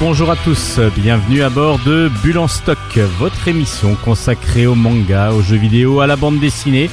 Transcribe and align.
Bonjour 0.00 0.30
à 0.30 0.36
tous, 0.36 0.78
bienvenue 0.96 1.42
à 1.42 1.48
bord 1.48 1.78
de 1.78 2.10
Bulle 2.22 2.36
en 2.36 2.48
stock, 2.48 2.98
votre 3.18 3.48
émission 3.48 3.94
consacrée 4.04 4.66
au 4.66 4.74
manga, 4.74 5.32
aux 5.32 5.40
jeux 5.40 5.56
vidéo, 5.56 6.00
à 6.00 6.06
la 6.06 6.16
bande 6.16 6.38
dessinée. 6.38 6.90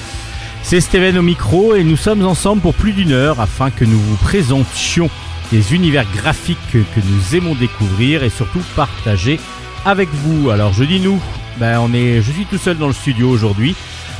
C'est 0.63 0.79
Steven 0.79 1.17
au 1.17 1.21
micro 1.21 1.75
et 1.75 1.83
nous 1.83 1.97
sommes 1.97 2.25
ensemble 2.25 2.61
pour 2.61 2.73
plus 2.73 2.93
d'une 2.93 3.11
heure 3.11 3.41
afin 3.41 3.69
que 3.69 3.83
nous 3.83 3.99
vous 3.99 4.15
présentions 4.15 5.09
les 5.51 5.73
univers 5.73 6.05
graphiques 6.15 6.57
que 6.71 6.99
nous 7.05 7.35
aimons 7.35 7.53
découvrir 7.53 8.23
et 8.23 8.29
surtout 8.29 8.61
partager 8.77 9.41
avec 9.83 10.07
vous. 10.13 10.49
Alors 10.49 10.71
je 10.71 10.85
dis 10.85 11.01
nous, 11.01 11.19
ben 11.57 11.79
on 11.81 11.93
est, 11.93 12.21
je 12.21 12.31
suis 12.31 12.45
tout 12.45 12.57
seul 12.57 12.77
dans 12.77 12.87
le 12.87 12.93
studio 12.93 13.29
aujourd'hui, 13.29 13.75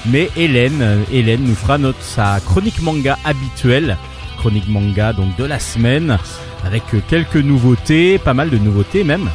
mais 0.06 0.30
Hélène, 0.36 1.06
Hélène 1.14 1.46
nous 1.46 1.56
fera 1.56 1.78
notre 1.78 2.04
sa 2.04 2.42
chronique 2.42 2.82
manga 2.82 3.18
habituelle, 3.24 3.98
chronique 4.40 4.70
manga 4.70 5.12
donc 5.12 5.36
de 5.36 5.44
la 5.44 5.60
semaine 5.60 6.18
avec 6.66 6.84
quelques 7.10 7.36
nouveautés, 7.36 8.18
pas 8.18 8.34
mal 8.34 8.50
de 8.50 8.58
nouveautés 8.58 9.04
même. 9.04 9.30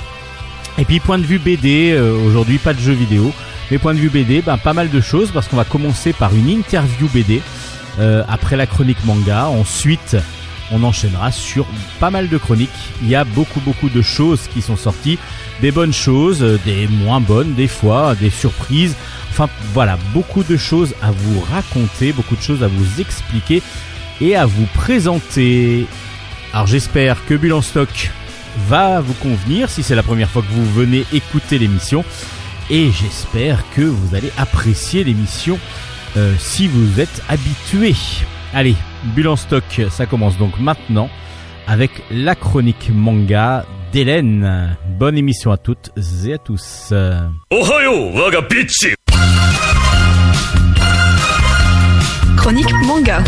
Et 0.79 0.85
puis 0.85 0.99
point 0.99 1.19
de 1.19 1.25
vue 1.25 1.39
BD, 1.39 1.93
euh, 1.93 2.17
aujourd'hui 2.27 2.57
pas 2.57 2.73
de 2.73 2.81
jeux 2.81 2.95
vidéo, 2.95 3.31
mais 3.71 3.79
point 3.79 3.93
de 3.93 3.99
vue 3.99 4.09
BD, 4.09 4.41
ben, 4.41 4.57
pas 4.57 4.73
mal 4.73 4.91
de 4.91 5.01
choses 5.01 5.31
parce 5.31 5.47
qu'on 5.47 5.57
va 5.57 5.65
commencer 5.65 6.15
par 6.15 6.35
une 6.35 6.49
interview 6.49 7.07
BD 7.13 7.43
euh, 8.01 8.25
après 8.29 8.57
la 8.57 8.67
chronique 8.67 9.05
manga. 9.05 9.47
Ensuite, 9.47 10.17
on 10.73 10.83
enchaînera 10.83 11.31
sur 11.31 11.67
pas 12.01 12.11
mal 12.11 12.31
de 12.31 12.39
chroniques. 12.39 12.71
Il 13.03 13.09
y 13.09 13.15
a 13.15 13.25
beaucoup 13.25 13.61
beaucoup 13.61 13.91
de 13.91 14.01
choses 14.01 14.49
qui 14.53 14.63
sont 14.63 14.77
sorties, 14.77 15.19
des 15.61 15.71
bonnes 15.71 15.93
choses, 15.93 16.41
des 16.65 16.89
moins 16.89 17.21
bonnes 17.21 17.53
des 17.53 17.69
fois, 17.69 18.15
des 18.15 18.31
surprises. 18.31 18.97
Enfin 19.31 19.51
voilà, 19.75 19.99
beaucoup 20.15 20.45
de 20.45 20.57
choses 20.57 20.95
à 21.03 21.11
vous 21.11 21.41
raconter, 21.41 22.13
beaucoup 22.13 22.37
de 22.37 22.43
choses 22.43 22.63
à 22.63 22.69
vous 22.69 23.01
expliquer 23.01 23.63
et 24.21 24.37
à 24.37 24.47
vous 24.47 24.67
présenter. 24.75 25.87
Alors 26.53 26.67
j'espère 26.67 27.25
que 27.27 27.35
Bulle 27.35 27.63
stock 27.63 28.11
va 28.69 29.01
vous 29.01 29.15
convenir 29.15 29.69
si 29.69 29.83
c'est 29.83 29.95
la 29.95 30.03
première 30.03 30.31
fois 30.31 30.43
que 30.43 30.53
vous 30.53 30.67
venez 30.73 31.05
écouter 31.13 31.59
l'émission. 31.59 32.05
Et 32.71 32.91
j'espère 32.91 33.63
que 33.75 33.83
vous 33.83 34.15
allez 34.15 34.31
apprécier 34.39 35.05
l'émission 35.05 35.59
euh, 36.17 36.35
si 36.39 36.69
vous 36.69 37.01
êtes 37.01 37.23
habitué. 37.29 37.95
Allez, 38.55 38.77
Bulle 39.15 39.37
stock, 39.37 39.65
ça 39.91 40.07
commence 40.07 40.39
donc 40.39 40.59
maintenant 40.59 41.11
avec 41.67 41.91
la 42.11 42.35
chronique 42.35 42.91
manga 42.95 43.65
d'Hélène. 43.93 44.77
Bonne 44.99 45.19
émission 45.19 45.51
à 45.51 45.57
toutes 45.57 45.91
et 46.25 46.35
à 46.35 46.39
tous. 46.39 46.93
Chronique 52.37 52.73
manga. 52.85 53.23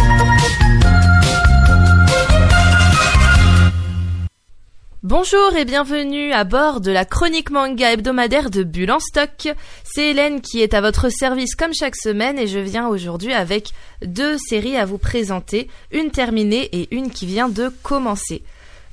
Bonjour 5.09 5.55
et 5.57 5.65
bienvenue 5.65 6.33
à 6.33 6.43
bord 6.43 6.81
de 6.81 6.91
la 6.91 7.05
chronique 7.05 7.53
manga 7.53 7.93
hebdomadaire 7.93 8.51
de 8.51 8.65
Bulle 8.65 8.91
en 8.91 8.99
stock. 8.99 9.55
C'est 9.85 10.11
Hélène 10.11 10.41
qui 10.41 10.61
est 10.63 10.75
à 10.75 10.81
votre 10.81 11.11
service 11.11 11.55
comme 11.55 11.73
chaque 11.73 11.95
semaine 11.95 12.41
et 12.41 12.49
je 12.49 12.59
viens 12.59 12.89
aujourd'hui 12.89 13.33
avec 13.33 13.71
deux 14.05 14.37
séries 14.37 14.77
à 14.77 14.85
vous 14.85 14.99
présenter, 14.99 15.69
une 15.93 16.11
terminée 16.11 16.69
et 16.73 16.93
une 16.93 17.11
qui 17.11 17.25
vient 17.25 17.49
de 17.49 17.73
commencer. 17.85 18.43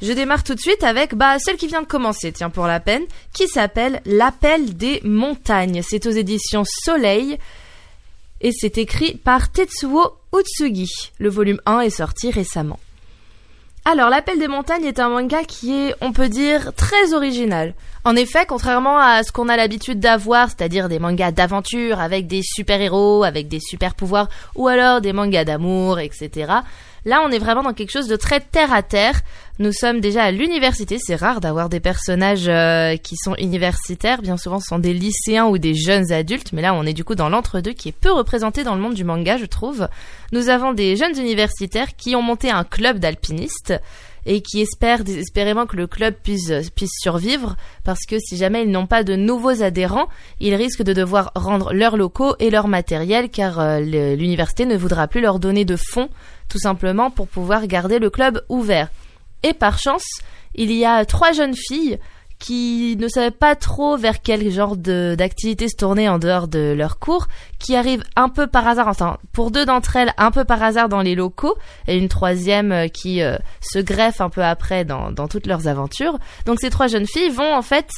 Je 0.03 0.13
démarre 0.13 0.44
tout 0.44 0.53
de 0.53 0.59
suite 0.59 0.84
avec 0.84 1.16
bah, 1.16 1.40
celle 1.40 1.57
qui 1.57 1.66
vient 1.66 1.81
de 1.81 1.88
commencer, 1.88 2.31
tiens 2.31 2.51
pour 2.51 2.68
la 2.68 2.80
peine, 2.80 3.06
qui 3.34 3.47
s'appelle 3.47 4.00
L'appel 4.06 4.78
des 4.78 5.01
montagnes. 5.03 5.81
C'est 5.81 6.06
aux 6.06 6.12
éditions 6.12 6.63
Soleil 6.63 7.40
et 8.40 8.51
c'est 8.51 8.78
écrit 8.78 9.16
par 9.16 9.51
Tetsuo 9.51 10.13
Utsugi. 10.31 10.91
Le 11.18 11.30
volume 11.30 11.59
1 11.66 11.80
est 11.80 11.90
sorti 11.90 12.30
récemment. 12.30 12.78
Alors, 13.85 14.09
L'Appel 14.09 14.39
des 14.39 14.47
montagnes 14.47 14.85
est 14.85 15.01
un 15.01 15.09
manga 15.09 15.44
qui 15.44 15.73
est, 15.73 15.95
on 15.99 16.13
peut 16.13 16.29
dire, 16.29 16.71
très 16.73 17.13
original. 17.13 17.73
En 18.05 18.16
effet, 18.16 18.45
contrairement 18.47 18.97
à 18.97 19.23
ce 19.23 19.33
qu'on 19.33 19.49
a 19.49 19.57
l'habitude 19.57 19.99
d'avoir, 19.99 20.47
c'est-à-dire 20.47 20.88
des 20.88 20.99
mangas 20.99 21.31
d'aventure 21.31 21.99
avec 21.99 22.25
des 22.25 22.41
super-héros, 22.44 23.25
avec 23.25 23.49
des 23.49 23.59
super-pouvoirs, 23.59 24.29
ou 24.55 24.69
alors 24.69 25.01
des 25.01 25.11
mangas 25.11 25.44
d'amour, 25.44 25.99
etc., 25.99 26.53
Là, 27.06 27.22
on 27.25 27.31
est 27.31 27.40
vraiment 27.40 27.64
dans 27.64 27.74
quelque 27.74 27.91
chose 27.91 28.08
de 28.08 28.16
très 28.16 28.40
terre 28.40 28.74
à 28.74 28.81
terre. 28.81 29.22
Nous 29.59 29.74
sommes 29.74 30.00
déjà 30.00 30.24
à 30.24 30.31
l'université. 30.31 30.97
C'est 31.00 31.16
rare 31.16 31.41
d'avoir 31.41 31.69
des 31.69 31.80
personnages 31.80 32.47
euh, 32.47 32.96
qui 32.96 33.16
sont 33.18 33.36
universitaires. 33.36 34.22
Bien 34.22 34.38
souvent, 34.38 34.59
ce 34.59 34.68
sont 34.68 34.80
des 34.80 34.94
lycéens 34.94 35.46
ou 35.46 35.58
des 35.58 35.75
jeunes 35.75 36.12
adultes. 36.12 36.53
Mais 36.53 36.62
là, 36.62 36.74
on 36.74 36.86
est 36.86 36.94
du 36.94 37.03
coup 37.03 37.16
dans 37.16 37.30
l'entre-deux 37.30 37.74
qui 37.74 37.90
est 37.90 37.94
peu 37.94 38.12
représenté 38.12 38.63
dans 38.63 38.75
le 38.75 38.81
monde 38.81 38.94
du 38.94 39.03
manga, 39.03 39.38
je 39.38 39.46
trouve. 39.46 39.88
Nous 40.31 40.50
avons 40.50 40.74
des 40.74 40.96
jeunes 40.96 41.19
universitaires 41.19 41.96
qui 41.96 42.16
ont 42.16 42.22
monté 42.22 42.50
un 42.50 42.63
club 42.63 43.00
d'alpinistes 43.00 43.74
et 44.25 44.42
qui 44.42 44.62
espèrent 44.62 45.03
désespérément 45.03 45.66
que 45.66 45.75
le 45.75 45.88
club 45.88 46.16
puisse, 46.24 46.52
survivre 47.02 47.56
parce 47.84 48.06
que 48.06 48.18
si 48.19 48.38
jamais 48.38 48.63
ils 48.63 48.72
n'ont 48.72 48.88
pas 48.88 49.03
de 49.03 49.16
nouveaux 49.16 49.62
adhérents, 49.62 50.08
ils 50.40 50.56
risquent 50.56 50.84
de 50.84 50.94
devoir 50.94 51.31
rendre 51.36 51.74
leurs 51.74 51.97
locaux 51.97 52.36
et 52.40 52.50
leur 52.50 52.68
matériel 52.68 53.30
car 53.30 53.59
euh, 53.59 53.80
l'université 53.80 54.66
ne 54.66 54.78
voudra 54.78 55.08
plus 55.08 55.22
leur 55.22 55.40
donner 55.40 55.66
de 55.66 55.75
fonds 55.75 56.09
tout 56.50 56.59
simplement 56.59 57.09
pour 57.09 57.28
pouvoir 57.28 57.68
garder 57.68 58.00
le 58.00 58.09
club 58.09 58.44
ouvert. 58.50 58.90
Et 59.44 59.54
par 59.54 59.80
chance, 59.80 60.06
il 60.56 60.72
y 60.72 60.86
a 60.86 61.06
trois 61.06 61.31
jeunes 61.31 61.56
filles 61.56 62.00
qui 62.44 62.98
ne 63.00 63.08
savaient 63.08 63.31
pas 63.31 63.56
trop 63.56 63.96
vers 63.96 64.22
quel 64.22 64.52
genre 64.52 64.76
d'activité 64.76 65.70
se 65.70 65.78
tourner 65.78 66.09
en 66.09 66.20
dehors 66.20 66.50
de 66.50 66.74
leur 66.78 67.00
cours, 67.00 67.28
qui 67.58 67.74
arrivent 67.74 68.04
un 68.18 68.28
peu 68.28 68.48
par 68.48 68.68
hasard, 68.68 68.90
enfin 68.90 69.18
pour 69.31 69.50
deux 69.50 69.66
d'entre 69.66 69.96
elles 69.96 70.12
un 70.18 70.30
peu 70.30 70.44
par 70.44 70.62
hasard 70.62 70.90
dans 70.90 71.02
les 71.02 71.16
locaux, 71.16 71.56
et 71.88 71.98
une 71.98 72.09
troisième 72.09 72.74
euh, 72.74 72.88
qui 72.90 73.22
euh, 73.22 73.38
se 73.62 73.80
greffe 73.80 74.20
un 74.20 74.30
peu 74.30 74.44
après 74.44 74.84
dans, 74.84 75.10
dans 75.10 75.30
toutes 75.30 75.48
leurs 75.48 75.70
aventures. 75.70 76.20
Donc 76.46 76.60
ces 76.60 76.70
trois 76.70 76.88
jeunes 76.88 77.08
filles 77.08 77.30
vont 77.30 77.56
en 77.56 77.62
fait 77.62 77.90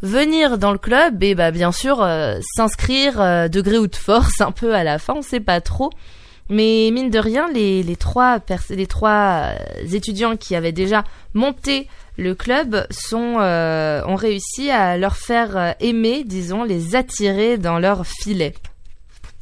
venir 0.00 0.56
dans 0.56 0.72
le 0.72 0.78
club 0.78 1.22
et 1.22 1.34
bah 1.34 1.50
bien 1.50 1.70
sûr 1.70 2.02
euh, 2.02 2.38
s'inscrire 2.56 3.18
de 3.50 3.60
gré 3.60 3.76
ou 3.76 3.86
de 3.86 3.96
force 3.96 4.40
un 4.40 4.50
peu 4.50 4.74
à 4.74 4.82
la 4.82 4.98
fin, 4.98 5.14
on 5.16 5.22
sait 5.22 5.40
pas 5.40 5.60
trop. 5.60 5.90
Mais 6.50 6.90
mine 6.92 7.10
de 7.10 7.18
rien, 7.18 7.48
les, 7.52 7.82
les 7.82 7.96
trois, 7.96 8.38
euh, 8.50 9.54
étudiants 9.92 10.36
qui 10.36 10.54
avaient 10.54 10.72
déjà 10.72 11.04
monté 11.32 11.88
le 12.16 12.34
club 12.34 12.86
euh, 13.12 14.02
ont 14.06 14.14
réussi 14.14 14.70
à 14.70 14.96
leur 14.98 15.16
faire 15.16 15.56
euh, 15.56 15.72
aimer, 15.80 16.22
disons, 16.24 16.62
les 16.62 16.96
attirer 16.96 17.56
dans 17.56 17.78
leur 17.78 18.06
filet. 18.06 18.54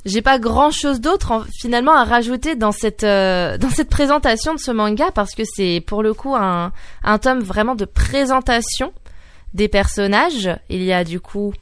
J'ai 0.04 0.22
pas 0.22 0.38
grand 0.38 0.70
chose 0.70 1.00
d'autre 1.00 1.46
finalement 1.60 1.92
à 1.92 2.04
rajouter 2.04 2.56
dans 2.56 2.72
cette 2.72 3.04
dans 3.04 3.70
cette 3.70 3.88
présentation 3.88 4.52
de 4.52 4.58
ce 4.58 4.72
manga 4.72 5.12
parce 5.12 5.32
que 5.36 5.44
c'est 5.44 5.80
pour 5.86 6.02
le 6.02 6.12
coup 6.12 6.34
un, 6.34 6.72
un 7.04 7.18
tome 7.18 7.38
vraiment 7.38 7.76
de 7.76 7.84
présentation 7.84 8.92
des 9.54 9.68
personnages. 9.68 10.50
Il 10.68 10.82
y 10.82 10.92
a 10.92 11.04
du 11.04 11.20
coup 11.20 11.54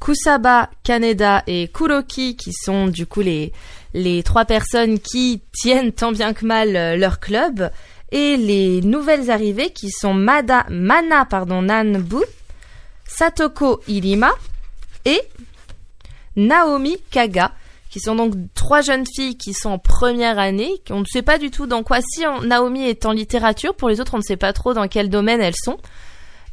Kusaba, 0.00 0.70
Kaneda 0.82 1.44
et 1.46 1.68
Kuroki 1.68 2.34
qui 2.36 2.52
sont 2.52 2.88
du 2.88 3.06
coup 3.06 3.20
les 3.20 3.52
les 3.94 4.22
trois 4.22 4.44
personnes 4.44 4.98
qui 4.98 5.42
tiennent 5.52 5.92
tant 5.92 6.12
bien 6.12 6.32
que 6.32 6.44
mal 6.44 6.76
euh, 6.76 6.96
leur 6.96 7.20
club 7.20 7.70
et 8.10 8.36
les 8.36 8.80
nouvelles 8.82 9.30
arrivées 9.30 9.70
qui 9.70 9.90
sont 9.90 10.14
Mada, 10.14 10.66
Mana 10.70 11.24
pardon, 11.24 11.62
Nanbu, 11.62 12.24
Satoko 13.06 13.80
Irima 13.88 14.30
et 15.04 15.20
Naomi 16.36 16.96
Kaga, 17.10 17.52
qui 17.90 18.00
sont 18.00 18.14
donc 18.14 18.34
trois 18.54 18.80
jeunes 18.80 19.04
filles 19.06 19.36
qui 19.36 19.52
sont 19.52 19.70
en 19.70 19.78
première 19.78 20.38
année. 20.38 20.70
On 20.90 21.00
ne 21.00 21.04
sait 21.04 21.22
pas 21.22 21.38
du 21.38 21.50
tout 21.50 21.66
dans 21.66 21.82
quoi. 21.82 21.98
Si 22.00 22.22
Naomi 22.44 22.84
est 22.84 23.06
en 23.06 23.12
littérature, 23.12 23.74
pour 23.74 23.88
les 23.88 24.00
autres, 24.00 24.14
on 24.14 24.18
ne 24.18 24.22
sait 24.22 24.36
pas 24.36 24.52
trop 24.52 24.74
dans 24.74 24.88
quel 24.88 25.10
domaine 25.10 25.40
elles 25.40 25.56
sont 25.56 25.78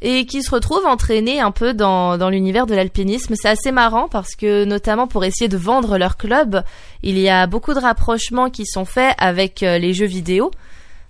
et 0.02 0.26
qui 0.26 0.42
se 0.42 0.50
retrouvent 0.50 0.86
entraînés 0.86 1.40
un 1.40 1.50
peu 1.50 1.74
dans, 1.74 2.16
l'univers 2.30 2.66
de 2.66 2.74
l'alpinisme. 2.74 3.34
C'est 3.36 3.48
assez 3.48 3.72
marrant 3.72 4.08
parce 4.08 4.34
que 4.34 4.64
notamment 4.64 5.06
pour 5.06 5.24
essayer 5.24 5.48
de 5.48 5.56
vendre 5.56 5.98
leur 5.98 6.16
club, 6.16 6.62
il 7.02 7.18
y 7.18 7.28
a 7.28 7.46
beaucoup 7.46 7.74
de 7.74 7.80
rapprochements 7.80 8.50
qui 8.50 8.66
sont 8.66 8.84
faits 8.84 9.14
avec 9.18 9.62
euh, 9.62 9.78
les 9.78 9.94
jeux 9.94 10.06
vidéo 10.06 10.50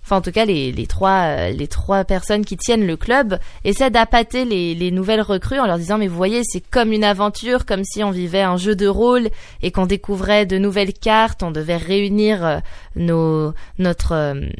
enfin 0.07 0.17
en 0.17 0.21
tout 0.21 0.31
cas 0.31 0.45
les, 0.45 0.71
les 0.71 0.87
trois 0.87 1.25
euh, 1.25 1.49
les 1.49 1.67
trois 1.67 2.05
personnes 2.05 2.45
qui 2.45 2.55
tiennent 2.55 2.87
le 2.87 2.95
club 2.95 3.39
essaient 3.65 3.89
d'appâter 3.89 4.45
les, 4.45 4.73
les 4.73 4.89
nouvelles 4.89 5.21
recrues 5.21 5.59
en 5.59 5.65
leur 5.65 5.77
disant 5.77 5.97
mais 5.97 6.07
vous 6.07 6.15
voyez 6.15 6.43
c'est 6.45 6.61
comme 6.61 6.93
une 6.93 7.03
aventure 7.03 7.65
comme 7.65 7.83
si 7.83 8.05
on 8.05 8.11
vivait 8.11 8.41
un 8.41 8.55
jeu 8.55 8.73
de 8.73 8.87
rôle 8.87 9.27
et 9.61 9.71
qu'on 9.71 9.85
découvrait 9.85 10.45
de 10.45 10.57
nouvelles 10.57 10.93
cartes. 10.93 11.43
On 11.43 11.51
devait 11.51 11.75
réunir 11.75 12.45
euh, 12.45 12.59
euh, 12.97 13.51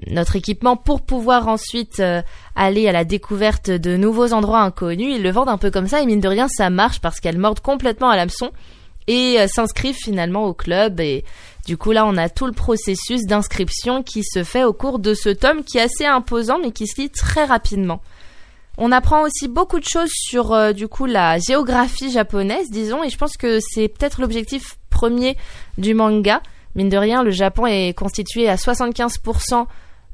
notre 0.08 0.36
équipement 0.36 0.76
pour 0.76 1.02
pouvoir 1.02 1.48
ensuite 1.48 2.04
aller 2.56 2.90
à 2.90 2.92
la 2.92 3.06
découverte 3.06 3.70
de 3.70 3.96
nouveaux 3.96 4.34
endroits 4.34 4.62
inconnus. 4.62 5.16
Ils 5.16 5.24
le 5.24 5.32
vendent 5.32 5.50
un 5.50 5.58
peu 5.58 5.72
comme 5.72 5.88
ça 5.88 6.02
et 6.02 6.06
mine 6.06 6.20
de 6.20 6.28
rien 6.28 6.50
ça 6.50 6.70
marche 6.70 7.00
parce 7.00 7.22
qu'elles 7.22 7.38
mordent 7.38 7.62
complètement 7.62 8.10
à 8.10 8.18
l'hameçon 8.18 8.52
et 9.08 9.38
s'inscrivent 9.48 9.96
finalement 9.96 10.46
au 10.46 10.54
club 10.54 11.00
et 11.00 11.24
du 11.68 11.76
coup, 11.76 11.92
là, 11.92 12.06
on 12.06 12.16
a 12.16 12.30
tout 12.30 12.46
le 12.46 12.54
processus 12.54 13.26
d'inscription 13.26 14.02
qui 14.02 14.24
se 14.24 14.46
fait 14.46 14.64
au 14.64 14.72
cours 14.72 15.00
de 15.00 15.14
ce 15.14 15.28
tome 15.28 15.66
qui 15.66 15.78
est 15.78 15.82
assez 15.82 16.06
imposant 16.06 16.60
mais 16.60 16.72
qui 16.72 16.88
se 16.88 17.02
lit 17.02 17.10
très 17.10 17.44
rapidement. 17.44 18.02
On 18.78 18.94
apprend 18.94 19.24
aussi 19.24 19.50
beaucoup 19.50 19.80
de 19.80 19.86
choses 19.86 20.12
sur 20.12 20.54
euh, 20.54 20.72
du 20.72 20.88
coup 20.88 21.06
la 21.06 21.40
géographie 21.40 22.10
japonaise, 22.10 22.70
disons, 22.72 23.04
et 23.04 23.10
je 23.10 23.18
pense 23.18 23.36
que 23.36 23.60
c'est 23.60 23.90
peut-être 23.90 24.22
l'objectif 24.22 24.78
premier 24.90 25.36
du 25.78 25.94
manga. 25.94 26.42
Mine 26.76 26.88
de 26.88 26.98
rien, 26.98 27.22
le 27.22 27.32
Japon 27.32 27.66
est 27.66 27.94
constitué 27.98 28.48
à 28.48 28.56
75% 28.56 29.66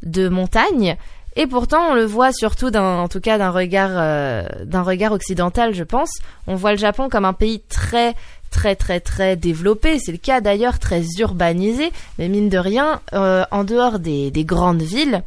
de 0.01 0.29
montagnes 0.29 0.95
Et 1.35 1.45
pourtant, 1.45 1.91
on 1.91 1.93
le 1.93 2.05
voit 2.05 2.31
surtout 2.31 2.75
en 2.75 3.07
tout 3.09 3.19
cas 3.19 3.37
euh, 3.37 4.43
d'un 4.65 4.81
regard 4.81 5.11
occidental, 5.11 5.75
je 5.75 5.83
pense. 5.83 6.09
On 6.47 6.55
voit 6.55 6.71
le 6.71 6.77
Japon 6.77 7.09
comme 7.09 7.25
un 7.25 7.33
pays 7.33 7.61
très, 7.61 8.15
très, 8.53 8.75
très, 8.75 8.99
très 8.99 9.35
développé. 9.35 9.99
C'est 9.99 10.11
le 10.11 10.19
cas 10.19 10.39
d'ailleurs, 10.39 10.77
très 10.77 11.03
urbanisé. 11.17 11.91
Mais 12.19 12.29
mine 12.29 12.49
de 12.49 12.57
rien, 12.59 13.01
euh, 13.13 13.43
en 13.51 13.63
dehors 13.63 13.99
des, 13.99 14.29
des, 14.29 14.45
grandes 14.45 14.83
villes, 14.83 15.23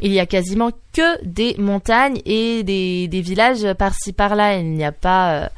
il 0.00 0.12
y 0.12 0.18
a 0.18 0.26
quasiment 0.26 0.72
que 0.92 1.24
des 1.24 1.54
montagnes 1.56 2.20
et 2.26 2.64
des, 2.64 3.20
villages 3.22 3.72
par-ci 3.74 4.12
par-là. 4.12 4.58
Il 4.58 4.72
n'y 4.72 4.84
a 4.84 4.92
pas, 4.92 5.34
euh, 5.34 5.48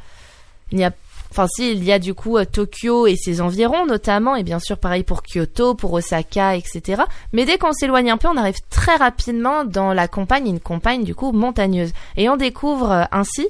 Enfin, 1.30 1.46
si, 1.48 1.72
il 1.72 1.84
y 1.84 1.92
a 1.92 1.98
du 1.98 2.14
coup 2.14 2.36
euh, 2.36 2.44
Tokyo 2.44 3.06
et 3.06 3.16
ses 3.16 3.40
environs 3.40 3.86
notamment, 3.86 4.36
et 4.36 4.42
bien 4.42 4.58
sûr 4.58 4.78
pareil 4.78 5.02
pour 5.02 5.22
Kyoto, 5.22 5.74
pour 5.74 5.92
Osaka, 5.92 6.56
etc. 6.56 7.02
Mais 7.32 7.44
dès 7.44 7.58
qu'on 7.58 7.72
s'éloigne 7.72 8.10
un 8.10 8.16
peu, 8.16 8.28
on 8.28 8.36
arrive 8.36 8.60
très 8.70 8.96
rapidement 8.96 9.64
dans 9.64 9.92
la 9.92 10.08
campagne, 10.08 10.48
une 10.48 10.60
campagne 10.60 11.04
du 11.04 11.14
coup 11.14 11.32
montagneuse. 11.32 11.92
Et 12.16 12.28
on 12.28 12.36
découvre 12.36 12.90
euh, 12.90 13.04
ainsi, 13.12 13.48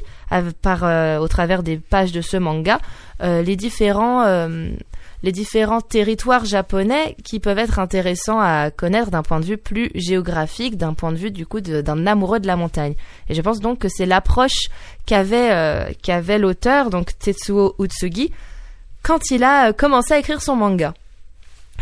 par, 0.63 0.85
euh, 0.85 1.19
au 1.19 1.29
travers 1.29 1.63
des 1.63 1.77
pages 1.77 2.13
de 2.13 2.21
ce 2.21 2.37
manga, 2.37 2.81
les 3.23 3.57
différents 3.57 4.25
les 5.23 5.33
différents 5.33 5.81
territoires 5.81 6.45
japonais 6.45 7.17
qui 7.25 7.41
peuvent 7.41 7.59
être 7.59 7.79
intéressants 7.79 8.41
à 8.41 8.71
connaître 8.71 9.11
d'un 9.11 9.23
point 9.23 9.41
de 9.41 9.45
vue 9.45 9.57
plus 9.57 9.91
géographique, 9.95 10.77
d'un 10.77 10.95
point 10.95 11.13
de 11.13 11.17
vue 11.17 11.31
du 11.31 11.47
coup 11.47 11.61
d'un 11.61 12.07
amoureux 12.07 12.41
de 12.41 12.47
la 12.47 12.57
montagne. 12.57 12.95
Et 13.29 13.35
je 13.35 13.43
pense 13.43 13.61
donc 13.61 13.79
que 13.79 13.89
c'est 13.89 14.07
l'approche 14.07 14.69
qu'avait 15.07 15.53
euh, 15.53 15.91
qu'avait 16.03 16.39
l'auteur, 16.39 16.91
donc 16.91 17.19
Tetsuo 17.19 17.75
Utsugi, 17.79 18.33
quand 19.03 19.31
il 19.31 19.45
a 19.45 19.69
euh, 19.69 19.73
commencé 19.73 20.15
à 20.15 20.19
écrire 20.19 20.43
son 20.43 20.57
manga. 20.57 20.95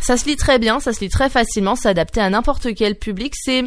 Ça 0.00 0.16
se 0.16 0.26
lit 0.26 0.36
très 0.36 0.58
bien, 0.58 0.80
ça 0.80 0.92
se 0.92 1.00
lit 1.00 1.08
très 1.08 1.30
facilement, 1.30 1.76
c'est 1.76 1.88
adapté 1.88 2.20
à 2.20 2.28
n'importe 2.28 2.74
quel 2.74 2.96
public. 2.96 3.34
C'est 3.36 3.64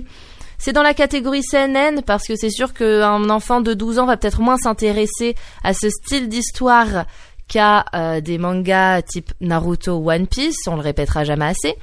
c'est 0.60 0.74
dans 0.74 0.82
la 0.82 0.96
catégorie 0.96 1.44
CNN 1.44 2.02
parce 2.02 2.26
que 2.26 2.36
c'est 2.36 2.50
sûr 2.50 2.74
qu'un 2.74 3.30
enfant 3.30 3.62
de 3.62 3.74
12 3.74 4.00
ans 4.00 4.06
va 4.06 4.18
peut-être 4.18 4.42
moins 4.42 4.58
s'intéresser 4.58 5.36
à 5.64 5.74
ce 5.74 5.90
style 5.90 6.30
d'histoire 6.30 7.06
qu'à 7.48 7.86
euh, 7.94 8.22
des 8.22 8.38
mangas 8.38 9.02
type 9.02 9.32
Naruto, 9.42 10.02
One 10.10 10.28
Piece, 10.28 10.68
on 10.68 10.76
le 10.76 10.82
répétera 10.82 11.24
jamais 11.24 11.46
assez. 11.46 11.76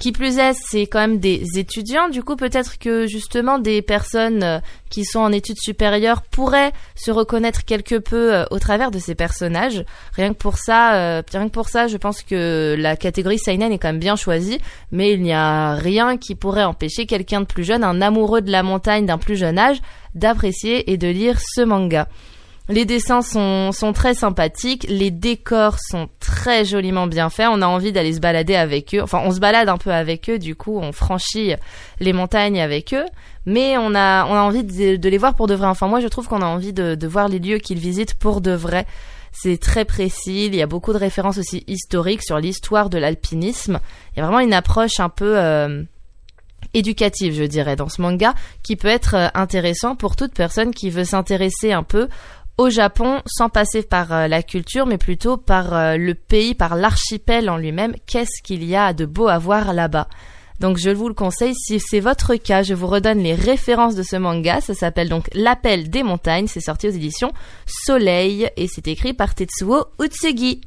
Qui 0.00 0.10
plus 0.10 0.38
est, 0.38 0.54
c'est 0.54 0.88
quand 0.88 0.98
même 0.98 1.18
des 1.18 1.44
étudiants, 1.56 2.08
du 2.08 2.24
coup 2.24 2.34
peut-être 2.34 2.80
que 2.80 3.06
justement 3.06 3.60
des 3.60 3.80
personnes 3.80 4.42
euh, 4.42 4.58
qui 4.90 5.04
sont 5.04 5.20
en 5.20 5.30
études 5.30 5.60
supérieures 5.60 6.22
pourraient 6.22 6.72
se 6.96 7.12
reconnaître 7.12 7.64
quelque 7.64 7.98
peu 7.98 8.34
euh, 8.34 8.44
au 8.50 8.58
travers 8.58 8.90
de 8.90 8.98
ces 8.98 9.14
personnages. 9.14 9.84
Rien 10.14 10.30
que 10.30 10.38
pour 10.38 10.58
ça, 10.58 11.22
rien 11.30 11.46
que 11.46 11.52
pour 11.52 11.68
ça, 11.68 11.86
je 11.86 11.96
pense 11.96 12.22
que 12.22 12.74
la 12.76 12.96
catégorie 12.96 13.38
seinen 13.38 13.72
est 13.72 13.78
quand 13.78 13.88
même 13.88 14.00
bien 14.00 14.16
choisie, 14.16 14.58
mais 14.90 15.12
il 15.12 15.22
n'y 15.22 15.32
a 15.32 15.74
rien 15.74 16.16
qui 16.16 16.34
pourrait 16.34 16.64
empêcher 16.64 17.06
quelqu'un 17.06 17.42
de 17.42 17.46
plus 17.46 17.64
jeune, 17.64 17.84
un 17.84 18.02
amoureux 18.02 18.40
de 18.40 18.50
la 18.50 18.64
montagne 18.64 19.06
d'un 19.06 19.18
plus 19.18 19.36
jeune 19.36 19.58
âge, 19.58 19.80
d'apprécier 20.16 20.90
et 20.90 20.96
de 20.96 21.08
lire 21.08 21.38
ce 21.40 21.62
manga. 21.62 22.08
Les 22.70 22.86
dessins 22.86 23.20
sont, 23.20 23.72
sont 23.72 23.92
très 23.92 24.14
sympathiques, 24.14 24.86
les 24.88 25.10
décors 25.10 25.76
sont 25.78 26.08
très 26.18 26.64
joliment 26.64 27.06
bien 27.06 27.28
faits, 27.28 27.48
on 27.52 27.60
a 27.60 27.66
envie 27.66 27.92
d'aller 27.92 28.14
se 28.14 28.20
balader 28.20 28.54
avec 28.54 28.94
eux, 28.94 29.02
enfin 29.02 29.20
on 29.22 29.32
se 29.32 29.38
balade 29.38 29.68
un 29.68 29.76
peu 29.76 29.92
avec 29.92 30.30
eux, 30.30 30.38
du 30.38 30.56
coup 30.56 30.78
on 30.78 30.90
franchit 30.90 31.52
les 32.00 32.14
montagnes 32.14 32.62
avec 32.62 32.94
eux, 32.94 33.04
mais 33.44 33.76
on 33.76 33.94
a, 33.94 34.24
on 34.24 34.34
a 34.34 34.40
envie 34.40 34.64
de, 34.64 35.08
les 35.08 35.18
voir 35.18 35.34
pour 35.34 35.46
de 35.46 35.54
vrai, 35.54 35.66
enfin 35.66 35.88
moi 35.88 36.00
je 36.00 36.08
trouve 36.08 36.26
qu'on 36.26 36.40
a 36.40 36.46
envie 36.46 36.72
de, 36.72 36.94
de 36.94 37.06
voir 37.06 37.28
les 37.28 37.38
lieux 37.38 37.58
qu'ils 37.58 37.78
visitent 37.78 38.14
pour 38.14 38.40
de 38.40 38.52
vrai, 38.52 38.86
c'est 39.30 39.58
très 39.58 39.84
précis, 39.84 40.46
il 40.46 40.54
y 40.54 40.62
a 40.62 40.66
beaucoup 40.66 40.94
de 40.94 40.98
références 40.98 41.36
aussi 41.36 41.64
historiques 41.66 42.22
sur 42.22 42.38
l'histoire 42.38 42.88
de 42.88 42.96
l'alpinisme, 42.96 43.78
il 44.16 44.20
y 44.20 44.22
a 44.22 44.24
vraiment 44.24 44.40
une 44.40 44.54
approche 44.54 45.00
un 45.00 45.10
peu... 45.10 45.38
Euh, 45.38 45.82
éducative, 46.72 47.34
je 47.34 47.44
dirais, 47.44 47.76
dans 47.76 47.88
ce 47.88 48.00
manga, 48.00 48.34
qui 48.62 48.76
peut 48.76 48.88
être 48.88 49.14
euh, 49.14 49.28
intéressant 49.34 49.96
pour 49.96 50.16
toute 50.16 50.32
personne 50.32 50.72
qui 50.72 50.90
veut 50.90 51.04
s'intéresser 51.04 51.72
un 51.72 51.82
peu 51.82 52.08
au 52.58 52.70
Japon 52.70 53.20
sans 53.26 53.48
passer 53.48 53.82
par 53.82 54.12
euh, 54.12 54.28
la 54.28 54.42
culture, 54.42 54.86
mais 54.86 54.98
plutôt 54.98 55.36
par 55.36 55.74
euh, 55.74 55.96
le 55.96 56.14
pays, 56.14 56.54
par 56.54 56.76
l'archipel 56.76 57.50
en 57.50 57.56
lui-même. 57.56 57.94
Qu'est-ce 58.06 58.42
qu'il 58.42 58.64
y 58.64 58.76
a 58.76 58.92
de 58.92 59.06
beau 59.06 59.28
à 59.28 59.38
voir 59.38 59.72
là-bas? 59.72 60.08
Donc 60.60 60.78
je 60.78 60.90
vous 60.90 61.08
le 61.08 61.14
conseille 61.14 61.54
si 61.54 61.80
c'est 61.80 62.00
votre 62.00 62.36
cas, 62.36 62.62
je 62.62 62.74
vous 62.74 62.86
redonne 62.86 63.18
les 63.18 63.34
références 63.34 63.96
de 63.96 64.04
ce 64.04 64.16
manga, 64.16 64.60
ça 64.60 64.72
s'appelle 64.72 65.08
donc 65.08 65.28
L'appel 65.34 65.90
des 65.90 66.04
montagnes, 66.04 66.46
c'est 66.46 66.60
sorti 66.60 66.86
aux 66.86 66.92
éditions 66.92 67.32
Soleil 67.66 68.48
et 68.56 68.68
c'est 68.68 68.86
écrit 68.86 69.14
par 69.14 69.34
Tetsuo 69.34 69.86
Utsugi. 70.00 70.60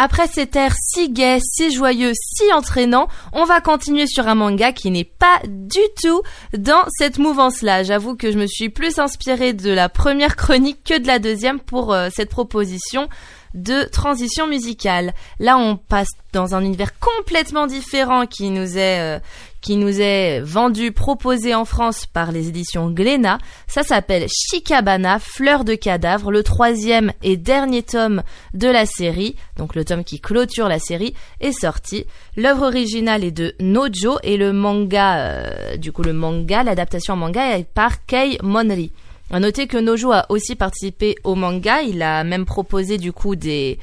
Après 0.00 0.28
cet 0.28 0.54
air 0.54 0.74
si 0.80 1.10
gai, 1.10 1.40
si 1.42 1.72
joyeux, 1.72 2.12
si 2.14 2.52
entraînant, 2.52 3.08
on 3.32 3.44
va 3.44 3.60
continuer 3.60 4.06
sur 4.06 4.28
un 4.28 4.36
manga 4.36 4.70
qui 4.70 4.92
n'est 4.92 5.02
pas 5.02 5.40
du 5.48 5.80
tout 6.00 6.22
dans 6.56 6.84
cette 6.88 7.18
mouvance-là. 7.18 7.82
J'avoue 7.82 8.14
que 8.14 8.30
je 8.30 8.38
me 8.38 8.46
suis 8.46 8.68
plus 8.68 9.00
inspirée 9.00 9.54
de 9.54 9.72
la 9.72 9.88
première 9.88 10.36
chronique 10.36 10.84
que 10.84 10.96
de 11.00 11.08
la 11.08 11.18
deuxième 11.18 11.58
pour 11.58 11.92
euh, 11.92 12.10
cette 12.14 12.30
proposition 12.30 13.08
de 13.54 13.84
transition 13.84 14.46
musicale. 14.46 15.14
Là, 15.38 15.58
on 15.58 15.76
passe 15.76 16.08
dans 16.32 16.54
un 16.54 16.62
univers 16.62 16.98
complètement 16.98 17.66
différent 17.66 18.26
qui 18.26 18.50
nous 18.50 18.76
est 18.76 19.00
euh, 19.00 19.18
qui 19.60 19.76
nous 19.76 20.00
est 20.00 20.40
vendu, 20.40 20.92
proposé 20.92 21.54
en 21.54 21.64
France 21.64 22.06
par 22.06 22.32
les 22.32 22.48
éditions 22.48 22.90
Glénat. 22.90 23.38
Ça 23.66 23.82
s'appelle 23.82 24.26
Chicabana, 24.28 25.18
Fleur 25.18 25.64
de 25.64 25.74
cadavre, 25.74 26.30
le 26.30 26.42
troisième 26.42 27.12
et 27.22 27.36
dernier 27.36 27.82
tome 27.82 28.22
de 28.54 28.68
la 28.68 28.86
série, 28.86 29.36
donc 29.56 29.74
le 29.74 29.84
tome 29.84 30.04
qui 30.04 30.20
clôture 30.20 30.68
la 30.68 30.78
série, 30.78 31.14
est 31.40 31.52
sorti. 31.52 32.06
L'œuvre 32.36 32.66
originale 32.66 33.24
est 33.24 33.32
de 33.32 33.54
Nojo 33.60 34.18
et 34.22 34.36
le 34.36 34.52
manga, 34.52 35.18
euh, 35.18 35.76
du 35.76 35.92
coup 35.92 36.02
le 36.02 36.12
manga, 36.12 36.62
l'adaptation 36.62 37.14
en 37.14 37.18
manga 37.18 37.58
est 37.58 37.64
par 37.64 38.06
Kei 38.06 38.38
Monri. 38.42 38.92
À 39.30 39.40
noter 39.40 39.66
que 39.66 39.76
Nojo 39.76 40.12
a 40.12 40.26
aussi 40.30 40.56
participé 40.56 41.16
au 41.22 41.34
manga, 41.34 41.82
il 41.82 42.02
a 42.02 42.24
même 42.24 42.46
proposé 42.46 42.96
du 42.96 43.12
coup 43.12 43.36
des 43.36 43.78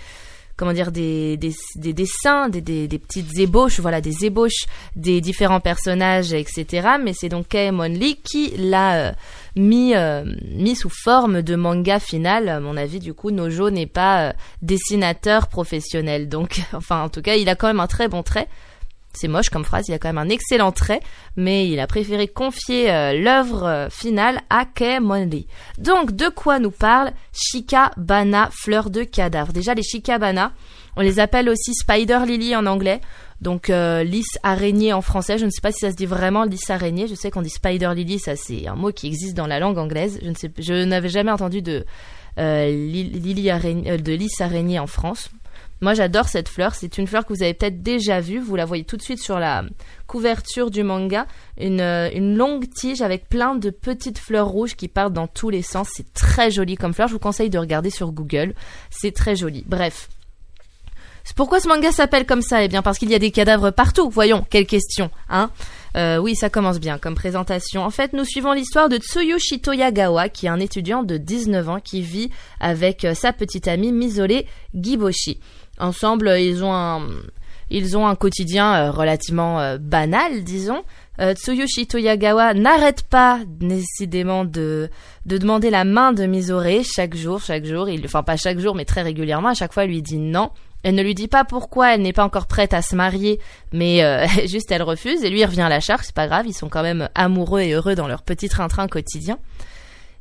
comment 0.58 0.74
dire 0.74 0.92
des, 0.92 1.38
des, 1.38 1.54
des 1.76 1.94
dessins, 1.94 2.50
des, 2.50 2.62
des, 2.62 2.88
des, 2.88 3.00
petites 3.00 3.38
ébauches, 3.38 3.80
voilà, 3.80 4.02
des 4.02 4.26
ébauches 4.26 4.66
des 4.96 5.22
différents 5.22 5.60
personnages, 5.60 6.34
etc. 6.34 6.96
Mais 7.02 7.14
c'est 7.14 7.30
donc 7.30 7.50
Kaemon 7.50 7.90
Lee 7.90 8.18
qui 8.24 8.54
l'a 8.58 8.96
euh, 8.96 9.12
mis 9.56 9.94
euh, 9.96 10.24
mis 10.56 10.76
sous 10.76 10.90
forme 10.90 11.42
de 11.42 11.56
manga 11.56 12.00
final. 12.00 12.50
À 12.50 12.60
mon 12.60 12.78
avis, 12.78 13.00
du 13.00 13.14
coup, 13.14 13.32
Nojo 13.32 13.70
n'est 13.70 13.86
pas 13.86 14.30
euh, 14.30 14.34
dessinateur 14.62 15.48
professionnel, 15.48 16.30
donc 16.30 16.62
enfin 16.74 17.04
en 17.04 17.10
tout 17.10 17.22
cas, 17.22 17.36
il 17.36 17.50
a 17.50 17.56
quand 17.56 17.68
même 17.68 17.80
un 17.80 17.88
très 17.88 18.08
bon 18.08 18.24
trait. 18.24 18.48
C'est 19.16 19.28
moche 19.28 19.50
comme 19.50 19.66
phrase, 19.66 19.86
il 19.88 19.94
a 19.94 20.00
quand 20.00 20.10
même 20.10 20.18
un 20.18 20.30
excellent 20.30 20.72
trait, 20.72 21.00
mais 21.36 21.68
il 21.70 21.80
a 21.80 21.88
préféré 21.88 22.28
confier 22.28 22.92
euh, 22.92 23.14
l'œuvre 23.14 23.64
euh, 23.64 23.90
finale 23.90 24.42
à 24.50 24.66
Kei 24.66 25.00
Monli. 25.00 25.48
Donc, 25.78 26.16
de 26.16 26.30
quoi 26.30 26.60
nous 26.60 26.72
parle 26.72 27.12
Shikabana, 27.34 28.50
fleur 28.52 28.90
de 28.90 29.04
cadavre? 29.04 29.54
Déjà, 29.54 29.74
les 29.74 29.84
Shikabana, 29.84 30.52
on 30.98 31.02
les 31.02 31.20
appelle 31.20 31.50
aussi 31.50 31.74
Spider 31.74 32.20
Lily 32.26 32.56
en 32.56 32.66
anglais, 32.66 33.02
donc 33.42 33.70
euh, 33.70 34.04
lys 34.04 34.40
araignée 34.44 34.94
en 34.94 35.02
français. 35.02 35.38
Je 35.38 35.46
ne 35.46 35.50
sais 35.50 35.62
pas 35.62 35.72
si 35.72 35.80
ça 35.80 35.92
se 35.92 35.96
dit 35.96 36.06
vraiment 36.06 36.46
lys 36.46 36.70
araignée. 36.70 37.08
Je 37.08 37.16
sais 37.16 37.32
qu'on 37.32 37.42
dit 37.42 37.50
Spider 37.50 37.92
Lily, 37.94 38.20
ça 38.20 38.36
c'est 38.36 38.68
un 38.68 38.76
mot 38.76 38.92
qui 38.92 39.08
existe 39.08 39.36
dans 39.36 39.48
la 39.48 39.60
langue 39.60 39.78
anglaise. 39.78 40.20
Je 40.24 40.30
ne 40.30 40.36
sais, 40.36 40.52
je 40.58 40.86
n'avais 40.86 41.10
jamais 41.10 41.32
entendu 41.32 41.62
de 41.62 41.86
euh, 42.38 42.68
lily 42.68 43.50
araignée, 43.50 43.98
de 43.98 44.14
lys 44.14 44.40
araignée 44.40 44.80
en 44.80 44.88
France. 44.88 45.30
Moi, 45.82 45.94
j'adore 45.94 46.28
cette 46.28 46.50
fleur. 46.50 46.74
C'est 46.74 46.98
une 46.98 47.08
fleur 47.08 47.26
que 47.26 47.34
vous 47.34 47.44
avez 47.44 47.54
peut-être 47.54 47.82
déjà 47.82 48.22
vue. 48.22 48.40
Vous 48.40 48.56
la 48.56 48.66
voyez 48.66 48.84
tout 48.84 48.98
de 48.98 49.02
suite 49.02 49.22
sur 49.22 49.40
la 49.40 49.64
couverture 50.08 50.72
du 50.72 50.84
manga. 50.84 51.28
Une, 51.60 51.82
euh, 51.82 52.10
une, 52.14 52.38
longue 52.38 52.70
tige 52.70 53.02
avec 53.02 53.28
plein 53.28 53.56
de 53.56 53.70
petites 53.70 54.18
fleurs 54.18 54.48
rouges 54.48 54.76
qui 54.76 54.88
partent 54.88 55.14
dans 55.14 55.28
tous 55.28 55.50
les 55.50 55.62
sens. 55.62 55.90
C'est 55.94 56.14
très 56.14 56.50
joli 56.52 56.76
comme 56.76 56.94
fleur. 56.94 57.08
Je 57.08 57.14
vous 57.14 57.20
conseille 57.20 57.50
de 57.50 57.60
regarder 57.60 57.90
sur 57.90 58.12
Google. 58.12 58.56
C'est 58.90 59.14
très 59.14 59.36
joli. 59.36 59.64
Bref. 59.68 60.10
Pourquoi 61.36 61.60
ce 61.60 61.68
manga 61.68 61.92
s'appelle 61.92 62.26
comme 62.26 62.42
ça? 62.42 62.64
Eh 62.64 62.68
bien, 62.68 62.82
parce 62.82 62.98
qu'il 62.98 63.10
y 63.10 63.16
a 63.16 63.20
des 63.20 63.32
cadavres 63.32 63.72
partout. 63.72 64.10
Voyons, 64.10 64.46
quelle 64.50 64.68
question, 64.68 65.10
hein? 65.30 65.50
Euh, 65.98 66.18
oui, 66.18 66.36
ça 66.36 66.50
commence 66.50 66.80
bien 66.80 66.98
comme 66.98 67.16
présentation. 67.16 67.84
En 67.84 67.90
fait, 67.90 68.14
nous 68.14 68.26
suivons 68.26 68.52
l'histoire 68.52 68.90
de 68.90 68.98
Tsuyoshi 68.98 69.62
Toyagawa, 69.62 70.30
qui 70.30 70.46
est 70.46 70.50
un 70.50 70.60
étudiant 70.60 71.04
de 71.04 71.18
19 71.18 71.70
ans 71.70 71.80
qui 71.80 72.02
vit 72.02 72.30
avec 72.60 73.06
euh, 73.06 73.14
sa 73.14 73.32
petite 73.34 73.68
amie 73.68 73.92
Misole 73.92 74.44
Giboshi. 74.74 75.40
Ensemble, 75.80 76.36
ils 76.40 76.64
ont 76.64 76.74
un, 76.74 77.08
ils 77.70 77.98
ont 77.98 78.08
un 78.08 78.16
quotidien 78.16 78.90
relativement 78.92 79.78
banal, 79.80 80.44
disons. 80.44 80.84
Tsuyoshi 81.20 81.88
Toyagawa 81.88 82.54
n'arrête 82.54 83.04
pas 83.04 83.40
décidément 83.46 84.44
de, 84.46 84.90
de 85.26 85.38
demander 85.38 85.70
la 85.70 85.86
main 85.86 86.12
de 86.12 86.26
Misore 86.26 86.84
chaque 86.84 87.16
jour, 87.16 87.42
chaque 87.42 87.66
jour. 87.66 87.90
Il, 87.90 88.06
enfin 88.06 88.24
pas 88.24 88.36
chaque 88.38 88.60
jour, 88.60 88.76
mais 88.76 88.86
très 88.86 89.02
régulièrement. 89.02 89.50
À 89.50 89.54
chaque 89.54 89.74
fois, 89.74 89.86
il 89.86 89.92
lui 89.92 90.02
dit 90.02 90.18
non. 90.18 90.52
Elle 90.86 90.94
ne 90.94 91.02
lui 91.02 91.16
dit 91.16 91.28
pas 91.28 91.46
pourquoi 91.46 91.96
elle 91.96 92.04
n'est 92.04 92.14
pas 92.14 92.24
encore 92.24 92.46
prête 92.46 92.72
à 92.72 92.84
se 92.84 92.96
marier, 92.96 93.40
mais 93.74 94.04
euh, 94.04 94.28
juste 94.46 94.72
elle 94.72 94.84
refuse 94.84 95.24
et 95.24 95.32
lui 95.32 95.40
il 95.40 95.46
revient 95.46 95.62
à 95.62 95.70
la 95.70 95.80
charge, 95.80 96.04
c'est 96.04 96.14
pas 96.14 96.28
grave, 96.28 96.46
ils 96.46 96.54
sont 96.54 96.70
quand 96.70 96.84
même 96.84 97.10
amoureux 97.16 97.62
et 97.62 97.72
heureux 97.72 97.96
dans 97.96 98.08
leur 98.08 98.22
petit 98.22 98.50
train-train 98.50 98.88
quotidien. 98.88 99.40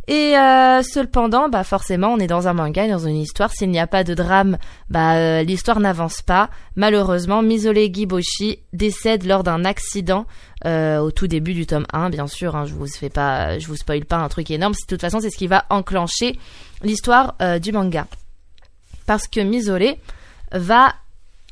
Et 0.06 0.36
euh, 0.36 0.82
cependant, 0.82 1.48
bah 1.48 1.64
forcément, 1.64 2.08
on 2.08 2.18
est 2.18 2.26
dans 2.26 2.46
un 2.46 2.52
manga, 2.52 2.86
dans 2.86 3.06
une 3.06 3.16
histoire. 3.16 3.50
S'il 3.50 3.70
n'y 3.70 3.78
a 3.78 3.86
pas 3.86 4.04
de 4.04 4.12
drame, 4.12 4.58
bah 4.90 5.14
euh, 5.14 5.42
l'histoire 5.42 5.80
n'avance 5.80 6.20
pas. 6.20 6.50
Malheureusement, 6.76 7.42
Misole 7.42 7.92
Giboshi 7.92 8.58
décède 8.72 9.24
lors 9.24 9.42
d'un 9.42 9.64
accident 9.64 10.26
euh, 10.66 10.98
au 10.98 11.10
tout 11.10 11.26
début 11.26 11.54
du 11.54 11.66
tome 11.66 11.86
1, 11.92 12.10
bien 12.10 12.26
sûr. 12.26 12.54
Hein, 12.54 12.66
je 12.66 12.74
vous 12.74 12.86
fais 12.86 13.08
pas, 13.08 13.58
je 13.58 13.66
vous 13.66 13.76
spoil 13.76 14.04
pas 14.04 14.16
un 14.18 14.28
truc 14.28 14.50
énorme. 14.50 14.74
De 14.74 14.86
toute 14.86 15.00
façon, 15.00 15.20
c'est 15.20 15.30
ce 15.30 15.38
qui 15.38 15.46
va 15.46 15.64
enclencher 15.70 16.38
l'histoire 16.82 17.36
du 17.62 17.72
manga. 17.72 18.06
Parce 19.06 19.26
que 19.26 19.40
Misole, 19.40 19.94
va 20.52 20.94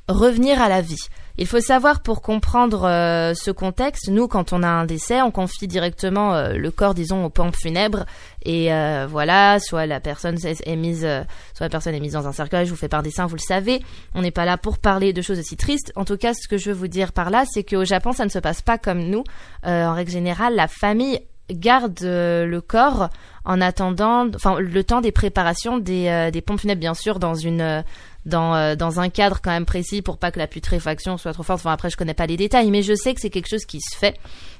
revenir 0.08 0.60
à 0.60 0.68
la 0.68 0.82
vie. 0.82 1.08
Il 1.38 1.46
faut 1.46 1.60
savoir 1.60 2.02
pour 2.02 2.20
comprendre 2.20 2.84
euh, 2.84 3.32
ce 3.34 3.50
contexte, 3.50 4.08
nous 4.08 4.28
quand 4.28 4.52
on 4.52 4.62
a 4.62 4.68
un 4.68 4.84
décès, 4.84 5.22
on 5.22 5.30
confie 5.30 5.66
directement 5.66 6.34
euh, 6.34 6.54
le 6.54 6.70
corps, 6.70 6.94
disons, 6.94 7.24
aux 7.24 7.30
pompes 7.30 7.56
funèbres 7.56 8.04
et 8.44 8.72
euh, 8.72 9.06
voilà, 9.08 9.58
soit 9.58 9.86
la 9.86 10.00
personne 10.00 10.36
est 10.44 10.76
mise, 10.76 11.08
soit 11.54 11.66
la 11.66 11.70
personne 11.70 11.94
est 11.94 12.00
mise 12.00 12.12
dans 12.12 12.26
un 12.26 12.32
cercueil. 12.32 12.66
Je 12.66 12.70
vous 12.70 12.76
fais 12.76 12.88
par 12.88 13.02
dessin, 13.02 13.26
vous 13.26 13.36
le 13.36 13.40
savez. 13.40 13.82
On 14.14 14.22
n'est 14.22 14.30
pas 14.30 14.44
là 14.44 14.58
pour 14.58 14.78
parler 14.78 15.12
de 15.12 15.22
choses 15.22 15.38
aussi 15.38 15.56
tristes. 15.56 15.92
En 15.96 16.04
tout 16.04 16.16
cas, 16.16 16.34
ce 16.34 16.48
que 16.48 16.58
je 16.58 16.70
veux 16.70 16.76
vous 16.76 16.88
dire 16.88 17.12
par 17.12 17.30
là, 17.30 17.44
c'est 17.50 17.64
qu'au 17.64 17.84
Japon, 17.84 18.12
ça 18.12 18.24
ne 18.24 18.30
se 18.30 18.38
passe 18.38 18.60
pas 18.60 18.78
comme 18.78 19.00
nous. 19.00 19.24
en 19.64 19.94
règle 19.94 20.10
générale, 20.10 20.54
la 20.54 20.68
famille 20.68 21.20
garde 21.50 22.00
le 22.02 22.60
corps 22.60 23.08
en 23.44 23.60
attendant, 23.60 24.28
enfin 24.34 24.58
le 24.58 24.84
temps 24.84 25.00
des 25.00 25.12
préparations 25.12 25.78
des, 25.78 26.42
pompes 26.44 26.60
funèbres, 26.60 26.80
bien 26.80 26.94
sûr, 26.94 27.18
dans 27.18 27.34
une 27.34 27.84
dans 28.24 29.00
un 29.00 29.08
cadre 29.08 29.40
quand 29.42 29.50
même 29.50 29.64
précis 29.66 30.02
pour 30.02 30.16
pas 30.18 30.30
que 30.30 30.38
la 30.38 30.46
putréfaction 30.46 31.18
soit 31.18 31.32
trop 31.32 31.42
forte. 31.42 31.66
Après 31.66 31.90
je 31.90 31.96
connais 31.96 32.14
pas 32.14 32.26
les 32.26 32.36
détails, 32.36 32.70
mais 32.70 32.82
je 32.82 32.94
sais 32.94 33.14
que 33.14 33.20
c'est 33.20 33.30
quelque 33.30 33.48
chose 33.48 33.64
qui 33.64 33.80
se 33.80 33.96
fait. 33.96 34.16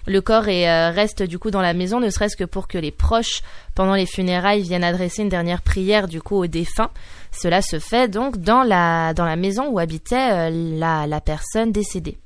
Le 0.07 0.21
corps 0.21 0.45
euh, 0.49 0.91
reste 0.91 1.23
du 1.23 1.39
coup 1.39 1.51
dans 1.51 1.61
la 1.61 1.75
maison, 1.75 2.01
ne 2.01 2.11
serait-ce 2.11 2.37
que 2.37 2.45
pour 2.45 2.67
que 2.67 2.79
les 2.79 2.91
proches 2.91 3.43
pendant 3.75 3.95
les 3.95 4.07
funérailles 4.07 4.63
viennent 4.63 4.85
adresser 4.85 5.23
une 5.23 5.29
dernière 5.29 5.63
prière 5.63 6.09
du 6.09 6.21
coup 6.21 6.37
aux 6.37 6.49
défunts. 6.49 6.91
Cela 7.31 7.63
se 7.63 7.79
fait 7.79 8.09
donc 8.09 8.39
dans 8.39 8.65
la 8.65 9.15
dans 9.15 9.25
la 9.25 9.37
maison 9.37 9.69
où 9.69 9.79
habitait 9.79 10.33
euh, 10.33 10.79
la, 10.79 11.07
la 11.07 11.21
personne 11.21 11.71
décédée. 11.71 12.19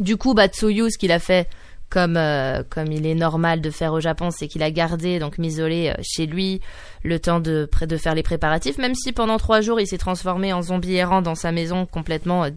Du 0.00 0.16
coup, 0.16 0.32
Batsuyu, 0.32 0.90
ce 0.90 0.98
qu'il 0.98 1.12
a 1.12 1.18
fait 1.18 1.48
comme 1.90 2.16
euh, 2.16 2.62
comme 2.68 2.92
il 2.92 3.06
est 3.06 3.14
normal 3.14 3.60
de 3.60 3.70
faire 3.70 3.92
au 3.92 4.00
Japon, 4.00 4.30
c'est 4.30 4.48
qu'il 4.48 4.62
a 4.62 4.70
gardé 4.70 5.18
donc 5.18 5.38
Misolé 5.38 5.88
euh, 5.90 6.02
chez 6.02 6.26
lui 6.26 6.60
le 7.02 7.18
temps 7.18 7.40
de 7.40 7.68
de 7.80 7.96
faire 7.96 8.14
les 8.14 8.22
préparatifs, 8.22 8.78
même 8.78 8.94
si 8.94 9.12
pendant 9.12 9.38
trois 9.38 9.60
jours 9.60 9.80
il 9.80 9.86
s'est 9.86 9.98
transformé 9.98 10.52
en 10.52 10.62
zombie 10.62 10.94
errant 10.94 11.22
dans 11.22 11.34
sa 11.34 11.52
maison 11.52 11.86
complètement 11.86 12.44
euh, 12.44 12.50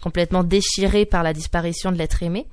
complètement 0.00 0.44
déchiré 0.44 1.06
par 1.06 1.22
la 1.22 1.32
disparition 1.32 1.90
de 1.90 1.98
l'être 1.98 2.22
aimé. 2.22 2.46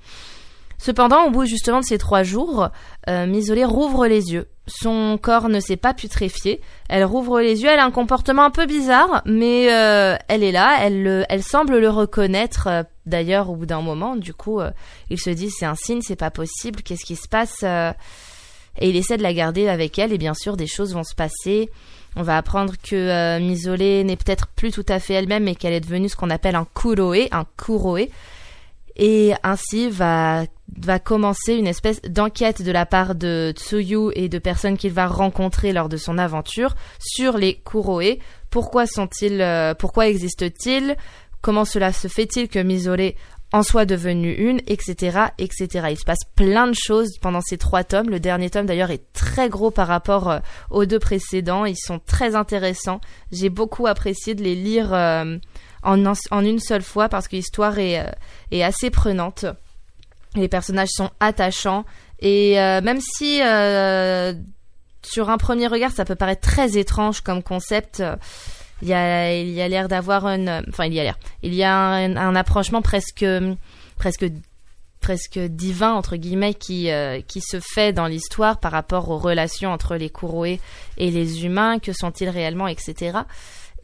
Cependant, 0.78 1.26
au 1.26 1.32
bout 1.32 1.46
justement 1.46 1.80
de 1.80 1.86
ces 1.86 1.98
trois 1.98 2.24
jours, 2.24 2.70
euh, 3.10 3.66
rouvre 3.66 4.08
les 4.08 4.34
yeux. 4.34 4.48
Son 4.68 5.20
corps 5.22 5.48
ne 5.48 5.60
s'est 5.60 5.78
pas 5.78 5.94
putréfié. 5.94 6.60
Elle 6.90 7.06
rouvre 7.06 7.40
les 7.40 7.62
yeux. 7.62 7.70
Elle 7.70 7.80
a 7.80 7.86
un 7.86 7.92
comportement 7.92 8.44
un 8.44 8.50
peu 8.50 8.66
bizarre, 8.66 9.22
mais 9.26 9.72
euh, 9.72 10.16
elle 10.28 10.44
est 10.44 10.52
là. 10.52 10.78
Elle, 10.82 11.44
semble 11.44 11.78
le 11.78 11.90
reconnaître. 11.90 12.68
Euh, 12.68 12.84
d'ailleurs, 13.06 13.50
au 13.50 13.56
bout 13.56 13.68
d'un 13.68 13.82
moment, 13.82 14.16
du 14.16 14.34
coup, 14.34 14.60
euh, 14.60 14.72
il 15.10 15.20
se 15.20 15.30
dit 15.30 15.50
c'est 15.52 15.66
un 15.66 15.76
signe, 15.76 16.02
c'est 16.02 16.16
pas 16.16 16.32
possible. 16.32 16.82
Qu'est-ce 16.82 17.06
qui 17.06 17.16
se 17.16 17.28
passe 17.28 17.64
Et 17.64 18.90
il 18.90 18.96
essaie 18.96 19.18
de 19.18 19.24
la 19.24 19.34
garder 19.34 19.68
avec 19.70 20.00
elle. 20.00 20.12
Et 20.12 20.18
bien 20.18 20.34
sûr, 20.34 20.58
des 20.58 20.68
choses 20.68 20.94
vont 20.94 21.04
se 21.04 21.16
passer. 21.16 21.70
On 22.16 22.24
va 22.24 22.38
apprendre 22.38 22.74
que 22.82 23.40
Misolé 23.40 24.04
n'est 24.04 24.16
peut-être 24.16 24.48
plus 24.48 24.72
tout 24.72 24.86
à 24.88 25.00
fait 25.00 25.14
elle-même, 25.14 25.44
mais 25.44 25.54
qu'elle 25.56 25.74
est 25.74 25.82
devenue 25.82 26.10
ce 26.10 26.16
qu'on 26.16 26.30
appelle 26.30 26.56
un 26.56 26.66
kuroe, 26.74 27.28
un 27.32 27.46
kuroe 27.58 28.08
et 28.96 29.34
ainsi 29.44 29.90
va 29.90 30.46
va 30.78 31.00
commencer 31.00 31.54
une 31.54 31.68
espèce 31.68 32.02
d'enquête 32.02 32.62
de 32.62 32.72
la 32.72 32.86
part 32.86 33.16
de 33.16 33.54
Tsuyu 33.56 34.12
et 34.16 34.30
de 34.30 34.40
personnes 34.40 34.78
qu'il 34.78 34.92
va 34.92 35.08
rencontrer 35.08 35.74
lors 35.74 35.90
de 35.90 35.98
son 35.98 36.18
aventure 36.18 36.76
sur 37.00 37.38
les 37.38 37.62
Kuroe. 37.64 38.18
Pourquoi 38.50 38.88
sont-ils, 38.88 39.42
euh, 39.42 39.74
pourquoi 39.74 40.08
existent-ils 40.08 40.96
Comment 41.42 41.66
cela 41.66 41.94
se 41.94 42.08
fait-il 42.08 42.48
que 42.48 42.60
Misore 42.60 43.14
en 43.54 43.64
soit 43.64 43.86
devenue 43.86 44.34
une, 44.34 44.60
etc., 44.68 45.28
etc. 45.38 45.88
Il 45.92 45.98
se 45.98 46.04
passe 46.04 46.26
plein 46.36 46.68
de 46.68 46.76
choses 46.76 47.18
pendant 47.22 47.42
ces 47.42 47.58
trois 47.58 47.84
tomes. 47.84 48.10
Le 48.10 48.20
dernier 48.20 48.50
tome 48.50 48.66
d'ailleurs 48.66 48.92
est 48.92 49.14
très 49.14 49.50
gros 49.50 49.72
par 49.72 49.88
rapport 49.88 50.30
euh, 50.30 50.40
aux 50.72 50.86
deux 50.86 51.00
précédents. 51.00 51.64
Ils 51.64 51.78
sont 51.78 52.00
très 52.00 52.36
intéressants. 52.36 53.00
J'ai 53.32 53.50
beaucoup 53.50 53.88
apprécié 53.88 54.36
de 54.36 54.44
les 54.44 54.56
lire. 54.56 54.94
Euh, 54.94 55.38
en, 55.86 56.42
une 56.44 56.60
seule 56.60 56.82
fois 56.82 57.10
parce 57.10 57.28
que 57.28 57.36
l'histoire 57.36 57.78
est, 57.80 58.00
euh, 58.00 58.12
est 58.52 58.64
assez 58.64 58.90
prenante. 58.90 59.46
Les 60.36 60.48
personnages 60.48 60.90
sont 60.90 61.12
attachants 61.20 61.86
et 62.20 62.60
euh, 62.60 62.82
même 62.82 63.00
si 63.00 63.42
euh, 63.42 64.34
sur 65.04 65.30
un 65.30 65.38
premier 65.38 65.68
regard 65.68 65.92
ça 65.92 66.04
peut 66.04 66.16
paraître 66.16 66.42
très 66.42 66.78
étrange 66.78 67.22
comme 67.22 67.42
concept, 67.42 68.04
il 68.82 68.90
y 68.90 68.94
a 68.94 69.34
il 69.34 69.52
y 69.52 69.62
a 69.62 69.68
l'air 69.68 69.88
d'avoir 69.88 70.26
un 70.26 70.64
enfin 70.68 70.86
il 70.86 70.94
y 70.94 71.00
a 71.00 71.04
l'air 71.04 71.18
il 71.44 71.54
y 71.54 71.64
a 71.64 71.74
un, 71.74 72.36
approchement 72.36 72.82
presque 72.82 73.26
presque 73.98 74.26
presque 75.00 75.40
divin 75.40 75.94
entre 75.94 76.18
guillemets 76.18 76.54
qui 76.54 76.90
qui 77.28 77.40
se 77.40 77.60
fait 77.62 77.94
dans 77.94 78.08
l'histoire 78.08 78.60
par 78.60 78.74
rapport 78.74 79.10
aux 79.10 79.18
relations 79.18 79.72
entre 79.72 79.96
les 79.96 80.10
Kuroe 80.10 80.58
et 80.98 81.12
les 81.12 81.46
humains 81.46 81.80
que 81.80 81.94
sont-ils 81.94 82.30
réellement 82.30 82.68
etc 82.68 83.20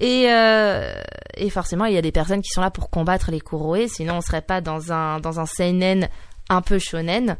et, 0.02 0.32
euh, 0.32 0.92
et 1.36 1.52
forcément, 1.52 1.86
il 1.86 1.94
y 1.94 1.98
a 1.98 2.02
des 2.02 2.12
personnes 2.12 2.42
qui 2.42 2.50
sont 2.50 2.62
là 2.62 2.72
pour 2.72 2.90
combattre 2.90 3.30
les 3.30 3.40
Kuroe, 3.40 3.88
sinon 3.88 4.16
on 4.16 4.22
serait 4.22 4.42
pas 4.42 4.60
dans 4.60 4.92
un, 4.92 5.20
dans 5.20 5.40
un 5.40 5.46
seinen 5.46 6.10
un 6.50 6.62
peu 6.64 6.80
shonen. 6.80 7.38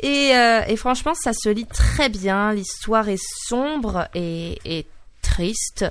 Et, 0.00 0.30
euh, 0.34 0.62
et 0.66 0.76
franchement, 0.76 1.12
ça 1.14 1.34
se 1.34 1.50
lit 1.50 1.66
très 1.66 2.08
bien. 2.08 2.54
L'histoire 2.54 3.10
est 3.10 3.22
sombre 3.46 4.08
et, 4.14 4.58
et, 4.64 4.86
triste. 5.20 5.84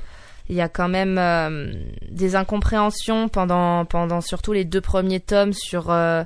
Il 0.49 0.55
y 0.55 0.61
a 0.61 0.69
quand 0.69 0.89
même 0.89 1.19
euh, 1.19 1.71
des 2.09 2.35
incompréhensions 2.35 3.29
pendant, 3.29 3.85
pendant 3.85 4.21
surtout 4.21 4.53
les 4.53 4.65
deux 4.65 4.81
premiers 4.81 5.19
tomes 5.19 5.53
sur, 5.53 5.91
euh, 5.91 6.23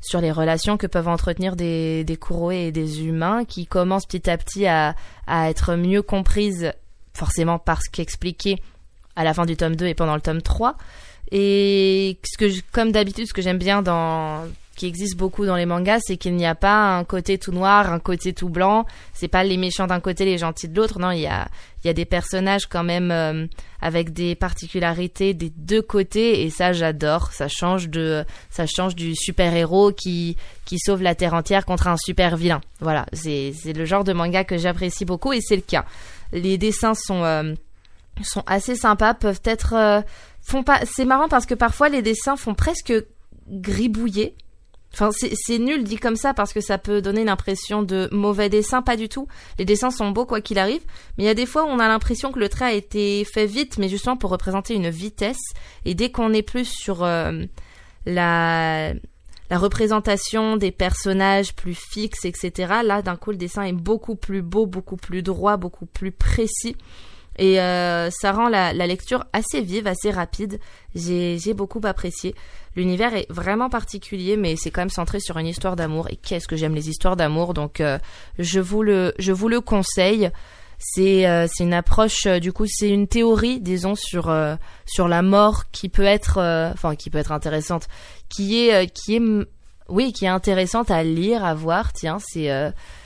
sur 0.00 0.22
les 0.22 0.32
relations 0.32 0.78
que 0.78 0.86
peuvent 0.86 1.08
entretenir 1.08 1.54
des, 1.54 2.02
des 2.04 2.16
Kuroe 2.16 2.52
et 2.52 2.72
des 2.72 3.04
humains 3.04 3.44
qui 3.44 3.66
commencent 3.66 4.06
petit 4.06 4.30
à 4.30 4.38
petit 4.38 4.66
à, 4.66 4.94
à 5.26 5.50
être 5.50 5.74
mieux 5.74 6.02
comprises, 6.02 6.72
forcément 7.12 7.58
parce 7.58 7.88
qu'expliquées 7.88 8.56
à 9.16 9.24
la 9.24 9.34
fin 9.34 9.46
du 9.46 9.56
tome 9.56 9.76
2 9.76 9.86
et 9.86 9.94
pendant 9.94 10.14
le 10.14 10.20
tome 10.20 10.42
3. 10.42 10.76
Et 11.30 12.18
ce 12.24 12.36
que 12.36 12.60
comme 12.72 12.92
d'habitude, 12.92 13.26
ce 13.26 13.32
que 13.32 13.42
j'aime 13.42 13.58
bien 13.58 13.82
dans 13.82 14.44
qui 14.76 14.86
existe 14.86 15.16
beaucoup 15.16 15.44
dans 15.44 15.56
les 15.56 15.66
mangas, 15.66 16.00
c'est 16.00 16.16
qu'il 16.16 16.34
n'y 16.34 16.46
a 16.46 16.54
pas 16.54 16.96
un 16.96 17.04
côté 17.04 17.38
tout 17.38 17.52
noir, 17.52 17.92
un 17.92 17.98
côté 17.98 18.32
tout 18.32 18.48
blanc. 18.48 18.86
C'est 19.12 19.28
pas 19.28 19.44
les 19.44 19.56
méchants 19.56 19.86
d'un 19.86 20.00
côté, 20.00 20.24
les 20.24 20.38
gentils 20.38 20.68
de 20.68 20.74
l'autre. 20.74 20.98
Non, 20.98 21.10
il 21.10 21.20
y 21.20 21.26
a 21.26 21.48
il 21.84 21.88
y 21.88 21.90
a 21.90 21.92
des 21.92 22.04
personnages 22.04 22.66
quand 22.66 22.84
même 22.84 23.10
euh, 23.10 23.46
avec 23.80 24.12
des 24.12 24.34
particularités 24.34 25.34
des 25.34 25.50
deux 25.50 25.82
côtés 25.82 26.42
et 26.42 26.50
ça 26.50 26.72
j'adore. 26.72 27.32
Ça 27.32 27.48
change 27.48 27.88
de 27.88 28.24
ça 28.50 28.66
change 28.66 28.94
du 28.94 29.14
super 29.14 29.54
héros 29.54 29.92
qui 29.92 30.36
qui 30.64 30.78
sauve 30.78 31.02
la 31.02 31.14
terre 31.14 31.34
entière 31.34 31.66
contre 31.66 31.88
un 31.88 31.96
super 31.96 32.36
vilain. 32.36 32.60
Voilà, 32.80 33.06
c'est 33.12 33.52
c'est 33.52 33.72
le 33.72 33.84
genre 33.84 34.04
de 34.04 34.12
manga 34.12 34.44
que 34.44 34.56
j'apprécie 34.56 35.04
beaucoup 35.04 35.32
et 35.32 35.40
c'est 35.40 35.56
le 35.56 35.62
cas. 35.62 35.84
Les 36.32 36.56
dessins 36.56 36.94
sont 36.94 37.24
euh, 37.24 37.54
sont 38.22 38.42
assez 38.46 38.74
sympas, 38.74 39.14
peuvent 39.14 39.40
être 39.44 39.74
euh, 39.74 40.02
font 40.42 40.62
pas 40.62 40.80
c'est 40.84 41.04
marrant 41.04 41.28
parce 41.28 41.46
que 41.46 41.54
parfois 41.54 41.88
les 41.88 42.02
dessins 42.02 42.36
font 42.36 42.54
presque 42.54 42.92
gribouiller. 43.48 44.36
Enfin, 44.94 45.10
c'est 45.10 45.58
nul 45.58 45.84
dit 45.84 45.96
comme 45.96 46.16
ça 46.16 46.34
parce 46.34 46.52
que 46.52 46.60
ça 46.60 46.76
peut 46.76 47.00
donner 47.00 47.24
l'impression 47.24 47.82
de 47.82 48.10
mauvais 48.12 48.50
dessin, 48.50 48.82
pas 48.82 48.96
du 48.96 49.08
tout. 49.08 49.26
Les 49.58 49.64
dessins 49.64 49.90
sont 49.90 50.10
beaux 50.10 50.26
quoi 50.26 50.42
qu'il 50.42 50.58
arrive, 50.58 50.82
mais 51.16 51.24
il 51.24 51.26
y 51.26 51.30
a 51.30 51.34
des 51.34 51.46
fois 51.46 51.64
où 51.64 51.68
on 51.68 51.78
a 51.78 51.88
l'impression 51.88 52.30
que 52.30 52.38
le 52.38 52.50
trait 52.50 52.66
a 52.66 52.72
été 52.74 53.24
fait 53.24 53.46
vite, 53.46 53.78
mais 53.78 53.88
justement 53.88 54.18
pour 54.18 54.30
représenter 54.30 54.74
une 54.74 54.90
vitesse. 54.90 55.40
Et 55.86 55.94
dès 55.94 56.10
qu'on 56.10 56.34
est 56.34 56.42
plus 56.42 56.66
sur 56.66 57.04
euh, 57.04 57.42
la 58.04 58.92
la 59.52 59.58
représentation 59.58 60.56
des 60.56 60.70
personnages 60.70 61.54
plus 61.54 61.74
fixes, 61.74 62.24
etc. 62.24 62.72
Là, 62.82 63.02
d'un 63.02 63.16
coup, 63.16 63.32
le 63.32 63.36
dessin 63.36 63.64
est 63.64 63.74
beaucoup 63.74 64.16
plus 64.16 64.40
beau, 64.40 64.64
beaucoup 64.64 64.96
plus 64.96 65.22
droit, 65.22 65.58
beaucoup 65.58 65.84
plus 65.84 66.10
précis. 66.10 66.74
Et 67.38 67.60
euh, 67.60 68.10
ça 68.10 68.32
rend 68.32 68.48
la, 68.48 68.72
lecture 68.72 69.24
assez 69.32 69.60
vive, 69.60 69.86
assez 69.86 70.10
rapide. 70.10 70.60
J'ai 70.94 71.54
beaucoup 71.54 71.80
apprécié. 71.84 72.34
L'univers 72.76 73.14
est 73.14 73.26
vraiment 73.30 73.68
particulier, 73.68 74.36
mais 74.36 74.56
c'est 74.56 74.70
quand 74.70 74.80
même 74.80 74.90
centré 74.90 75.20
sur 75.20 75.38
une 75.38 75.46
histoire 75.46 75.76
d'amour. 75.76 76.08
Et 76.10 76.16
qu'est-ce 76.16 76.48
que 76.48 76.56
j'aime 76.56 76.74
les 76.74 76.88
histoires 76.88 77.16
d'amour? 77.16 77.54
Donc, 77.54 77.80
euh, 77.80 77.98
je 78.38 78.60
vous 78.60 78.82
le 78.82 79.14
je 79.18 79.32
vous 79.32 79.48
le 79.48 79.60
conseille. 79.60 80.30
C'est 80.84 81.28
euh, 81.28 81.46
une 81.60 81.74
approche 81.74 82.26
euh, 82.26 82.40
du 82.40 82.52
coup 82.52 82.64
c'est 82.66 82.88
une 82.88 83.06
théorie 83.06 83.60
disons 83.60 83.94
sur 83.94 84.28
euh, 84.28 84.56
sur 84.84 85.06
la 85.06 85.22
mort 85.22 85.70
qui 85.70 85.88
peut 85.88 86.02
être 86.02 86.38
enfin 86.74 86.96
qui 86.96 87.08
peut 87.08 87.18
être 87.18 87.30
intéressante 87.30 87.86
qui 88.28 88.66
est 88.66 88.92
qui 88.92 89.14
est 89.14 89.22
oui 89.88 90.12
qui 90.12 90.24
est 90.24 90.28
intéressante 90.28 90.90
à 90.90 91.04
lire 91.04 91.44
à 91.44 91.54
voir 91.54 91.92
tiens 91.92 92.18
c'est 92.18 92.50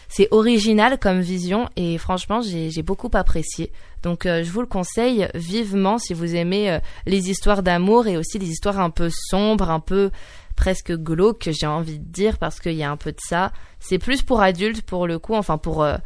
c'est 0.08 0.28
original 0.30 0.98
comme 0.98 1.20
vision 1.20 1.68
et 1.76 1.98
franchement 1.98 2.40
j'ai 2.40 2.70
j'ai 2.70 2.82
beaucoup 2.82 3.10
apprécié 3.12 3.70
donc 4.06 4.22
je 4.24 4.50
vous 4.50 4.60
le 4.60 4.66
conseille 4.66 5.28
vivement 5.34 5.98
si 5.98 6.14
vous 6.14 6.34
aimez 6.34 6.78
les 7.06 7.28
histoires 7.28 7.62
d'amour 7.62 8.06
et 8.06 8.16
aussi 8.16 8.38
les 8.38 8.48
histoires 8.48 8.78
un 8.78 8.90
peu 8.90 9.10
sombres 9.10 9.70
un 9.70 9.80
peu 9.80 10.10
presque 10.54 10.92
glauques 10.92 11.48
j'ai 11.50 11.66
envie 11.66 11.98
de 11.98 12.04
dire 12.04 12.38
parce 12.38 12.60
qu'il 12.60 12.74
y 12.74 12.84
a 12.84 12.90
un 12.90 12.96
peu 12.96 13.10
de 13.10 13.20
ça 13.20 13.52
c'est 13.80 13.98
plus 13.98 14.22
pour 14.22 14.40
adultes 14.40 14.82
pour 14.82 15.06
le 15.06 15.18
coup 15.18 15.34
enfin 15.34 15.58
pour 15.58 15.82
euh, 15.82 15.96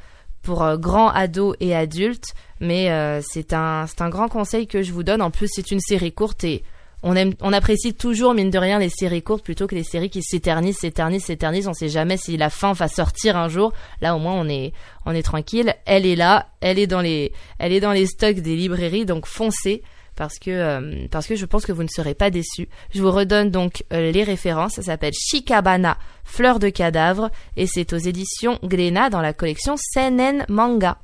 grands 0.76 1.11
ados 1.11 1.54
et 1.61 1.75
adultes, 1.75 2.35
mais 2.61 2.90
euh, 2.90 3.21
c'est 3.23 3.52
un 3.52 3.87
c'est 3.87 4.02
un 4.02 4.09
grand 4.09 4.28
conseil 4.28 4.66
que 4.66 4.83
je 4.83 4.92
vous 4.92 5.02
donne. 5.02 5.23
En 5.23 5.30
plus, 5.30 5.49
c'est 5.50 5.71
une 5.71 5.80
série 5.80 6.12
courte 6.12 6.45
et 6.45 6.62
on 7.02 7.16
aime 7.16 7.33
on 7.40 7.52
apprécie 7.52 7.95
toujours 7.95 8.35
mine 8.35 8.50
de 8.50 8.59
rien 8.59 8.78
les 8.78 8.90
séries 8.90 9.23
courtes 9.23 9.45
plutôt 9.45 9.66
que 9.66 9.75
les 9.75 9.85
séries 9.85 10.11
qui 10.11 10.23
s'éternisent, 10.23 10.78
s'éternisent, 10.78 11.25
s'éternisent. 11.25 11.69
On 11.69 11.73
sait 11.73 11.88
jamais 11.88 12.16
si 12.16 12.37
la 12.37 12.50
fin 12.50 12.73
va 12.73 12.88
sortir 12.88 13.37
un 13.37 13.49
jour. 13.49 13.73
Là, 14.00 14.14
au 14.14 14.19
moins, 14.19 14.35
on 14.35 14.49
est 14.49 14.73
on 15.07 15.14
est 15.14 15.23
tranquille. 15.23 15.75
Elle 15.87 16.07
est 16.07 16.16
là, 16.16 16.49
elle 16.61 16.78
est 16.78 16.87
dans 16.87 17.00
les 17.00 17.33
elle 17.59 17.73
est 17.73 17.80
dans 17.80 17.92
les 17.92 18.07
stocks 18.07 18.40
des 18.40 18.57
librairies, 18.57 19.07
donc 19.07 19.26
foncez 19.26 19.83
parce 20.16 20.38
que 20.38 20.50
euh, 20.50 21.07
parce 21.11 21.26
que 21.26 21.37
je 21.37 21.47
pense 21.47 21.64
que 21.64 21.73
vous 21.73 21.83
ne 21.83 21.88
serez 21.88 22.14
pas 22.14 22.30
déçus. 22.30 22.69
Je 22.92 23.00
vous 23.00 23.11
redonne 23.11 23.50
donc 23.50 23.85
euh, 23.92 24.11
les 24.11 24.25
références. 24.25 24.75
Ça 24.75 24.83
s'appelle 24.83 25.14
Shikabana, 25.14 25.97
fleur 26.25 26.59
de 26.59 26.69
cadavre, 26.69 27.30
et 27.57 27.66
c'est 27.66 27.92
aux 27.95 27.99
éditions 27.99 28.59
Glénat 28.62 29.09
dans 29.09 29.23
la 29.23 29.33
collection 29.33 29.76
Senen 29.78 30.45
Manga. 30.49 30.99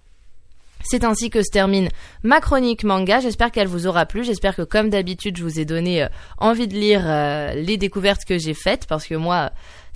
C'est 0.88 1.04
ainsi 1.04 1.30
que 1.30 1.42
se 1.42 1.50
termine 1.50 1.88
ma 2.22 2.40
chronique 2.40 2.84
manga. 2.84 3.20
J'espère 3.20 3.50
qu'elle 3.50 3.68
vous 3.68 3.86
aura 3.86 4.06
plu. 4.06 4.24
J'espère 4.24 4.56
que 4.56 4.62
comme 4.62 4.90
d'habitude, 4.90 5.36
je 5.36 5.42
vous 5.42 5.58
ai 5.58 5.64
donné 5.64 6.04
euh, 6.04 6.08
envie 6.38 6.68
de 6.68 6.74
lire 6.74 7.04
les 7.54 7.76
découvertes 7.76 8.24
que 8.24 8.38
j'ai 8.38 8.54
faites 8.54 8.86
parce 8.86 9.06
que 9.06 9.14
moi, 9.14 9.50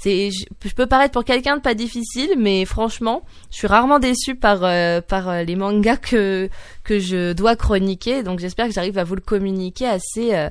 je, 0.04 0.72
peux 0.74 0.86
paraître 0.86 1.12
pour 1.12 1.24
quelqu'un 1.24 1.56
de 1.56 1.62
pas 1.62 1.74
difficile 1.74 2.30
mais 2.38 2.64
franchement 2.64 3.22
je 3.50 3.58
suis 3.58 3.66
rarement 3.66 3.98
déçue 3.98 4.34
par 4.34 4.64
euh, 4.64 5.00
euh, 5.12 5.42
les 5.42 5.56
mangas 5.56 5.96
que 5.96 6.48
je 6.88 7.32
dois 7.32 7.56
chroniquer 7.56 8.22
donc 8.22 8.38
j'espère 8.38 8.68
que 8.68 8.72
j'arrive 8.72 8.98
à 8.98 9.04
vous 9.04 9.14
le 9.14 9.20
communiquer 9.20 9.86
assez 9.86 10.34
euh, 10.34 10.48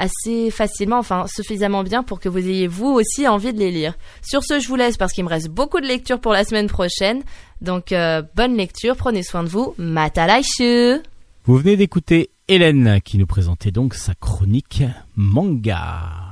assez 0.00 0.50
facilement 0.50 0.98
enfin 0.98 1.26
suffisamment 1.26 1.82
bien 1.82 2.02
pour 2.02 2.20
que 2.20 2.28
vous 2.28 2.38
ayez 2.38 2.66
vous 2.66 2.88
aussi 2.88 3.28
envie 3.28 3.52
de 3.52 3.58
les 3.58 3.70
lire. 3.70 3.94
Sur 4.22 4.42
ce 4.42 4.58
je 4.58 4.68
vous 4.68 4.76
laisse 4.76 4.96
parce 4.96 5.12
qu'il 5.12 5.24
me 5.24 5.28
reste 5.28 5.48
beaucoup 5.48 5.80
de 5.80 5.86
lectures 5.86 6.20
pour 6.20 6.32
la 6.32 6.44
semaine 6.44 6.66
prochaine. 6.66 7.22
Donc 7.60 7.94
bonne 8.34 8.56
lecture 8.56 8.96
prenez 8.96 9.22
soin 9.22 9.44
de 9.44 9.48
vous. 9.48 9.74
Matalaishu. 9.78 11.00
Vous 11.44 11.56
venez 11.56 11.76
d'écouter 11.76 12.30
Hélène 12.48 13.00
qui 13.04 13.18
nous 13.18 13.26
présentait 13.26 13.70
donc 13.70 13.94
sa 13.94 14.14
chronique 14.14 14.82
manga 15.16 16.29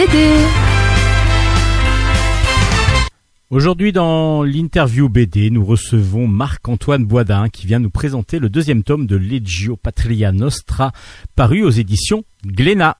BD. 0.00 0.16
Aujourd'hui 3.50 3.92
dans 3.92 4.42
l'interview 4.42 5.10
BD, 5.10 5.50
nous 5.50 5.62
recevons 5.62 6.26
Marc-Antoine 6.26 7.04
Boisdin 7.04 7.50
qui 7.50 7.66
vient 7.66 7.80
nous 7.80 7.90
présenter 7.90 8.38
le 8.38 8.48
deuxième 8.48 8.82
tome 8.82 9.06
de 9.06 9.16
Legio 9.16 9.76
Patria 9.76 10.32
Nostra 10.32 10.92
paru 11.36 11.64
aux 11.64 11.70
éditions 11.70 12.24
Glénat. 12.46 12.96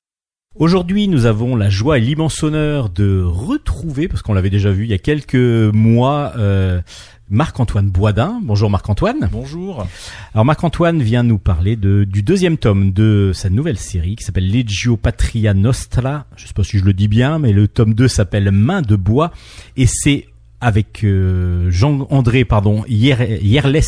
Aujourd'hui, 0.56 1.08
nous 1.08 1.24
avons 1.24 1.56
la 1.56 1.70
joie 1.70 1.96
et 1.96 2.00
l'immense 2.02 2.42
honneur 2.42 2.90
de 2.90 3.22
retrouver, 3.22 4.08
parce 4.08 4.20
qu'on 4.20 4.34
l'avait 4.34 4.50
déjà 4.50 4.70
vu 4.70 4.84
il 4.84 4.90
y 4.90 4.94
a 4.94 4.98
quelques 4.98 5.36
mois, 5.36 6.32
euh, 6.36 6.82
Marc-Antoine 7.30 7.88
Boisdin. 7.88 8.40
Bonjour 8.42 8.68
Marc-Antoine. 8.70 9.28
Bonjour. 9.30 9.86
Alors 10.34 10.44
Marc-Antoine 10.44 11.00
vient 11.00 11.22
nous 11.22 11.38
parler 11.38 11.76
de, 11.76 12.02
du 12.02 12.22
deuxième 12.22 12.58
tome 12.58 12.92
de 12.92 13.30
sa 13.32 13.50
nouvelle 13.50 13.78
série 13.78 14.16
qui 14.16 14.24
s'appelle 14.24 14.50
Legio 14.50 14.96
Patria 14.96 15.54
Nostra. 15.54 16.26
Je 16.36 16.48
sais 16.48 16.52
pas 16.52 16.64
si 16.64 16.78
je 16.78 16.84
le 16.84 16.92
dis 16.92 17.06
bien, 17.06 17.38
mais 17.38 17.52
le 17.52 17.68
tome 17.68 17.94
2 17.94 18.08
s'appelle 18.08 18.50
Main 18.50 18.82
de 18.82 18.96
bois 18.96 19.30
et 19.76 19.86
c'est 19.86 20.26
avec 20.60 21.04
euh, 21.04 21.70
Jean-André 21.70 22.44
pardon 22.44 22.84
Yerles 22.88 23.38
Yerles 23.42 23.80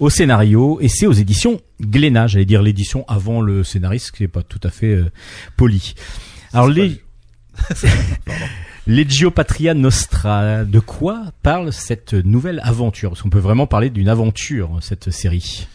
au 0.00 0.10
scénario 0.10 0.78
et 0.80 0.88
c'est 0.88 1.06
aux 1.06 1.12
éditions 1.12 1.60
Glénat 1.80 2.26
j'allais 2.26 2.44
dire 2.44 2.62
l'édition 2.62 3.04
avant 3.06 3.40
le 3.40 3.62
scénariste 3.62 4.10
qui 4.10 4.24
n'est 4.24 4.28
pas 4.28 4.42
tout 4.42 4.58
à 4.64 4.70
fait 4.70 4.94
euh, 4.94 5.10
poli 5.56 5.94
alors 6.52 6.66
les 6.66 7.00
Legio 8.86 9.30
Patria 9.30 9.74
Nostra. 9.74 10.64
De 10.64 10.78
quoi 10.78 11.22
parle 11.42 11.72
cette 11.72 12.14
nouvelle 12.14 12.60
aventure? 12.62 13.10
Parce 13.10 13.22
qu'on 13.22 13.30
peut 13.30 13.38
vraiment 13.38 13.66
parler 13.66 13.90
d'une 13.90 14.08
aventure, 14.08 14.70
cette 14.80 15.10
série. 15.10 15.66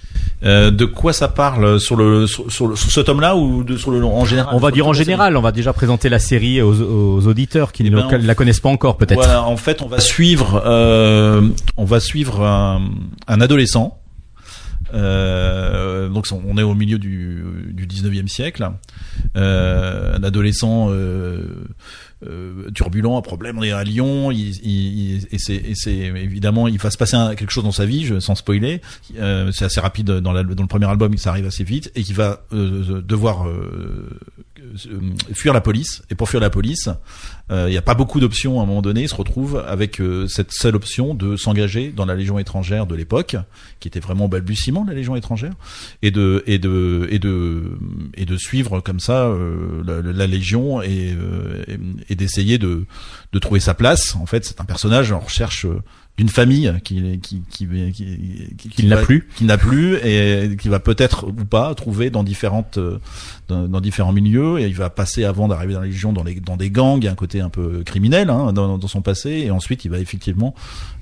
Euh, 0.44 0.72
de 0.72 0.86
quoi 0.86 1.14
ça 1.14 1.28
parle 1.28 1.80
sur 1.80 1.96
le 1.96 2.26
sur, 2.26 2.52
sur, 2.52 2.78
ce 2.78 3.00
tome-là 3.00 3.36
ou 3.36 3.64
de, 3.64 3.78
sur 3.78 3.92
le 3.92 4.04
en 4.04 4.26
général? 4.26 4.56
On 4.56 4.60
va 4.60 4.72
dire 4.72 4.88
en 4.88 4.94
général. 4.94 5.38
On 5.38 5.42
va 5.42 5.52
déjà 5.52 5.72
présenter 5.74 6.10
la 6.10 6.20
série 6.20 6.62
aux, 6.62 6.74
aux 6.74 7.28
auditeurs 7.28 7.72
qui 7.72 7.84
eh 7.86 7.90
ne 7.90 8.02
ben, 8.02 8.18
la 8.18 8.36
connaissent 8.36 8.60
pas 8.60 8.70
encore, 8.70 8.98
peut-être. 8.98 9.16
Voilà, 9.16 9.44
en 9.44 9.58
fait, 9.58 9.82
on 9.82 9.88
va 9.88 10.00
suivre 10.00 10.64
euh, 10.66 11.48
on 11.78 11.86
va 11.86 12.00
suivre 12.00 12.44
un, 12.44 12.82
un 13.28 13.42
adolescent. 13.42 14.01
Euh, 14.94 16.10
donc 16.10 16.28
on 16.32 16.58
est 16.58 16.64
au 16.64 16.76
milieu 16.76 17.00
du, 17.00 17.44
du 17.74 17.88
19e 17.88 18.28
siècle. 18.28 18.70
Euh, 19.36 20.16
un 20.18 20.24
adolescent 20.24 20.88
euh, 20.90 21.66
euh, 22.28 22.70
turbulent, 22.72 23.18
un 23.18 23.22
problème 23.22 23.58
à 23.60 23.84
Lyon, 23.84 24.32
il, 24.32 24.56
il, 24.64 25.28
et 25.32 25.40
c'est 25.40 25.92
évidemment 25.92 26.68
il 26.68 26.78
va 26.78 26.92
se 26.92 26.98
passer 26.98 27.18
quelque 27.36 27.52
chose 27.52 27.64
dans 27.64 27.72
sa 27.72 27.86
vie, 27.86 28.06
je, 28.06 28.20
sans 28.20 28.36
spoiler. 28.36 28.82
Euh, 29.18 29.52
c'est 29.52 29.66
assez 29.66 29.80
rapide 29.80 30.08
dans, 30.08 30.34
dans, 30.34 30.44
le 30.44 30.68
premier 30.68 30.86
album, 30.86 31.18
ça 31.18 31.32
arrive 31.32 31.48
assez 31.48 31.64
vite 31.64 31.92
et 31.96 32.04
qui 32.04 32.14
va 32.14 32.44
euh, 32.54 33.02
devoir 33.02 33.48
fuir 35.34 35.54
la 35.54 35.62
police. 35.62 36.04
Et 36.10 36.16
pour 36.16 36.30
fuir 36.30 36.42
la 36.42 36.50
police, 36.50 36.90
il 37.50 37.66
n'y 37.66 37.78
a 37.78 37.82
pas 37.82 37.96
beaucoup 37.96 38.20
d'options 38.20 38.60
à 38.60 38.64
un 38.64 38.66
moment 38.66 38.82
donné. 38.82 39.02
Il 39.02 39.10
se 39.10 39.16
retrouve 39.16 39.64
avec 39.68 40.02
cette 40.28 40.52
seule 40.52 40.76
option 40.76 41.14
de 41.14 41.36
s'engager 41.36 41.90
dans 41.90 42.06
la 42.06 42.16
Légion 42.16 42.40
étrangère 42.40 42.88
de 42.88 42.96
l'époque, 42.96 43.36
qui 43.80 43.88
était 43.88 44.00
vraiment 44.00 44.30
balbutiement 44.30 44.86
la 44.88 44.94
Légion 44.94 45.16
étrangère, 45.16 45.54
et 46.02 46.12
de 46.12 46.44
et 46.48 46.60
de 46.60 47.08
et 47.12 47.20
de 47.20 47.78
et 48.14 48.26
de 48.26 48.38
suivre 48.38 48.80
comme 48.80 49.00
ça 49.00 49.30
la, 49.86 50.02
la, 50.02 50.28
Légion 50.28 50.82
et, 50.82 51.16
et 52.10 52.16
d'essayer 52.16 52.58
de, 52.58 52.86
de 53.34 53.40
trouver 53.40 53.60
sa 53.60 53.74
place. 53.74 54.16
En 54.16 54.26
fait, 54.26 54.46
c'est 54.46 54.62
un 54.62 54.66
personnage 54.66 55.12
en 55.12 55.20
recherche 55.20 55.66
euh, 55.66 55.82
d'une 56.18 56.30
famille 56.30 56.72
qui 56.84 57.20
qui 57.20 57.42
qui 57.50 57.68
qui, 57.94 58.70
qui, 58.70 58.86
n'a 58.86 58.98
plus. 58.98 59.28
qui 59.36 59.46
n'a 59.46 59.58
plus 59.58 59.96
et 60.04 60.56
qui 60.58 60.68
va 60.68 60.80
peut-être 60.80 61.28
ou 61.28 61.46
pas 61.46 61.74
trouver 61.74 62.10
dans 62.10 62.24
différentes 62.24 62.78
euh, 62.78 63.00
dans, 63.48 63.82
différents 63.82 64.12
milieux 64.12 64.60
et 64.60 64.68
il 64.68 64.76
va 64.76 64.90
passer 64.90 65.24
avant 65.24 65.48
d'arriver 65.48 65.74
dans 65.74 65.80
la 65.80 65.88
Légion 65.88 66.14
dans 66.14 66.24
les 66.24 66.36
dans 66.36 66.58
des 66.58 66.70
gangs 66.70 67.00
il 67.02 67.06
y 67.06 67.08
a 67.08 67.12
un 67.12 67.16
côté 67.16 67.42
un 67.42 67.50
peu 67.50 67.84
criminel 67.86 68.30
hein, 68.30 68.54
dans, 68.54 68.78
dans, 68.78 68.88
son 68.88 69.02
passé 69.02 69.30
et 69.30 69.52
ensuite 69.52 69.86
il 69.86 69.92
va 69.92 70.00
effectivement 70.00 70.54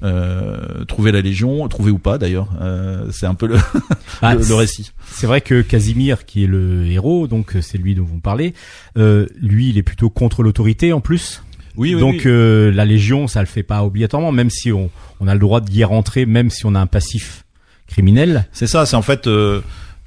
euh, 0.04 0.86
trouver 0.86 1.12
la 1.12 1.22
Légion 1.22 1.68
trouver 1.68 1.92
ou 1.92 2.00
pas 2.00 2.18
d'ailleurs 2.18 2.50
euh, 2.62 3.08
c'est 3.12 3.26
un 3.26 3.36
peu 3.36 3.48
le, 3.48 3.58
ah, 4.22 4.36
le, 4.36 4.54
récit. 4.54 4.92
c'est 5.08 5.28
vrai 5.28 5.42
que 5.42 5.62
Casimir 5.62 6.26
qui 6.26 6.44
est 6.44 6.48
le 6.48 6.86
héros 6.88 7.28
donc 7.28 7.58
c'est 7.62 7.78
lui 7.78 7.96
dont 7.96 8.04
vous 8.04 8.20
parlez 8.20 8.54
euh, 8.98 9.26
lui 9.42 9.70
il 9.70 9.78
est 9.78 9.84
plutôt 9.84 10.10
contre 10.10 10.44
l'autorité 10.44 10.94
en 10.94 11.02
plus? 11.02 11.42
Oui, 11.80 11.96
Donc 11.96 12.26
euh, 12.26 12.74
la 12.74 12.84
Légion, 12.84 13.30
ça 13.30 13.40
le 13.40 13.46
fait 13.46 13.64
pas 13.64 13.86
obligatoirement, 13.86 14.34
même 14.34 14.50
si 14.50 14.74
on, 14.74 14.90
on 15.22 15.28
a 15.30 15.34
le 15.34 15.40
droit 15.40 15.62
d'y 15.62 15.86
rentrer, 15.86 16.26
même 16.26 16.50
si 16.50 16.66
on 16.66 16.76
a 16.76 16.80
un 16.80 16.88
passif 16.88 17.46
criminel. 17.88 18.50
C'est 18.52 18.68
ça, 18.68 18.86
c'est 18.86 18.98
en 18.98 19.02
fait, 19.02 19.28
euh, 19.28 19.62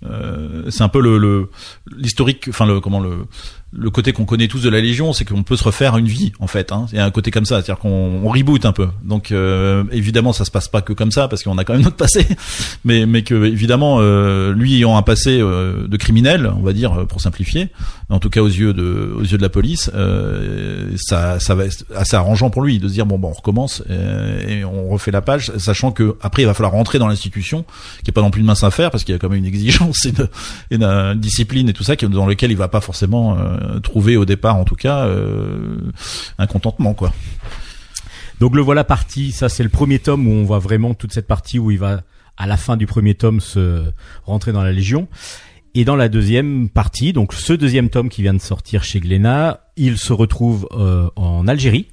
euh, 0.05 0.71
c'est 0.71 0.83
un 0.83 0.91
peu 0.91 1.01
le 1.01 1.49
l'historique, 1.97 2.45
enfin 2.51 2.67
le 2.67 2.81
comment 2.81 3.01
le 3.01 3.25
le 3.73 3.91
côté 3.91 4.13
qu'on 4.13 4.27
connaît 4.27 4.49
tous 4.49 4.63
de 4.63 4.69
la 4.69 4.81
Légion, 4.81 5.13
c'est 5.13 5.25
qu'on 5.25 5.43
peut 5.43 5.57
se 5.57 5.65
refaire 5.65 5.97
une 5.97 6.07
vie 6.07 6.33
en 6.41 6.47
fait. 6.47 6.73
Hein. 6.73 6.87
Il 6.93 6.99
y 6.99 7.01
a 7.01 7.07
un 7.07 7.11
côté 7.11 7.31
comme 7.31 7.47
ça, 7.47 7.57
c'est-à-dire 7.57 7.79
qu'on 7.79 8.21
on 8.23 8.29
reboot 8.29 8.65
un 8.67 8.73
peu. 8.73 8.89
Donc 9.03 9.33
euh, 9.33 9.85
évidemment, 9.93 10.33
ça 10.33 10.45
se 10.45 10.51
passe 10.51 10.69
pas 10.69 10.83
que 10.83 10.93
comme 10.93 11.11
ça 11.11 11.27
parce 11.29 11.43
qu'on 11.43 11.57
a 11.57 11.65
quand 11.65 11.73
même 11.73 11.83
notre 11.83 11.97
passé, 11.97 12.27
mais 12.85 13.07
mais 13.07 13.23
que 13.23 13.47
évidemment, 13.47 13.99
euh, 14.01 14.53
lui 14.53 14.75
ayant 14.75 14.97
un 14.97 15.03
passé 15.03 15.39
euh, 15.41 15.89
de 15.89 15.97
criminel, 15.97 16.53
on 16.55 16.63
va 16.63 16.75
dire 16.75 17.07
pour 17.09 17.21
simplifier, 17.21 17.69
en 18.13 18.19
tout 18.19 18.31
cas 18.31 18.41
aux 18.41 18.47
yeux 18.47 18.75
de 18.75 19.15
aux 19.17 19.23
yeux 19.23 19.39
de 19.39 19.43
la 19.43 19.49
police, 19.49 19.91
ça 20.97 21.41
ça 21.41 21.55
va 21.55 21.65
être 21.65 21.85
assez 21.95 22.15
arrangeant 22.15 22.51
pour 22.51 22.63
lui 22.63 22.79
de 22.79 22.89
se 22.89 22.93
dire 22.93 23.07
bon 23.07 23.19
bon 23.19 23.29
on 23.29 23.33
recommence 23.33 23.83
et, 23.89 24.65
on 24.65 24.89
refait 24.89 25.11
la 25.11 25.23
page, 25.23 25.51
sachant 25.57 25.93
que 25.93 26.17
après 26.21 26.43
il 26.43 26.47
va 26.47 26.55
falloir 26.55 26.73
rentrer 26.73 26.99
dans 26.99 27.09
l'institution, 27.09 27.65
qui 28.05 28.11
est 28.11 28.13
pas 28.13 28.21
non 28.21 28.31
plus 28.31 28.41
une 28.41 28.47
mince 28.47 28.65
affaire 28.65 28.91
parce 28.91 29.05
qu'il 29.05 29.13
y 29.13 29.17
a 29.17 29.19
quand 29.19 29.29
même 29.29 29.39
une 29.39 29.47
exigence 29.47 30.05
et 30.07 30.13
une, 30.71 30.83
une, 30.83 31.21
discipline 31.21 31.69
et 31.69 31.73
tout 31.73 31.85
ça 31.85 31.97
dans 31.97 32.27
lequel 32.27 32.51
il 32.51 32.57
va 32.57 32.69
pas 32.69 32.81
forcément 32.81 33.39
euh, 33.39 33.79
trouver 33.81 34.17
au 34.17 34.25
départ 34.25 34.57
en 34.57 34.65
tout 34.65 34.77
cas 34.77 35.07
euh, 35.07 35.77
un 36.39 36.47
contentement 36.47 36.95
quoi. 36.95 37.13
Donc 38.41 38.57
le 38.57 38.63
voilà 38.63 38.83
parti, 38.85 39.31
ça 39.31 39.49
c'est 39.49 39.63
le 39.63 39.69
premier 39.69 39.99
tome 39.99 40.27
où 40.27 40.31
on 40.31 40.45
voit 40.45 40.59
vraiment 40.59 40.95
toute 40.95 41.13
cette 41.13 41.27
partie 41.27 41.59
où 41.59 41.71
il 41.71 41.79
va 41.79 42.03
à 42.37 42.47
la 42.47 42.57
fin 42.57 42.77
du 42.77 42.87
premier 42.87 43.15
tome 43.15 43.41
se 43.41 43.85
rentrer 44.25 44.53
dans 44.53 44.63
la 44.63 44.73
Légion. 44.73 45.07
Et 45.75 45.85
dans 45.85 45.97
la 45.97 46.09
deuxième 46.09 46.69
partie, 46.69 47.13
donc 47.13 47.33
ce 47.33 47.53
deuxième 47.53 47.89
tome 47.89 48.09
qui 48.09 48.23
vient 48.23 48.35
de 48.35 48.41
sortir 48.41 48.85
chez 48.85 49.01
Glénat, 49.01 49.61
il 49.77 49.97
se 49.97 50.13
retrouve 50.13 50.69
euh, 50.73 51.09
en 51.17 51.49
Algérie 51.49 51.87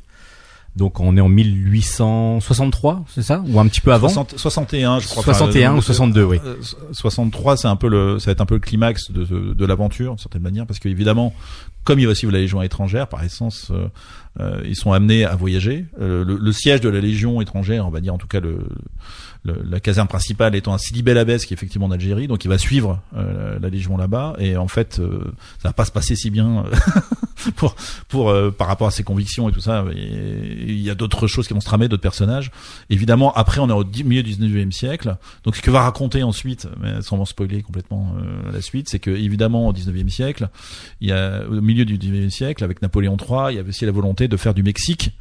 donc 0.75 0.99
on 0.99 1.17
est 1.17 1.21
en 1.21 1.29
1863, 1.29 3.03
c'est 3.13 3.21
ça? 3.21 3.43
Ou 3.47 3.59
un 3.59 3.67
petit 3.67 3.81
peu 3.81 3.91
avant? 3.91 4.07
61, 4.07 4.99
je 4.99 5.07
crois. 5.07 5.23
61 5.23 5.75
ou 5.75 5.81
62, 5.81 6.23
oui. 6.23 6.39
63, 6.91 7.57
c'est 7.57 7.67
un 7.67 7.75
peu 7.75 7.89
le, 7.89 8.19
ça 8.19 8.27
va 8.27 8.31
être 8.31 8.41
un 8.41 8.45
peu 8.45 8.55
le 8.55 8.61
climax 8.61 9.11
de, 9.11 9.25
de, 9.25 9.53
de 9.53 9.65
l'aventure, 9.65 10.11
d'une 10.11 10.19
certaine 10.19 10.41
manière, 10.41 10.65
parce 10.65 10.79
qu'évidemment, 10.79 11.33
comme 11.89 11.97
il 11.97 12.05
va 12.05 12.13
suivre 12.13 12.31
la 12.31 12.37
Légion 12.37 12.61
étrangère, 12.61 13.07
par 13.07 13.23
essence, 13.23 13.71
euh, 13.71 13.87
euh, 14.39 14.61
ils 14.63 14.75
sont 14.75 14.91
amenés 14.91 15.25
à 15.25 15.35
voyager. 15.35 15.87
Euh, 15.99 16.23
le, 16.23 16.37
le, 16.37 16.51
siège 16.51 16.81
de 16.81 16.89
la 16.89 16.99
Légion 16.99 17.41
étrangère, 17.41 17.87
on 17.87 17.89
va 17.89 17.99
dire 17.99 18.13
en 18.13 18.19
tout 18.19 18.27
cas 18.27 18.39
le, 18.39 18.59
la 19.45 19.79
caserne 19.79 20.07
principale 20.07 20.55
étant 20.55 20.73
à 20.73 20.77
Sidi 20.77 21.01
Bel 21.01 21.19
qui 21.25 21.31
est 21.31 21.53
effectivement 21.53 21.87
en 21.87 21.91
Algérie, 21.91 22.27
donc 22.27 22.43
il 22.43 22.47
va 22.49 22.57
suivre 22.57 23.01
euh, 23.15 23.57
la 23.59 23.69
Légion 23.69 23.97
là-bas, 23.97 24.35
et 24.37 24.57
en 24.57 24.67
fait, 24.67 24.99
euh, 24.99 25.23
ça 25.61 25.69
va 25.69 25.73
pas 25.73 25.85
se 25.85 25.91
passer 25.91 26.15
si 26.15 26.29
bien 26.29 26.65
euh, 26.65 27.51
pour 27.55 27.75
pour 28.07 28.33
par 28.53 28.67
rapport 28.67 28.87
à 28.87 28.91
ses 28.91 29.03
convictions 29.03 29.49
et 29.49 29.51
tout 29.51 29.61
ça. 29.61 29.85
Il 29.95 30.79
y 30.79 30.89
a 30.89 30.95
d'autres 30.95 31.27
choses 31.27 31.47
qui 31.47 31.53
vont 31.53 31.61
se 31.61 31.65
tramer, 31.65 31.87
d'autres 31.87 32.01
personnages. 32.01 32.51
Évidemment, 32.89 33.33
après, 33.33 33.59
on 33.59 33.69
est 33.69 33.73
au 33.73 33.85
milieu 33.85 34.23
du 34.23 34.33
19e 34.33 34.71
siècle, 34.71 35.15
donc 35.43 35.55
ce 35.55 35.61
que 35.61 35.71
va 35.71 35.81
raconter 35.81 36.23
ensuite, 36.23 36.67
mais 36.81 37.01
sans 37.01 37.23
spoiler 37.25 37.61
complètement 37.61 38.13
la 38.51 38.61
suite, 38.61 38.89
c'est 38.89 38.99
que 38.99 39.11
évidemment 39.11 39.67
au 39.67 39.73
19e 39.73 40.09
siècle, 40.09 40.49
il 41.01 41.09
y 41.09 41.11
a 41.11 41.43
au 41.49 41.61
milieu 41.61 41.78
du 41.85 41.97
19e 41.97 42.29
siècle, 42.29 42.63
avec 42.63 42.81
Napoléon 42.81 43.17
III, 43.17 43.51
il 43.51 43.55
y 43.55 43.59
avait 43.59 43.69
aussi 43.69 43.85
la 43.85 43.91
volonté 43.91 44.27
de 44.27 44.37
faire 44.37 44.53
du 44.53 44.63
Mexique 44.63 45.11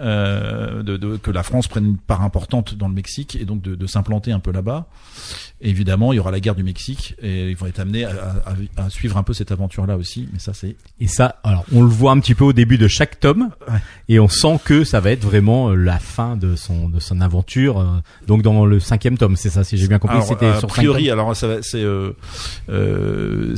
euh, 0.00 0.82
de, 0.82 0.96
de, 0.96 1.16
que 1.16 1.30
la 1.30 1.44
France 1.44 1.68
prenne 1.68 1.84
une 1.84 1.98
part 1.98 2.22
importante 2.22 2.74
dans 2.74 2.88
le 2.88 2.94
Mexique 2.94 3.36
et 3.40 3.44
donc 3.44 3.62
de, 3.62 3.76
de 3.76 3.86
s'implanter 3.86 4.32
un 4.32 4.40
peu 4.40 4.50
là-bas. 4.50 4.86
Évidemment, 5.60 6.12
il 6.12 6.16
y 6.16 6.18
aura 6.18 6.32
la 6.32 6.40
guerre 6.40 6.56
du 6.56 6.64
Mexique 6.64 7.14
et 7.22 7.50
ils 7.50 7.56
vont 7.56 7.66
être 7.66 7.78
amenés 7.78 8.04
à, 8.04 8.10
à, 8.76 8.84
à 8.84 8.90
suivre 8.90 9.16
un 9.16 9.22
peu 9.22 9.32
cette 9.34 9.52
aventure-là 9.52 9.96
aussi. 9.96 10.28
Mais 10.32 10.40
ça, 10.40 10.52
c'est 10.52 10.74
et 10.98 11.06
ça, 11.06 11.36
alors 11.44 11.64
on 11.72 11.82
le 11.82 11.88
voit 11.88 12.10
un 12.10 12.18
petit 12.18 12.34
peu 12.34 12.42
au 12.42 12.52
début 12.52 12.76
de 12.76 12.88
chaque 12.88 13.20
tome 13.20 13.50
et 14.08 14.18
on 14.18 14.26
sent 14.26 14.58
que 14.64 14.82
ça 14.82 14.98
va 14.98 15.12
être 15.12 15.22
vraiment 15.22 15.70
euh, 15.70 15.76
la 15.76 16.00
fin 16.00 16.36
de 16.36 16.56
son 16.56 16.88
de 16.88 16.98
son 16.98 17.20
aventure. 17.20 17.78
Euh, 17.78 17.86
donc 18.26 18.42
dans 18.42 18.66
le 18.66 18.80
cinquième 18.80 19.16
tome, 19.16 19.36
c'est 19.36 19.50
ça, 19.50 19.62
si 19.62 19.76
j'ai 19.76 19.86
bien 19.86 20.00
compris. 20.00 20.20
C'était 20.22 20.46
a 20.46 20.60
priori, 20.62 21.08
alors 21.08 21.36
ça 21.36 21.62
c'est 21.62 21.84
euh, 21.84 22.10
euh, 22.68 23.54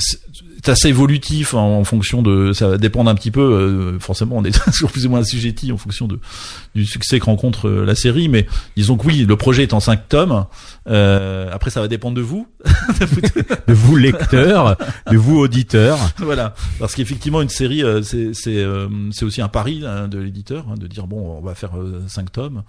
c'est 0.57 0.71
assez 0.71 0.89
évolutif 0.89 1.55
en, 1.55 1.85
fonction 1.85 2.23
de 2.23 2.53
ça 2.53 2.69
va 2.69 2.79
dépendre 2.79 3.11
un 3.11 3.15
petit 3.15 3.31
peu 3.31 3.41
euh, 3.41 3.99
forcément 3.99 4.37
on 4.39 4.45
est 4.45 4.65
toujours 4.73 4.91
plus 4.91 5.07
ou 5.07 5.11
moins 5.11 5.21
assujetti 5.21 5.71
en 5.71 5.77
fonction 5.77 6.07
de 6.07 6.19
du 6.75 6.87
succès 6.87 7.21
que 7.21 7.27
rencontre 7.27 7.69
euh, 7.69 7.85
la 7.85 7.95
série 7.95 8.29
mais 8.29 8.47
disons 8.77 8.97
que 8.97 9.07
oui 9.07 9.25
le 9.25 9.37
projet 9.37 9.63
est 9.63 9.75
en 9.75 9.81
cinq 9.81 10.09
tomes 10.09 10.47
euh, 10.89 11.51
après 11.53 11.71
ça 11.71 11.81
va 11.81 11.89
dépendre 11.89 12.17
de 12.17 12.23
vous. 12.23 12.47
De 13.67 13.75
vous 13.75 13.97
lecteurs 13.97 14.77
de 15.11 15.17
vous 15.17 15.39
auditeurs 15.39 15.99
voilà. 16.19 16.55
Parce 16.79 16.95
qu'effectivement 16.95 17.43
une 17.43 17.49
série 17.49 17.83
euh, 17.83 18.03
c'est 18.03 18.33
c'est 18.33 18.65
c'est 19.11 19.25
aussi 19.25 19.43
un 19.43 19.49
pari 19.49 19.85
hein, 19.85 20.09
de 20.09 20.19
l'éditeur 20.19 20.67
hein, 20.71 20.75
de 20.77 20.87
dire 20.87 21.07
bon 21.07 21.39
on 21.39 21.41
va 21.41 21.55
faire 21.55 21.73
cinq 22.09 22.33
tomes. 22.33 22.63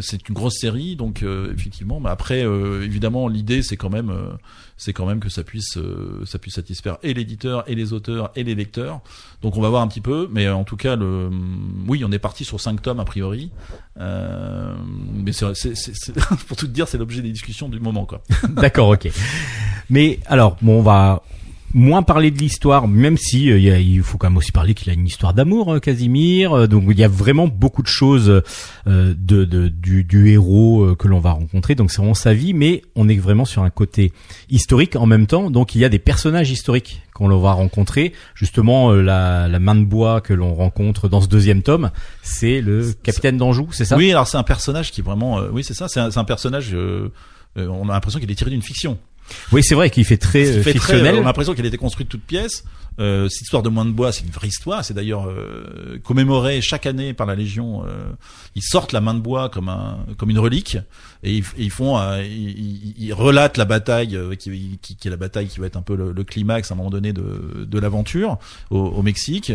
C'est 0.00 0.28
une 0.28 0.34
grosse 0.34 0.58
série 0.58 0.96
donc 0.96 1.24
effectivement 1.54 2.00
mais 2.00 2.10
après 2.10 2.40
évidemment 2.40 3.28
l'idée 3.28 3.62
c'est 3.62 3.76
quand 3.76 3.90
même 3.90 4.12
c'est 4.82 4.92
quand 4.92 5.06
même 5.06 5.20
que 5.20 5.28
ça 5.28 5.44
puisse 5.44 5.76
euh, 5.76 6.24
ça 6.24 6.40
puisse 6.40 6.54
satisfaire 6.54 6.98
et 7.04 7.14
l'éditeur 7.14 7.62
et 7.68 7.76
les 7.76 7.92
auteurs 7.92 8.32
et 8.34 8.42
les 8.42 8.56
lecteurs. 8.56 9.00
Donc 9.40 9.56
on 9.56 9.60
va 9.60 9.68
voir 9.68 9.80
un 9.80 9.86
petit 9.86 10.00
peu, 10.00 10.28
mais 10.32 10.48
en 10.48 10.64
tout 10.64 10.76
cas 10.76 10.96
le 10.96 11.30
oui 11.86 12.02
on 12.04 12.10
est 12.10 12.18
parti 12.18 12.44
sur 12.44 12.60
cinq 12.60 12.82
tomes 12.82 12.98
a 12.98 13.04
priori. 13.04 13.52
Euh, 14.00 14.74
mais 15.14 15.30
c'est, 15.32 15.52
pour 16.48 16.56
tout 16.56 16.66
dire 16.66 16.88
c'est 16.88 16.98
l'objet 16.98 17.22
des 17.22 17.30
discussions 17.30 17.68
du 17.68 17.78
moment 17.78 18.06
quoi. 18.06 18.22
D'accord 18.48 18.88
ok. 18.88 19.08
Mais 19.88 20.18
alors 20.26 20.56
bon 20.62 20.80
on 20.80 20.82
va 20.82 21.22
moins 21.74 22.02
parler 22.02 22.30
de 22.30 22.38
l'histoire, 22.38 22.88
même 22.88 23.16
si 23.16 23.50
euh, 23.50 23.58
il 23.58 24.02
faut 24.02 24.18
quand 24.18 24.28
même 24.28 24.36
aussi 24.36 24.52
parler 24.52 24.74
qu'il 24.74 24.90
a 24.90 24.92
une 24.92 25.06
histoire 25.06 25.34
d'amour, 25.34 25.74
euh, 25.74 25.78
Casimir. 25.78 26.52
Euh, 26.52 26.66
donc 26.66 26.84
il 26.88 26.98
y 26.98 27.04
a 27.04 27.08
vraiment 27.08 27.48
beaucoup 27.48 27.82
de 27.82 27.88
choses 27.88 28.42
de, 28.86 29.14
de, 29.16 29.68
du, 29.68 30.04
du, 30.04 30.30
héros 30.30 30.94
que 30.96 31.08
l'on 31.08 31.20
va 31.20 31.32
rencontrer. 31.32 31.74
Donc 31.74 31.90
c'est 31.90 31.98
vraiment 31.98 32.14
sa 32.14 32.34
vie, 32.34 32.54
mais 32.54 32.82
on 32.94 33.08
est 33.08 33.16
vraiment 33.16 33.44
sur 33.44 33.62
un 33.62 33.70
côté 33.70 34.12
historique 34.50 34.96
en 34.96 35.06
même 35.06 35.26
temps. 35.26 35.50
Donc 35.50 35.74
il 35.74 35.80
y 35.80 35.84
a 35.84 35.88
des 35.88 35.98
personnages 35.98 36.50
historiques 36.50 37.02
qu'on 37.14 37.28
va 37.38 37.52
rencontrer. 37.52 38.12
Justement, 38.34 38.92
la, 38.92 39.48
la 39.48 39.58
main 39.58 39.74
de 39.74 39.84
bois 39.84 40.20
que 40.20 40.32
l'on 40.32 40.54
rencontre 40.54 41.08
dans 41.08 41.20
ce 41.20 41.28
deuxième 41.28 41.62
tome, 41.62 41.90
c'est 42.22 42.60
le 42.60 42.92
capitaine 43.02 43.36
d'Anjou, 43.36 43.68
c'est 43.72 43.84
ça? 43.84 43.96
Oui, 43.96 44.10
alors 44.10 44.26
c'est 44.26 44.38
un 44.38 44.42
personnage 44.42 44.90
qui 44.90 45.02
vraiment, 45.02 45.40
oui 45.52 45.64
c'est 45.64 45.74
ça, 45.74 45.88
c'est 45.88 46.00
un, 46.00 46.10
un, 46.14 46.24
personnage. 46.24 46.76
on 47.56 47.88
a 47.88 47.92
l'impression 47.92 48.20
qu'il 48.20 48.30
est 48.30 48.34
tiré 48.34 48.50
d'une 48.50 48.62
fiction. 48.62 48.98
Oui, 49.52 49.62
c'est 49.62 49.74
vrai 49.74 49.90
qu'il 49.90 50.04
fait 50.04 50.16
très 50.16 50.46
euh, 50.46 50.62
fictionnel. 50.62 51.16
on 51.16 51.22
a 51.22 51.24
l'impression 51.24 51.54
qu'il 51.54 51.64
a 51.64 51.68
été 51.68 51.78
construit 51.78 52.04
de 52.04 52.10
toutes 52.10 52.22
pièces. 52.24 52.64
Euh, 52.98 53.28
cette 53.28 53.42
histoire 53.42 53.62
de 53.62 53.68
Moins 53.68 53.84
de 53.84 53.90
Bois, 53.90 54.12
c'est 54.12 54.24
une 54.24 54.30
vraie 54.30 54.48
histoire. 54.48 54.84
C'est 54.84 54.94
d'ailleurs 54.94 55.28
euh, 55.28 55.98
commémoré 56.02 56.60
chaque 56.60 56.86
année 56.86 57.14
par 57.14 57.26
la 57.26 57.34
Légion. 57.34 57.84
Euh, 57.86 58.12
ils 58.54 58.62
sortent 58.62 58.92
la 58.92 59.00
main 59.00 59.14
de 59.14 59.20
bois 59.20 59.48
comme 59.48 59.68
un 59.68 60.04
comme 60.18 60.30
une 60.30 60.38
relique 60.38 60.76
et 61.22 61.36
ils, 61.36 61.44
ils 61.56 61.70
font 61.70 61.98
euh, 61.98 62.22
ils, 62.22 62.94
ils, 62.98 63.14
relatent 63.14 63.56
la 63.56 63.64
bataille 63.64 64.16
euh, 64.16 64.34
qui, 64.34 64.78
qui, 64.82 64.96
qui, 64.96 65.08
est 65.08 65.10
la 65.10 65.16
bataille 65.16 65.46
qui 65.46 65.60
va 65.60 65.66
être 65.66 65.76
un 65.76 65.82
peu 65.82 65.96
le, 65.96 66.12
le 66.12 66.24
climax 66.24 66.70
à 66.70 66.74
un 66.74 66.76
moment 66.76 66.90
donné 66.90 67.12
de, 67.12 67.66
de 67.66 67.78
l'aventure 67.78 68.38
au, 68.70 68.78
au, 68.78 69.02
Mexique 69.02 69.52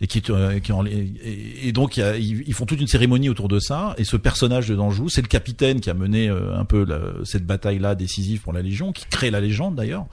et 0.00 0.06
qui, 0.06 0.22
qui 0.22 0.32
et, 0.32 1.68
et, 1.68 1.72
donc 1.72 1.96
ils, 1.96 2.54
font 2.54 2.66
toute 2.66 2.80
une 2.80 2.86
cérémonie 2.86 3.28
autour 3.28 3.48
de 3.48 3.58
ça 3.58 3.94
et 3.98 4.04
ce 4.04 4.16
personnage 4.16 4.68
de 4.68 4.74
Danjou, 4.74 5.08
c'est 5.08 5.22
le 5.22 5.28
capitaine 5.28 5.80
qui 5.80 5.90
a 5.90 5.94
mené 5.94 6.28
un 6.28 6.64
peu 6.64 6.84
la, 6.84 6.98
cette 7.24 7.46
bataille 7.46 7.78
là 7.78 7.94
décisive 7.94 8.40
pour 8.40 8.52
la 8.52 8.62
Légion, 8.62 8.92
qui 8.92 9.06
crée 9.10 9.30
la 9.30 9.40
légende 9.40 9.74
d'ailleurs. 9.74 10.06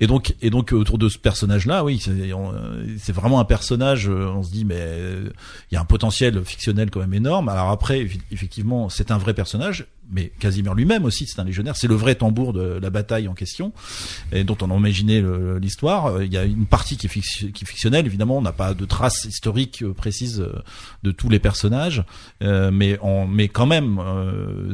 Et 0.00 0.06
donc 0.06 0.34
et 0.42 0.50
donc 0.50 0.72
autour 0.72 0.98
de 0.98 1.08
ce 1.08 1.18
personnage 1.18 1.66
là, 1.66 1.84
oui 1.84 2.00
c'est 2.98 3.12
vraiment 3.12 3.40
un 3.40 3.44
personnage, 3.44 4.08
euh, 4.08 4.26
on 4.28 4.42
se 4.42 4.50
dit, 4.50 4.64
mais 4.64 4.98
il 5.70 5.74
y 5.74 5.76
a 5.76 5.80
un 5.80 5.84
potentiel 5.84 6.44
fictionnel 6.44 6.90
quand 6.90 7.00
même 7.00 7.14
énorme. 7.14 7.48
Alors 7.48 7.70
après, 7.70 8.00
effectivement, 8.30 8.88
c'est 8.88 9.10
un 9.10 9.18
vrai 9.18 9.34
personnage, 9.34 9.86
mais 10.12 10.32
Casimir 10.40 10.74
lui-même 10.74 11.04
aussi, 11.04 11.26
c'est 11.26 11.40
un 11.40 11.44
légionnaire, 11.44 11.76
c'est 11.76 11.86
le 11.86 11.94
vrai 11.94 12.14
tambour 12.14 12.52
de 12.52 12.78
la 12.80 12.90
bataille 12.90 13.28
en 13.28 13.34
question, 13.34 13.72
et 14.32 14.44
dont 14.44 14.56
on 14.60 14.70
a 14.70 14.76
imaginé 14.76 15.22
l'histoire. 15.60 16.22
Il 16.22 16.32
y 16.32 16.36
a 16.36 16.44
une 16.44 16.66
partie 16.66 16.96
qui 16.96 17.06
est, 17.06 17.64
fictionnelle, 17.64 18.06
évidemment, 18.06 18.38
on 18.38 18.42
n'a 18.42 18.52
pas 18.52 18.74
de 18.74 18.84
traces 18.84 19.24
historiques 19.24 19.82
euh, 19.82 19.92
précises 19.92 20.40
euh, 20.40 20.62
de 21.02 21.10
tous 21.12 21.28
les 21.28 21.38
personnages, 21.38 22.04
mais, 22.40 22.98
mais 23.28 23.48
quand 23.48 23.66
même, 23.66 24.00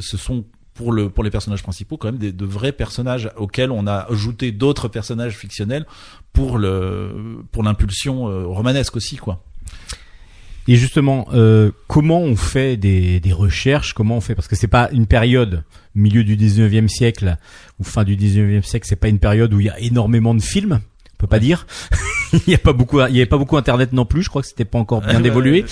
ce 0.01 0.17
sont 0.17 0.45
pour 0.77 0.93
le 0.93 1.09
pour 1.09 1.25
les 1.25 1.31
personnages 1.31 1.63
principaux 1.63 1.97
quand 1.97 2.13
même 2.13 2.19
de 2.19 2.45
vrais 2.45 2.73
personnages 2.73 3.31
auxquels 3.37 3.71
on 3.73 3.87
a 3.87 4.07
ajouté 4.11 4.53
d'autres 4.53 4.89
personnages 4.89 5.37
fictionnels 5.37 5.87
pour 6.37 6.59
le 6.59 7.39
pour 7.51 7.63
l'impulsion 7.63 8.29
euh, 8.29 8.47
romanesque 8.47 8.95
aussi 8.95 9.17
quoi. 9.17 9.43
Et 10.69 10.77
justement, 10.77 11.29
euh, 11.33 11.71
comment 11.87 12.21
on 12.21 12.35
fait 12.37 12.77
des, 12.77 13.21
des 13.21 13.33
recherches 13.33 13.95
Comment 13.95 14.17
on 14.17 14.21
fait? 14.21 14.35
Parce 14.35 14.49
que 14.49 14.57
c'est 14.57 14.67
pas 14.67 14.91
une 14.91 15.07
période 15.07 15.63
milieu 15.95 16.25
du 16.25 16.37
19e 16.37 16.89
siècle 16.89 17.37
ou 17.79 17.85
fin 17.85 18.03
du 18.03 18.17
19e 18.17 18.63
siècle, 18.63 18.85
c'est 18.87 18.97
pas 18.97 19.09
une 19.09 19.21
période 19.21 19.55
où 19.55 19.61
il 19.61 19.67
y 19.67 19.71
a 19.71 19.79
énormément 19.79 20.35
de 20.35 20.43
films 20.43 20.81
on 21.17 21.21
peut 21.21 21.27
pas 21.27 21.39
dire. 21.39 21.67
il 22.47 22.51
y 22.51 22.55
a 22.55 22.59
pas 22.59 22.75
beaucoup, 22.75 23.01
il 23.01 23.15
y 23.15 23.19
avait 23.19 23.27
pas 23.27 23.39
beaucoup 23.39 23.57
internet 23.57 23.93
non 23.93 24.05
plus. 24.05 24.23
Je 24.23 24.29
crois 24.29 24.43
que 24.43 24.49
c'était 24.49 24.67
pas 24.67 24.79
encore 24.79 25.01
bien 25.01 25.25
évolué. 25.25 25.65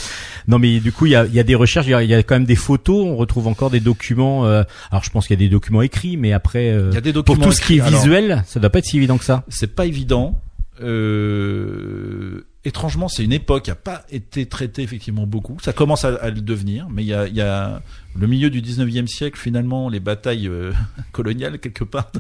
Non, 0.48 0.59
mais 0.59 0.81
du 0.81 0.90
coup, 0.90 1.05
il 1.05 1.12
y 1.12 1.16
a, 1.16 1.27
il 1.27 1.35
y 1.35 1.40
a 1.40 1.42
des 1.42 1.55
recherches, 1.55 1.87
il 1.87 1.90
y, 1.90 2.14
a, 2.14 2.22
quand 2.22 2.37
même 2.37 2.46
des 2.46 2.57
photos. 2.57 3.05
On 3.05 3.16
retrouve 3.16 3.46
encore 3.46 3.68
des 3.68 3.81
documents. 3.81 4.46
Euh, 4.46 4.62
alors, 4.90 5.05
je 5.05 5.11
pense 5.11 5.27
qu'il 5.27 5.38
y 5.38 5.42
a 5.42 5.44
des 5.44 5.50
documents 5.50 5.83
écrits, 5.83 6.16
mais 6.16 6.33
après, 6.33 6.70
euh, 6.70 6.88
il 6.92 6.94
y 6.94 6.98
a 6.98 7.03
des 7.03 7.12
documents 7.12 7.37
pour 7.37 7.46
tout 7.46 7.53
ce 7.53 7.61
qui 7.61 7.79
est 7.79 7.87
visuel, 7.87 8.42
ça 8.46 8.59
doit 8.59 8.70
pas 8.70 8.79
être 8.79 8.87
si 8.87 8.96
évident 8.96 9.18
que 9.18 9.24
ça. 9.24 9.44
C'est 9.48 9.74
pas 9.74 9.85
évident. 9.85 10.40
Euh, 10.80 12.40
étrangement, 12.64 13.08
c'est 13.08 13.24
une 13.24 13.32
époque 13.32 13.64
qui 13.64 13.70
a 13.70 13.76
pas 13.76 14.04
été 14.10 14.46
traitée 14.46 14.82
effectivement 14.82 15.26
beaucoup. 15.26 15.58
Ça 15.62 15.72
commence 15.72 16.04
à, 16.04 16.30
le 16.30 16.40
devenir, 16.40 16.88
mais 16.90 17.02
il 17.02 17.08
y 17.08 17.14
a, 17.14 17.28
y 17.28 17.40
a 17.40 17.82
le 18.16 18.26
milieu 18.26 18.50
du 18.50 18.60
19e 18.60 19.06
siècle, 19.06 19.38
finalement, 19.38 19.88
les 19.88 20.00
batailles 20.00 20.48
euh, 20.48 20.72
coloniales 21.12 21.58
quelque 21.58 21.84
part 21.84 22.10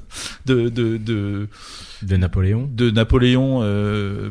de 0.46 0.68
de 0.68 0.96
de, 0.96 1.48
de 2.02 2.16
Napoléon, 2.16 2.68
de 2.72 2.90
Napoléon. 2.90 3.60
Euh, 3.62 4.30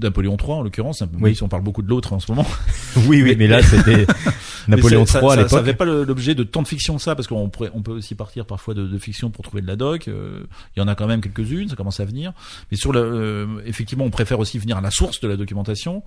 Napoléon 0.00 0.36
III 0.38 0.52
en 0.52 0.62
l'occurrence. 0.62 1.02
Oui. 1.20 1.36
On 1.42 1.48
parle 1.48 1.62
beaucoup 1.62 1.82
de 1.82 1.88
l'autre 1.88 2.12
en 2.12 2.20
ce 2.20 2.30
moment. 2.32 2.46
Oui, 3.08 3.22
oui, 3.22 3.34
mais 3.36 3.46
là 3.48 3.60
c'était 3.62 4.06
Napoléon 4.68 5.00
III 5.04 5.04
à 5.04 5.06
ça- 5.06 5.20
Ça 5.30 5.36
l'époque. 5.36 5.52
n'avait 5.52 5.74
pas 5.74 5.84
l'objet 5.84 6.34
de 6.34 6.44
tant 6.44 6.62
de 6.62 6.68
fiction 6.68 6.96
que 6.96 7.02
ça, 7.02 7.14
parce 7.16 7.26
qu'on 7.28 7.50
on 7.74 7.82
peut 7.82 7.92
aussi 7.92 8.14
partir 8.14 8.46
parfois 8.46 8.72
de, 8.74 8.86
de 8.86 8.98
fiction 8.98 9.30
pour 9.30 9.44
trouver 9.44 9.62
de 9.62 9.66
la 9.66 9.76
doc. 9.76 10.08
euh, 10.08 10.44
Il 10.76 10.80
y 10.80 10.82
en 10.82 10.88
a 10.88 10.94
quand 10.94 11.06
même 11.06 11.20
quelques-unes, 11.20 11.68
ça 11.68 11.76
commence 11.76 11.98
à 12.00 12.04
venir. 12.04 12.32
Mais 12.70 12.76
sur 12.76 12.92
le, 12.92 13.00
euh, 13.00 13.46
effectivement, 13.66 14.04
on 14.04 14.10
préfère 14.10 14.38
aussi 14.38 14.58
venir 14.58 14.76
à 14.76 14.80
la 14.80 14.90
source 14.90 15.20
de 15.20 15.28
la 15.28 15.36
documentation. 15.36 16.02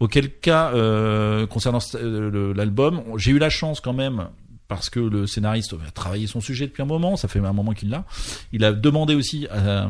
Auquel 0.00 0.30
cas, 0.30 0.72
euh, 0.74 1.46
concernant 1.46 1.78
euh, 1.94 2.52
l'album, 2.54 3.02
j'ai 3.16 3.30
eu 3.30 3.38
la 3.38 3.50
chance 3.50 3.80
quand 3.80 3.92
même. 3.94 4.26
Parce 4.68 4.88
que 4.88 5.00
le 5.00 5.26
scénariste 5.26 5.74
a 5.86 5.90
travaillé 5.90 6.26
son 6.26 6.40
sujet 6.40 6.66
depuis 6.66 6.82
un 6.82 6.86
moment, 6.86 7.16
ça 7.16 7.28
fait 7.28 7.40
un 7.40 7.52
moment 7.52 7.72
qu'il 7.74 7.90
l'a. 7.90 8.06
Il 8.52 8.64
a 8.64 8.72
demandé 8.72 9.14
aussi 9.14 9.46
à, 9.50 9.82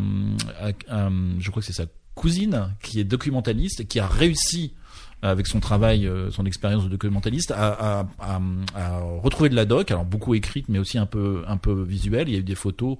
à- 0.61 0.71
à- 1.07 1.11
je 1.38 1.51
crois 1.51 1.61
que 1.62 1.67
c'est 1.67 1.73
sa 1.73 1.85
cousine, 2.14 2.75
qui 2.83 3.01
est 3.01 3.05
documentaliste, 3.05 3.87
qui 3.88 4.01
a 4.01 4.07
réussi 4.07 4.72
avec 5.22 5.46
son 5.46 5.61
travail, 5.61 6.07
euh, 6.07 6.31
son 6.33 6.44
expérience 6.46 6.85
de 6.85 6.88
documentaliste, 6.88 7.53
à 7.53 8.07
retrouver 9.22 9.48
de 9.48 9.55
la 9.55 9.64
doc, 9.64 9.90
alors 9.90 10.05
beaucoup 10.05 10.35
écrite, 10.35 10.68
mais 10.68 10.79
aussi 10.79 10.98
un 10.98 11.07
peu 11.07 11.44
un 11.46 11.57
peu 11.57 11.83
visuelle. 11.83 12.29
Il 12.29 12.35
y 12.35 12.37
a 12.37 12.40
eu 12.40 12.44
des 12.44 12.57
photos 12.57 12.96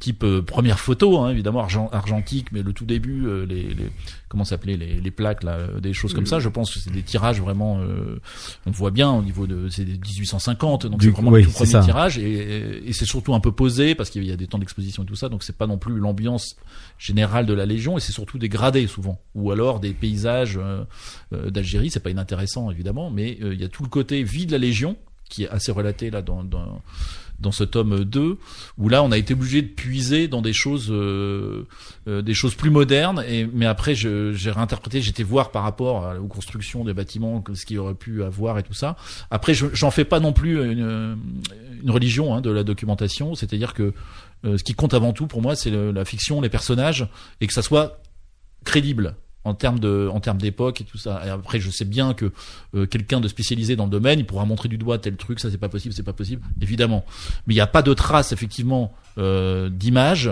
type 0.00 0.24
euh, 0.24 0.42
première 0.42 0.80
photo, 0.80 1.18
hein, 1.18 1.30
évidemment 1.30 1.60
argent, 1.60 1.88
argentique, 1.92 2.50
mais 2.50 2.62
le 2.62 2.72
tout 2.72 2.84
début, 2.84 3.26
euh, 3.26 3.46
les, 3.46 3.62
les 3.74 3.90
comment 4.28 4.44
s'appelait 4.44 4.76
les, 4.76 5.00
les 5.00 5.10
plaques 5.10 5.42
là, 5.42 5.52
euh, 5.52 5.80
des 5.80 5.92
choses 5.92 6.14
comme 6.14 6.26
ça. 6.26 6.40
Je 6.40 6.48
pense 6.48 6.72
que 6.74 6.80
c'est 6.80 6.90
des 6.92 7.02
tirages 7.02 7.40
vraiment, 7.40 7.78
euh, 7.80 8.18
on 8.66 8.70
voit 8.70 8.90
bien 8.90 9.10
au 9.10 9.22
niveau 9.22 9.46
de 9.46 9.68
c'est 9.68 9.84
des 9.84 9.98
1850, 9.98 10.86
donc 10.86 11.02
c'est 11.02 11.10
vraiment 11.10 11.30
oui, 11.30 11.40
le 11.42 11.46
tout 11.46 11.52
c'est 11.52 11.58
premier 11.58 11.70
ça. 11.72 11.80
tirage 11.80 12.18
et, 12.18 12.88
et 12.88 12.92
c'est 12.92 13.04
surtout 13.04 13.34
un 13.34 13.40
peu 13.40 13.52
posé 13.52 13.94
parce 13.94 14.10
qu'il 14.10 14.24
y 14.24 14.32
a 14.32 14.36
des 14.36 14.46
temps 14.46 14.58
d'exposition 14.58 15.02
et 15.02 15.06
tout 15.06 15.16
ça, 15.16 15.28
donc 15.28 15.42
c'est 15.42 15.56
pas 15.56 15.66
non 15.66 15.78
plus 15.78 15.98
l'ambiance 15.98 16.56
générale 16.98 17.46
de 17.46 17.54
la 17.54 17.66
Légion 17.66 17.96
et 17.96 18.00
c'est 18.00 18.12
surtout 18.12 18.38
des 18.38 18.48
gradés 18.48 18.86
souvent, 18.86 19.20
ou 19.34 19.50
alors 19.50 19.80
des 19.80 19.92
paysages 19.92 20.58
euh, 20.58 20.84
euh, 21.32 21.50
d'Algérie, 21.50 21.90
c'est 21.90 22.00
pas 22.00 22.10
inintéressant 22.10 22.70
évidemment, 22.70 23.10
mais 23.10 23.38
euh, 23.42 23.54
il 23.54 23.60
y 23.60 23.64
a 23.64 23.68
tout 23.68 23.82
le 23.82 23.88
côté 23.88 24.22
vie 24.22 24.46
de 24.46 24.52
la 24.52 24.58
Légion 24.58 24.96
qui 25.28 25.44
est 25.44 25.48
assez 25.48 25.70
relaté 25.70 26.10
là 26.10 26.22
dans, 26.22 26.42
dans 26.42 26.82
dans 27.40 27.52
ce 27.52 27.64
tome 27.64 28.04
2 28.04 28.38
où 28.78 28.88
là 28.88 29.02
on 29.02 29.10
a 29.12 29.18
été 29.18 29.34
obligé 29.34 29.62
de 29.62 29.68
puiser 29.68 30.28
dans 30.28 30.42
des 30.42 30.52
choses 30.52 30.88
euh, 30.90 31.66
euh, 32.08 32.22
des 32.22 32.34
choses 32.34 32.54
plus 32.54 32.70
modernes. 32.70 33.24
Et 33.28 33.46
mais 33.52 33.66
après 33.66 33.94
j'ai 33.94 34.50
réinterprété 34.50 35.00
j'étais 35.00 35.22
voir 35.22 35.50
par 35.50 35.62
rapport 35.62 36.06
à- 36.06 36.18
aux 36.20 36.26
constructions 36.28 36.84
des 36.84 36.92
bâtiments 36.94 37.42
ce 37.54 37.64
qu'il 37.66 37.78
aurait 37.78 37.94
pu 37.94 38.22
avoir 38.22 38.58
et 38.58 38.62
tout 38.62 38.74
ça. 38.74 38.96
Après 39.30 39.54
je- 39.54 39.66
j'en 39.72 39.90
fais 39.90 40.04
pas 40.04 40.20
non 40.20 40.32
plus 40.32 40.62
une, 40.72 41.16
une 41.82 41.90
religion 41.90 42.34
hein, 42.34 42.40
de 42.40 42.50
la 42.50 42.62
documentation. 42.64 43.34
C'est-à-dire 43.34 43.74
que 43.74 43.92
euh, 44.44 44.56
ce 44.58 44.64
qui 44.64 44.74
compte 44.74 44.94
avant 44.94 45.12
tout 45.12 45.26
pour 45.26 45.42
moi 45.42 45.56
c'est 45.56 45.70
la 45.70 46.04
fiction 46.04 46.40
les 46.40 46.48
personnages 46.48 47.08
et 47.40 47.46
que 47.46 47.52
ça 47.52 47.62
soit 47.62 48.02
crédible 48.64 49.16
en 49.44 49.54
termes 49.54 49.78
de 49.78 50.08
en 50.12 50.20
termes 50.20 50.38
d'époque 50.38 50.80
et 50.80 50.84
tout 50.84 50.98
ça. 50.98 51.22
Et 51.26 51.30
après 51.30 51.60
je 51.60 51.70
sais 51.70 51.84
bien 51.84 52.14
que 52.14 52.32
euh, 52.74 52.86
quelqu'un 52.86 53.20
de 53.20 53.28
spécialisé 53.28 53.76
dans 53.76 53.84
le 53.84 53.90
domaine 53.90 54.18
il 54.18 54.26
pourra 54.26 54.44
montrer 54.44 54.68
du 54.68 54.78
doigt 54.78 54.98
tel 54.98 55.16
truc 55.16 55.40
ça 55.40 55.50
c'est 55.50 55.58
pas 55.58 55.68
possible 55.68 55.94
c'est 55.94 56.02
pas 56.02 56.12
possible 56.12 56.42
évidemment. 56.60 57.04
Mais 57.46 57.54
il 57.54 57.56
n'y 57.56 57.62
a 57.62 57.66
pas 57.66 57.82
de 57.82 57.94
trace 57.94 58.32
effectivement 58.32 58.92
euh, 59.18 59.68
d'image 59.70 60.30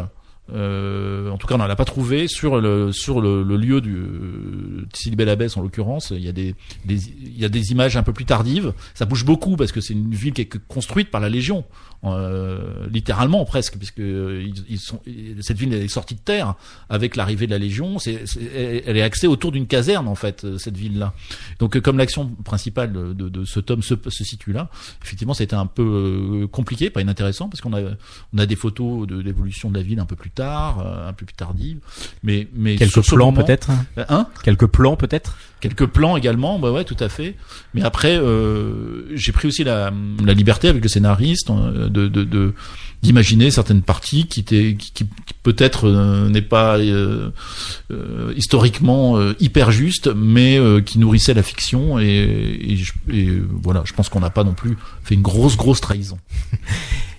euh, 0.52 1.30
en 1.30 1.36
tout 1.36 1.46
cas, 1.46 1.54
on 1.54 1.58
n'en 1.58 1.64
a 1.64 1.76
pas 1.76 1.84
trouvé 1.84 2.28
sur 2.28 2.60
le 2.60 2.92
sur 2.92 3.20
le, 3.20 3.42
le 3.42 3.56
lieu 3.56 3.80
du 3.80 3.96
euh, 3.96 4.86
Sidi 4.94 5.16
Bel 5.16 5.28
Abbès 5.28 5.56
en 5.56 5.62
l'occurrence. 5.62 6.12
Il 6.14 6.24
y 6.24 6.28
a 6.28 6.32
des, 6.32 6.54
des 6.84 7.08
il 7.08 7.38
y 7.38 7.44
a 7.44 7.48
des 7.48 7.70
images 7.70 7.96
un 7.96 8.02
peu 8.02 8.12
plus 8.12 8.24
tardives. 8.24 8.72
Ça 8.94 9.04
bouge 9.04 9.24
beaucoup 9.24 9.56
parce 9.56 9.72
que 9.72 9.80
c'est 9.80 9.94
une 9.94 10.14
ville 10.14 10.32
qui 10.32 10.42
est 10.42 10.58
construite 10.66 11.10
par 11.10 11.20
la 11.20 11.28
Légion, 11.28 11.64
euh, 12.04 12.86
littéralement 12.90 13.44
presque, 13.44 13.76
puisque 13.76 14.00
euh, 14.00 14.48
ils, 14.68 14.78
sont 14.78 15.00
cette 15.40 15.58
ville 15.58 15.74
est 15.74 15.88
sortie 15.88 16.14
de 16.14 16.20
terre 16.20 16.54
avec 16.88 17.16
l'arrivée 17.16 17.46
de 17.46 17.52
la 17.52 17.58
Légion. 17.58 17.98
C'est, 17.98 18.24
elle 18.86 18.96
est 18.96 19.02
axée 19.02 19.26
autour 19.26 19.52
d'une 19.52 19.66
caserne 19.66 20.08
en 20.08 20.14
fait 20.14 20.44
euh, 20.44 20.58
cette 20.58 20.76
ville-là. 20.76 21.12
Donc 21.58 21.76
euh, 21.76 21.80
comme 21.80 21.98
l'action 21.98 22.26
principale 22.44 22.92
de, 22.92 23.12
de, 23.12 23.28
de 23.28 23.44
ce 23.44 23.60
tome 23.60 23.82
se, 23.82 23.94
se 24.08 24.24
situe 24.24 24.52
là, 24.52 24.70
effectivement, 25.02 25.34
c'était 25.34 25.56
un 25.56 25.66
peu 25.66 26.48
compliqué, 26.50 26.90
pas 26.90 27.00
inintéressant, 27.00 27.48
parce 27.48 27.60
qu'on 27.60 27.74
a 27.74 27.80
on 28.32 28.38
a 28.38 28.46
des 28.46 28.56
photos 28.56 29.06
de 29.06 29.18
l'évolution 29.18 29.70
de 29.70 29.76
la 29.76 29.82
ville 29.82 30.00
un 30.00 30.06
peu 30.06 30.16
plus 30.16 30.30
tard, 30.30 30.37
euh, 30.40 31.08
un 31.08 31.12
peu 31.12 31.24
plus 31.26 31.34
tardive, 31.34 31.78
mais 32.22 32.48
mais 32.54 32.76
Quelques 32.76 32.92
plans 33.16 33.32
peut-être 33.44 33.70
Hein 34.08 34.26
Quelques 34.42 34.66
plans 34.66 34.96
peut-être 34.96 35.36
Quelques 35.60 35.86
plans 35.86 36.16
également, 36.16 36.60
bah 36.60 36.70
ouais, 36.70 36.84
tout 36.84 36.96
à 37.00 37.08
fait. 37.08 37.34
Mais 37.74 37.82
après, 37.82 38.16
euh, 38.16 39.02
j'ai 39.16 39.32
pris 39.32 39.48
aussi 39.48 39.64
la, 39.64 39.92
la 40.24 40.32
liberté 40.32 40.68
avec 40.68 40.82
le 40.84 40.88
scénariste 40.88 41.50
euh, 41.50 41.88
de 41.88 42.06
de- 42.06 42.22
de- 42.22 42.54
d'imaginer 43.02 43.50
certaines 43.50 43.82
parties 43.82 44.26
qui 44.26 44.40
étaient 44.40 44.76
qui, 44.78 44.92
qui- 44.92 45.04
qui 45.26 45.34
peut-être 45.42 45.86
euh, 45.88 46.28
n'est 46.28 46.42
pas 46.42 46.78
euh, 46.78 47.30
euh, 47.90 48.32
historiquement 48.36 49.16
euh, 49.18 49.34
hyper 49.40 49.70
juste, 49.72 50.08
mais 50.14 50.58
euh, 50.58 50.80
qui 50.80 50.98
nourrissaient 51.00 51.34
la 51.34 51.42
fiction 51.42 51.98
et, 51.98 52.04
et, 52.06 52.76
je- 52.76 52.92
et, 53.12 53.26
euh, 53.28 53.48
voilà, 53.62 53.82
je 53.84 53.92
pense 53.94 54.08
qu'on 54.08 54.20
n'a 54.20 54.30
pas 54.30 54.44
non 54.44 54.54
plus 54.54 54.76
fait 55.02 55.14
une 55.16 55.22
grosse 55.22 55.56
grosse 55.56 55.80
trahison. 55.80 56.18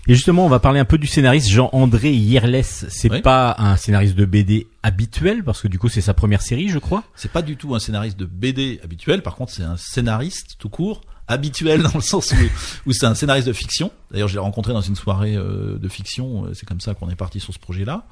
Et 0.10 0.16
justement, 0.16 0.44
on 0.44 0.50
va 0.50 0.60
parler 0.60 0.80
un 0.80 0.86
peu 0.86 0.98
du 0.98 1.06
scénariste 1.06 1.50
Jean-André 1.50 2.12
Yerles. 2.12 2.64
C'est 2.64 3.12
Oui. 3.12 3.22
pas 3.22 3.56
un 3.60 3.78
scénariste 3.78 4.16
de 4.16 4.26
BD 4.26 4.66
habituel 4.82 5.44
parce 5.44 5.62
que 5.62 5.68
du 5.68 5.78
coup 5.78 5.88
c'est 5.88 6.02
sa 6.02 6.16
première 6.16 6.42
série, 6.42 6.70
je 6.70 6.80
crois. 6.80 7.04
C'est 7.16 7.32
pas 7.32 7.44
du 7.44 7.58
tout 7.58 7.76
un 7.76 7.80
scénariste 7.80 8.18
de 8.18 8.26
BD 8.26 8.80
habituel, 8.84 9.22
par 9.22 9.36
contre 9.36 9.52
c'est 9.52 9.62
un 9.62 9.78
scénariste 9.78 10.56
tout 10.58 10.70
court 10.70 11.02
habituel 11.30 11.84
dans 11.84 11.94
le 11.94 12.02
sens 12.02 12.34
où, 12.34 12.90
où 12.90 12.94
c'est 12.94 13.06
un 13.06 13.16
scénariste 13.16 13.48
de 13.48 13.54
fiction. 13.54 13.92
D'ailleurs, 14.12 14.28
je 14.28 14.34
l'ai 14.34 14.40
rencontré 14.40 14.74
dans 14.74 14.82
une 14.82 14.96
soirée 14.96 15.36
euh, 15.36 15.78
de 15.78 15.88
fiction, 15.88 16.46
euh, 16.46 16.54
c'est 16.54 16.68
comme 16.68 16.82
ça 16.82 16.96
qu'on 16.96 17.10
est 17.10 17.16
parti 17.16 17.40
sur 17.40 17.54
ce 17.54 17.60
projet-là. 17.60 18.06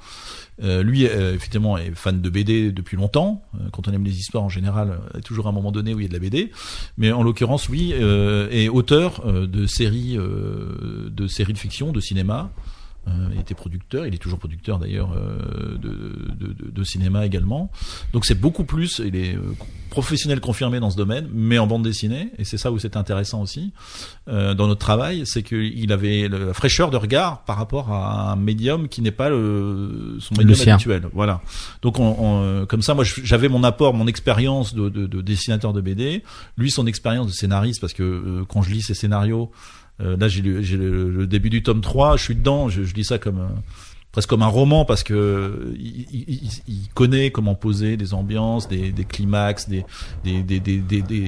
Euh, 0.62 0.82
lui, 0.82 1.06
euh, 1.06 1.34
effectivement, 1.34 1.76
est 1.76 1.94
fan 1.94 2.20
de 2.20 2.30
BD 2.30 2.72
depuis 2.72 2.96
longtemps. 2.96 3.42
Euh, 3.54 3.68
quand 3.72 3.88
on 3.88 3.92
aime 3.92 4.04
les 4.04 4.18
histoires 4.18 4.44
en 4.44 4.48
général, 4.48 4.90
euh, 4.90 5.08
il 5.14 5.16
y 5.16 5.18
a 5.18 5.22
toujours 5.22 5.48
un 5.48 5.52
moment 5.52 5.72
donné 5.72 5.94
où 5.94 6.00
il 6.00 6.02
y 6.02 6.06
a 6.06 6.08
de 6.08 6.14
la 6.14 6.20
BD. 6.20 6.52
Mais 6.96 7.12
en 7.12 7.22
l'occurrence, 7.22 7.68
lui 7.68 7.92
est 7.92 8.68
auteur 8.68 9.24
de 9.26 9.66
séries, 9.66 10.16
de 10.16 11.26
séries 11.26 11.52
de 11.52 11.58
fiction, 11.58 11.92
de 11.92 12.00
cinéma. 12.00 12.50
Euh, 13.08 13.28
il 13.34 13.40
était 13.40 13.54
producteur, 13.54 14.06
il 14.06 14.14
est 14.14 14.18
toujours 14.18 14.38
producteur 14.38 14.78
d'ailleurs 14.78 15.12
euh, 15.16 15.78
de, 15.78 15.88
de, 15.88 16.52
de- 16.52 16.70
de 16.70 16.84
cinéma 16.84 17.24
également. 17.24 17.70
Donc 18.12 18.26
c'est 18.26 18.34
beaucoup 18.38 18.64
plus, 18.64 19.00
il 19.04 19.16
est 19.16 19.34
euh, 19.34 19.40
professionnel 19.90 20.40
confirmé 20.40 20.78
dans 20.80 20.90
ce 20.90 20.96
domaine, 20.96 21.26
mais 21.32 21.58
en 21.58 21.66
bande 21.66 21.82
dessinée, 21.82 22.30
et 22.38 22.44
c'est 22.44 22.58
ça 22.58 22.70
où 22.70 22.78
c'est 22.78 22.96
intéressant 22.96 23.40
aussi 23.40 23.72
euh, 24.28 24.52
dans 24.54 24.66
notre 24.66 24.80
travail, 24.80 25.22
c'est 25.24 25.42
qu'il 25.42 25.90
avait 25.92 26.28
la 26.28 26.52
fraîcheur 26.52 26.90
de 26.90 26.96
regard 26.98 27.44
par 27.44 27.56
rapport 27.56 27.90
à 27.92 28.32
un 28.32 28.36
médium 28.36 28.88
qui 28.88 29.00
n'est 29.00 29.10
pas 29.10 29.30
le, 29.30 30.16
son 30.20 30.34
médium 30.34 30.54
habituel. 30.74 31.08
Voilà. 31.14 31.40
Donc 31.82 31.98
on, 31.98 32.14
on, 32.18 32.42
euh, 32.42 32.66
comme 32.66 32.82
ça, 32.82 32.94
moi 32.94 33.04
j'avais 33.04 33.48
mon 33.48 33.64
apport, 33.64 33.94
mon 33.94 34.06
expérience 34.06 34.74
de, 34.74 34.88
de, 34.90 35.06
de 35.06 35.20
dessinateur 35.22 35.72
de 35.72 35.80
BD, 35.80 36.22
lui 36.58 36.70
son 36.70 36.86
expérience 36.86 37.26
de 37.28 37.32
scénariste, 37.32 37.80
parce 37.80 37.94
que 37.94 38.02
euh, 38.02 38.44
quand 38.46 38.60
je 38.62 38.70
lis 38.70 38.82
ses 38.82 38.94
scénarios, 38.94 39.50
euh, 40.00 40.16
là, 40.16 40.28
j'ai 40.28 40.42
lu- 40.42 40.62
le, 40.62 41.10
le 41.10 41.26
début 41.26 41.50
du 41.50 41.62
tome 41.62 41.80
3, 41.80 42.16
je 42.16 42.22
suis 42.24 42.34
dedans, 42.36 42.68
je, 42.68 42.82
je 42.84 42.94
lis 42.94 43.04
ça 43.04 43.18
comme 43.18 43.38
euh, 43.40 43.48
presque 44.12 44.28
comme 44.30 44.42
un 44.42 44.46
roman 44.46 44.84
parce 44.84 45.02
que 45.02 45.74
il, 45.78 46.06
il- 46.12 46.50
il- 46.66 46.88
connaît 46.94 47.30
comment 47.30 47.54
poser 47.54 47.96
des 47.96 48.14
ambiances, 48.14 48.66
des, 48.68 48.90
des 48.90 49.04
climax, 49.04 49.68
des 49.68 49.84
des, 50.24 50.42
des, 50.42 50.58
des, 50.60 50.80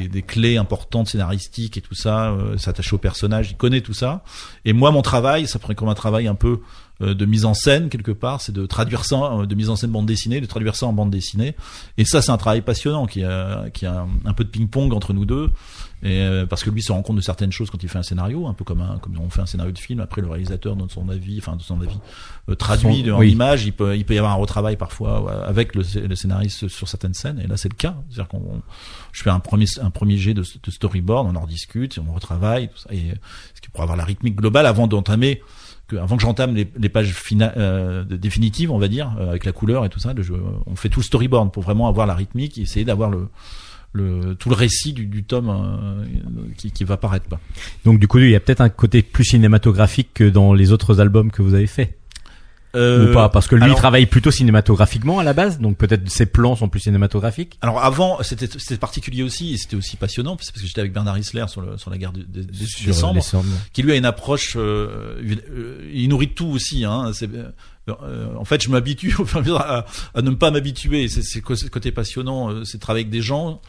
des, 0.09 0.23
clés 0.23 0.57
importantes 0.57 1.09
scénaristiques 1.09 1.77
et 1.77 1.81
tout 1.81 1.95
ça, 1.95 2.31
euh, 2.31 2.57
s'attacher 2.59 2.95
au 2.95 2.99
personnage, 2.99 3.51
il 3.51 3.57
connaît 3.57 3.81
tout 3.83 3.93
ça. 3.93 4.25
Et 4.65 4.73
moi, 4.73 4.91
mon 4.91 5.03
travail, 5.03 5.47
ça 5.47 5.59
prend 5.59 5.75
comme 5.75 5.89
un 5.89 5.95
travail 5.95 6.27
un 6.27 6.35
peu 6.35 6.61
de 7.01 7.25
mise 7.27 7.45
en 7.45 7.55
scène 7.55 7.89
quelque 7.89 8.13
part, 8.13 8.41
c'est 8.41 8.53
de 8.53 8.67
traduire 8.67 9.05
ça, 9.05 9.17
euh, 9.33 9.47
de 9.47 9.55
mise 9.55 9.71
en 9.71 9.77
scène 9.77 9.91
bande 9.91 10.07
dessinée, 10.07 10.41
de 10.41 10.47
traduire 10.47 10.77
ça 10.77 10.87
en 10.87 10.93
bande 10.93 11.11
dessinée. 11.11 11.55
Et 11.99 12.05
ça, 12.05 12.21
c'est 12.23 12.31
un 12.31 12.37
travail 12.37 12.61
passionnant 12.61 13.07
qui 13.07 13.25
a, 13.25 13.65
qui 13.73 13.87
a 13.87 14.07
un, 14.25 14.33
peu 14.35 14.45
de 14.45 14.51
ping-pong 14.51 14.93
entre 14.93 15.13
nous 15.13 15.25
deux. 15.25 15.51
Et 16.03 16.23
euh, 16.23 16.47
parce 16.47 16.65
que 16.65 16.71
lui 16.71 16.83
se 16.83 16.93
rend 16.93 17.03
compte 17.03 17.17
de 17.17 17.21
certaines 17.21 17.53
choses 17.53 17.69
quand 17.69 17.83
il 17.83 17.89
fait 17.91 17.99
un 17.99 18.03
scénario, 18.03 18.47
un 18.47 18.55
peu 18.55 18.65
comme 18.65 18.81
un, 18.81 18.97
comme 18.99 19.19
on 19.21 19.29
fait 19.29 19.43
un 19.43 19.47
scénario 19.47 19.71
de 19.73 19.79
film. 19.79 20.01
Après, 20.01 20.23
le 20.23 20.29
réalisateur 20.29 20.75
donne 20.75 20.89
son 20.89 21.09
avis, 21.11 21.39
enfin 21.39 21.57
de 21.57 21.63
son 21.63 21.79
avis 21.81 21.99
euh, 22.49 22.55
traduit 22.55 23.05
Son- 23.05 23.13
en 23.13 23.19
oui. 23.19 23.33
image. 23.33 23.65
Il 23.67 23.73
peut, 23.75 23.95
il 23.97 24.05
peut 24.07 24.15
y 24.15 24.19
avoir 24.19 24.33
un 24.33 24.37
retravail 24.37 24.77
parfois 24.77 25.45
avec 25.47 25.75
le, 25.75 25.83
scé- 25.83 26.07
le 26.07 26.15
scénariste 26.17 26.69
sur 26.69 26.89
certaines 26.89 27.13
scènes. 27.13 27.39
Et 27.39 27.47
là, 27.47 27.59
c'est 27.59 27.69
le 27.71 27.77
cas. 27.77 27.97
C'est-à-dire 28.09 28.29
qu'on, 28.29 28.63
je 29.13 29.23
fais 29.23 29.29
un 29.31 29.41
premier, 29.41 29.67
un 29.83 29.91
premier 29.91 30.17
jet 30.17 30.33
de, 30.33 30.41
de 30.43 30.71
storyboard, 30.71 31.27
on 31.31 31.37
en 31.37 31.41
rediscute, 31.43 31.99
on 31.99 32.13
retravaille, 32.15 32.69
tout 32.69 32.79
ça, 32.79 32.89
et 32.95 33.11
euh, 33.11 33.15
ce 33.55 33.61
qui 33.61 33.69
pour 33.69 33.83
avoir 33.83 33.97
la 33.99 34.05
rythmique 34.05 34.37
globale 34.37 34.65
avant 34.67 34.87
d'entamer 34.87 35.43
avant 35.95 36.17
que 36.17 36.23
j'entame 36.23 36.55
les, 36.55 36.89
pages 36.89 37.13
fina- 37.13 37.53
euh, 37.57 38.05
définitives, 38.05 38.71
on 38.71 38.79
va 38.79 38.89
dire, 38.89 39.15
euh, 39.19 39.31
avec 39.31 39.45
la 39.45 39.53
couleur 39.53 39.85
et 39.85 39.89
tout 39.89 40.01
ça, 40.01 40.15
on 40.67 40.77
fait 40.77 40.89
tout 40.89 41.01
le 41.01 41.05
storyboard 41.05 41.53
pour 41.53 41.63
vraiment 41.63 41.89
avoir 41.89 42.07
la 42.07 42.15
rythmique 42.15 42.59
et 42.59 42.63
essayer 42.63 42.85
d'avoir 42.85 43.11
tout 43.11 44.49
le 44.49 44.55
récit 44.55 44.93
du, 44.93 45.25
tome 45.25 45.51
euh, 45.51 46.05
qui, 46.57 46.85
va 46.85 46.97
paraître. 46.97 47.27
Donc 47.85 47.99
du 47.99 48.09
coup, 48.09 48.19
il 48.19 48.31
y 48.31 48.37
a 48.37 48.41
peut-être 48.41 48.61
un 48.61 48.69
côté 48.69 49.03
plus 49.03 49.25
cinématographique 49.25 50.11
que 50.15 50.25
dans 50.25 50.55
les 50.55 50.73
autres 50.73 51.01
albums 51.01 51.31
que 51.31 51.43
vous 51.43 51.55
avez 51.55 51.67
faits. 51.67 52.00
Euh, 52.77 53.11
ou 53.11 53.15
pas 53.15 53.29
Parce 53.29 53.49
que 53.49 53.57
lui, 53.57 53.65
alors- 53.65 53.77
il 53.77 53.79
travaille 53.81 54.07
plutôt 54.07 54.31
cinématographiquement 54.31 55.19
à 55.19 55.25
la 55.25 55.33
base, 55.33 55.59
donc 55.59 55.77
peut-être 55.77 56.09
ses 56.09 56.27
plans 56.27 56.55
sont 56.55 56.69
plus 56.69 56.81
cinématographiques. 56.81 57.59
Alors 57.63 57.83
avant, 57.83 58.19
c'était 58.23 58.47
c'était 58.47 58.77
particulier 58.77 59.23
aussi, 59.25 59.55
et 59.55 59.57
c'était 59.57 59.75
aussi 59.77 59.97
passionnant, 59.97 60.37
c'est 60.41 60.53
parce 60.53 60.63
que 60.63 60.69
j'étais 60.69 60.81
avec 60.81 60.93
Bernard 60.93 61.19
Isler 61.19 61.47
sur, 61.49 61.63
le, 61.63 61.77
sur 61.79 61.91
la 61.91 61.99
guerre 61.99 62.13
de, 62.13 62.21
de- 62.23 62.43
de- 62.43 62.53
Sur 62.65 62.87
décembre, 62.87 63.15
qui 63.73 63.83
lui 63.83 63.93
a 63.93 63.97
une 63.97 64.05
approche, 64.05 64.55
euh, 64.57 65.21
il, 65.25 65.43
euh, 65.51 65.91
il 65.93 66.09
nourrit 66.09 66.29
tout 66.33 66.47
aussi. 66.47 66.85
Hein, 66.85 67.11
c'est, 67.13 67.29
euh, 67.89 68.27
en 68.37 68.45
fait, 68.45 68.63
je 68.63 68.69
m'habitue 68.71 69.15
à 69.59 69.85
à, 70.15 70.23
ne 70.23 70.31
pas 70.31 70.51
m'habituer. 70.53 71.09
C'est 71.09 71.23
c'est 71.23 71.41
co- 71.41 71.57
c'est 71.57 71.65
le 71.67 71.71
côté 71.71 71.91
passionnant, 71.91 72.51
euh, 72.53 72.65
c'est 72.65 72.79
de 72.79 72.83
travailler 72.83 73.05
avec 73.05 73.11
des 73.13 73.23
gens. 73.23 73.61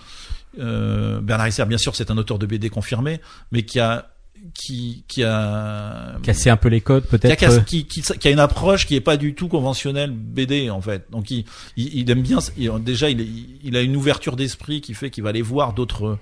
Euh, 0.59 1.21
Bernard 1.21 1.47
Isler, 1.47 1.65
bien 1.65 1.77
sûr, 1.77 1.95
c'est 1.95 2.11
un 2.11 2.17
auteur 2.17 2.37
de 2.37 2.45
BD 2.45 2.69
confirmé, 2.69 3.19
mais 3.51 3.63
qui 3.63 3.79
a 3.79 4.11
qui 4.53 5.03
qui 5.07 5.23
a 5.23 6.17
Casser 6.23 6.49
un 6.49 6.57
peu 6.57 6.69
les 6.69 6.81
codes, 6.81 7.03
qui 7.07 7.15
a, 7.15 7.17
peut-être. 7.19 7.39
casse- 7.39 7.63
qui, 7.65 7.85
qui, 7.85 8.01
qui 8.01 8.27
a 8.27 8.31
une 8.31 8.39
approche 8.39 8.85
qui 8.87 8.95
est 8.95 9.01
pas 9.01 9.17
du 9.17 9.33
tout 9.35 9.47
conventionnelle 9.47 10.11
BD 10.11 10.69
en 10.69 10.81
fait. 10.81 11.05
Donc 11.11 11.29
il, 11.31 11.45
il, 11.77 11.99
il 11.99 12.11
aime 12.11 12.21
bien 12.21 12.39
il- 12.57 12.71
déjà 12.83 13.09
il, 13.09 13.59
il 13.63 13.75
a 13.77 13.81
une 13.81 13.95
ouverture 13.95 14.35
d'esprit 14.35 14.81
qui 14.81 14.93
fait 14.93 15.09
qu'il 15.09 15.23
va 15.23 15.29
aller 15.29 15.41
voir 15.41 15.73
d'autres 15.73 16.17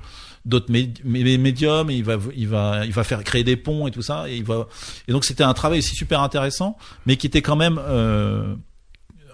d'autres 0.45 0.71
mé- 0.71 0.93
mé- 1.05 1.37
médiums 1.37 1.89
et 1.89 1.95
il 1.95 2.03
va 2.03 2.17
il 2.35 2.47
va 2.47 2.85
il 2.85 2.91
va 2.91 3.03
faire 3.03 3.23
créer 3.23 3.43
des 3.43 3.57
ponts 3.57 3.87
et 3.87 3.91
tout 3.91 4.01
ça 4.01 4.29
et 4.29 4.37
il 4.37 4.43
va 4.43 4.67
et 5.07 5.11
donc 5.11 5.25
c'était 5.25 5.43
un 5.43 5.53
travail 5.53 5.79
aussi 5.79 5.95
super 5.95 6.21
intéressant 6.21 6.77
mais 7.05 7.17
qui 7.17 7.27
était 7.27 7.41
quand 7.41 7.57
même 7.57 7.79
euh, 7.87 8.55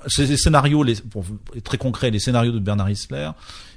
ces 0.07 0.35
scénarios 0.37 0.83
les 0.83 0.95
pour 0.95 1.25
très 1.63 1.77
concret 1.77 2.11
les 2.11 2.19
scénarios 2.19 2.51
de 2.51 2.59
Bernard 2.59 2.89
Isler 2.89 3.29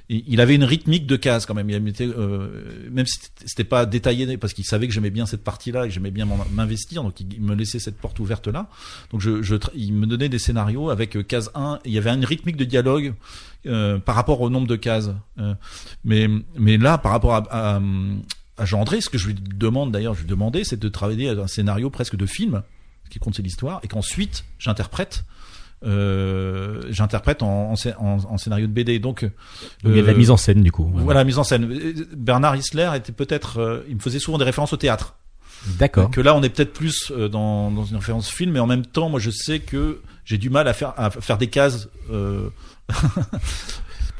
il 0.09 0.41
avait 0.41 0.55
une 0.55 0.63
rythmique 0.63 1.05
de 1.05 1.15
cases 1.15 1.45
quand 1.45 1.53
même. 1.53 1.69
Il 1.69 1.79
mettait, 1.81 2.07
euh, 2.07 2.89
même 2.91 3.05
si 3.05 3.19
c'était- 3.45 3.63
pas 3.63 3.85
détaillé, 3.85 4.37
parce 4.37 4.53
qu'il 4.53 4.65
savait 4.65 4.87
que 4.87 4.93
j'aimais 4.93 5.11
bien 5.11 5.27
cette 5.27 5.43
partie-là 5.43 5.85
et 5.85 5.91
j'aimais 5.91 6.09
bien 6.09 6.27
m'investir, 6.51 7.03
donc 7.03 7.19
il 7.19 7.41
me 7.41 7.53
laissait 7.53 7.77
cette 7.77 7.97
porte 7.97 8.19
ouverte 8.19 8.47
là. 8.47 8.67
Donc 9.11 9.21
je, 9.21 9.43
je 9.43 9.55
il 9.75 9.93
me 9.93 10.07
donnait 10.07 10.29
des 10.29 10.39
scénarios 10.39 10.89
avec 10.89 11.15
euh, 11.15 11.21
case 11.23 11.51
1. 11.53 11.79
Il 11.85 11.91
y 11.91 11.97
avait 11.99 12.09
une 12.09 12.25
rythmique 12.25 12.57
de 12.57 12.65
dialogue 12.65 13.13
euh, 13.67 13.99
par 13.99 14.15
rapport 14.15 14.41
au 14.41 14.49
nombre 14.49 14.65
de 14.67 14.75
cases. 14.75 15.11
Euh, 15.37 15.53
mais 16.03 16.27
mais 16.57 16.77
là, 16.77 16.97
par 16.97 17.11
rapport 17.11 17.35
à, 17.35 17.43
à, 17.75 17.81
à 18.57 18.65
Jean 18.65 18.81
André, 18.81 19.01
ce 19.01 19.09
que 19.09 19.17
je 19.19 19.27
lui 19.27 19.35
demande 19.35 19.91
d'ailleurs, 19.91 20.15
je 20.15 20.21
lui 20.21 20.27
demandais, 20.27 20.63
c'est 20.63 20.79
de 20.79 20.89
travailler 20.89 21.29
un 21.29 21.47
scénario 21.47 21.91
presque 21.91 22.15
de 22.15 22.25
film, 22.25 22.63
qui 23.11 23.19
compte 23.19 23.35
c'est 23.35 23.43
l'histoire, 23.43 23.79
et 23.83 23.87
qu'ensuite 23.87 24.43
j'interprète. 24.57 25.23
Euh, 25.85 26.81
j'interprète 26.89 27.41
en, 27.41 27.73
en, 27.73 27.75
en- 28.01 28.37
scénario 28.37 28.67
de 28.67 28.71
BD. 28.73 28.99
Donc, 28.99 29.23
Donc, 29.23 29.31
il 29.85 29.95
y 29.95 29.99
a 29.99 30.01
de 30.01 30.07
la 30.07 30.13
euh, 30.13 30.17
mise 30.17 30.29
en 30.31 30.35
scène 30.37 30.61
du 30.61 30.71
coup. 30.73 30.89
voilà, 30.93 31.23
mise 31.23 31.37
en 31.39 31.43
scène. 31.43 31.67
Bernard 32.15 32.55
Isler 32.57 32.89
était 32.95 33.13
peut-être, 33.13 33.59
euh, 33.59 33.83
il 33.87 33.95
me 33.95 33.99
faisait 34.01 34.19
souvent 34.19 34.37
des 34.37 34.43
références 34.45 34.73
au 34.73 34.77
théâtre. 34.77 35.15
D'accord. 35.77 36.09
Que 36.11 36.21
là, 36.21 36.35
on 36.35 36.43
est 36.43 36.49
peut-être 36.49 36.73
plus 36.73 37.11
euh, 37.11 37.27
dans, 37.29 37.71
dans 37.71 37.85
une 37.85 37.95
référence 37.97 38.29
film, 38.29 38.51
mais 38.53 38.59
en 38.59 38.67
même 38.67 38.85
temps, 38.85 39.09
moi, 39.09 39.19
je 39.19 39.29
sais 39.29 39.59
que 39.59 40.01
j'ai 40.25 40.37
du 40.37 40.49
mal 40.49 40.67
à 40.67 40.73
faire 40.73 40.93
à 40.97 41.09
faire 41.11 41.37
des 41.37 41.47
cases. 41.47 41.87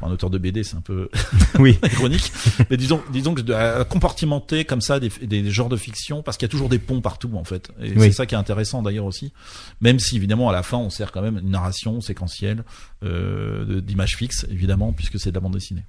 Pour 0.00 0.08
un 0.08 0.12
auteur 0.12 0.30
de 0.30 0.38
BD, 0.38 0.64
c'est 0.64 0.76
un 0.76 0.80
peu 0.80 1.08
Oui. 1.58 1.78
ironique, 1.92 2.32
mais 2.70 2.76
disons, 2.76 3.02
disons 3.12 3.34
que 3.34 3.42
de, 3.42 3.52
à 3.52 3.84
compartimenter 3.84 4.64
comme 4.64 4.80
ça 4.80 4.98
des, 5.00 5.08
des, 5.08 5.42
des 5.42 5.50
genres 5.50 5.68
de 5.68 5.76
fiction, 5.76 6.22
parce 6.22 6.36
qu'il 6.36 6.46
y 6.46 6.50
a 6.50 6.52
toujours 6.52 6.68
des 6.68 6.78
ponts 6.78 7.00
partout 7.00 7.30
en 7.34 7.44
fait. 7.44 7.70
Et 7.80 7.90
Oui. 7.92 8.00
c'est 8.06 8.12
ça 8.12 8.26
qui 8.26 8.34
est 8.34 8.38
intéressant 8.38 8.82
d'ailleurs 8.82 9.04
aussi, 9.04 9.32
même 9.80 9.98
si 10.00 10.16
évidemment 10.16 10.48
à 10.48 10.52
la 10.52 10.62
fin 10.62 10.78
on 10.78 10.90
sert 10.90 11.12
quand 11.12 11.22
même 11.22 11.38
une 11.38 11.50
narration 11.50 12.00
séquentielle 12.00 12.64
euh, 13.04 13.80
d'images 13.80 14.16
fixes 14.16 14.46
évidemment, 14.50 14.92
puisque 14.92 15.18
c'est 15.20 15.30
de 15.30 15.34
la 15.34 15.40
bande 15.40 15.54
dessinée. 15.54 15.84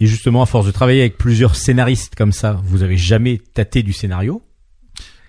Et 0.00 0.06
justement, 0.06 0.42
à 0.42 0.46
force 0.46 0.66
de 0.66 0.72
travailler 0.72 1.00
avec 1.00 1.16
plusieurs 1.16 1.54
scénaristes 1.54 2.14
comme 2.16 2.32
ça, 2.32 2.58
vous 2.64 2.82
avez 2.82 2.96
jamais 2.96 3.38
tâté 3.54 3.82
du 3.84 3.92
scénario? 3.92 4.42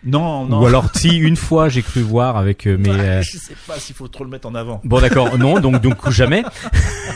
Non, 0.06 0.46
non. 0.46 0.62
Ou 0.62 0.66
alors, 0.66 0.90
si 0.96 1.18
une 1.18 1.36
fois 1.36 1.70
j'ai 1.70 1.82
cru 1.82 2.02
voir 2.02 2.38
avec 2.38 2.68
euh, 2.68 2.78
mes. 2.78 2.90
Euh, 2.90 3.22
Je 3.22 3.38
sais 3.38 3.56
pas 3.68 3.80
s'il 3.80 3.96
faut 3.96 4.08
trop 4.08 4.24
le 4.24 4.30
mettre 4.30 4.48
en 4.48 4.56
avant. 4.56 4.82
Bon 4.84 5.00
d'accord, 5.00 5.38
non, 5.38 5.60
donc 5.60 5.82
donc 5.82 6.10
jamais. 6.10 6.44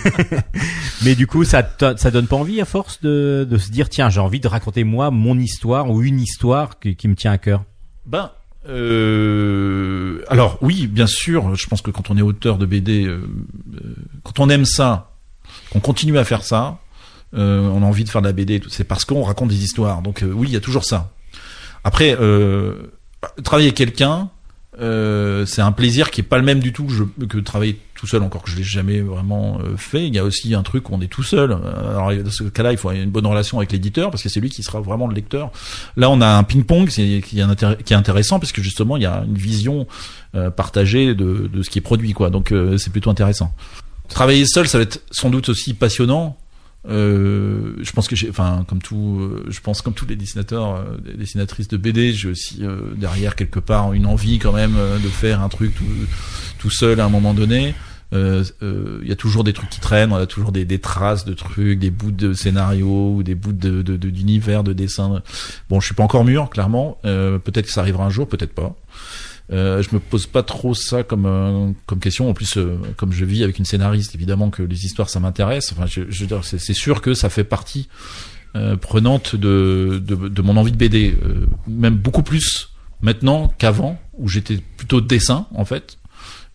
Mais 1.03 1.15
du 1.15 1.27
coup, 1.27 1.43
ça 1.43 1.67
ça 1.97 2.11
donne 2.11 2.27
pas 2.27 2.35
envie 2.37 2.61
à 2.61 2.65
force 2.65 3.01
de 3.01 3.47
de 3.49 3.57
se 3.57 3.71
dire 3.71 3.89
tiens, 3.89 4.09
j'ai 4.09 4.19
envie 4.21 4.39
de 4.39 4.47
raconter 4.47 4.83
moi 4.83 5.11
mon 5.11 5.37
histoire 5.37 5.89
ou 5.89 6.01
une 6.01 6.19
histoire 6.19 6.79
qui, 6.79 6.95
qui 6.95 7.07
me 7.07 7.15
tient 7.15 7.31
à 7.31 7.37
cœur? 7.37 7.63
Ben, 8.05 8.31
euh, 8.69 10.23
alors 10.29 10.57
oui, 10.61 10.87
bien 10.87 11.07
sûr. 11.07 11.55
Je 11.55 11.67
pense 11.67 11.81
que 11.81 11.91
quand 11.91 12.09
on 12.09 12.17
est 12.17 12.21
auteur 12.21 12.57
de 12.57 12.65
BD, 12.65 13.05
euh, 13.05 13.21
euh, 13.75 13.95
quand 14.23 14.39
on 14.39 14.49
aime 14.49 14.65
ça, 14.65 15.11
qu'on 15.71 15.79
continue 15.79 16.17
à 16.17 16.23
faire 16.23 16.43
ça, 16.43 16.79
euh, 17.35 17.67
on 17.69 17.83
a 17.83 17.85
envie 17.85 18.03
de 18.03 18.09
faire 18.09 18.21
de 18.21 18.27
la 18.27 18.33
BD. 18.33 18.61
C'est 18.69 18.83
parce 18.83 19.05
qu'on 19.05 19.23
raconte 19.23 19.49
des 19.49 19.63
histoires. 19.63 20.01
Donc 20.01 20.23
euh, 20.23 20.31
oui, 20.31 20.47
il 20.49 20.53
y 20.53 20.57
a 20.57 20.61
toujours 20.61 20.85
ça. 20.85 21.11
Après, 21.87 22.17
euh, 22.19 22.73
travailler 23.45 23.69
avec 23.69 23.77
quelqu'un, 23.77 24.29
euh, 24.81 25.45
c'est 25.45 25.61
un 25.61 25.71
plaisir 25.71 26.11
qui 26.11 26.19
est 26.19 26.23
pas 26.25 26.37
le 26.37 26.43
même 26.43 26.59
du 26.59 26.73
tout 26.73 26.85
que, 27.29 27.37
travailler 27.37 27.79
tout 27.95 28.07
seul. 28.07 28.23
Encore 28.23 28.43
que 28.43 28.51
je 28.51 28.57
l'ai 28.57 28.63
jamais 28.63 28.99
vraiment 28.99 29.57
euh, 29.61 29.77
fait. 29.77 30.05
Il 30.05 30.13
y 30.13 30.19
a 30.19 30.25
aussi 30.25 30.53
un 30.53 30.63
truc 30.63 30.89
où 30.89 30.95
on 30.95 30.99
est 30.99 31.07
tout 31.07 31.23
seul. 31.23 31.53
Alors 31.53 32.13
dans 32.13 32.29
ce 32.29 32.43
cas-là, 32.43 32.73
il 32.73 32.77
faut 32.77 32.91
une 32.91 33.09
bonne 33.09 33.25
relation 33.25 33.59
avec 33.59 33.71
l'éditeur 33.71 34.11
parce 34.11 34.21
que 34.21 34.27
c'est 34.27 34.41
lui 34.41 34.49
qui 34.49 34.63
sera 34.63 34.81
vraiment 34.81 35.07
le 35.07 35.15
lecteur. 35.15 35.49
Là, 35.95 36.09
on 36.09 36.19
a 36.19 36.27
un 36.27 36.43
ping-pong 36.43 36.89
qui 36.89 37.23
est, 37.39 37.93
intéressant 37.93 38.41
parce 38.41 38.51
que 38.51 38.61
justement, 38.61 38.97
il 38.97 39.03
y 39.03 39.07
a 39.07 39.23
une 39.25 39.37
vision 39.37 39.87
partagée 40.57 41.15
de, 41.15 41.49
ce 41.63 41.69
qui 41.69 41.79
est 41.79 41.81
produit. 41.81 42.13
Donc, 42.33 42.53
c'est 42.77 42.91
plutôt 42.91 43.11
intéressant. 43.11 43.53
Travailler 44.09 44.45
seul, 44.45 44.67
ça 44.67 44.77
va 44.77 44.81
être 44.81 45.01
sans 45.09 45.29
doute 45.29 45.47
aussi 45.47 45.73
passionnant. 45.73 46.37
Euh, 46.87 47.73
je 47.81 47.91
pense 47.91 48.07
que 48.07 48.15
j'ai, 48.15 48.29
enfin, 48.29 48.63
comme 48.67 48.81
tout, 48.81 49.17
euh, 49.19 49.45
je 49.49 49.59
pense 49.59 49.81
comme 49.81 49.93
tous 49.93 50.05
les 50.05 50.15
dessinateurs, 50.15 50.75
euh, 50.77 50.97
des 51.05 51.13
dessinatrices 51.15 51.67
de 51.67 51.75
BD, 51.77 52.13
j'ai 52.13 52.29
aussi 52.29 52.59
euh, 52.63 52.79
derrière 52.95 53.35
quelque 53.35 53.59
part 53.59 53.91
une 53.93 54.05
envie 54.05 54.39
quand 54.39 54.53
même 54.53 54.75
euh, 54.77 54.97
de 54.97 55.07
faire 55.09 55.41
un 55.41 55.49
truc 55.49 55.75
tout, 55.75 55.83
tout 56.59 56.69
seul 56.69 56.99
à 57.01 57.05
un 57.05 57.09
moment 57.09 57.33
donné. 57.33 57.75
Il 58.13 59.03
y 59.03 59.11
a 59.11 59.15
toujours 59.17 59.43
des 59.43 59.51
trucs 59.51 59.69
qui 59.69 59.81
traînent, 59.81 60.13
on 60.13 60.15
a 60.15 60.25
toujours 60.25 60.53
des, 60.53 60.63
des 60.63 60.79
traces 60.79 61.25
de 61.25 61.33
trucs, 61.33 61.77
des 61.77 61.91
bouts 61.91 62.11
de 62.11 62.31
scénario 62.33 63.11
ou 63.13 63.21
des 63.21 63.35
bouts 63.35 63.51
de 63.51 63.81
de- 63.81 63.97
de- 63.97 64.09
d'univers, 64.09 64.63
de, 64.63 64.71
dessin. 64.71 65.21
Bon, 65.69 65.81
je 65.81 65.87
suis 65.87 65.93
pas 65.95 66.03
encore 66.03 66.23
mûr, 66.23 66.49
clairement. 66.49 66.99
Peut-être 67.03 67.65
que 67.65 67.71
ça 67.71 67.81
arrivera 67.81 68.05
un 68.05 68.09
jour, 68.09 68.29
peut-être 68.29 68.53
pas. 68.53 68.77
Euh, 69.51 69.81
je 69.81 69.95
me 69.95 69.99
pose 69.99 70.27
pas 70.27 70.43
trop 70.43 70.73
ça 70.73 71.03
comme 71.03 71.25
euh, 71.25 71.71
comme 71.85 71.99
question. 71.99 72.29
En 72.29 72.33
plus, 72.33 72.57
euh, 72.57 72.77
comme 72.97 73.13
je 73.13 73.23
vis 73.23 73.43
avec 73.43 73.57
une 73.59 73.65
scénariste, 73.65 74.13
évidemment 74.13 74.49
que 74.49 74.61
les 74.61 74.85
histoires 74.85 75.09
ça 75.09 75.19
m'intéresse. 75.19 75.71
Enfin, 75.71 75.85
je, 75.85 76.01
veux 76.01 76.27
dire, 76.27 76.43
c'est 76.43 76.73
sûr 76.73 77.01
que 77.01 77.13
ça 77.13 77.29
fait 77.29 77.43
partie 77.43 77.87
prenante 78.81 79.35
de, 79.35 80.01
de 80.03 80.15
de 80.15 80.41
mon 80.41 80.57
envie 80.57 80.71
de 80.71 80.77
BD, 80.77 81.15
même 81.67 81.95
beaucoup 81.95 82.23
plus 82.23 82.69
maintenant 83.01 83.53
qu'avant 83.59 83.99
où 84.17 84.27
j'étais 84.27 84.57
plutôt 84.77 84.99
dessin 84.99 85.45
en 85.53 85.63
fait. 85.63 85.97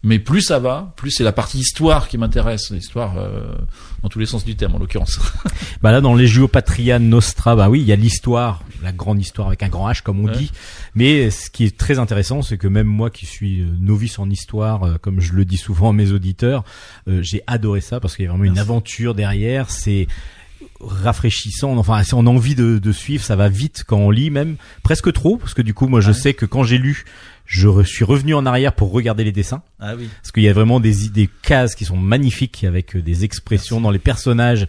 Mais 0.04 0.18
plus 0.18 0.42
ça 0.42 0.58
va, 0.58 0.92
plus 0.96 1.12
c'est 1.12 1.22
la 1.22 1.30
partie 1.32 1.58
histoire 1.58 2.08
qui 2.08 2.18
m'intéresse, 2.18 2.70
l'histoire 2.72 3.16
euh, 3.18 3.54
dans 4.02 4.08
tous 4.08 4.18
les 4.18 4.26
sens 4.26 4.44
du 4.44 4.56
terme 4.56 4.74
en 4.74 4.78
l'occurrence. 4.78 5.20
Bah 5.80 5.90
là, 5.90 6.00
dans 6.00 6.14
les 6.14 6.28
Patria 6.48 6.98
Nostra, 7.00 7.56
bah 7.56 7.68
oui, 7.68 7.80
il 7.80 7.86
y 7.86 7.92
a 7.92 7.96
l'histoire, 7.96 8.62
la 8.84 8.92
grande 8.92 9.20
histoire 9.20 9.48
avec 9.48 9.62
un 9.64 9.68
grand 9.68 9.88
H 9.90 10.02
comme 10.02 10.20
on 10.20 10.26
Ouais. 10.28 10.36
dit. 10.36 10.52
Mais 10.94 11.30
ce 11.30 11.50
qui 11.50 11.64
est 11.64 11.76
très 11.76 11.98
intéressant, 11.98 12.42
c'est 12.42 12.56
que 12.58 12.68
même 12.68 12.86
moi 12.86 13.10
qui 13.10 13.26
suis 13.26 13.62
euh, 13.62 13.66
novice 13.80 14.18
en 14.20 14.30
histoire, 14.30 14.84
euh, 14.84 14.94
comme 15.00 15.20
je 15.20 15.32
le 15.32 15.44
dis 15.44 15.56
souvent 15.56 15.90
à 15.90 15.92
mes 15.92 16.12
auditeurs, 16.12 16.62
euh, 17.08 17.20
j'ai 17.22 17.42
adoré 17.48 17.80
ça 17.80 17.98
parce 17.98 18.14
qu'il 18.16 18.24
y 18.24 18.28
a 18.28 18.30
vraiment 18.30 18.44
une 18.44 18.58
aventure 18.58 19.14
derrière. 19.14 19.70
C'est 19.70 20.06
rafraîchissant. 20.80 21.76
Enfin, 21.76 22.02
on 22.12 22.26
a 22.26 22.30
envie 22.30 22.54
de, 22.54 22.78
de 22.78 22.92
suivre, 22.92 23.24
ça 23.24 23.36
va 23.36 23.48
vite 23.48 23.84
quand 23.86 23.98
on 23.98 24.10
lit, 24.10 24.30
même 24.30 24.56
presque 24.82 25.12
trop, 25.12 25.36
parce 25.36 25.54
que 25.54 25.62
du 25.62 25.74
coup, 25.74 25.86
moi, 25.88 26.00
je 26.00 26.08
Ouais. 26.08 26.14
sais 26.14 26.34
que 26.34 26.46
quand 26.46 26.62
j'ai 26.64 26.78
lu, 26.78 27.04
je 27.54 27.68
re- 27.68 27.84
suis 27.84 28.04
revenu 28.04 28.34
en 28.34 28.46
arrière 28.46 28.72
pour 28.72 28.92
regarder 28.92 29.24
les 29.24 29.32
dessins. 29.32 29.60
Ah 29.78 29.92
oui. 29.94 30.08
Parce 30.22 30.32
qu'il 30.32 30.42
y 30.42 30.48
a 30.48 30.54
vraiment 30.54 30.80
des 30.80 31.04
idées 31.04 31.28
cases 31.42 31.74
qui 31.74 31.84
sont 31.84 31.98
magnifiques 31.98 32.64
avec 32.64 32.96
euh, 32.96 33.02
des 33.02 33.24
expressions 33.24 33.78
dans 33.78 33.90
les 33.90 33.98
personnages, 33.98 34.66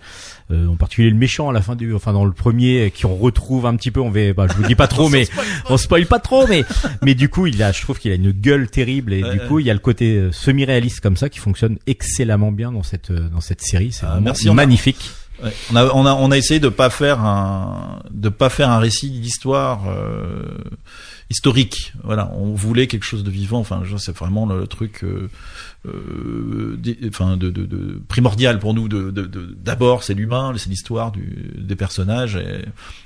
euh, 0.51 0.67
en 0.67 0.75
particulier 0.75 1.09
le 1.09 1.15
méchant 1.15 1.47
à 1.49 1.53
la 1.53 1.61
fin 1.61 1.77
du, 1.77 1.93
enfin 1.93 2.11
dans 2.11 2.25
le 2.25 2.33
premier, 2.33 2.87
euh, 2.87 2.89
qui 2.89 3.05
on 3.05 3.15
retrouve 3.15 3.65
un 3.65 3.75
petit 3.77 3.89
peu. 3.89 4.01
On 4.01 4.09
va, 4.11 4.33
bah, 4.33 4.47
je 4.49 4.53
vous 4.57 4.67
dis 4.67 4.75
pas 4.75 4.87
trop, 4.87 5.07
mais 5.15 5.27
on 5.69 5.77
spoil 5.77 6.05
pas 6.07 6.19
trop, 6.19 6.45
mais 6.47 6.65
mais 7.01 7.15
du 7.15 7.29
coup 7.29 7.47
il 7.47 7.63
a, 7.63 7.71
je 7.71 7.81
trouve 7.81 7.99
qu'il 7.99 8.11
a 8.11 8.15
une 8.15 8.31
gueule 8.31 8.69
terrible 8.69 9.13
et 9.13 9.23
Ouais, 9.23 9.31
du 9.31 9.39
ouais. 9.39 9.47
coup 9.47 9.59
il 9.59 9.65
y 9.65 9.69
a 9.69 9.73
le 9.73 9.79
côté 9.79 10.17
euh, 10.17 10.31
semi-réaliste 10.33 10.99
comme 10.99 11.15
ça 11.15 11.29
qui 11.29 11.39
fonctionne 11.39 11.77
excellemment 11.87 12.51
bien 12.51 12.73
dans 12.73 12.83
cette 12.83 13.13
dans 13.13 13.39
cette 13.41 13.61
série. 13.61 13.93
C'est 13.93 14.05
Ah, 14.05 14.19
merci, 14.21 14.49
magnifique. 14.51 15.09
Ouais. 15.43 15.51
On 15.71 15.75
a, 15.75 15.85
on 15.93 16.05
a, 16.05 16.13
on 16.13 16.31
a 16.31 16.37
essayé 16.37 16.59
de 16.59 16.69
pas 16.69 16.89
faire 16.89 17.19
un, 17.21 18.01
de 18.11 18.29
pas 18.29 18.49
faire 18.49 18.69
un 18.69 18.77
récit 18.77 19.09
d'histoire 19.09 19.85
euh, 19.89 20.43
historique. 21.29 21.93
Voilà, 22.03 22.31
on 22.37 22.53
voulait 22.53 22.87
quelque 22.87 23.03
chose 23.05 23.23
de 23.23 23.31
vivant. 23.31 23.59
Enfin, 23.59 23.81
c'est 23.97 24.15
vraiment 24.15 24.45
le, 24.45 24.67
truc, 24.67 25.03
euh, 25.03 25.29
euh, 25.87 26.75
des- 26.77 26.97
enfin, 27.09 27.37
de, 27.37 27.49
de, 27.49 27.65
de 27.65 28.01
primordial 28.07 28.59
pour 28.59 28.73
nous. 28.73 28.87
De, 28.87 29.11
d'abord, 29.63 30.03
c'est 30.03 30.13
l'humain, 30.13 30.53
c'est 30.57 30.69
l'histoire 30.69 31.11
des 31.57 31.75
personnages 31.75 32.35
et, 32.35 32.65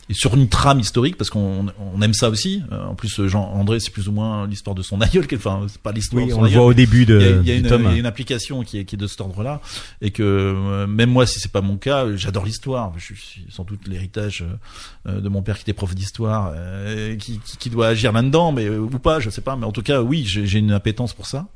et 0.10 0.14
sur 0.14 0.36
une 0.36 0.48
trame 0.50 0.80
historique 0.80 1.18
parce 1.18 1.30
qu'on 1.30 1.68
on 1.94 2.02
aime 2.02 2.14
ça 2.14 2.30
aussi. 2.30 2.62
Euh, 2.72 2.86
En 2.86 2.96
plus, 2.96 3.26
Jean 3.28 3.44
André, 3.54 3.80
c'est 3.80 3.92
plus 3.92 4.08
ou 4.08 4.12
moins 4.12 4.48
l'histoire 4.48 4.76
de 4.76 4.82
son 4.82 5.02
aïeul. 5.02 5.26
Enfin, 5.36 5.66
c'est 5.68 5.82
pas 5.82 5.92
l'histoire 5.92 6.24
Oui, 6.24 6.30
de 6.30 6.34
son 6.34 6.40
on 6.42 6.44
le 6.44 6.50
voit 6.50 6.66
au 6.66 6.74
début 6.74 7.06
de, 7.06 7.40
il 7.42 7.48
y 7.48 7.52
a, 7.52 7.56
y 7.56 7.60
une, 7.60 7.68
tome. 7.68 7.84
il 7.86 7.92
y 7.92 7.96
a 7.96 7.98
une 7.98 8.06
application 8.06 8.64
qui 8.64 8.80
est, 8.80 8.86
qui 8.86 8.96
est 8.96 8.98
de 8.98 9.08
cet 9.08 9.22
ordre-là 9.22 9.62
et 10.02 10.12
que 10.12 10.86
même 10.86 11.10
moi 11.10 11.26
si 11.26 11.40
c'est 11.40 11.52
pas 11.52 11.62
mon 11.62 11.78
cas 11.78 12.16
j'adore 12.16 12.46
l'histoire 12.46 12.94
je 12.98 13.14
suis 13.14 13.46
sans 13.50 13.64
doute 13.64 13.88
l'héritage 13.88 14.44
de 15.06 15.30
mon 15.30 15.42
père 15.42 15.56
qui 15.58 15.64
était 15.64 15.74
prof 15.74 15.94
d'histoire 15.96 16.54
qui, 17.20 17.40
qui, 17.40 17.58
qui 17.58 17.70
doit 17.70 17.88
agir 17.88 18.07
m'inspire 18.12 18.28
là-dedans, 18.28 18.52
mais 18.52 18.70
ou 18.70 18.90
pas, 19.00 19.20
je 19.20 19.30
sais 19.30 19.42
pas. 19.42 19.56
Mais 19.56 19.66
en 19.66 19.72
tout 19.72 19.84
cas, 19.84 20.02
oui, 20.02 20.24
j'ai 20.26 20.60
une 20.60 20.72
appétence 20.72 21.14
pour 21.14 21.28
ça. 21.28 21.48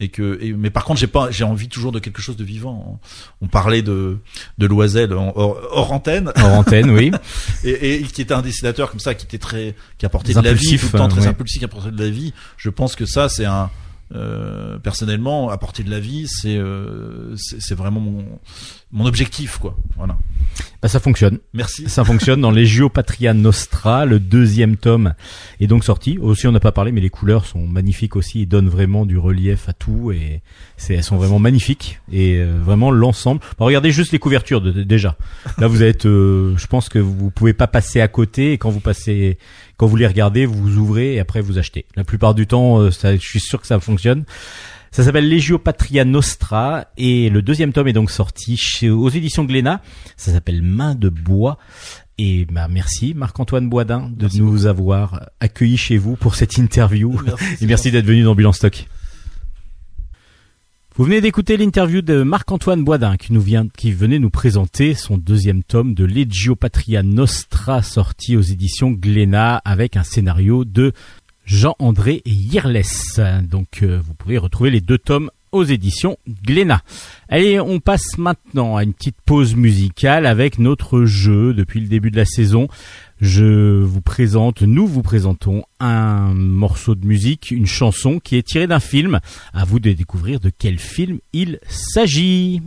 Et 0.00 0.08
que 0.08 0.38
et, 0.42 0.52
mais 0.54 0.70
par 0.70 0.84
contre 0.84 0.98
j'ai 0.98 1.06
pas 1.06 1.30
j'ai 1.30 1.44
envie 1.44 1.68
toujours 1.68 1.92
de 1.92 2.00
quelque 2.00 2.20
chose 2.22 2.36
de 2.36 2.42
vivant. 2.42 2.98
On 3.40 3.46
parlait 3.46 3.82
de 3.82 4.18
de 4.58 4.66
Loisel 4.66 5.12
hors, 5.12 5.92
antenne. 5.92 6.32
Hors 6.34 6.52
antenne 6.54 6.90
oui. 6.90 7.12
Et, 7.64 7.96
et, 7.96 8.02
qui 8.02 8.22
était 8.22 8.34
un 8.34 8.42
dessinateur 8.42 8.90
comme 8.90 8.98
ça 8.98 9.14
qui 9.14 9.26
était 9.26 9.38
très 9.38 9.76
qui 9.98 10.06
apportait 10.06 10.32
de 10.32 10.40
la 10.40 10.54
vie 10.54 10.78
tout 10.78 10.88
le 10.92 10.98
temps 10.98 11.08
très 11.08 11.26
impulsif 11.26 11.60
qui 11.60 11.64
apportait 11.64 11.92
de 11.92 12.02
la 12.02 12.10
vie. 12.10 12.32
Je 12.56 12.70
pense 12.70 12.96
que 12.96 13.06
ça 13.06 13.28
c'est 13.28 13.44
un 13.44 13.70
euh, 14.14 14.78
personnellement, 14.78 15.50
apporter 15.50 15.82
de 15.82 15.90
la 15.90 16.00
vie, 16.00 16.26
c'est 16.28 16.56
euh, 16.56 17.34
c'est 17.36 17.74
vraiment 17.74 18.00
mon, 18.00 18.24
mon 18.92 19.06
objectif, 19.06 19.58
quoi. 19.58 19.76
Voilà. 19.96 20.18
Bah, 20.82 20.88
ça 20.88 21.00
fonctionne. 21.00 21.38
Merci. 21.54 21.88
Ça 21.88 22.04
fonctionne 22.04 22.40
dans 22.40 22.50
les 22.50 22.66
Patria 22.92 23.32
Nostra. 23.34 24.04
Le 24.04 24.18
deuxième 24.18 24.76
tome 24.76 25.14
est 25.60 25.66
donc 25.66 25.84
sorti. 25.84 26.18
Aussi, 26.18 26.46
on 26.46 26.52
n'a 26.52 26.60
pas 26.60 26.72
parlé, 26.72 26.92
mais 26.92 27.00
les 27.00 27.10
couleurs 27.10 27.46
sont 27.46 27.66
magnifiques 27.66 28.16
aussi. 28.16 28.42
Ils 28.42 28.46
donnent 28.46 28.68
vraiment 28.68 29.06
du 29.06 29.16
relief 29.16 29.68
à 29.68 29.72
tout 29.72 30.12
et 30.12 30.42
c'est, 30.76 30.94
elles 30.94 31.04
sont 31.04 31.16
vraiment 31.16 31.38
magnifiques 31.38 32.00
et 32.10 32.36
euh, 32.36 32.58
vraiment 32.62 32.90
l'ensemble. 32.90 33.40
Bah, 33.58 33.64
regardez 33.64 33.92
juste 33.92 34.12
les 34.12 34.18
couvertures 34.18 34.60
déjà. 34.60 35.16
Là, 35.58 35.68
vous 35.68 35.82
êtes, 35.82 36.06
euh, 36.06 36.56
je 36.56 36.66
pense 36.66 36.88
que 36.88 36.98
vous 36.98 37.30
pouvez 37.30 37.52
pas 37.52 37.66
passer 37.66 38.00
à 38.00 38.08
côté. 38.08 38.52
Et 38.52 38.58
quand 38.58 38.70
vous 38.70 38.80
passez, 38.80 39.38
quand 39.82 39.88
vous 39.88 39.96
les 39.96 40.06
regardez, 40.06 40.46
vous 40.46 40.76
ouvrez 40.76 41.14
et 41.14 41.18
après 41.18 41.40
vous 41.40 41.58
achetez. 41.58 41.86
La 41.96 42.04
plupart 42.04 42.36
du 42.36 42.46
temps, 42.46 42.78
euh, 42.78 42.92
ça, 42.92 43.16
je 43.16 43.20
suis 43.20 43.40
sûr 43.40 43.60
que 43.60 43.66
ça 43.66 43.80
fonctionne. 43.80 44.22
Ça 44.92 45.02
s'appelle 45.02 45.28
Legio 45.28 45.58
Patria 45.58 46.04
Nostra 46.04 46.86
et 46.96 47.28
le 47.30 47.42
deuxième 47.42 47.72
tome 47.72 47.88
est 47.88 47.92
donc 47.92 48.12
sorti 48.12 48.56
chez, 48.56 48.90
aux 48.90 49.08
éditions 49.08 49.42
Glénat. 49.42 49.82
Ça 50.16 50.30
s'appelle 50.30 50.62
Main 50.62 50.94
de 50.94 51.08
bois. 51.08 51.58
Et 52.16 52.44
bah, 52.44 52.68
merci 52.70 53.12
Marc-Antoine 53.12 53.68
Boisdin 53.68 54.08
de 54.16 54.28
nous 54.38 54.66
avoir 54.66 55.30
accueillis 55.40 55.78
chez 55.78 55.98
vous 55.98 56.14
pour 56.14 56.36
cette 56.36 56.58
interview. 56.58 57.20
et 57.60 57.66
merci 57.66 57.90
d'être 57.90 58.06
venu 58.06 58.22
dans 58.22 58.36
Bilan 58.36 58.52
Stock. 58.52 58.86
Vous 60.94 61.04
venez 61.04 61.22
d'écouter 61.22 61.56
l'interview 61.56 62.02
de 62.02 62.22
Marc-Antoine 62.22 62.84
Boisdin 62.84 63.16
qui 63.16 63.32
nous 63.32 63.40
vient, 63.40 63.66
qui 63.66 63.92
venait 63.92 64.18
nous 64.18 64.28
présenter 64.28 64.92
son 64.92 65.16
deuxième 65.16 65.62
tome 65.62 65.94
de 65.94 66.04
Legio 66.04 66.54
Patria 66.54 67.02
Nostra 67.02 67.82
sorti 67.82 68.36
aux 68.36 68.42
éditions 68.42 68.90
Glénat 68.90 69.62
avec 69.64 69.96
un 69.96 70.02
scénario 70.02 70.66
de 70.66 70.92
Jean-André 71.46 72.20
Yirles. 72.26 72.82
Donc 73.44 73.82
euh, 73.82 74.00
vous 74.04 74.12
pouvez 74.12 74.36
retrouver 74.36 74.70
les 74.70 74.82
deux 74.82 74.98
tomes 74.98 75.30
aux 75.50 75.64
éditions 75.64 76.18
Glénat. 76.44 76.82
Allez, 77.30 77.58
on 77.58 77.80
passe 77.80 78.18
maintenant 78.18 78.76
à 78.76 78.84
une 78.84 78.92
petite 78.92 79.20
pause 79.24 79.56
musicale 79.56 80.26
avec 80.26 80.58
notre 80.58 81.06
jeu 81.06 81.54
depuis 81.54 81.80
le 81.80 81.88
début 81.88 82.10
de 82.10 82.16
la 82.16 82.26
saison. 82.26 82.68
Je 83.22 83.80
vous 83.80 84.00
présente, 84.00 84.62
nous 84.62 84.84
vous 84.84 85.02
présentons 85.02 85.62
un 85.78 86.34
morceau 86.34 86.96
de 86.96 87.06
musique, 87.06 87.52
une 87.52 87.66
chanson 87.66 88.18
qui 88.18 88.34
est 88.34 88.42
tirée 88.42 88.66
d'un 88.66 88.80
film. 88.80 89.20
À 89.52 89.64
vous 89.64 89.78
de 89.78 89.92
découvrir 89.92 90.40
de 90.40 90.50
quel 90.50 90.80
film 90.80 91.20
il 91.32 91.60
s'agit. 91.68 92.60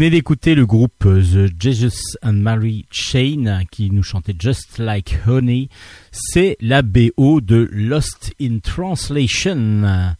Venez 0.00 0.08
d'écouter 0.08 0.54
le 0.54 0.64
groupe 0.64 1.00
The 1.00 1.52
Jesus 1.60 2.16
and 2.22 2.32
Mary 2.32 2.86
Chain 2.90 3.64
qui 3.70 3.90
nous 3.90 4.02
chantait 4.02 4.34
Just 4.38 4.78
Like 4.78 5.18
Honey. 5.26 5.68
C'est 6.10 6.56
la 6.62 6.80
BO 6.80 7.42
de 7.42 7.68
Lost 7.70 8.32
in 8.40 8.60
Translation. 8.62 10.16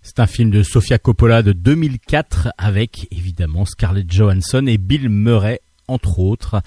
C'est 0.00 0.20
un 0.20 0.28
film 0.28 0.52
de 0.52 0.62
Sofia 0.62 0.98
Coppola 0.98 1.42
de 1.42 1.50
2004 1.50 2.50
avec 2.56 3.08
évidemment 3.10 3.64
Scarlett 3.64 4.08
Johansson 4.08 4.64
et 4.68 4.78
Bill 4.78 5.08
Murray 5.08 5.60
entre 5.88 6.20
autres. 6.20 6.62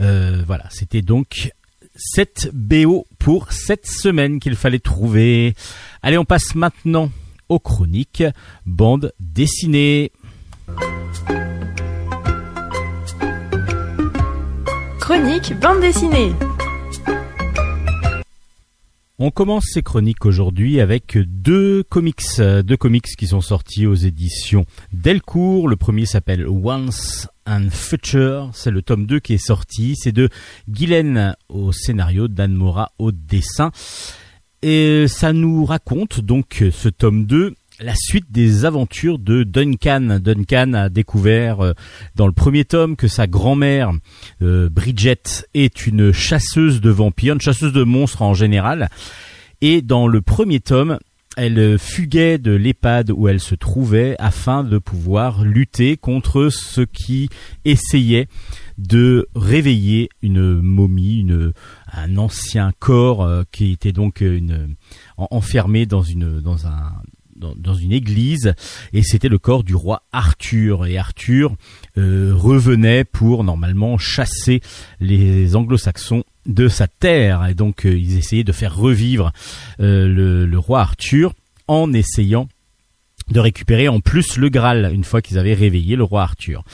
Euh, 0.00 0.44
voilà, 0.46 0.68
c'était 0.70 1.02
donc 1.02 1.50
cette 1.96 2.48
BO 2.54 3.08
pour 3.18 3.50
cette 3.50 3.88
semaine 3.88 4.38
qu'il 4.38 4.54
fallait 4.54 4.78
trouver. 4.78 5.56
Allez, 6.00 6.16
on 6.16 6.24
passe 6.24 6.54
maintenant 6.54 7.10
aux 7.48 7.58
chroniques 7.58 8.22
bande 8.66 9.12
dessinée. 9.18 10.12
Chronique 15.06 15.54
bande 15.60 15.80
dessinée. 15.82 16.32
On 19.20 19.30
commence 19.30 19.66
ces 19.72 19.84
chroniques 19.84 20.26
aujourd'hui 20.26 20.80
avec 20.80 21.16
deux 21.16 21.84
comics, 21.84 22.24
deux 22.40 22.76
comics 22.76 23.06
qui 23.16 23.28
sont 23.28 23.40
sortis 23.40 23.86
aux 23.86 23.94
éditions 23.94 24.64
Delcourt. 24.92 25.68
Le 25.68 25.76
premier 25.76 26.06
s'appelle 26.06 26.48
Once 26.48 27.28
and 27.46 27.68
Future, 27.70 28.50
c'est 28.52 28.72
le 28.72 28.82
tome 28.82 29.06
2 29.06 29.20
qui 29.20 29.34
est 29.34 29.46
sorti, 29.46 29.94
c'est 29.94 30.10
de 30.10 30.28
Guylaine 30.68 31.36
au 31.48 31.70
scénario, 31.70 32.26
Dan 32.26 32.52
Mora 32.52 32.90
au 32.98 33.12
dessin. 33.12 33.70
Et 34.62 35.06
ça 35.06 35.32
nous 35.32 35.64
raconte 35.64 36.18
donc 36.18 36.64
ce 36.72 36.88
tome 36.88 37.26
2 37.26 37.54
la 37.80 37.94
suite 37.94 38.30
des 38.30 38.64
aventures 38.64 39.18
de 39.18 39.42
Duncan. 39.42 40.18
Duncan 40.20 40.72
a 40.72 40.88
découvert 40.88 41.60
euh, 41.60 41.72
dans 42.14 42.26
le 42.26 42.32
premier 42.32 42.64
tome 42.64 42.96
que 42.96 43.08
sa 43.08 43.26
grand-mère, 43.26 43.92
euh, 44.42 44.68
Bridget, 44.70 45.46
est 45.54 45.86
une 45.86 46.12
chasseuse 46.12 46.80
de 46.80 46.90
vampires, 46.90 47.34
une 47.34 47.40
chasseuse 47.40 47.72
de 47.72 47.84
monstres 47.84 48.22
en 48.22 48.34
général. 48.34 48.88
Et 49.60 49.82
dans 49.82 50.06
le 50.06 50.20
premier 50.22 50.60
tome, 50.60 50.98
elle 51.36 51.78
fuguait 51.78 52.38
de 52.38 52.52
l'EHPAD 52.52 53.10
où 53.10 53.28
elle 53.28 53.40
se 53.40 53.54
trouvait 53.54 54.16
afin 54.18 54.64
de 54.64 54.78
pouvoir 54.78 55.44
lutter 55.44 55.98
contre 55.98 56.48
ceux 56.48 56.86
qui 56.86 57.28
essayaient 57.66 58.26
de 58.78 59.28
réveiller 59.34 60.08
une 60.22 60.60
momie, 60.62 61.20
une, 61.20 61.52
un 61.92 62.16
ancien 62.16 62.72
corps 62.78 63.22
euh, 63.22 63.42
qui 63.52 63.72
était 63.72 63.92
donc 63.92 64.24
enfermé 65.18 65.84
dans 65.84 66.06
un 66.66 66.92
dans, 67.36 67.74
une 67.74 67.92
église 67.92 68.54
et 68.92 69.02
c'était 69.02 69.28
le 69.28 69.38
corps 69.38 69.64
du 69.64 69.74
roi 69.74 70.02
Arthur. 70.12 70.86
Et 70.86 70.98
Arthur 70.98 71.54
euh, 71.98 72.32
revenait 72.34 73.04
pour 73.04 73.44
normalement 73.44 73.98
chasser 73.98 74.60
les 75.00 75.56
anglo-saxons 75.56 76.24
de 76.46 76.68
sa 76.68 76.86
terre. 76.86 77.46
Et 77.46 77.54
donc 77.54 77.86
euh, 77.86 77.98
ils 77.98 78.18
essayaient 78.18 78.44
de 78.44 78.52
faire 78.52 78.74
revivre 78.74 79.32
euh, 79.80 80.06
le, 80.08 80.46
le, 80.46 80.58
roi 80.58 80.80
Arthur 80.80 81.32
en 81.68 81.92
essayant 81.92 82.48
de 83.30 83.40
récupérer 83.40 83.88
en 83.88 84.00
plus 84.00 84.36
le 84.36 84.48
Graal 84.48 84.90
une 84.92 85.04
fois 85.04 85.20
qu'ils 85.20 85.38
avaient 85.38 85.54
réveillé 85.54 85.96
le 85.96 86.04
roi 86.04 86.22
Arthur. 86.22 86.64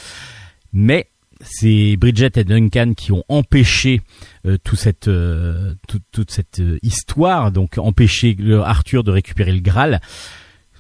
Mais 0.72 1.08
c'est 1.40 1.96
Bridget 1.96 2.32
et 2.36 2.44
Duncan 2.44 2.92
qui 2.94 3.10
ont 3.10 3.24
empêché 3.28 4.00
tout 4.62 4.76
cette, 4.76 5.10
toute 5.86 6.30
cette 6.30 6.62
histoire, 6.82 7.50
donc 7.50 7.78
empêché 7.78 8.36
Arthur 8.64 9.02
de 9.02 9.10
récupérer 9.10 9.52
le 9.52 9.58
Graal 9.58 10.00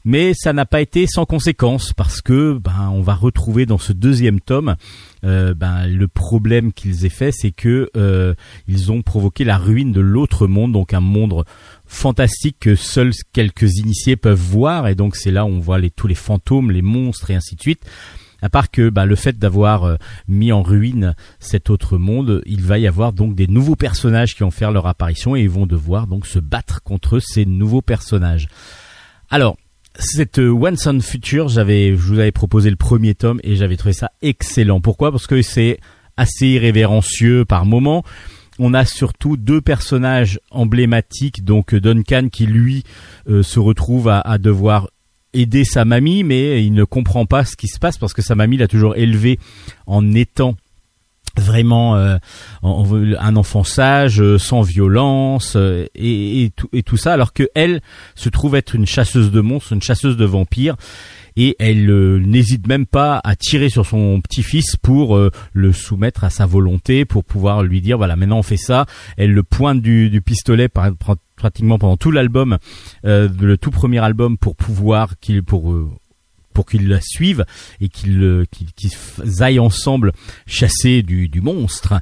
mais 0.04 0.32
ça 0.34 0.52
n'a 0.52 0.66
pas 0.66 0.80
été 0.80 1.06
sans 1.06 1.24
conséquence 1.24 1.92
parce 1.92 2.20
que 2.20 2.58
ben 2.58 2.90
on 2.92 3.02
va 3.02 3.14
retrouver 3.14 3.66
dans 3.66 3.78
ce 3.78 3.92
deuxième 3.92 4.40
tome 4.40 4.76
euh, 5.24 5.54
ben 5.54 5.86
le 5.86 6.08
problème 6.08 6.72
qu'ils 6.72 7.06
aient 7.06 7.10
fait 7.10 7.32
c'est 7.32 7.52
que 7.52 7.90
euh, 7.96 8.34
ils 8.68 8.90
ont 8.90 9.02
provoqué 9.02 9.44
la 9.44 9.58
ruine 9.58 9.92
de 9.92 10.00
l'autre 10.00 10.46
monde 10.46 10.72
donc 10.72 10.94
un 10.94 11.00
monde 11.00 11.44
fantastique 11.86 12.56
que 12.60 12.74
seuls 12.74 13.12
quelques 13.32 13.76
initiés 13.76 14.16
peuvent 14.16 14.38
voir 14.38 14.88
et 14.88 14.94
donc 14.94 15.16
c'est 15.16 15.30
là 15.30 15.44
où 15.44 15.48
on 15.48 15.60
voit 15.60 15.78
tous 15.94 16.06
les 16.06 16.14
fantômes 16.14 16.70
les 16.70 16.82
monstres 16.82 17.30
et 17.30 17.34
ainsi 17.34 17.54
de 17.54 17.60
suite 17.60 17.84
à 18.42 18.48
part 18.48 18.70
que 18.70 18.90
ben, 18.90 19.06
le 19.06 19.14
fait 19.14 19.38
d'avoir 19.38 19.84
euh, 19.84 19.96
mis 20.26 20.52
en 20.52 20.62
ruine 20.62 21.14
cet 21.38 21.70
autre 21.70 21.96
monde, 21.96 22.42
il 22.44 22.62
va 22.62 22.78
y 22.78 22.88
avoir 22.88 23.12
donc 23.12 23.36
des 23.36 23.46
nouveaux 23.46 23.76
personnages 23.76 24.34
qui 24.34 24.42
vont 24.42 24.50
faire 24.50 24.72
leur 24.72 24.88
apparition 24.88 25.36
et 25.36 25.42
ils 25.42 25.50
vont 25.50 25.66
devoir 25.66 26.08
donc 26.08 26.26
se 26.26 26.40
battre 26.40 26.82
contre 26.82 27.20
ces 27.20 27.46
nouveaux 27.46 27.82
personnages. 27.82 28.48
Alors, 29.30 29.56
cette 29.98 30.38
euh, 30.38 30.50
One 30.50 30.76
Son 30.76 31.00
Future, 31.00 31.48
j'avais, 31.48 31.90
je 31.90 32.02
vous 32.02 32.18
avais 32.18 32.32
proposé 32.32 32.70
le 32.70 32.76
premier 32.76 33.14
tome 33.14 33.40
et 33.42 33.56
j'avais 33.56 33.76
trouvé 33.76 33.92
ça 33.92 34.10
excellent. 34.22 34.80
Pourquoi? 34.80 35.10
Parce 35.10 35.26
que 35.26 35.42
c'est 35.42 35.78
assez 36.16 36.46
irrévérencieux 36.46 37.44
par 37.44 37.66
moment. 37.66 38.04
On 38.58 38.74
a 38.74 38.84
surtout 38.84 39.36
deux 39.36 39.60
personnages 39.60 40.38
emblématiques, 40.50 41.44
donc 41.44 41.74
Duncan 41.74 42.28
qui 42.30 42.46
lui 42.46 42.84
euh, 43.28 43.42
se 43.42 43.58
retrouve 43.58 44.08
à, 44.08 44.38
devoir 44.38 44.88
aider 45.32 45.64
sa 45.64 45.84
mamie, 45.84 46.22
mais 46.24 46.62
il 46.64 46.74
ne 46.74 46.84
comprend 46.84 47.24
pas 47.24 47.44
ce 47.44 47.56
qui 47.56 47.66
se 47.66 47.78
passe 47.78 47.96
parce 47.96 48.12
que 48.12 48.20
sa 48.20 48.34
mamie 48.34 48.58
l'a 48.58 48.68
toujours 48.68 48.96
élevé 48.96 49.38
en 49.86 50.14
étant 50.14 50.56
vraiment 51.36 51.96
euh, 51.96 52.18
un 52.62 53.36
enfant 53.36 53.64
sage, 53.64 54.20
euh, 54.20 54.38
sans 54.38 54.62
violence 54.62 55.54
euh, 55.56 55.86
et, 55.94 56.50
tout, 56.56 56.68
et 56.72 56.82
tout 56.82 56.96
ça, 56.96 57.12
alors 57.12 57.32
que 57.32 57.48
elle 57.54 57.80
se 58.14 58.28
trouve 58.28 58.54
être 58.54 58.74
une 58.74 58.86
chasseuse 58.86 59.30
de 59.30 59.40
monstres, 59.40 59.72
une 59.72 59.82
chasseuse 59.82 60.16
de 60.16 60.24
vampires, 60.24 60.76
et 61.36 61.56
elle 61.58 61.86
n'hésite 62.18 62.66
même 62.66 62.84
pas 62.84 63.20
à 63.24 63.36
tirer 63.36 63.70
sur 63.70 63.86
son 63.86 64.20
petit-fils 64.20 64.76
pour 64.76 65.18
le 65.54 65.72
soumettre 65.72 66.24
à 66.24 66.30
sa 66.30 66.44
volonté, 66.44 67.06
pour 67.06 67.24
pouvoir 67.24 67.62
lui 67.62 67.80
dire 67.80 67.96
voilà 67.96 68.16
maintenant 68.16 68.40
on 68.40 68.42
fait 68.42 68.58
ça. 68.58 68.84
Elle 69.16 69.32
le 69.32 69.42
pointe 69.42 69.80
du, 69.80 70.10
du 70.10 70.20
pistolet 70.20 70.68
pratiquement 70.68 71.78
pendant 71.78 71.96
tout 71.96 72.10
l'album, 72.10 72.58
le 73.02 73.56
tout 73.56 73.70
premier 73.70 74.00
album 74.00 74.36
pour 74.36 74.56
pouvoir 74.56 75.18
qu'il 75.20 75.42
pour 75.42 75.74
pour 76.52 76.66
qu'ils 76.66 76.88
la 76.88 77.00
suivent 77.00 77.44
et 77.80 77.88
qu'ils 77.88 78.22
euh, 78.22 78.44
aillent 79.40 79.58
ensemble 79.58 80.12
chasser 80.46 81.02
du, 81.02 81.28
du 81.28 81.40
monstre. 81.40 81.94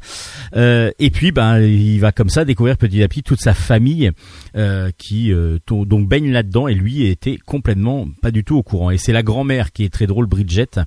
Euh, 0.57 0.91
et 0.99 1.11
puis, 1.11 1.33
ben, 1.33 1.61
il 1.61 1.99
va 2.01 2.13
comme 2.13 2.31
ça 2.31 2.45
découvrir 2.45 2.77
petit 2.77 3.03
à 3.03 3.09
petit 3.09 3.23
toute 3.23 3.41
sa 3.41 3.55
famille 3.55 4.11
euh, 4.57 4.91
qui 4.99 5.33
donc 5.67 6.09
baigne 6.09 6.31
là-dedans 6.31 6.69
et 6.69 6.75
lui 6.75 7.07
était 7.07 7.37
complètement 7.37 8.09
pas 8.23 8.31
du 8.31 8.45
tout 8.45 8.57
au 8.57 8.63
courant. 8.63 8.91
Et 8.91 8.99
c'est 8.99 9.13
la 9.13 9.23
grand-mère 9.23 9.73
qui 9.73 9.85
est 9.85 9.93
très 9.93 10.07
drôle, 10.07 10.27
Bridget. 10.27 10.81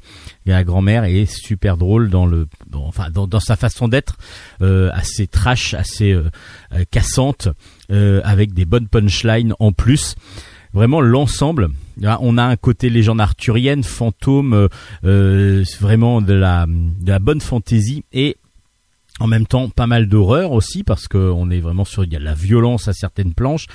Et 0.45 0.51
la 0.51 0.63
grand-mère 0.63 1.05
est 1.05 1.25
super 1.25 1.77
drôle 1.77 2.09
dans 2.09 2.25
le, 2.25 2.47
enfin, 2.73 3.09
dans, 3.09 3.27
dans, 3.27 3.39
sa 3.39 3.55
façon 3.55 3.87
d'être, 3.87 4.17
assez 4.61 5.27
trash, 5.27 5.73
assez 5.73 6.17
cassante, 6.91 7.47
avec 7.89 8.53
des 8.53 8.65
bonnes 8.65 8.87
punchlines 8.87 9.53
en 9.59 9.71
plus 9.71 10.15
vraiment 10.73 11.01
l'ensemble. 11.01 11.69
On 12.01 12.37
a 12.37 12.43
un 12.43 12.55
côté 12.55 12.89
légende 12.89 13.21
arthurienne, 13.21 13.83
fantôme, 13.83 14.53
euh, 14.53 14.67
euh, 15.05 15.63
vraiment 15.79 16.21
de 16.21 16.33
la, 16.33 16.65
de 16.67 17.09
la 17.09 17.19
bonne 17.19 17.41
fantaisie 17.41 18.03
et 18.13 18.37
en 19.19 19.27
même 19.27 19.45
temps 19.45 19.69
pas 19.69 19.87
mal 19.87 20.07
d'horreur 20.07 20.51
aussi 20.51 20.83
parce 20.83 21.07
qu'on 21.07 21.51
est 21.51 21.59
vraiment 21.59 21.85
sur 21.85 22.03
il 22.03 22.11
y 22.11 22.15
a 22.15 22.19
de 22.19 22.25
la 22.25 22.33
violence 22.33 22.87
à 22.87 22.93
certaines 22.93 23.33
planches 23.33 23.67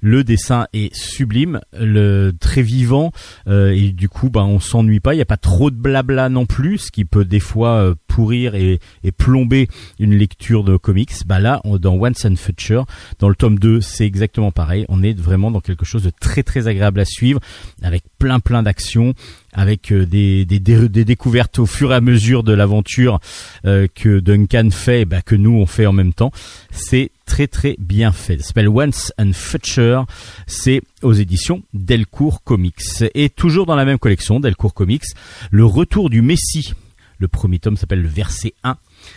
le 0.00 0.24
dessin 0.24 0.66
est 0.72 0.94
sublime, 0.94 1.60
le 1.78 2.32
très 2.38 2.62
vivant 2.62 3.12
euh, 3.48 3.70
et 3.70 3.92
du 3.92 4.08
coup 4.08 4.30
bah 4.30 4.44
on 4.44 4.60
s'ennuie 4.60 5.00
pas. 5.00 5.14
Il 5.14 5.18
n'y 5.18 5.22
a 5.22 5.26
pas 5.26 5.36
trop 5.36 5.70
de 5.70 5.76
blabla 5.76 6.28
non 6.28 6.46
plus, 6.46 6.78
ce 6.78 6.90
qui 6.90 7.04
peut 7.04 7.24
des 7.24 7.40
fois 7.40 7.76
euh, 7.76 7.94
pourrir 8.08 8.54
et, 8.54 8.80
et, 9.04 9.12
plomber 9.12 9.68
une 9.98 10.14
lecture 10.14 10.64
de 10.64 10.76
comics. 10.76 11.12
Bah 11.26 11.38
là 11.38 11.60
dans 11.64 11.94
Once 11.94 12.24
and 12.24 12.36
Future, 12.36 12.86
dans 13.18 13.28
le 13.28 13.34
tome 13.34 13.58
2, 13.58 13.80
c'est 13.80 14.06
exactement 14.06 14.52
pareil. 14.52 14.86
On 14.88 15.02
est 15.02 15.18
vraiment 15.18 15.50
dans 15.50 15.60
quelque 15.60 15.84
chose 15.84 16.02
de 16.02 16.12
très 16.20 16.42
très 16.42 16.68
agréable 16.68 17.00
à 17.00 17.04
suivre 17.04 17.40
avec 17.82 18.02
plein 18.18 18.40
plein 18.40 18.62
d'actions 18.62 19.14
avec 19.52 19.92
euh, 19.92 20.06
des, 20.06 20.44
des, 20.44 20.58
des, 20.60 21.04
découvertes 21.04 21.58
au 21.58 21.66
fur 21.66 21.92
et 21.92 21.96
à 21.96 22.00
mesure 22.00 22.42
de 22.42 22.52
l'aventure 22.52 23.20
euh, 23.66 23.86
que 23.94 24.20
Duncan 24.20 24.68
fait, 24.70 25.04
bah, 25.04 25.22
que 25.22 25.34
nous 25.34 25.52
on 25.52 25.66
fait 25.66 25.86
en 25.86 25.92
même 25.92 26.12
temps. 26.12 26.32
C'est 26.70 27.10
très 27.30 27.46
très 27.46 27.76
bien 27.78 28.10
fait. 28.10 28.38
Ça 28.38 28.48
s'appelle 28.48 28.68
Once 28.68 29.12
and 29.16 29.30
Future. 29.34 30.04
C'est 30.48 30.82
aux 31.02 31.12
éditions 31.12 31.62
Delcourt 31.72 32.42
Comics. 32.42 33.04
Et 33.14 33.30
toujours 33.30 33.66
dans 33.66 33.76
la 33.76 33.84
même 33.84 34.00
collection, 34.00 34.40
Delcourt 34.40 34.74
Comics, 34.74 35.04
Le 35.52 35.64
Retour 35.64 36.10
du 36.10 36.22
Messie. 36.22 36.74
Le 37.18 37.28
premier 37.28 37.60
tome 37.60 37.76
s'appelle 37.76 38.02
le 38.02 38.08
verset 38.08 38.54
1. 38.64 38.76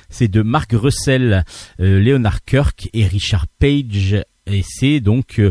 C'est 0.09 0.28
de 0.28 0.43
Mark 0.43 0.72
Russell, 0.74 1.43
euh, 1.80 1.99
Leonard 1.99 2.45
Kirk 2.45 2.88
et 2.93 3.07
Richard 3.07 3.47
Page. 3.47 4.24
Et 4.45 4.61
c'est 4.64 4.99
donc 4.99 5.41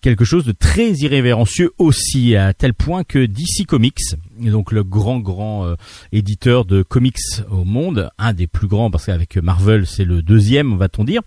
quelque 0.00 0.24
chose 0.24 0.44
de 0.44 0.52
très 0.52 0.92
irrévérencieux 0.92 1.72
aussi, 1.78 2.36
à 2.36 2.54
tel 2.54 2.72
point 2.72 3.02
que 3.02 3.26
DC 3.26 3.66
Comics, 3.66 3.98
donc 4.38 4.70
le 4.70 4.84
grand 4.84 5.18
grand 5.18 5.66
euh, 5.66 5.74
éditeur 6.12 6.66
de 6.66 6.82
comics 6.82 7.16
au 7.50 7.64
monde, 7.64 8.10
un 8.18 8.32
des 8.32 8.46
plus 8.46 8.68
grands 8.68 8.90
parce 8.90 9.06
qu'avec 9.06 9.36
Marvel 9.38 9.86
c'est 9.86 10.04
le 10.04 10.22
deuxième, 10.22 10.76
va-t-on 10.76 11.02
dire, 11.02 11.22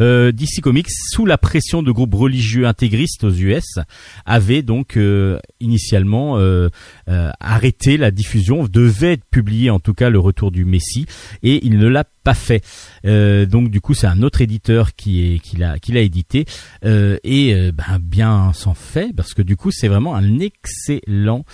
euh, 0.00 0.32
DC 0.32 0.60
Comics, 0.62 0.90
sous 0.90 1.26
la 1.26 1.38
pression 1.38 1.82
de 1.82 1.92
groupes 1.92 2.14
religieux 2.14 2.66
intégristes 2.66 3.24
aux 3.24 3.30
US, 3.30 3.78
avait 4.26 4.62
donc 4.62 4.96
euh, 4.96 5.38
initialement 5.60 6.38
euh, 6.38 6.68
arrêté 7.06 7.96
la 7.96 8.10
diffusion, 8.10 8.64
devait 8.64 9.14
être 9.14 9.24
publié 9.30 9.70
en 9.70 9.80
tout 9.80 9.94
cas 9.94 10.10
le 10.10 10.18
retour 10.18 10.50
du 10.50 10.64
Messie, 10.64 11.06
et 11.42 11.64
il 11.66 11.78
ne 11.78 11.88
l'a 11.88 12.04
pas 12.22 12.34
fait. 12.34 12.62
donc 13.04 13.70
du 13.70 13.80
coup, 13.80 13.94
c'est 13.94 14.06
un 14.06 14.22
autre 14.22 14.42
éditeur 14.42 14.94
qui 14.94 15.34
est 15.34 15.38
qui 15.38 15.56
l'a 15.56 15.78
qui 15.78 15.92
l'a 15.92 16.00
édité 16.00 16.44
et 16.84 17.72
ben, 17.72 17.98
bien 17.98 18.52
s'en 18.52 18.74
fait 18.74 19.14
parce 19.16 19.32
que 19.32 19.40
du 19.40 19.56
coup, 19.56 19.70
c'est 19.70 19.88
vraiment 19.88 20.14
un 20.14 20.38
excellent 20.38 21.44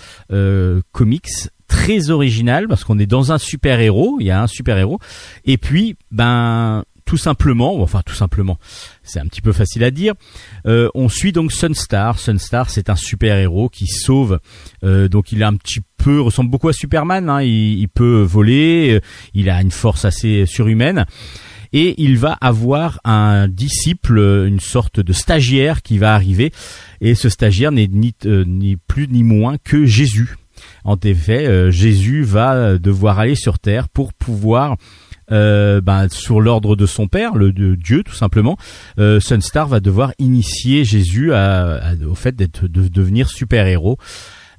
comics 0.91 1.29
très 1.67 2.09
original 2.09 2.67
parce 2.67 2.83
qu'on 2.83 2.99
est 2.99 3.05
dans 3.05 3.31
un 3.31 3.37
super 3.37 3.79
héros, 3.79 4.17
il 4.19 4.25
y 4.27 4.31
a 4.31 4.41
un 4.41 4.47
super 4.47 4.77
héros 4.77 4.99
et 5.45 5.57
puis 5.57 5.95
ben 6.11 6.83
tout 7.07 7.17
simplement, 7.17 7.81
enfin 7.81 8.01
tout 8.05 8.13
simplement, 8.13 8.59
c'est 9.01 9.19
un 9.19 9.25
petit 9.25 9.41
peu 9.41 9.53
facile 9.53 9.83
à 9.85 9.91
dire. 9.91 10.13
Euh, 10.67 10.89
on 10.93 11.07
suit 11.07 11.31
donc 11.31 11.53
Sunstar. 11.53 12.19
Sunstar, 12.19 12.69
c'est 12.69 12.89
un 12.89 12.97
super 12.97 13.37
héros 13.37 13.69
qui 13.69 13.87
sauve. 13.87 14.39
Euh, 14.83 15.07
donc 15.07 15.31
il 15.31 15.41
a 15.41 15.47
un 15.47 15.55
petit 15.55 15.79
peu 15.97 16.19
ressemble 16.19 16.51
beaucoup 16.51 16.67
à 16.67 16.73
Superman. 16.73 17.29
Hein. 17.29 17.41
Il, 17.41 17.79
il, 17.79 17.87
peut 17.87 18.21
voler. 18.21 18.99
Il 19.33 19.49
a 19.49 19.61
une 19.61 19.71
force 19.71 20.03
assez 20.03 20.45
surhumaine. 20.45 21.05
Et 21.71 21.95
il 22.01 22.17
va 22.17 22.33
avoir 22.33 22.99
un 23.05 23.47
disciple, 23.47 24.19
une 24.19 24.59
sorte 24.59 24.99
de 24.99 25.13
stagiaire 25.13 25.81
qui 25.81 25.97
va 25.97 26.13
arriver. 26.13 26.51
Et 26.99 27.15
ce 27.15 27.29
stagiaire 27.29 27.71
n'est 27.71 27.87
ni, 27.87 28.13
ni 28.25 28.75
plus 28.75 29.07
ni 29.07 29.23
moins 29.23 29.57
que 29.63 29.85
Jésus. 29.85 30.35
En 30.83 30.97
effet, 31.03 31.71
Jésus 31.71 32.23
va 32.23 32.77
devoir 32.77 33.19
aller 33.19 33.35
sur 33.35 33.59
Terre 33.59 33.89
pour 33.89 34.13
pouvoir 34.13 34.77
euh, 35.31 35.81
ben, 35.81 36.07
sur 36.09 36.39
l'ordre 36.39 36.75
de 36.75 36.85
son 36.85 37.07
père, 37.07 37.35
le 37.35 37.51
de 37.51 37.75
Dieu 37.75 38.03
tout 38.03 38.13
simplement, 38.13 38.57
euh, 38.99 39.19
Sunstar 39.19 39.67
va 39.67 39.79
devoir 39.79 40.13
initier 40.19 40.85
Jésus 40.85 41.31
au 41.31 42.15
fait 42.15 42.35
d'être 42.35 42.67
de 42.67 42.87
devenir 42.87 43.29
super 43.29 43.67
héros. 43.67 43.97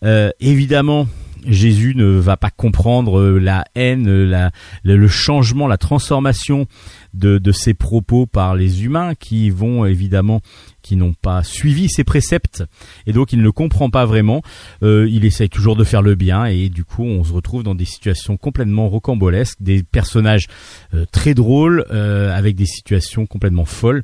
Euh, 0.05 0.31
évidemment, 0.41 1.09
Jésus 1.47 1.95
ne 1.95 2.05
va 2.05 2.37
pas 2.37 2.51
comprendre 2.51 3.39
la 3.39 3.65
haine, 3.75 4.25
la, 4.25 4.51
le 4.83 5.09
changement, 5.09 5.67
la 5.67 5.79
transformation 5.79 6.67
de, 7.15 7.39
de 7.39 7.53
ses 7.53 7.75
propos 7.75 8.27
par 8.27 8.55
les 8.55 8.85
humains 8.85 9.15
qui 9.15 9.51
vont 9.51 9.87
évidemment 9.87 10.41
qui 10.89 10.97
n'ont 10.97 11.13
pas 11.13 11.43
suivi 11.43 11.91
ses 11.91 12.03
préceptes 12.03 12.65
et 13.07 13.13
donc 13.13 13.35
il 13.35 13.43
ne 13.43 13.51
comprend 13.51 13.91
pas 13.91 14.07
vraiment. 14.07 14.41
Euh, 14.83 15.07
il 15.11 15.27
essaye 15.27 15.51
toujours 15.51 15.77
de 15.77 15.85
faire 15.85 16.01
le 16.01 16.15
bien 16.15 16.47
et 16.47 16.71
du 16.71 16.83
coup 16.83 17.05
on 17.05 17.23
se 17.25 17.33
retrouve 17.35 17.63
dans 17.63 17.75
des 17.75 17.85
situations 17.85 18.39
complètement 18.39 18.89
rocambolesques, 18.89 19.59
des 19.61 19.83
personnages 19.83 20.47
euh, 20.95 21.05
très 21.13 21.35
drôles 21.35 21.85
euh, 21.91 22.35
avec 22.35 22.57
des 22.57 22.65
situations 22.65 23.27
complètement 23.27 23.67
folles. 23.67 24.03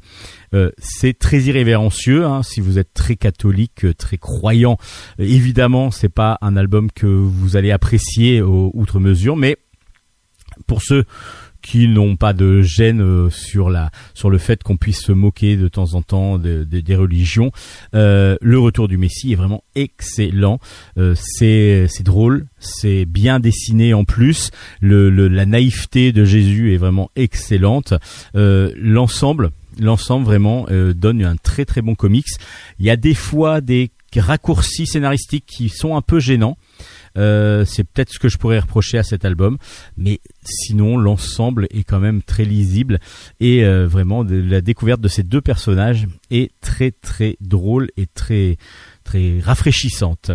c'est 0.78 1.18
très 1.18 1.40
irrévérencieux. 1.40 2.26
Hein, 2.26 2.42
si 2.42 2.60
vous 2.60 2.78
êtes 2.78 2.92
très 2.92 3.16
catholique, 3.16 3.86
très 3.96 4.18
croyant, 4.18 4.76
évidemment 5.18 5.90
c'est 5.90 6.10
pas 6.10 6.36
un 6.42 6.54
album 6.54 6.90
que 6.92 7.06
vous 7.06 7.56
allez 7.56 7.70
apprécier 7.70 8.42
outre 8.42 9.00
mesure, 9.00 9.36
mais 9.36 9.56
pour 10.66 10.82
ceux 10.82 11.04
qui 11.64 11.88
n'ont 11.88 12.16
pas 12.16 12.34
de 12.34 12.60
gêne 12.60 13.00
euh, 13.00 13.30
sur 13.30 13.70
la 13.70 13.90
sur 14.12 14.28
le 14.28 14.36
fait 14.36 14.62
qu'on 14.62 14.76
puisse 14.76 15.00
se 15.00 15.12
moquer 15.12 15.56
de 15.56 15.66
temps 15.66 15.94
en 15.94 16.02
temps 16.02 16.38
des 16.38 16.96
religions. 16.96 17.50
Euh, 17.94 18.36
le 18.42 18.58
retour 18.58 18.86
du 18.86 18.98
Messie 18.98 19.32
est 19.32 19.36
vraiment 19.36 19.64
excellent. 19.74 20.58
Euh, 20.98 21.14
c'est 21.16 21.86
c'est 21.88 22.02
drôle, 22.02 22.46
c'est 22.58 23.06
bien 23.06 23.40
dessiné 23.40 23.94
en 23.94 24.04
plus. 24.04 24.50
Le, 24.80 25.08
la 25.08 25.46
naïveté 25.46 26.12
de 26.12 26.24
Jésus 26.24 26.74
est 26.74 26.76
vraiment 26.76 27.10
excellente. 27.16 27.94
l'ensemble 28.34 29.50
l'ensemble 29.80 30.24
vraiment 30.24 30.66
donne 30.94 31.24
un 31.24 31.36
très 31.36 31.64
très 31.64 31.82
bon 31.82 31.94
comics. 31.94 32.26
Il 32.78 32.84
y 32.84 32.90
a 32.90 32.96
des 32.96 33.14
fois 33.14 33.60
des 33.60 33.90
raccourcis 34.20 34.86
scénaristiques 34.86 35.46
qui 35.46 35.68
sont 35.68 35.96
un 35.96 36.02
peu 36.02 36.20
gênants. 36.20 36.56
Euh, 37.16 37.64
c'est 37.64 37.84
peut-être 37.84 38.10
ce 38.10 38.18
que 38.18 38.28
je 38.28 38.38
pourrais 38.38 38.58
reprocher 38.58 38.98
à 38.98 39.02
cet 39.02 39.24
album, 39.24 39.58
mais 39.96 40.20
sinon 40.44 40.96
l'ensemble 40.96 41.66
est 41.70 41.84
quand 41.84 42.00
même 42.00 42.22
très 42.22 42.44
lisible 42.44 42.98
et 43.40 43.64
euh, 43.64 43.86
vraiment 43.86 44.24
la 44.24 44.60
découverte 44.60 45.00
de 45.00 45.08
ces 45.08 45.22
deux 45.22 45.40
personnages 45.40 46.06
est 46.30 46.50
très 46.60 46.90
très 46.90 47.36
drôle 47.40 47.90
et 47.96 48.06
très 48.06 48.56
très 49.04 49.40
rafraîchissante. 49.40 50.32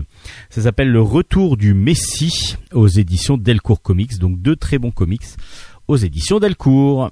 Ça 0.50 0.62
s'appelle 0.62 0.92
Le 0.92 1.02
Retour 1.02 1.58
du 1.58 1.74
Messie 1.74 2.56
aux 2.74 2.88
éditions 2.88 3.38
Delcourt 3.38 3.82
Comics, 3.82 4.18
donc 4.20 4.42
deux 4.42 4.56
très 4.56 4.78
bons 4.78 4.92
comics 4.92 5.26
aux 5.88 5.98
éditions 5.98 6.40
Delcourt. 6.40 7.10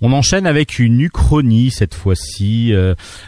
On 0.00 0.12
enchaîne 0.12 0.46
avec 0.46 0.78
une 0.78 1.00
uchronie 1.00 1.70
cette 1.70 1.94
fois-ci, 1.94 2.72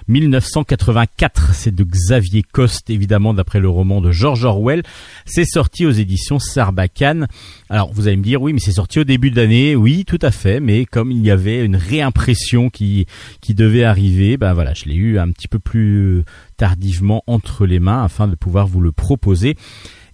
1984. 0.06 1.42
Euh, 1.42 1.52
c'est 1.52 1.74
de 1.74 1.82
Xavier 1.82 2.42
Coste, 2.42 2.90
évidemment 2.90 3.34
d'après 3.34 3.58
le 3.58 3.68
roman 3.68 4.00
de 4.00 4.12
George 4.12 4.44
Orwell. 4.44 4.82
C'est 5.24 5.44
sorti 5.44 5.84
aux 5.84 5.90
éditions 5.90 6.38
Sarbacane. 6.38 7.26
Alors 7.68 7.92
vous 7.92 8.06
allez 8.06 8.16
me 8.16 8.22
dire, 8.22 8.40
oui, 8.40 8.52
mais 8.52 8.60
c'est 8.60 8.72
sorti 8.72 9.00
au 9.00 9.04
début 9.04 9.32
de 9.32 9.36
l'année. 9.36 9.74
Oui, 9.74 10.04
tout 10.04 10.18
à 10.22 10.30
fait. 10.30 10.60
Mais 10.60 10.84
comme 10.84 11.10
il 11.10 11.24
y 11.24 11.30
avait 11.32 11.64
une 11.64 11.76
réimpression 11.76 12.70
qui 12.70 13.06
qui 13.40 13.54
devait 13.54 13.84
arriver, 13.84 14.36
ben 14.36 14.52
voilà, 14.52 14.72
je 14.72 14.84
l'ai 14.84 14.94
eu 14.94 15.18
un 15.18 15.30
petit 15.32 15.48
peu 15.48 15.58
plus 15.58 16.22
tardivement 16.56 17.24
entre 17.26 17.66
les 17.66 17.80
mains 17.80 18.04
afin 18.04 18.28
de 18.28 18.36
pouvoir 18.36 18.68
vous 18.68 18.80
le 18.80 18.92
proposer. 18.92 19.56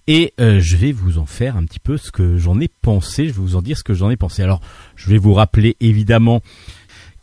Et 0.07 0.33
euh, 0.39 0.59
je 0.61 0.77
vais 0.77 0.93
vous 0.93 1.17
en 1.17 1.25
faire 1.25 1.57
un 1.57 1.65
petit 1.65 1.79
peu 1.79 1.97
ce 1.97 2.11
que 2.11 2.37
j'en 2.37 2.59
ai 2.61 2.69
pensé, 2.69 3.27
je 3.27 3.33
vais 3.33 3.41
vous 3.41 3.57
en 3.57 3.61
dire 3.61 3.77
ce 3.77 3.83
que 3.83 3.93
j'en 3.93 4.09
ai 4.09 4.15
pensé. 4.15 4.41
Alors, 4.41 4.61
je 4.95 5.09
vais 5.09 5.17
vous 5.17 5.33
rappeler 5.33 5.75
évidemment 5.81 6.41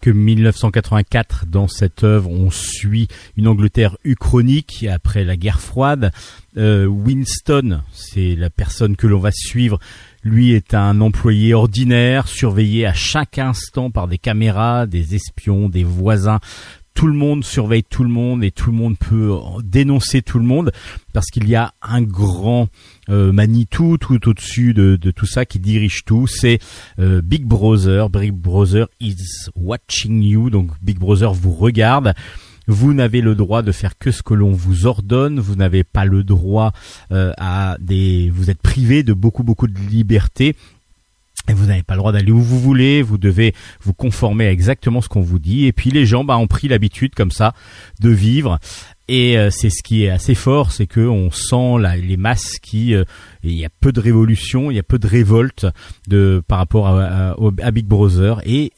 que 0.02 0.10
1984, 0.10 1.46
dans 1.46 1.66
cette 1.66 2.04
œuvre, 2.04 2.30
on 2.30 2.50
suit 2.50 3.08
une 3.38 3.48
Angleterre 3.48 3.96
uchronique 4.04 4.84
après 4.92 5.24
la 5.24 5.38
guerre 5.38 5.62
froide. 5.62 6.12
Euh, 6.58 6.84
Winston, 6.84 7.80
c'est 7.90 8.36
la 8.36 8.50
personne 8.50 8.96
que 8.96 9.06
l'on 9.06 9.18
va 9.18 9.30
suivre. 9.32 9.78
Lui 10.22 10.52
est 10.52 10.74
un 10.74 11.00
employé 11.00 11.54
ordinaire, 11.54 12.28
surveillé 12.28 12.84
à 12.84 12.92
chaque 12.92 13.38
instant 13.38 13.90
par 13.90 14.06
des 14.06 14.18
caméras, 14.18 14.84
des 14.84 15.14
espions, 15.14 15.70
des 15.70 15.84
voisins, 15.84 16.40
tout 16.94 17.08
le 17.08 17.12
monde 17.12 17.44
surveille 17.44 17.82
tout 17.82 18.04
le 18.04 18.08
monde 18.08 18.44
et 18.44 18.52
tout 18.52 18.70
le 18.70 18.76
monde 18.76 18.96
peut 18.96 19.36
dénoncer 19.62 20.22
tout 20.22 20.38
le 20.38 20.44
monde 20.44 20.72
parce 21.12 21.26
qu'il 21.26 21.48
y 21.48 21.56
a 21.56 21.74
un 21.82 22.02
grand 22.02 22.68
euh, 23.10 23.32
Manitou 23.32 23.98
tout 23.98 24.28
au-dessus 24.28 24.74
de, 24.74 24.96
tout 25.10 25.26
ça 25.26 25.44
qui 25.44 25.58
dirige 25.58 26.04
tout. 26.04 26.26
C'est 26.26 26.60
euh, 26.98 27.20
Big 27.20 27.44
Brother. 27.44 28.08
Big 28.10 28.32
Brother 28.32 28.88
is 29.00 29.16
watching 29.56 30.22
you. 30.22 30.50
Donc 30.50 30.70
Big 30.82 30.98
Brother 30.98 31.34
vous 31.34 31.52
regarde. 31.52 32.14
Vous 32.66 32.94
n'avez 32.94 33.20
le 33.20 33.34
droit 33.34 33.62
de 33.62 33.72
faire 33.72 33.98
que 33.98 34.10
ce 34.10 34.22
que 34.22 34.32
l'on 34.32 34.52
vous 34.52 34.86
ordonne. 34.86 35.38
Vous 35.38 35.56
n'avez 35.56 35.84
pas 35.84 36.04
le 36.04 36.24
droit 36.24 36.72
euh, 37.12 37.32
à 37.36 37.76
des. 37.80 38.30
Vous 38.30 38.50
êtes 38.50 38.62
privé 38.62 39.02
de 39.02 39.12
beaucoup 39.12 39.42
beaucoup 39.42 39.66
de 39.66 39.78
liberté 39.78 40.56
et 41.48 41.52
vous 41.52 41.66
n'avez 41.66 41.82
pas 41.82 41.94
le 41.94 41.98
droit 41.98 42.12
d'aller 42.12 42.32
où 42.32 42.40
vous 42.40 42.58
voulez, 42.58 43.02
vous 43.02 43.18
devez 43.18 43.54
vous 43.82 43.92
conformer 43.92 44.46
à 44.46 44.52
exactement 44.52 45.00
ce 45.02 45.08
qu'on 45.08 45.20
vous 45.20 45.38
dit. 45.38 45.66
Et 45.66 45.72
puis 45.72 45.90
les 45.90 46.06
gens 46.06 46.24
bah, 46.24 46.38
ont 46.38 46.46
pris 46.46 46.68
l'habitude 46.68 47.14
comme 47.14 47.30
ça 47.30 47.54
de 48.00 48.08
vivre. 48.08 48.58
Et 49.08 49.36
euh, 49.36 49.50
c'est 49.50 49.68
ce 49.68 49.82
qui 49.82 50.04
est 50.04 50.10
assez 50.10 50.34
fort, 50.34 50.72
c'est 50.72 50.86
que 50.86 51.00
on 51.00 51.30
sent 51.30 51.76
les 52.02 52.16
masses 52.16 52.58
qui, 52.62 52.94
euh, 52.94 53.04
il 53.42 53.52
y 53.52 53.66
a 53.66 53.68
peu 53.80 53.92
de 53.92 54.00
révolution, 54.00 54.70
il 54.70 54.76
y 54.76 54.80
a 54.80 54.82
peu 54.82 54.98
de 54.98 55.06
révolte 55.06 55.66
de 56.08 56.42
par 56.48 56.58
rapport 56.58 56.88
à, 56.88 57.34
Big 57.70 57.84
Brother. 57.84 58.40
Et 58.46 58.72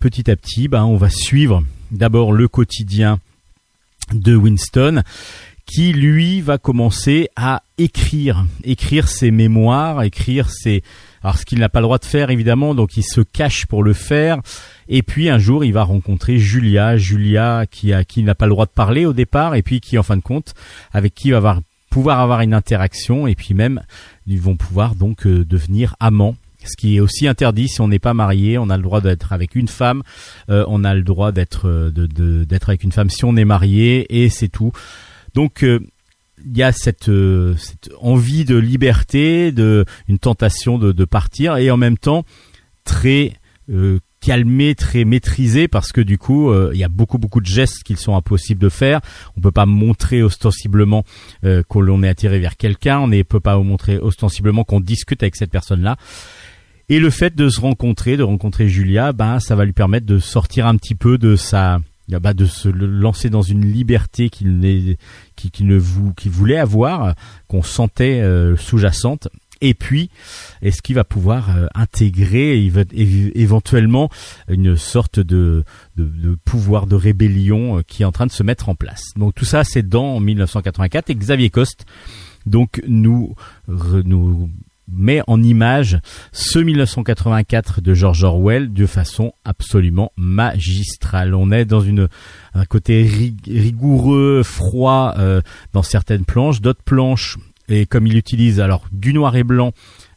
petit 0.00 0.30
à 0.30 0.36
petit, 0.36 0.68
bah, 0.68 0.86
on 0.86 0.96
va 0.96 1.10
suivre 1.10 1.62
d'abord 1.90 2.32
le 2.32 2.48
quotidien 2.48 3.18
de 4.12 4.34
Winston 4.34 5.02
qui 5.66 5.92
lui 5.92 6.40
va 6.40 6.58
commencer 6.58 7.28
à 7.36 7.62
écrire, 7.76 8.46
écrire 8.64 9.08
ses 9.08 9.30
mémoires, 9.32 10.02
écrire 10.04 10.48
ses 10.48 10.82
alors 11.26 11.38
ce 11.38 11.44
qu'il 11.44 11.58
n'a 11.58 11.68
pas 11.68 11.80
le 11.80 11.86
droit 11.86 11.98
de 11.98 12.04
faire 12.04 12.30
évidemment, 12.30 12.76
donc 12.76 12.96
il 12.96 13.02
se 13.02 13.20
cache 13.20 13.66
pour 13.66 13.82
le 13.82 13.94
faire. 13.94 14.38
Et 14.88 15.02
puis 15.02 15.28
un 15.28 15.38
jour, 15.38 15.64
il 15.64 15.72
va 15.72 15.82
rencontrer 15.82 16.38
Julia, 16.38 16.96
Julia 16.96 17.64
qui 17.68 17.92
a 17.92 18.04
qui 18.04 18.22
n'a 18.22 18.36
pas 18.36 18.46
le 18.46 18.50
droit 18.50 18.66
de 18.66 18.70
parler 18.70 19.06
au 19.06 19.12
départ, 19.12 19.56
et 19.56 19.62
puis 19.62 19.80
qui 19.80 19.98
en 19.98 20.04
fin 20.04 20.16
de 20.16 20.22
compte, 20.22 20.54
avec 20.92 21.16
qui 21.16 21.28
il 21.30 21.34
va 21.34 21.58
pouvoir 21.90 22.20
avoir 22.20 22.42
une 22.42 22.54
interaction, 22.54 23.26
et 23.26 23.34
puis 23.34 23.54
même 23.54 23.82
ils 24.28 24.40
vont 24.40 24.54
pouvoir 24.54 24.94
donc 24.94 25.26
euh, 25.26 25.44
devenir 25.44 25.96
amants 25.98 26.36
ce 26.64 26.76
qui 26.76 26.96
est 26.96 27.00
aussi 27.00 27.26
interdit 27.26 27.66
si 27.66 27.80
on 27.80 27.88
n'est 27.88 27.98
pas 27.98 28.14
marié. 28.14 28.56
On 28.56 28.70
a 28.70 28.76
le 28.76 28.84
droit 28.84 29.00
d'être 29.00 29.32
avec 29.32 29.56
une 29.56 29.66
femme, 29.66 30.04
euh, 30.48 30.64
on 30.68 30.84
a 30.84 30.94
le 30.94 31.02
droit 31.02 31.32
d'être 31.32 31.66
euh, 31.66 31.90
d'être 31.90 32.68
avec 32.68 32.84
une 32.84 32.92
femme 32.92 33.10
si 33.10 33.24
on 33.24 33.34
est 33.34 33.44
marié, 33.44 34.22
et 34.22 34.28
c'est 34.28 34.48
tout. 34.48 34.70
Donc 35.34 35.64
il 36.44 36.56
y 36.56 36.62
a 36.62 36.72
cette, 36.72 37.08
euh, 37.08 37.56
cette, 37.56 37.90
envie 38.00 38.44
de 38.44 38.56
liberté, 38.56 39.52
de 39.52 39.84
une 40.08 40.18
tentation 40.18 40.78
de, 40.78 40.92
de, 40.92 41.04
partir, 41.04 41.56
et 41.56 41.70
en 41.70 41.76
même 41.76 41.98
temps 41.98 42.24
très 42.84 43.34
euh, 43.70 43.98
calmé, 44.20 44.74
très 44.74 45.04
maîtrisé, 45.04 45.68
parce 45.68 45.92
que 45.92 46.00
du 46.00 46.18
coup, 46.18 46.50
euh, 46.50 46.70
il 46.74 46.80
y 46.80 46.84
a 46.84 46.88
beaucoup 46.88 47.18
beaucoup 47.18 47.40
de 47.40 47.46
gestes 47.46 47.84
qui 47.84 47.96
sont 47.96 48.16
impossibles 48.16 48.60
de 48.60 48.68
faire. 48.68 49.00
On 49.36 49.40
peut 49.40 49.52
pas 49.52 49.66
montrer 49.66 50.22
ostensiblement 50.22 51.04
euh, 51.44 51.62
qu'on 51.68 52.02
est 52.02 52.08
attiré 52.08 52.38
vers 52.38 52.56
quelqu'un, 52.56 52.98
on 52.98 53.08
ne 53.08 53.22
peut 53.22 53.40
pas 53.40 53.56
montrer 53.58 53.98
ostensiblement 53.98 54.64
qu'on 54.64 54.80
discute 54.80 55.22
avec 55.22 55.36
cette 55.36 55.50
personne-là. 55.50 55.96
Et 56.88 56.98
le 56.98 57.10
fait 57.10 57.34
de 57.34 57.48
se 57.48 57.60
rencontrer, 57.60 58.16
de 58.16 58.22
rencontrer 58.22 58.68
Julia, 58.68 59.12
ben 59.12 59.38
ça 59.40 59.54
va 59.54 59.64
lui 59.64 59.72
permettre 59.72 60.06
de 60.06 60.18
sortir 60.18 60.66
un 60.66 60.76
petit 60.76 60.94
peu 60.94 61.18
de 61.18 61.36
sa 61.36 61.80
bah, 62.08 62.34
de 62.34 62.46
se 62.46 62.68
lancer 62.68 63.30
dans 63.30 63.42
une 63.42 63.64
liberté 63.64 64.30
qu'il 64.30 64.96
qui, 65.34 65.50
qui 65.50 65.64
ne 65.64 65.76
vous 65.76 66.14
qui 66.14 66.28
voulait 66.28 66.58
avoir, 66.58 67.14
qu'on 67.48 67.62
sentait 67.62 68.22
sous-jacente. 68.56 69.28
Et 69.60 69.74
puis, 69.74 70.10
est-ce 70.60 70.82
qu'il 70.82 70.94
va 70.94 71.04
pouvoir 71.04 71.56
euh, 71.56 71.66
intégrer 71.74 72.70
éventuellement 73.34 74.10
une 74.48 74.76
sorte 74.76 75.18
de, 75.18 75.64
de, 75.96 76.36
pouvoir 76.44 76.86
de 76.86 76.94
rébellion 76.94 77.78
euh, 77.78 77.82
qui 77.82 78.02
est 78.02 78.06
en 78.06 78.12
train 78.12 78.26
de 78.26 78.32
se 78.32 78.42
mettre 78.42 78.68
en 78.68 78.74
place? 78.74 79.02
Donc 79.16 79.34
tout 79.34 79.46
ça, 79.46 79.64
c'est 79.64 79.86
dans 79.86 80.20
1984 80.20 81.10
et 81.10 81.14
Xavier 81.14 81.50
Coste 81.50 81.86
donc 82.44 82.80
nous 82.86 83.34
nous 83.66 84.50
met 84.88 85.22
en 85.26 85.42
image 85.42 85.98
ce 86.32 86.58
1984 86.58 87.80
de 87.80 87.94
George 87.94 88.24
Orwell 88.24 88.72
de 88.72 88.86
façon 88.86 89.32
absolument 89.44 90.12
magistrale. 90.16 91.34
On 91.34 91.50
est 91.50 91.64
dans 91.64 91.84
un 91.84 92.64
côté 92.68 93.02
rigoureux, 93.46 94.42
froid 94.42 95.14
euh, 95.18 95.40
dans 95.72 95.82
certaines 95.82 96.24
planches, 96.24 96.60
d'autres 96.60 96.82
planches 96.84 97.36
et 97.68 97.86
comme 97.86 98.06
il 98.06 98.16
utilise 98.16 98.60
alors 98.60 98.86
du 98.92 99.12
noir 99.12 99.36
et 99.36 99.44
blanc 99.44 99.72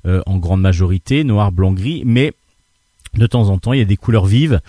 euh, 0.06 0.22
en 0.26 0.38
grande 0.38 0.62
majorité, 0.62 1.24
noir, 1.24 1.52
blanc, 1.52 1.74
gris, 1.74 2.04
mais 2.06 2.34
de 3.16 3.28
temps 3.28 3.50
en 3.50 3.58
temps 3.58 3.74
il 3.74 3.80
y 3.80 3.82
a 3.82 3.86
des 3.86 3.98
couleurs 3.98 4.26
vives, 4.26 4.62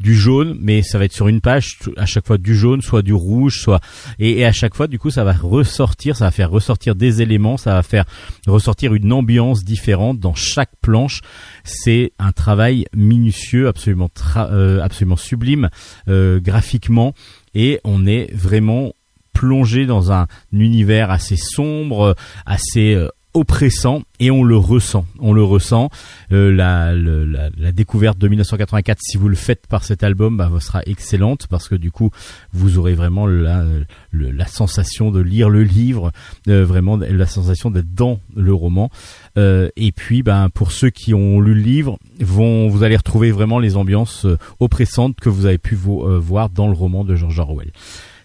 du 0.00 0.14
jaune, 0.14 0.56
mais 0.60 0.82
ça 0.82 0.98
va 0.98 1.04
être 1.04 1.12
sur 1.12 1.28
une 1.28 1.40
page 1.40 1.78
à 1.96 2.06
chaque 2.06 2.26
fois 2.26 2.38
du 2.38 2.54
jaune, 2.54 2.82
soit 2.82 3.02
du 3.02 3.12
rouge, 3.12 3.60
soit 3.60 3.80
et, 4.18 4.44
à 4.44 4.52
chaque 4.52 4.74
fois 4.74 4.86
du 4.86 4.98
coup 4.98 5.10
ça 5.10 5.24
va 5.24 5.32
ressortir, 5.32 6.16
ça 6.16 6.26
va 6.26 6.30
faire 6.30 6.50
ressortir 6.50 6.94
des 6.94 7.20
éléments, 7.22 7.56
ça 7.56 7.74
va 7.74 7.82
faire 7.82 8.04
ressortir 8.46 8.94
une 8.94 9.12
ambiance 9.12 9.64
différente 9.64 10.20
dans 10.20 10.34
chaque 10.34 10.70
planche. 10.80 11.20
C'est 11.64 12.12
un 12.18 12.32
travail 12.32 12.86
minutieux, 12.94 13.68
absolument 13.68 14.10
euh, 14.36 14.80
absolument 14.80 15.16
sublime 15.16 15.68
euh, 16.08 16.40
graphiquement 16.40 17.14
et 17.54 17.80
on 17.84 18.06
est 18.06 18.32
vraiment 18.32 18.92
plongé 19.32 19.86
dans 19.86 20.10
un 20.10 20.26
univers 20.52 21.10
assez 21.10 21.36
sombre, 21.36 22.16
assez 22.44 22.94
euh, 22.94 23.08
oppressant 23.38 24.02
et 24.20 24.30
on 24.30 24.42
le 24.42 24.56
ressent. 24.56 25.06
On 25.20 25.32
le 25.32 25.42
ressent. 25.42 25.90
Euh, 26.32 26.52
la, 26.52 26.94
la, 26.94 27.72
découverte 27.72 28.18
de 28.18 28.28
1984, 28.28 28.98
si 29.00 29.16
vous 29.16 29.28
le 29.28 29.36
faites 29.36 29.66
par 29.66 29.84
cet 29.84 30.02
album, 30.02 30.36
bah, 30.36 30.50
sera 30.60 30.82
excellente 30.86 31.46
parce 31.46 31.68
que 31.68 31.74
du 31.74 31.90
coup, 31.90 32.10
vous 32.52 32.78
aurez 32.78 32.94
vraiment 32.94 33.26
la, 33.26 33.64
la 34.12 34.46
sensation 34.46 35.10
de 35.10 35.20
lire 35.20 35.48
le 35.48 35.62
livre, 35.62 36.10
euh, 36.48 36.64
vraiment 36.64 36.96
la 36.96 37.26
sensation 37.26 37.70
d'être 37.70 37.94
dans 37.94 38.20
le 38.34 38.52
roman. 38.52 38.90
et 39.36 39.92
puis, 39.94 40.22
ben, 40.22 40.48
pour 40.50 40.72
ceux 40.72 40.90
qui 40.90 41.14
ont 41.14 41.40
lu 41.40 41.54
le 41.54 41.60
livre, 41.60 41.98
vont, 42.20 42.68
vous 42.68 42.82
allez 42.82 42.96
retrouver 42.96 43.30
vraiment 43.30 43.60
les 43.60 43.76
ambiances 43.76 44.26
oppressantes 44.58 45.16
que 45.20 45.28
vous 45.28 45.46
avez 45.46 45.58
pu 45.58 45.76
voir 45.76 46.50
dans 46.50 46.66
le 46.66 46.74
roman 46.74 47.04
de 47.04 47.14
George 47.14 47.38
Orwell. 47.38 47.70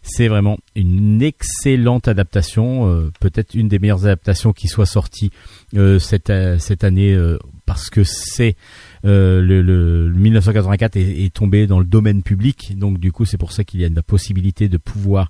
C'est 0.05 0.27
vraiment 0.27 0.57
une 0.75 1.21
excellente 1.21 2.09
adaptation, 2.09 2.89
euh, 2.89 3.09
peut-être 3.21 3.55
une 3.55 3.69
des 3.69 3.79
meilleures 3.79 4.03
adaptations 4.03 4.51
qui 4.51 4.67
soit 4.67 4.85
sortie 4.85 5.31
euh, 5.75 5.97
cette, 5.97 6.29
euh, 6.29 6.59
cette 6.59 6.83
année 6.83 7.17
parce 7.65 7.89
que 7.89 8.03
c'est 8.03 8.57
le, 9.03 10.11
1984 10.13 10.97
est, 10.97 11.33
tombé 11.33 11.67
dans 11.67 11.79
le 11.79 11.85
domaine 11.85 12.21
public, 12.21 12.77
donc 12.77 12.99
du 12.99 13.13
coup 13.13 13.23
c'est 13.23 13.37
pour 13.37 13.53
ça 13.53 13.63
qu'il 13.63 13.79
y 13.79 13.85
a 13.85 13.89
la 13.89 14.03
possibilité 14.03 14.67
de 14.67 14.77
pouvoir 14.77 15.29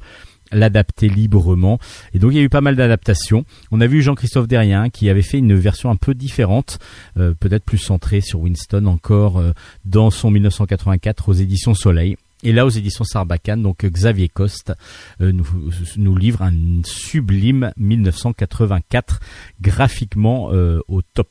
l'adapter 0.51 1.07
librement. 1.07 1.78
Et 2.15 2.19
donc 2.19 2.32
il 2.32 2.38
y 2.38 2.39
a 2.39 2.43
eu 2.43 2.49
pas 2.49 2.61
mal 2.61 2.76
d'adaptations. 2.76 3.45
On 3.71 3.80
a 3.80 3.86
vu 3.86 4.01
Jean-Christophe 4.01 4.47
Derrien 4.47 4.89
qui 4.89 5.07
avait 5.07 5.21
fait 5.21 5.38
une 5.38 5.55
version 5.55 5.91
un 5.91 5.95
peu 5.95 6.15
différente, 6.15 6.80
peut-être 7.15 7.63
plus 7.63 7.78
centrée 7.78 8.21
sur 8.21 8.41
Winston 8.41 8.86
encore 8.88 9.41
dans 9.86 10.09
son 10.09 10.32
1984 10.32 11.30
aux 11.30 11.34
éditions 11.34 11.76
Soleil. 11.76 12.17
Et 12.43 12.51
là, 12.51 12.65
aux 12.65 12.69
éditions 12.69 13.05
Sarbacane, 13.05 13.63
donc 13.63 13.85
Xavier 13.85 14.27
Coste 14.27 14.73
euh, 15.21 15.31
nous, 15.31 16.15
livre 16.15 16.41
un 16.41 16.81
sublime 16.83 17.71
1984 17.77 19.21
graphiquement 19.61 20.49
euh, 20.51 20.79
au 20.89 21.01
top. 21.01 21.29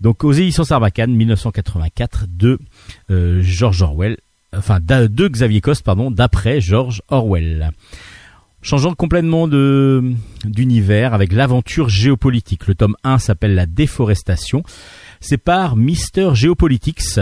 Donc 0.00 0.24
aux 0.24 0.32
éditions 0.32 0.64
Sarbacane, 0.64 1.14
1984 1.14 2.26
de 2.28 2.58
euh, 3.10 3.40
George 3.42 3.80
Orwell, 3.82 4.18
enfin 4.56 4.80
de 4.80 5.28
Xavier 5.28 5.60
Coste, 5.60 5.84
pardon, 5.84 6.10
d'après 6.10 6.60
George 6.60 7.00
Orwell. 7.08 7.70
Changeant 8.60 8.94
complètement 8.94 9.46
de 9.46 10.02
d'univers 10.44 11.14
avec 11.14 11.32
l'aventure 11.32 11.88
géopolitique. 11.88 12.66
Le 12.66 12.74
tome 12.74 12.96
1 13.04 13.18
s'appelle 13.18 13.54
La 13.54 13.66
déforestation. 13.66 14.64
C'est 15.20 15.38
par 15.38 15.76
Mister 15.76 16.30
Geopolitics, 16.34 17.18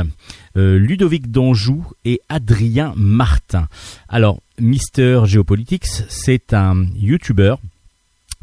euh, 0.56 0.78
Ludovic 0.78 1.30
Danjou 1.30 1.86
et 2.04 2.20
Adrien 2.28 2.92
Martin. 2.96 3.68
Alors, 4.08 4.42
Mister 4.58 5.22
Geopolitics, 5.24 5.86
c'est 6.08 6.52
un 6.52 6.86
YouTuber 6.94 7.56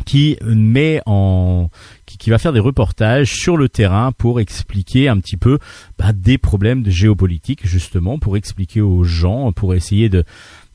qui 0.06 0.38
met 0.44 1.02
en 1.06 1.70
qui, 2.06 2.30
va 2.30 2.38
faire 2.38 2.54
des 2.54 2.60
reportages 2.60 3.34
sur 3.34 3.58
le 3.58 3.70
terrain 3.70 4.12
pour 4.12 4.40
expliquer 4.40 5.10
un 5.10 5.18
petit 5.20 5.38
peu 5.38 5.60
bah, 5.98 6.14
des 6.14 6.38
problèmes 6.38 6.84
de 6.84 6.90
géopolitique 6.90 7.66
justement 7.66 8.20
pour 8.20 8.38
expliquer 8.38 8.82
aux 8.82 9.04
gens 9.04 9.52
pour 9.52 9.74
essayer 9.74 10.10
de 10.10 10.24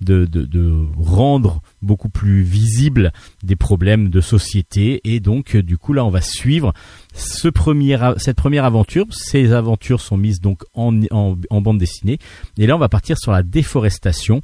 de, 0.00 0.24
de, 0.24 0.86
rendre 0.96 1.62
beaucoup 1.82 2.08
plus 2.08 2.42
visible 2.42 3.12
des 3.42 3.56
problèmes 3.56 4.10
de 4.10 4.20
société. 4.20 5.00
Et 5.04 5.20
donc 5.20 5.56
du 5.56 5.78
coup 5.78 5.92
là 5.92 6.04
on 6.04 6.10
va 6.10 6.20
suivre 6.20 6.72
ce 7.14 7.48
premier, 7.48 7.98
cette 8.16 8.36
première 8.36 8.64
aventure. 8.64 9.06
Ces 9.10 9.52
aventures 9.52 10.00
sont 10.00 10.16
mises 10.16 10.40
donc 10.40 10.64
en, 10.74 11.00
en, 11.10 11.60
bande 11.60 11.78
dessinée. 11.78 12.18
Et 12.58 12.66
là 12.66 12.76
on 12.76 12.80
va 12.80 12.88
partir 12.88 13.18
sur 13.18 13.32
la 13.32 13.42
déforestation. 13.42 14.42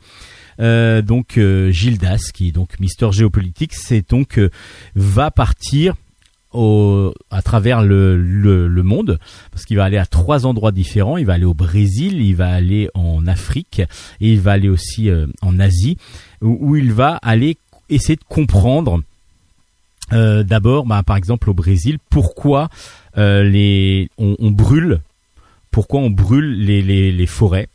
Euh, 0.60 1.02
donc 1.02 1.36
euh, 1.36 1.70
Gildas 1.70 2.30
qui 2.32 2.48
est 2.48 2.52
donc 2.52 2.78
Mister 2.78 3.10
Géopolitique 3.10 3.74
c'est 3.74 4.08
donc 4.08 4.38
euh, 4.38 4.50
va 4.94 5.32
partir 5.32 5.96
à 7.30 7.42
travers 7.42 7.82
le, 7.82 8.16
le, 8.16 8.82
monde, 8.82 9.18
parce 9.50 9.64
qu'il 9.64 9.76
va 9.76 9.84
aller 9.84 9.98
à 9.98 10.06
trois 10.06 10.46
endroits 10.46 10.72
différents. 10.72 11.16
Il 11.16 11.26
va 11.26 11.34
aller 11.34 11.44
au 11.44 11.54
Brésil, 11.54 12.20
il 12.20 12.36
va 12.36 12.48
aller 12.48 12.88
en 12.94 13.26
Afrique 13.26 13.80
et 14.20 14.32
il 14.32 14.40
va 14.40 14.52
aller 14.52 14.68
aussi 14.68 15.10
euh, 15.10 15.26
en 15.42 15.58
Asie, 15.58 15.96
où, 16.40 16.76
il 16.76 16.92
va 16.92 17.18
aller 17.22 17.56
essayer 17.88 18.16
de 18.16 18.24
comprendre. 18.28 19.02
Euh, 20.12 20.42
D'abord, 20.42 20.86
bah, 20.86 21.02
par 21.02 21.16
exemple 21.16 21.50
au 21.50 21.54
Brésil, 21.54 21.98
pourquoi 22.10 22.68
euh, 23.16 23.42
les 23.42 24.10
on, 24.18 24.50
brûle, 24.50 25.00
pourquoi 25.70 26.00
on 26.00 26.10
brûle 26.10 26.64
les, 26.64 26.82
les, 26.82 27.26
forêts 27.26 27.68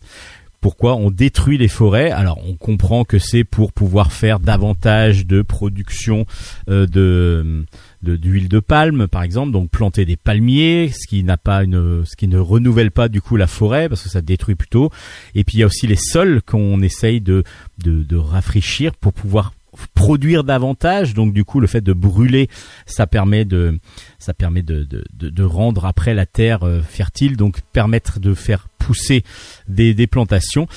pourquoi 0.62 0.98
on 0.98 1.10
détruit 1.10 1.58
les 1.58 1.70
forêts. 1.70 2.12
Alors 2.12 2.38
on 2.46 2.54
comprend 2.54 3.06
que 3.06 3.18
c'est 3.18 3.46
pour 3.46 3.72
pouvoir 3.72 4.12
faire 4.12 4.42
davantage 4.42 5.26
de 5.26 5.42
production 5.42 6.26
de 6.68 7.66
d'huile 8.02 8.50
de, 8.50 8.60
palme 8.60 9.08
par 9.08 9.24
exemple 9.24 9.52
donc 9.52 9.70
planter 9.70 10.06
des 10.06 10.16
palmiers 10.16 10.92
ce 10.94 11.08
qui 11.08 11.24
n'a 11.24 11.38
pas 11.38 11.64
une 11.64 12.06
ce 12.06 12.16
qui 12.16 12.28
ne 12.28 12.38
renouvelle 12.38 12.92
pas 12.92 13.10
du 13.10 13.22
coup 13.22 13.36
la 13.36 13.48
forêt 13.48 13.90
parce 13.90 14.04
que 14.04 14.10
ça 14.10 14.22
détruit 14.22 14.56
plutôt. 14.56 14.92
Et 15.36 15.44
puis 15.44 15.58
il 15.58 15.60
y 15.62 15.64
a 15.64 15.66
aussi 15.66 15.88
les 15.88 15.96
sols 15.96 16.42
qu'on 16.42 16.82
essaye 16.82 17.22
de, 17.22 17.44
de, 17.84 18.04
de 18.04 18.16
rafraîchir 18.16 18.96
pour 18.96 19.14
pouvoir 19.14 19.54
produire 19.94 20.44
davantage. 20.44 21.14
Donc 21.14 21.34
du 21.34 21.44
coup 21.44 21.60
le 21.60 21.68
fait 21.68 21.82
de 21.82 21.94
brûler 21.94 22.50
ça 22.86 23.08
permet 23.08 23.46
de 23.46 23.80
ça 24.18 24.34
permet 24.34 24.62
de, 24.62 24.84
de, 24.84 25.04
de 25.14 25.44
rendre 25.44 25.86
après 25.86 26.14
la 26.14 26.26
terre 26.26 26.64
euh, 26.64 26.82
fertile 26.82 27.38
donc 27.38 27.62
permettre 27.74 28.20
de 28.20 28.34
faire 28.34 28.68
pousser 28.78 29.24
des, 29.68 29.94
des 29.94 30.08
plantations. 30.08 30.68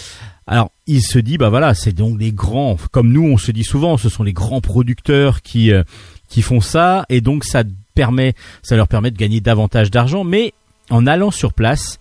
Alors, 0.47 0.73
il 0.87 1.03
se 1.03 1.18
dit, 1.18 1.39
bah 1.39 1.51
voilà, 1.51 1.73
c'est 1.73 1.93
donc 1.93 2.20
les 2.20 2.33
grands, 2.33 2.77
comme 2.91 3.12
nous, 3.12 3.23
on 3.23 3.39
se 3.39 3.53
dit 3.53 3.62
souvent, 3.62 3.97
ce 3.97 4.09
sont 4.09 4.25
les 4.25 4.33
grands 4.33 4.61
producteurs 4.61 5.41
qui 5.41 5.73
euh, 5.73 5.85
qui 6.33 6.41
font 6.41 6.62
ça 6.62 7.05
et 7.11 7.20
donc 7.20 7.45
ça 7.45 7.62
permet, 7.95 8.33
ça 8.62 8.74
leur 8.74 8.89
permet 8.89 9.11
de 9.11 9.18
gagner 9.18 9.43
davantage 9.43 9.91
d'argent. 9.91 10.24
Mais 10.24 10.55
en 10.89 11.07
allant 11.07 11.30
sur 11.30 11.53
place, 11.53 11.99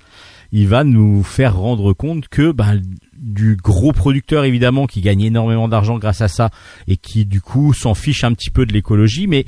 il 0.54 0.70
va 0.70 0.86
nous 0.86 1.22
faire 1.22 1.58
rendre 1.58 1.92
compte 1.92 2.30
que 2.30 2.54
ben, 2.54 2.82
du 3.14 3.58
gros 3.58 3.92
producteur 3.92 4.46
évidemment 4.46 4.88
qui 4.88 5.02
gagne 5.02 5.22
énormément 5.22 5.68
d'argent 5.68 5.98
grâce 5.98 6.22
à 6.22 6.30
ça 6.30 6.50
et 6.88 6.96
qui 6.96 7.26
du 7.26 7.42
coup 7.42 7.74
s'en 7.74 7.94
fiche 7.94 8.24
un 8.24 8.32
petit 8.32 8.50
peu 8.50 8.66
de 8.66 8.72
l'écologie, 8.72 9.28
mais 9.28 9.46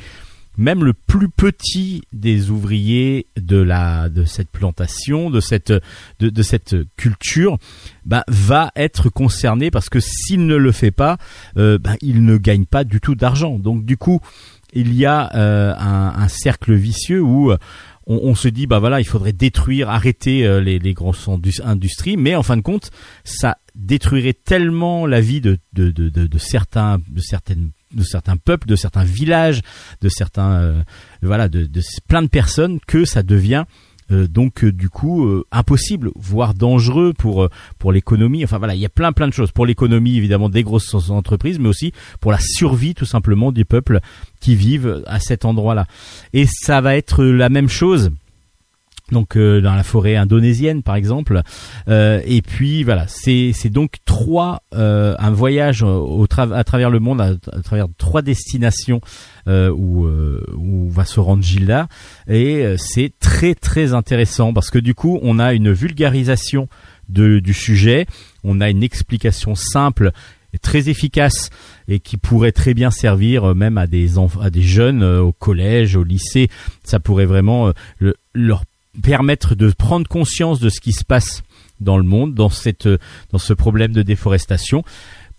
même 0.57 0.83
le 0.83 0.93
plus 0.93 1.29
petit 1.29 2.03
des 2.13 2.51
ouvriers 2.51 3.25
de 3.37 3.57
la 3.57 4.09
de 4.09 4.23
cette 4.25 4.49
plantation, 4.49 5.29
de 5.29 5.39
cette 5.39 5.73
de, 6.19 6.29
de 6.29 6.43
cette 6.43 6.75
culture, 6.95 7.57
ben, 8.05 8.23
va 8.27 8.71
être 8.75 9.09
concerné 9.09 9.71
parce 9.71 9.89
que 9.89 9.99
s'il 9.99 10.45
ne 10.45 10.55
le 10.55 10.71
fait 10.71 10.91
pas, 10.91 11.17
euh, 11.57 11.77
ben, 11.77 11.95
il 12.01 12.23
ne 12.25 12.37
gagne 12.37 12.65
pas 12.65 12.83
du 12.83 12.99
tout 12.99 13.15
d'argent. 13.15 13.57
Donc 13.57 13.85
du 13.85 13.97
coup, 13.97 14.19
il 14.73 14.93
y 14.93 15.05
a 15.05 15.33
euh, 15.35 15.73
un, 15.77 16.27
cercle 16.27 16.73
vicieux 16.73 17.21
où 17.21 17.51
euh, 17.51 17.57
on, 18.07 18.35
se 18.35 18.47
dit 18.47 18.67
bah 18.67 18.79
voilà 18.79 18.99
il 18.99 19.05
faudrait 19.05 19.33
détruire 19.33 19.89
arrêter 19.89 20.45
euh, 20.45 20.59
les, 20.59 20.79
les 20.79 20.93
grosses 20.93 21.29
industries. 21.63 22.17
Mais 22.17 22.35
en 22.35 22.43
fin 22.43 22.57
de 22.57 22.61
compte 22.61 22.91
ça 23.23 23.57
détruirait 23.75 24.33
tellement 24.33 25.05
la 25.05 25.21
vie 25.21 25.41
de, 25.41 25.57
de, 25.73 25.91
de, 25.91 26.09
de, 26.09 26.37
certains 26.37 26.99
de 27.07 27.21
certaines 27.21 27.71
de 27.93 28.03
certains 28.03 28.37
peuples 28.37 28.67
de 28.67 28.75
certains 28.75 29.03
villages 29.03 29.61
de 30.01 30.09
certains 30.09 30.83
voilà 31.23 31.49
de, 31.49 31.65
de 31.65 31.81
plein 32.07 32.21
de 32.21 32.27
personnes 32.27 32.79
que 32.85 33.05
ça 33.05 33.23
devient 33.23 33.65
donc 34.13 34.65
du 34.65 34.89
coup 34.89 35.43
impossible, 35.51 36.11
voire 36.15 36.53
dangereux 36.53 37.13
pour 37.17 37.49
pour 37.79 37.91
l'économie. 37.91 38.43
Enfin 38.43 38.57
voilà, 38.57 38.75
il 38.75 38.81
y 38.81 38.85
a 38.85 38.89
plein 38.89 39.11
plein 39.11 39.27
de 39.27 39.33
choses 39.33 39.51
pour 39.51 39.65
l'économie 39.65 40.17
évidemment 40.17 40.49
des 40.49 40.63
grosses 40.63 40.93
entreprises, 41.09 41.59
mais 41.59 41.69
aussi 41.69 41.93
pour 42.19 42.31
la 42.31 42.39
survie 42.39 42.93
tout 42.93 43.05
simplement 43.05 43.51
du 43.51 43.65
peuple 43.65 43.99
qui 44.39 44.55
vivent 44.55 45.03
à 45.07 45.19
cet 45.19 45.45
endroit-là. 45.45 45.85
Et 46.33 46.45
ça 46.47 46.81
va 46.81 46.95
être 46.95 47.23
la 47.23 47.49
même 47.49 47.69
chose 47.69 48.11
donc 49.11 49.35
euh, 49.35 49.61
dans 49.61 49.75
la 49.75 49.83
forêt 49.83 50.15
indonésienne 50.15 50.81
par 50.81 50.95
exemple. 50.95 51.41
Euh, 51.87 52.21
et 52.25 52.41
puis 52.41 52.83
voilà 52.83 53.05
c'est 53.07 53.51
c'est 53.53 53.69
donc 53.69 53.95
trois 54.05 54.63
euh, 54.73 55.15
un 55.19 55.31
voyage 55.31 55.83
au 55.83 56.25
à 56.37 56.63
travers 56.63 56.89
le 56.89 56.99
monde 56.99 57.21
à, 57.21 57.35
travers 57.63 57.87
trois 57.97 58.21
destinations 58.21 59.01
où 59.47 60.07
où 60.07 60.89
va 60.89 61.05
se 61.05 61.19
rendre 61.19 61.43
Gilda. 61.43 61.87
Et 62.27 62.75
c'est 62.77 63.11
très 63.19 63.55
très 63.55 63.93
intéressant 63.93 64.53
parce 64.53 64.69
que 64.69 64.79
du 64.79 64.95
coup 64.95 65.19
on 65.21 65.39
a 65.39 65.53
une 65.53 65.71
vulgarisation 65.71 66.67
de, 67.09 67.39
du 67.39 67.53
sujet. 67.53 68.05
On 68.43 68.61
a 68.61 68.69
une 68.69 68.83
explication 68.83 69.53
simple 69.55 70.11
très 70.61 70.87
efficace 70.87 71.49
et 71.87 71.99
qui 71.99 72.15
pourrait 72.17 72.51
très 72.51 72.73
bien 72.73 72.89
servir 72.89 73.53
même 73.53 73.77
à 73.77 73.87
des 73.87 74.17
à 74.41 74.49
des 74.49 74.61
jeunes 74.61 75.03
au 75.03 75.33
collège 75.33 75.97
au 75.97 76.03
lycée. 76.03 76.47
Ça 76.83 76.99
pourrait 76.99 77.25
vraiment 77.25 77.73
leur 78.33 78.63
permettre 79.01 79.55
de 79.55 79.71
prendre 79.71 80.07
conscience 80.07 80.59
de 80.59 80.69
ce 80.69 80.79
qui 80.79 80.91
se 80.91 81.03
passe 81.03 81.43
dans 81.79 81.97
le 81.97 82.03
monde, 82.03 82.33
dans 82.33 82.49
cette, 82.49 82.87
dans 83.31 83.39
ce 83.39 83.53
problème 83.53 83.91
de 83.91 84.01
déforestation, 84.03 84.83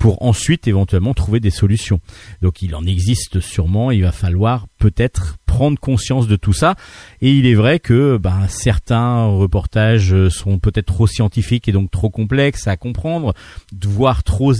pour 0.04 0.22
ensuite 0.22 0.68
éventuellement 0.68 1.14
trouver 1.14 1.40
des 1.40 1.48
solutions. 1.48 1.98
Donc 2.42 2.60
il 2.60 2.74
en 2.74 2.84
existe 2.84 3.40
sûrement, 3.40 3.90
il 3.90 4.02
va 4.02 4.12
falloir 4.12 4.68
peut-être 4.76 5.38
prendre 5.46 5.78
conscience 5.80 6.28
de 6.28 6.36
tout 6.36 6.52
ça. 6.52 6.74
Et 7.22 7.30
il 7.30 7.46
est 7.46 7.54
vrai 7.54 7.78
que 7.78 8.18
ben, 8.18 8.46
certains 8.48 9.24
reportages 9.24 10.28
sont 10.28 10.58
peut-être 10.58 10.88
trop 10.88 11.06
scientifiques 11.06 11.68
et 11.68 11.72
donc 11.72 11.90
trop 11.90 12.10
complexes 12.10 12.66
à 12.66 12.76
comprendre, 12.76 13.32
voire 13.82 14.24
trop, 14.24 14.52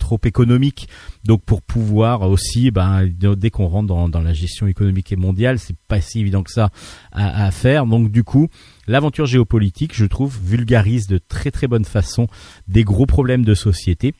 trop 0.00 0.20
économiques. 0.24 0.88
Donc 1.22 1.44
pour 1.44 1.62
pouvoir 1.62 2.22
aussi, 2.22 2.72
ben, 2.72 3.06
dès 3.06 3.50
qu'on 3.50 3.68
rentre 3.68 3.86
dans, 3.86 4.08
dans, 4.08 4.20
la 4.20 4.32
gestion 4.32 4.66
économique 4.66 5.12
et 5.12 5.16
mondiale, 5.16 5.60
c'est 5.60 5.76
pas 5.86 6.00
si 6.00 6.18
évident 6.18 6.42
que 6.42 6.50
ça 6.50 6.70
à, 7.12 7.44
à 7.44 7.52
faire. 7.52 7.86
Donc 7.86 8.10
du 8.10 8.24
coup, 8.24 8.48
l'aventure 8.88 9.26
géopolitique, 9.26 9.94
je 9.94 10.06
trouve, 10.06 10.36
vulgarise 10.42 11.06
de 11.06 11.18
très 11.18 11.52
très 11.52 11.68
bonne 11.68 11.84
façon 11.84 12.26
des 12.66 12.82
gros 12.82 13.06
problèmes 13.06 13.44
de 13.44 13.54
société 13.54 14.12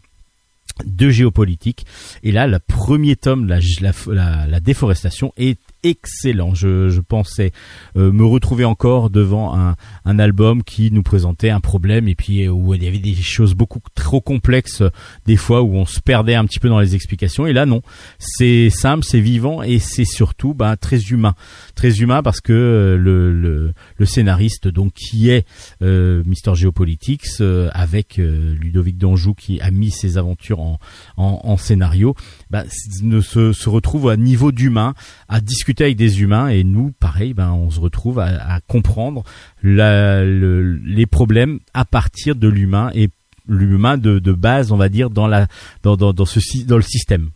de 0.84 1.10
géopolitique. 1.10 1.86
Et 2.22 2.32
là, 2.32 2.46
le 2.46 2.58
premier 2.58 3.16
tome, 3.16 3.46
la, 3.46 3.58
la, 3.80 4.46
la 4.46 4.60
déforestation, 4.60 5.32
est 5.36 5.58
excellent. 5.82 6.54
Je, 6.54 6.88
je 6.88 7.00
pensais 7.00 7.52
euh, 7.96 8.12
me 8.12 8.24
retrouver 8.24 8.64
encore 8.64 9.10
devant 9.10 9.56
un, 9.56 9.76
un, 10.04 10.18
album 10.18 10.62
qui 10.62 10.90
nous 10.90 11.02
présentait 11.02 11.50
un 11.50 11.60
problème 11.60 12.08
et 12.08 12.14
puis 12.14 12.44
euh, 12.44 12.50
où 12.50 12.74
il 12.74 12.82
y 12.82 12.88
avait 12.88 12.98
des 12.98 13.14
choses 13.14 13.54
beaucoup 13.54 13.80
trop 13.94 14.20
complexes, 14.20 14.82
des 15.26 15.36
fois 15.36 15.62
où 15.62 15.74
on 15.74 15.86
se 15.86 16.00
perdait 16.00 16.34
un 16.34 16.44
petit 16.44 16.58
peu 16.58 16.68
dans 16.68 16.80
les 16.80 16.94
explications. 16.94 17.46
Et 17.46 17.52
là, 17.52 17.66
non, 17.66 17.82
c'est 18.18 18.70
simple, 18.70 19.04
c'est 19.04 19.20
vivant 19.20 19.62
et 19.62 19.78
c'est 19.78 20.04
surtout 20.04 20.54
bah, 20.54 20.76
très 20.76 20.98
humain, 20.98 21.34
très 21.74 22.00
humain 22.00 22.22
parce 22.22 22.40
que 22.40 22.52
euh, 22.52 22.96
le, 22.96 23.32
le, 23.32 23.72
le, 23.96 24.06
scénariste 24.06 24.68
donc 24.68 24.92
qui 24.94 25.30
est 25.30 25.46
euh, 25.82 26.22
Mister 26.26 26.54
Geopolitics 26.54 27.40
avec 27.72 28.16
Ludovic 28.16 28.98
Danjou 28.98 29.34
qui 29.34 29.60
a 29.60 29.70
mis 29.70 29.90
ses 29.90 30.18
aventures 30.18 30.60
en, 30.60 30.78
en, 31.16 31.40
en 31.44 31.56
scénario, 31.56 32.14
bah, 32.50 32.64
ne 33.02 33.20
se, 33.20 33.52
se 33.52 33.68
retrouve 33.68 34.08
à 34.08 34.16
niveau 34.16 34.50
d'humain 34.50 34.94
à 35.28 35.40
discuter 35.40 35.67
avec 35.80 35.96
des 35.96 36.22
humains 36.22 36.48
et 36.48 36.64
nous, 36.64 36.92
pareil, 36.98 37.34
ben 37.34 37.52
on 37.52 37.70
se 37.70 37.80
retrouve 37.80 38.18
à, 38.18 38.60
comprendre 38.66 39.24
les 39.62 41.06
problèmes 41.06 41.60
à 41.74 41.84
partir 41.84 42.34
de 42.36 42.48
l'humain 42.48 42.90
et 42.94 43.10
l'humain 43.48 43.96
de, 43.96 44.32
base, 44.32 44.72
on 44.72 44.76
va 44.76 44.88
dire, 44.88 45.10
dans 45.10 45.26
la 45.26 45.46
dans 45.82 45.96
dans, 45.96 46.26
ce 46.26 46.40
dans 46.64 46.76
le 46.76 46.82
système. 46.82 47.30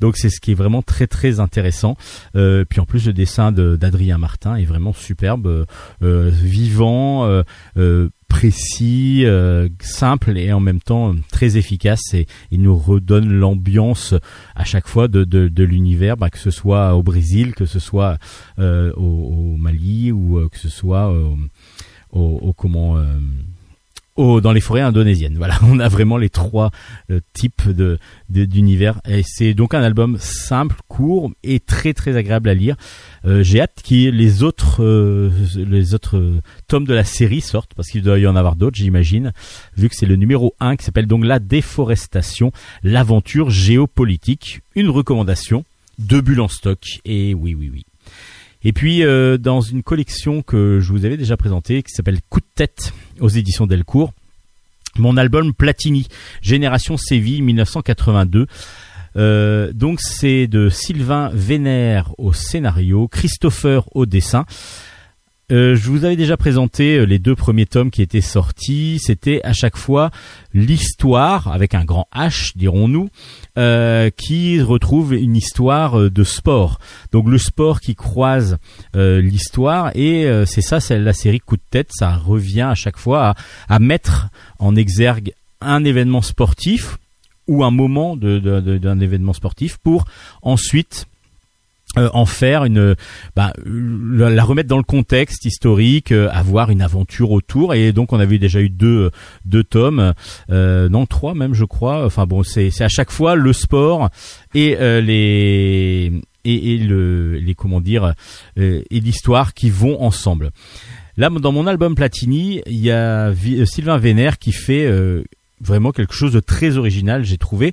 Donc 0.00 0.16
c'est 0.16 0.28
ce 0.28 0.40
qui 0.40 0.52
est 0.52 0.54
vraiment 0.54 0.82
très 0.82 1.06
très 1.06 1.40
intéressant. 1.40 1.96
Euh, 2.36 2.64
puis 2.68 2.80
en 2.80 2.86
plus 2.86 3.06
le 3.06 3.12
dessin 3.12 3.52
d'Adrien 3.52 4.18
Martin 4.18 4.56
est 4.56 4.64
vraiment 4.64 4.92
superbe, 4.92 5.66
euh, 6.02 6.30
vivant, 6.30 7.26
euh, 7.76 8.08
précis, 8.34 9.22
euh, 9.26 9.68
simple 9.78 10.36
et 10.36 10.52
en 10.52 10.58
même 10.58 10.80
temps 10.80 11.14
très 11.30 11.56
efficace 11.56 12.14
et 12.14 12.26
il 12.50 12.62
nous 12.62 12.76
redonne 12.76 13.32
l'ambiance 13.32 14.12
à 14.56 14.64
chaque 14.64 14.88
fois 14.88 15.06
de, 15.06 15.22
de, 15.22 15.64
l'univers, 15.64 16.16
bah, 16.16 16.30
que 16.30 16.40
ce 16.40 16.50
soit 16.50 16.96
au 16.96 17.04
Brésil, 17.04 17.54
que 17.54 17.64
ce 17.64 17.78
soit 17.78 18.18
euh, 18.58 18.92
au, 18.94 19.56
Mali 19.56 20.10
ou 20.10 20.40
euh, 20.40 20.48
que 20.48 20.58
ce 20.58 20.68
soit 20.68 21.14
au 22.10 22.52
comment 22.54 22.98
dans 24.16 24.52
les 24.52 24.60
forêts 24.60 24.80
indonésiennes. 24.80 25.36
Voilà, 25.36 25.58
on 25.62 25.78
a 25.80 25.88
vraiment 25.88 26.16
les 26.16 26.30
trois 26.30 26.70
euh, 27.10 27.20
types 27.32 27.68
de 27.68 27.98
d'univers 28.28 29.00
et 29.08 29.22
c'est 29.24 29.54
donc 29.54 29.74
un 29.74 29.82
album 29.82 30.16
simple, 30.18 30.76
court 30.88 31.30
et 31.42 31.60
très 31.60 31.94
très 31.94 32.16
agréable 32.16 32.48
à 32.48 32.54
lire. 32.54 32.76
Euh, 33.24 33.42
j'ai 33.42 33.60
hâte 33.60 33.82
que 33.86 34.10
les 34.10 34.42
autres 34.42 34.82
euh, 34.82 35.30
les 35.56 35.94
autres 35.94 36.40
tomes 36.68 36.86
de 36.86 36.94
la 36.94 37.04
série 37.04 37.40
sortent 37.40 37.74
parce 37.74 37.88
qu'il 37.88 38.02
doit 38.02 38.18
y 38.18 38.26
en 38.26 38.36
avoir 38.36 38.56
d'autres, 38.56 38.76
j'imagine, 38.76 39.32
vu 39.76 39.88
que 39.88 39.96
c'est 39.96 40.06
le 40.06 40.16
numéro 40.16 40.54
1 40.60 40.76
qui 40.76 40.84
s'appelle 40.84 41.06
donc 41.06 41.24
la 41.24 41.38
déforestation, 41.38 42.52
l'aventure 42.82 43.50
géopolitique, 43.50 44.60
une 44.74 44.90
recommandation 44.90 45.64
de 45.98 46.20
Bulle 46.20 46.40
en 46.40 46.48
stock 46.48 46.80
et 47.04 47.34
oui 47.34 47.54
oui 47.54 47.70
oui. 47.72 47.84
Et 48.64 48.72
puis 48.72 49.02
euh, 49.02 49.36
dans 49.36 49.60
une 49.60 49.82
collection 49.82 50.42
que 50.42 50.80
je 50.80 50.90
vous 50.90 51.04
avais 51.04 51.18
déjà 51.18 51.36
présentée 51.36 51.82
qui 51.82 51.92
s'appelle 51.92 52.20
Coup 52.30 52.40
de 52.40 52.46
tête 52.54 52.94
aux 53.20 53.28
éditions 53.28 53.66
Delcourt, 53.66 54.12
mon 54.96 55.16
album 55.16 55.52
Platini, 55.52 56.08
Génération 56.40 56.96
Séville 56.96 57.42
1982. 57.42 58.46
Euh, 59.16 59.72
donc 59.72 60.00
c'est 60.00 60.46
de 60.46 60.70
Sylvain 60.70 61.30
Vénère 61.34 62.12
au 62.18 62.32
scénario, 62.32 63.06
Christopher 63.06 63.84
au 63.94 64.06
dessin. 64.06 64.46
Euh, 65.52 65.76
je 65.76 65.90
vous 65.90 66.06
avais 66.06 66.16
déjà 66.16 66.38
présenté 66.38 66.96
euh, 66.96 67.04
les 67.04 67.18
deux 67.18 67.34
premiers 67.34 67.66
tomes 67.66 67.90
qui 67.90 68.00
étaient 68.00 68.22
sortis. 68.22 68.98
C'était 68.98 69.42
à 69.44 69.52
chaque 69.52 69.76
fois 69.76 70.10
l'histoire, 70.54 71.48
avec 71.48 71.74
un 71.74 71.84
grand 71.84 72.08
H, 72.14 72.52
dirons-nous, 72.56 73.10
euh, 73.58 74.08
qui 74.16 74.62
retrouve 74.62 75.14
une 75.14 75.36
histoire 75.36 76.10
de 76.10 76.24
sport. 76.24 76.78
Donc 77.12 77.28
le 77.28 77.38
sport 77.38 77.80
qui 77.80 77.94
croise 77.94 78.58
l'histoire, 78.94 79.90
et 79.94 80.26
c'est 80.46 80.62
ça, 80.62 80.80
c'est 80.80 80.98
la 80.98 81.12
série 81.12 81.40
Coup 81.40 81.56
de 81.56 81.62
tête. 81.68 81.90
Ça 81.92 82.16
revient 82.16 82.62
à 82.62 82.74
chaque 82.74 82.96
fois 82.96 83.34
à, 83.68 83.78
mettre 83.78 84.28
en 84.58 84.76
exergue 84.76 85.32
un 85.60 85.84
événement 85.84 86.22
sportif 86.22 86.98
ou 87.46 87.64
un 87.64 87.70
moment 87.70 88.16
d'un 88.16 89.00
événement 89.00 89.32
sportif 89.32 89.78
pour 89.78 90.04
ensuite 90.42 91.06
euh, 91.96 92.08
en 92.12 92.26
faire 92.26 92.64
une 92.64 92.96
bah, 93.36 93.52
la, 93.64 94.42
remettre 94.42 94.68
dans 94.68 94.78
le 94.78 94.82
contexte 94.82 95.44
historique 95.44 96.10
euh, 96.10 96.28
avoir 96.32 96.70
une 96.70 96.82
aventure 96.82 97.30
autour. 97.30 97.72
Et 97.74 97.92
donc 97.92 98.12
on 98.12 98.18
avait 98.18 98.38
déjà 98.38 98.60
eu 98.60 98.68
deux 98.68 99.12
deux 99.44 99.62
tomes 99.62 100.12
euh, 100.50 100.88
non 100.88 101.06
trois 101.06 101.34
même 101.34 101.54
je 101.54 101.64
crois. 101.64 102.04
Enfin 102.04 102.26
bon 102.26 102.42
c'est 102.42 102.70
c'est 102.70 102.82
à 102.82 102.88
chaque 102.88 103.12
fois 103.12 103.36
le 103.36 103.52
sport 103.52 104.10
et 104.54 104.76
les 104.80 106.12
et, 106.44 106.74
et, 106.74 106.78
le 106.78 107.38
les 107.38 107.54
comment 107.54 107.80
dire 107.80 108.14
et 108.56 108.84
l'histoire 108.90 109.54
qui 109.54 109.70
vont 109.70 110.02
ensemble. 110.02 110.50
Là 111.16 111.30
dans 111.30 111.52
mon 111.52 111.68
album 111.68 111.94
Platini 111.94 112.60
il 112.66 112.80
y 112.80 112.90
a 112.90 113.32
Sylvain 113.66 113.98
Vénère 113.98 114.38
qui 114.38 114.50
fait 114.50 114.90
vraiment 115.60 115.92
quelque 115.92 116.14
chose 116.14 116.32
de 116.32 116.40
très 116.40 116.76
original 116.76 117.24
j'ai 117.24 117.38
trouvé. 117.38 117.72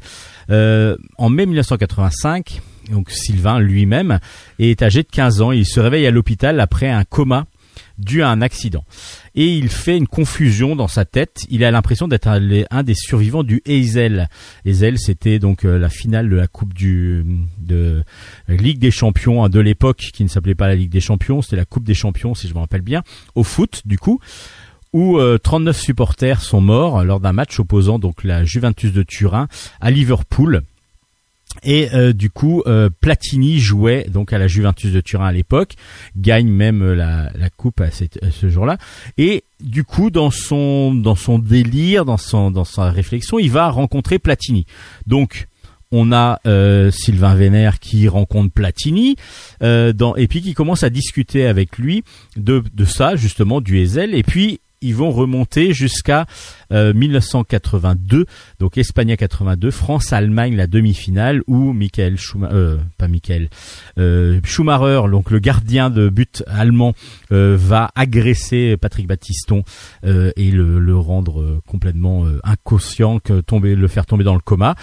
En 0.50 1.30
mai 1.30 1.48
1985 1.48 2.62
donc 2.90 3.12
Sylvain 3.12 3.60
lui-même, 3.60 4.20
est 4.60 4.82
âgé 4.82 5.04
de 5.04 5.08
15 5.08 5.42
ans. 5.42 5.52
Il 5.52 5.66
se 5.66 5.80
réveille 5.80 6.08
à 6.08 6.12
l'hôpital 6.12 6.60
après 6.60 6.90
un 6.90 7.04
coma 7.04 7.46
dû 7.98 8.24
à 8.24 8.30
un 8.30 8.42
accident. 8.42 8.84
Et 9.36 9.48
il 9.48 9.70
fait 9.70 9.98
une 9.98 10.08
confusion 10.08 10.76
dans 10.76 10.88
sa 10.88 11.06
tête. 11.06 11.46
Il 11.50 11.64
a 11.64 11.72
l'impression 11.72 12.08
d'être 12.08 12.28
un, 12.28 12.84
des 12.84 12.96
survivants 12.96 13.44
du 13.44 13.62
Hazel. 13.68 14.28
Hazel, 14.66 14.98
c'était 14.98 15.40
donc 15.40 15.66
euh, 15.66 15.78
la 15.78 15.90
finale 15.90 16.30
de 16.30 16.36
la 16.36 16.48
Coupe 16.48 16.74
du 16.74 17.24
de 17.60 18.04
Ligue 18.48 18.80
des 18.80 18.92
Champions 18.92 19.44
hein, 19.44 19.50
de 19.50 19.60
l'époque, 19.60 20.10
qui 20.14 20.24
ne 20.24 20.30
s'appelait 20.30 20.56
pas 20.56 20.68
la 20.68 20.76
Ligue 20.76 20.92
des 20.92 21.00
Champions, 21.00 21.42
c'était 21.42 21.56
la 21.56 21.66
Coupe 21.66 21.84
des 21.84 21.94
Champions, 21.94 22.36
si 22.36 22.48
je 22.48 22.54
me 22.54 22.60
rappelle 22.60 22.82
bien, 22.82 23.04
au 23.36 23.44
foot, 23.44 23.82
du 23.86 23.98
coup 23.98 24.20
où 24.94 25.18
39 25.42 25.74
euh, 25.74 25.80
supporters 25.80 26.42
sont 26.42 26.60
morts 26.60 27.06
lors 27.06 27.22
d'un 27.22 27.32
match 27.32 27.58
opposant 27.62 27.98
donc 27.98 28.26
la 28.26 28.44
Juventus 28.44 28.92
de 28.92 29.04
Turin 29.04 29.48
à 29.80 29.90
Liverpool 29.90 30.64
et 31.64 31.90
euh, 31.94 32.14
du 32.14 32.30
coup, 32.30 32.64
euh, 32.66 32.90
Platini 33.02 33.60
jouait 33.60 34.06
donc 34.10 34.34
à 34.34 34.38
la 34.38 34.48
Juventus 34.48 34.92
de 34.92 35.02
Turin 35.02 35.28
à 35.28 35.32
l'époque, 35.32 35.76
gagne 36.18 36.50
même 36.50 36.82
euh, 36.82 36.96
la, 36.96 37.32
la 37.36 37.50
coupe 37.50 37.82
à, 37.82 37.92
cette, 37.92 38.20
ce 38.32 38.50
jour-là. 38.50 38.78
Et 39.18 39.44
du 39.60 39.84
coup, 39.84 40.10
dans 40.10 40.32
son 40.32 40.94
dans 40.94 41.16
son 41.16 41.40
délire, 41.40 42.06
dans 42.06 42.18
son 42.18 42.52
dans 42.52 42.64
sa 42.64 42.90
réflexion, 42.90 43.40
il 43.40 43.52
va 43.52 43.70
rencontrer 43.70 44.20
Platini. 44.20 44.66
Donc 45.08 45.48
on 45.94 46.14
a 46.14 46.40
Sylvain 46.92 47.36
Vénère 47.36 47.80
qui 47.80 48.08
rencontre 48.08 48.54
Platini 48.54 49.18
dans, 49.60 50.16
et 50.16 50.28
puis 50.30 50.42
qui 50.42 50.54
commence 50.54 50.84
à 50.84 50.90
discuter 50.90 51.46
avec 51.46 51.78
lui 51.78 52.06
de, 52.38 52.64
de 52.74 52.86
ça 52.86 53.18
justement 53.18 53.60
du 53.60 53.78
Hazel 53.82 54.16
et 54.16 54.24
puis 54.24 54.62
ils 54.82 54.96
vont 54.96 55.12
remonter 55.12 55.74
jusqu'à 55.74 56.26
1982, 56.72 58.18
euh, 58.18 58.26
donc 58.60 58.78
Espagne 58.78 59.16
82, 59.16 59.72
France-Allemagne 59.72 60.56
la 60.56 60.68
demi-finale 60.68 61.42
où 61.48 61.74
Michael 61.74 62.18
Schumacher, 62.18 62.56
euh, 62.56 62.78
pas 62.98 63.08
Michael, 63.08 63.50
euh, 63.98 64.40
Schumacher, 64.44 65.04
donc 65.10 65.32
le 65.32 65.40
gardien 65.40 65.90
de 65.90 66.10
but 66.10 66.44
allemand, 66.48 66.94
va 67.30 67.92
agresser 67.96 68.78
Patrick 68.78 69.08
Battiston 69.08 69.64
et 70.04 70.52
le, 70.52 70.80
le 70.80 70.98
rendre 70.98 71.62
complètement 71.68 72.26
inconscient, 72.44 73.20
que 73.20 73.42
tomber, 73.42 73.76
le 73.76 73.88
faire 73.88 74.06
tomber 74.06 74.24
dans 74.24 74.34
le 74.34 74.42
coma. 74.42 74.76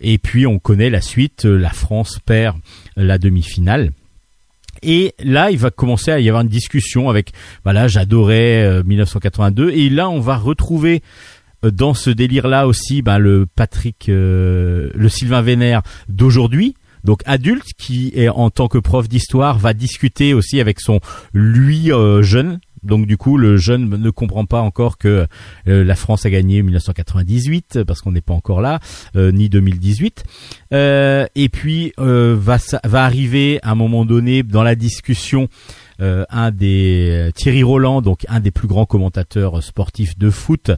Et 0.00 0.18
puis 0.18 0.46
on 0.46 0.58
connaît 0.58 0.90
la 0.90 1.00
suite, 1.00 1.44
la 1.44 1.70
France 1.70 2.18
perd 2.24 2.58
la 2.96 3.18
demi-finale. 3.18 3.92
Et 4.86 5.14
là, 5.18 5.50
il 5.50 5.58
va 5.58 5.72
commencer 5.72 6.12
à 6.12 6.20
y 6.20 6.28
avoir 6.28 6.42
une 6.42 6.48
discussion 6.48 7.10
avec, 7.10 7.32
voilà, 7.64 7.88
j'adorais 7.88 8.82
1982. 8.84 9.64
Euh, 9.64 9.70
et 9.74 9.90
là, 9.90 10.08
on 10.08 10.20
va 10.20 10.36
retrouver 10.36 11.02
euh, 11.64 11.72
dans 11.72 11.92
ce 11.92 12.08
délire-là 12.08 12.68
aussi 12.68 13.02
ben, 13.02 13.18
le 13.18 13.46
Patrick, 13.46 14.08
euh, 14.08 14.90
le 14.94 15.08
Sylvain 15.08 15.42
Vénère 15.42 15.82
d'aujourd'hui. 16.08 16.76
Donc 17.02 17.20
adulte 17.26 17.66
qui 17.76 18.12
est 18.14 18.28
en 18.28 18.50
tant 18.50 18.68
que 18.68 18.78
prof 18.78 19.08
d'histoire 19.08 19.58
va 19.58 19.74
discuter 19.74 20.34
aussi 20.34 20.60
avec 20.60 20.80
son 20.80 21.00
lui 21.34 21.92
jeune 22.20 22.58
donc 22.82 23.06
du 23.06 23.16
coup, 23.16 23.36
le 23.36 23.56
jeune 23.56 23.88
ne 23.88 24.10
comprend 24.10 24.44
pas 24.44 24.60
encore 24.60 24.98
que 24.98 25.26
euh, 25.68 25.84
la 25.84 25.96
France 25.96 26.26
a 26.26 26.30
gagné 26.30 26.62
1998 26.62 27.84
parce 27.84 28.00
qu'on 28.00 28.12
n'est 28.12 28.20
pas 28.20 28.34
encore 28.34 28.60
là, 28.60 28.80
euh, 29.16 29.32
ni 29.32 29.48
2018. 29.48 30.24
Euh, 30.72 31.26
et 31.34 31.48
puis 31.48 31.92
va 31.98 32.56
va 32.84 33.04
arriver 33.04 33.58
à 33.62 33.70
un 33.70 33.74
moment 33.74 34.04
donné 34.04 34.42
dans 34.42 34.62
la 34.62 34.74
discussion 34.74 35.48
un 35.98 36.50
des 36.50 37.30
Thierry 37.34 37.62
Roland, 37.62 38.02
donc 38.02 38.26
un 38.28 38.40
des 38.40 38.50
plus 38.50 38.68
grands 38.68 38.84
commentateurs 38.84 39.62
sportifs 39.62 40.18
de 40.18 40.28
foot, 40.30 40.70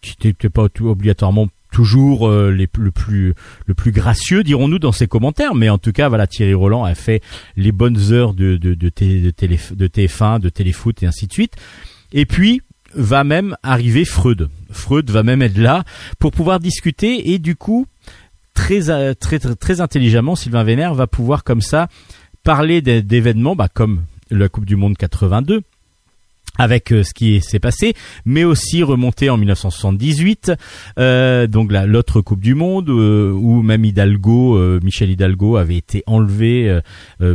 qui 0.00 0.16
n'était 0.24 0.48
pas 0.48 0.66
obligatoirement 0.80 1.48
toujours 1.72 2.28
euh, 2.28 2.52
les, 2.52 2.68
le 2.78 2.90
plus 2.92 3.34
le 3.66 3.74
plus 3.74 3.90
gracieux 3.90 4.44
dirons-nous 4.44 4.78
dans 4.78 4.92
ses 4.92 5.08
commentaires. 5.08 5.56
Mais 5.56 5.68
en 5.68 5.78
tout 5.78 5.90
cas 5.90 6.08
voilà 6.08 6.28
Thierry 6.28 6.54
Roland 6.54 6.84
a 6.84 6.94
fait 6.94 7.20
les 7.56 7.72
bonnes 7.72 8.12
heures 8.12 8.34
de 8.34 8.56
de 8.56 8.74
de, 8.74 8.88
télé, 8.88 9.20
de, 9.20 9.30
télé, 9.30 9.58
de 9.72 9.88
TF1 9.88 10.38
de 10.38 10.48
téléfoot 10.48 11.02
et 11.02 11.06
ainsi 11.06 11.26
de 11.26 11.32
suite. 11.32 11.54
Et 12.12 12.26
puis 12.26 12.62
va 12.94 13.24
même 13.24 13.56
arriver 13.62 14.04
Freud. 14.04 14.48
Freud 14.70 15.10
va 15.10 15.22
même 15.22 15.42
être 15.42 15.58
là 15.58 15.84
pour 16.18 16.30
pouvoir 16.30 16.60
discuter 16.60 17.32
et 17.32 17.38
du 17.38 17.56
coup 17.56 17.86
très 18.54 18.90
euh, 18.90 19.14
très 19.14 19.38
très, 19.38 19.54
très 19.56 19.80
intelligemment 19.80 20.36
Sylvain 20.36 20.62
Vénère 20.62 20.94
va 20.94 21.06
pouvoir 21.06 21.42
comme 21.42 21.62
ça 21.62 21.88
parler 22.44 22.82
d'événements 22.82 23.56
bah, 23.56 23.68
comme 23.72 24.02
la 24.30 24.48
Coupe 24.48 24.66
du 24.66 24.76
Monde 24.76 24.96
82 24.96 25.62
avec 26.58 26.92
euh, 26.92 27.02
ce 27.02 27.14
qui 27.14 27.40
s'est 27.40 27.58
passé, 27.58 27.94
mais 28.24 28.44
aussi 28.44 28.82
remonter 28.82 29.30
en 29.30 29.36
1978, 29.36 30.52
euh, 30.98 31.46
donc 31.46 31.72
l'autre 31.72 32.20
Coupe 32.20 32.40
du 32.40 32.54
Monde 32.54 32.90
euh, 32.90 33.32
où 33.32 33.62
même 33.62 33.84
Hidalgo, 33.84 34.56
euh, 34.56 34.80
Michel 34.82 35.10
Hidalgo 35.10 35.56
avait 35.56 35.76
été 35.76 36.02
enlevé 36.06 36.80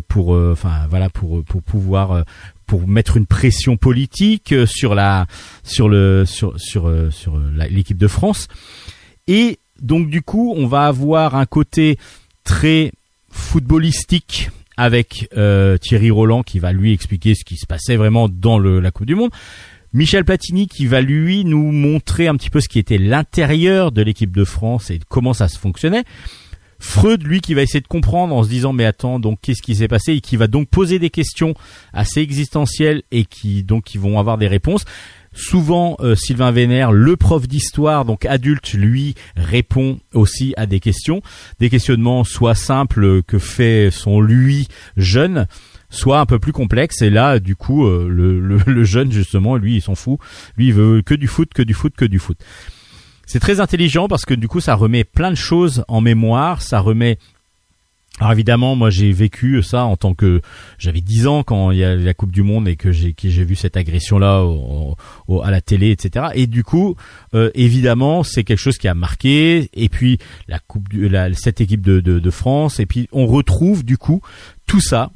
pour, 0.08 0.30
enfin 0.30 0.88
voilà 0.90 1.10
pour 1.10 1.44
pour 1.44 1.62
pouvoir 1.64 2.24
pour 2.66 2.88
mettre 2.88 3.18
une 3.18 3.26
pression 3.26 3.78
politique 3.78 4.54
sur 4.66 4.96
la 4.96 5.26
sur 5.64 5.90
le 5.90 6.26
sur 6.26 6.54
sur 6.60 6.92
sur 7.12 7.40
l'équipe 7.70 7.98
de 7.98 8.08
France. 8.08 8.48
Et 9.28 9.60
donc 9.82 10.10
du 10.10 10.22
coup 10.22 10.54
on 10.56 10.68
va 10.68 10.86
avoir 10.86 11.36
un 11.36 11.46
côté 11.46 11.98
très 12.44 12.92
footballistique 13.30 14.50
avec 14.78 15.28
euh, 15.36 15.78
Thierry 15.78 16.12
Roland 16.12 16.44
qui 16.44 16.60
va 16.60 16.72
lui 16.72 16.94
expliquer 16.94 17.36
ce 17.36 17.44
qui 17.44 17.58
se 17.58 17.66
passait 17.66 17.96
vraiment 17.96 18.30
dans 18.30 18.60
le, 18.60 18.80
la 18.80 18.92
Coupe 18.92 19.08
du 19.08 19.16
Monde. 19.16 19.32
Michel 19.94 20.24
Platini 20.24 20.68
qui 20.68 20.86
va 20.86 21.02
lui 21.02 21.44
nous 21.44 21.72
montrer 21.72 22.28
un 22.28 22.36
petit 22.36 22.50
peu 22.50 22.62
ce 22.62 22.70
qui 22.70 22.78
était 22.78 22.98
l'intérieur 22.98 23.92
de 23.92 24.02
l'équipe 24.02 24.36
de 24.36 24.44
France 24.46 24.92
et 24.92 25.00
comment 25.10 25.34
ça 25.34 25.48
se 25.48 25.58
fonctionnait. 25.58 26.04
Freud, 26.80 27.24
lui, 27.24 27.42
qui 27.42 27.56
va 27.56 27.64
essayer 27.64 27.82
de 27.82 27.88
comprendre 27.88 28.36
en 28.36 28.44
se 28.44 28.50
disant 28.50 28.72
mais 28.72 28.86
attends 28.86 29.20
donc 29.20 29.40
qu'est-ce 29.42 29.64
qui 29.64 29.76
s'est 29.76 29.88
passé? 29.88 30.14
Et 30.14 30.22
qui 30.22 30.38
va 30.38 30.48
donc 30.48 30.70
poser 30.70 31.00
des 31.00 31.10
questions 31.10 31.56
assez 31.94 32.22
existentielles 32.22 33.02
et 33.12 33.26
qui 33.26 33.64
donc 33.64 33.86
qui 33.86 33.98
vont 33.98 34.20
avoir 34.20 34.38
des 34.38 34.48
réponses. 34.48 34.86
Souvent, 35.38 35.98
euh, 36.00 36.16
Sylvain 36.16 36.50
Vénère, 36.52 36.92
le 36.92 37.16
prof 37.16 37.48
d'histoire, 37.48 38.06
donc 38.06 38.26
adulte, 38.26 38.74
lui 38.74 39.14
répond 39.36 40.00
aussi 40.16 40.56
à 40.58 40.66
des 40.66 40.80
questions, 40.80 41.22
des 41.60 41.70
questionnements 41.70 42.24
soit 42.24 42.56
simples 42.56 43.22
que 43.22 43.38
fait 43.38 43.90
son 43.92 44.20
lui 44.20 44.68
jeune, 44.98 45.46
soit 45.92 46.20
un 46.20 46.26
peu 46.26 46.40
plus 46.40 46.54
complexes. 46.54 47.04
Et 47.04 47.12
là, 47.12 47.40
du 47.40 47.56
coup, 47.56 47.86
euh, 47.86 48.08
le, 48.10 48.40
le, 48.66 48.84
jeune 48.84 49.12
justement, 49.12 49.58
lui, 49.58 49.76
il 49.76 49.82
s'en 49.82 49.94
fout. 49.94 50.20
Lui, 50.58 50.70
il 50.70 50.74
veut 50.74 51.04
que 51.04 51.14
du 51.14 51.28
foot, 51.28 51.54
que 51.54 51.62
du 51.62 51.76
foot, 51.76 51.94
que 51.96 52.06
du 52.06 52.18
foot. 52.18 52.40
C'est 53.28 53.40
très 53.40 53.60
intelligent 53.60 54.08
parce 54.08 54.26
que 54.26 54.34
du 54.34 54.48
coup, 54.48 54.60
ça 54.60 54.74
remet 54.74 55.04
plein 55.04 55.30
de 55.30 55.36
choses 55.36 55.86
en 55.88 56.02
mémoire, 56.02 56.64
ça 56.64 56.80
remet 56.80 57.20
alors 58.20 58.32
évidemment, 58.32 58.76
moi 58.76 58.90
j'ai 58.90 59.12
vécu 59.12 59.62
ça 59.62 59.84
en 59.84 59.96
tant 59.96 60.16
que 60.16 60.42
j'avais 60.80 61.02
10 61.02 61.28
ans 61.28 61.44
quand 61.44 61.70
il 61.72 61.78
y 61.78 61.84
a 61.84 61.96
la 61.96 62.14
Coupe 62.16 62.32
du 62.32 62.42
Monde 62.42 62.68
et 62.68 62.76
que 62.76 62.92
j'ai 62.92 63.14
que 63.14 63.30
j'ai 63.30 63.44
vu 63.44 63.56
cette 63.56 63.78
agression 63.78 64.18
là 64.18 64.44
à 65.44 65.52
la 65.52 65.62
télé, 65.62 65.92
etc. 65.92 66.28
Et 66.34 66.48
du 66.48 66.64
coup, 66.64 66.96
euh, 67.36 67.52
évidemment, 67.54 68.24
c'est 68.24 68.44
quelque 68.44 68.60
chose 68.60 68.78
qui 68.78 68.88
a 68.88 68.96
marqué. 68.96 69.70
Et 69.74 69.88
puis 69.88 70.18
la 70.48 70.58
Coupe 70.60 70.90
du, 70.90 71.08
la, 71.08 71.32
cette 71.34 71.62
équipe 71.62 71.82
de, 71.82 72.00
de, 72.00 72.18
de 72.18 72.30
France. 72.32 72.80
Et 72.80 72.88
puis 72.88 73.08
on 73.12 73.28
retrouve 73.28 73.86
du 73.86 73.98
coup 74.00 74.22
tout 74.66 74.82
ça, 74.82 75.12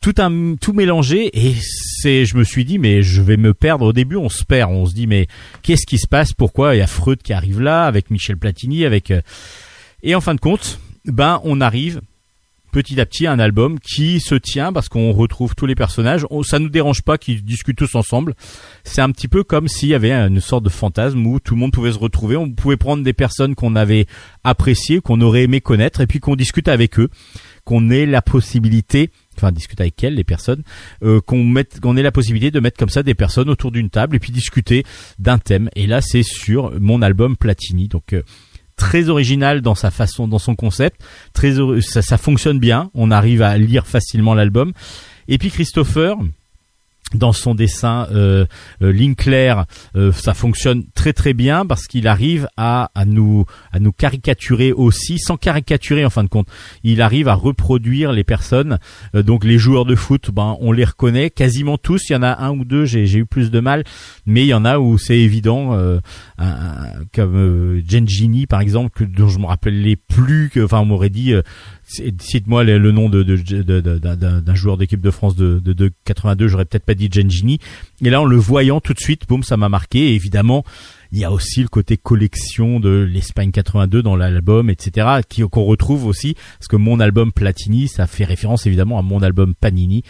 tout 0.00 0.14
un 0.16 0.56
tout 0.56 0.72
mélangé. 0.72 1.30
Et 1.34 1.54
c'est, 1.60 2.24
je 2.24 2.38
me 2.38 2.44
suis 2.44 2.64
dit, 2.64 2.78
mais 2.78 3.02
je 3.02 3.20
vais 3.20 3.36
me 3.36 3.52
perdre. 3.52 3.84
Au 3.84 3.92
début, 3.92 4.16
on 4.16 4.30
se 4.30 4.44
perd. 4.44 4.72
On 4.72 4.86
se 4.86 4.94
dit, 4.94 5.06
mais 5.06 5.26
qu'est-ce 5.62 5.86
qui 5.86 5.98
se 5.98 6.08
passe? 6.08 6.32
Pourquoi 6.32 6.74
il 6.74 6.78
y 6.78 6.82
a 6.82 6.86
Freud 6.86 7.22
qui 7.22 7.34
arrive 7.34 7.60
là 7.60 7.84
avec 7.84 8.10
Michel 8.10 8.38
Platini, 8.38 8.86
avec 8.86 9.10
euh, 9.10 9.20
et 10.02 10.14
en 10.14 10.20
fin 10.20 10.34
de 10.34 10.40
compte, 10.40 10.80
ben 11.06 11.40
on 11.44 11.60
arrive 11.60 12.00
petit 12.74 13.00
à 13.00 13.06
petit 13.06 13.28
un 13.28 13.38
album 13.38 13.78
qui 13.78 14.18
se 14.18 14.34
tient 14.34 14.72
parce 14.72 14.88
qu'on 14.88 15.12
retrouve 15.12 15.54
tous 15.54 15.64
les 15.64 15.76
personnages. 15.76 16.26
On, 16.30 16.42
ça 16.42 16.58
nous 16.58 16.68
dérange 16.68 17.02
pas 17.02 17.18
qu'ils 17.18 17.44
discutent 17.44 17.78
tous 17.78 17.94
ensemble. 17.94 18.34
C'est 18.82 19.00
un 19.00 19.12
petit 19.12 19.28
peu 19.28 19.44
comme 19.44 19.68
s'il 19.68 19.90
y 19.90 19.94
avait 19.94 20.10
une 20.10 20.40
sorte 20.40 20.64
de 20.64 20.68
fantasme 20.68 21.24
où 21.24 21.38
tout 21.38 21.54
le 21.54 21.60
monde 21.60 21.70
pouvait 21.70 21.92
se 21.92 21.98
retrouver. 21.98 22.36
On 22.36 22.50
pouvait 22.50 22.76
prendre 22.76 23.04
des 23.04 23.12
personnes 23.12 23.54
qu'on 23.54 23.76
avait 23.76 24.06
appréciées, 24.42 25.00
qu'on 25.00 25.20
aurait 25.20 25.44
aimé 25.44 25.60
connaître, 25.60 26.00
et 26.00 26.08
puis 26.08 26.18
qu'on 26.18 26.34
discute 26.34 26.66
avec 26.66 26.98
eux, 26.98 27.10
qu'on 27.64 27.90
ait 27.90 28.06
la 28.06 28.22
possibilité 28.22 29.10
enfin 29.36 29.50
discuter 29.50 29.82
avec 29.82 30.04
elles 30.04 30.14
les 30.14 30.22
personnes 30.22 30.62
euh, 31.02 31.20
qu'on 31.20 31.42
mette 31.42 31.80
qu'on 31.80 31.96
ait 31.96 32.02
la 32.02 32.12
possibilité 32.12 32.52
de 32.52 32.60
mettre 32.60 32.78
comme 32.78 32.88
ça 32.88 33.02
des 33.02 33.14
personnes 33.14 33.50
autour 33.50 33.72
d'une 33.72 33.90
table 33.90 34.14
et 34.14 34.20
puis 34.20 34.30
discuter 34.30 34.84
d'un 35.18 35.38
thème 35.38 35.68
et 35.74 35.88
là 35.88 36.00
c'est 36.00 36.22
sur 36.22 36.72
mon 36.80 37.02
album 37.02 37.36
Platini 37.36 37.88
donc 37.88 38.12
euh, 38.12 38.22
très 38.76 39.08
original 39.08 39.60
dans 39.60 39.74
sa 39.74 39.90
façon, 39.90 40.28
dans 40.28 40.38
son 40.38 40.54
concept. 40.54 41.00
Très, 41.32 41.54
ça, 41.80 42.02
ça 42.02 42.18
fonctionne 42.18 42.58
bien. 42.58 42.90
On 42.94 43.10
arrive 43.10 43.42
à 43.42 43.56
lire 43.58 43.86
facilement 43.86 44.34
l'album. 44.34 44.72
Et 45.28 45.38
puis 45.38 45.50
Christopher, 45.50 46.16
dans 47.12 47.32
son 47.32 47.54
dessin 47.54 48.08
euh, 48.12 48.46
euh 48.82 48.92
Linkler, 48.92 49.54
euh, 49.96 50.12
ça 50.12 50.34
fonctionne 50.34 50.84
très 50.94 51.12
très 51.12 51.34
bien 51.34 51.66
parce 51.66 51.86
qu'il 51.86 52.08
arrive 52.08 52.48
à, 52.56 52.90
à 52.94 53.04
nous 53.04 53.44
à 53.72 53.78
nous 53.78 53.92
caricaturer 53.92 54.72
aussi, 54.72 55.18
sans 55.18 55.36
caricaturer 55.36 56.04
en 56.04 56.10
fin 56.10 56.24
de 56.24 56.28
compte. 56.28 56.48
Il 56.82 57.02
arrive 57.02 57.28
à 57.28 57.34
reproduire 57.34 58.12
les 58.12 58.24
personnes. 58.24 58.78
Euh, 59.14 59.22
donc 59.22 59.44
les 59.44 59.58
joueurs 59.58 59.84
de 59.84 59.94
foot, 59.94 60.30
ben 60.32 60.56
on 60.60 60.72
les 60.72 60.84
reconnaît 60.84 61.30
quasiment 61.30 61.78
tous. 61.78 62.08
Il 62.10 62.14
y 62.14 62.16
en 62.16 62.22
a 62.22 62.42
un 62.42 62.50
ou 62.50 62.64
deux, 62.64 62.84
j'ai 62.84 63.16
eu 63.16 63.26
plus 63.26 63.50
de 63.50 63.60
mal, 63.60 63.84
mais 64.26 64.42
il 64.42 64.48
y 64.48 64.54
en 64.54 64.64
a 64.64 64.78
où 64.78 64.98
c'est 64.98 65.18
évident, 65.18 65.78
comme 67.14 67.82
Gengini 67.86 68.46
par 68.46 68.60
exemple, 68.60 68.90
que, 68.90 69.04
dont 69.04 69.28
je 69.28 69.38
me 69.38 69.46
rappelais 69.46 69.96
plus. 69.96 70.50
Que, 70.52 70.64
enfin 70.64 70.80
on 70.80 70.84
m'aurait 70.84 71.10
dit 71.10 71.34
cite-moi 71.86 72.64
le, 72.64 72.92
nom 72.92 73.08
de, 73.08 73.22
d'un 73.22 74.54
joueur 74.54 74.76
d'équipe 74.76 75.00
de 75.00 75.10
France 75.10 75.36
de, 75.36 75.58
de, 75.58 75.92
82, 76.04 76.48
j'aurais 76.48 76.64
peut-être 76.64 76.84
pas 76.84 76.94
dit 76.94 77.08
Gengini. 77.10 77.58
Et 78.02 78.10
là, 78.10 78.20
en 78.20 78.24
le 78.24 78.36
voyant 78.36 78.80
tout 78.80 78.94
de 78.94 79.00
suite, 79.00 79.28
boum, 79.28 79.42
ça 79.42 79.56
m'a 79.56 79.68
marqué. 79.68 80.14
Évidemment, 80.14 80.64
il 81.12 81.18
y 81.18 81.24
a 81.24 81.30
aussi 81.30 81.62
le 81.62 81.68
côté 81.68 81.96
collection 81.96 82.80
de 82.80 83.08
l'Espagne 83.08 83.52
82 83.52 84.02
dans 84.02 84.16
l'album, 84.16 84.70
etc., 84.70 85.20
qui 85.28 85.42
qu'on 85.42 85.64
retrouve 85.64 86.06
aussi, 86.06 86.34
parce 86.58 86.68
que 86.68 86.76
mon 86.76 87.00
album 87.00 87.32
Platini, 87.32 87.88
ça 87.88 88.06
fait 88.06 88.24
référence 88.24 88.66
évidemment 88.66 88.98
à 88.98 89.02
mon 89.02 89.22
album 89.22 89.54
Panini. 89.54 90.02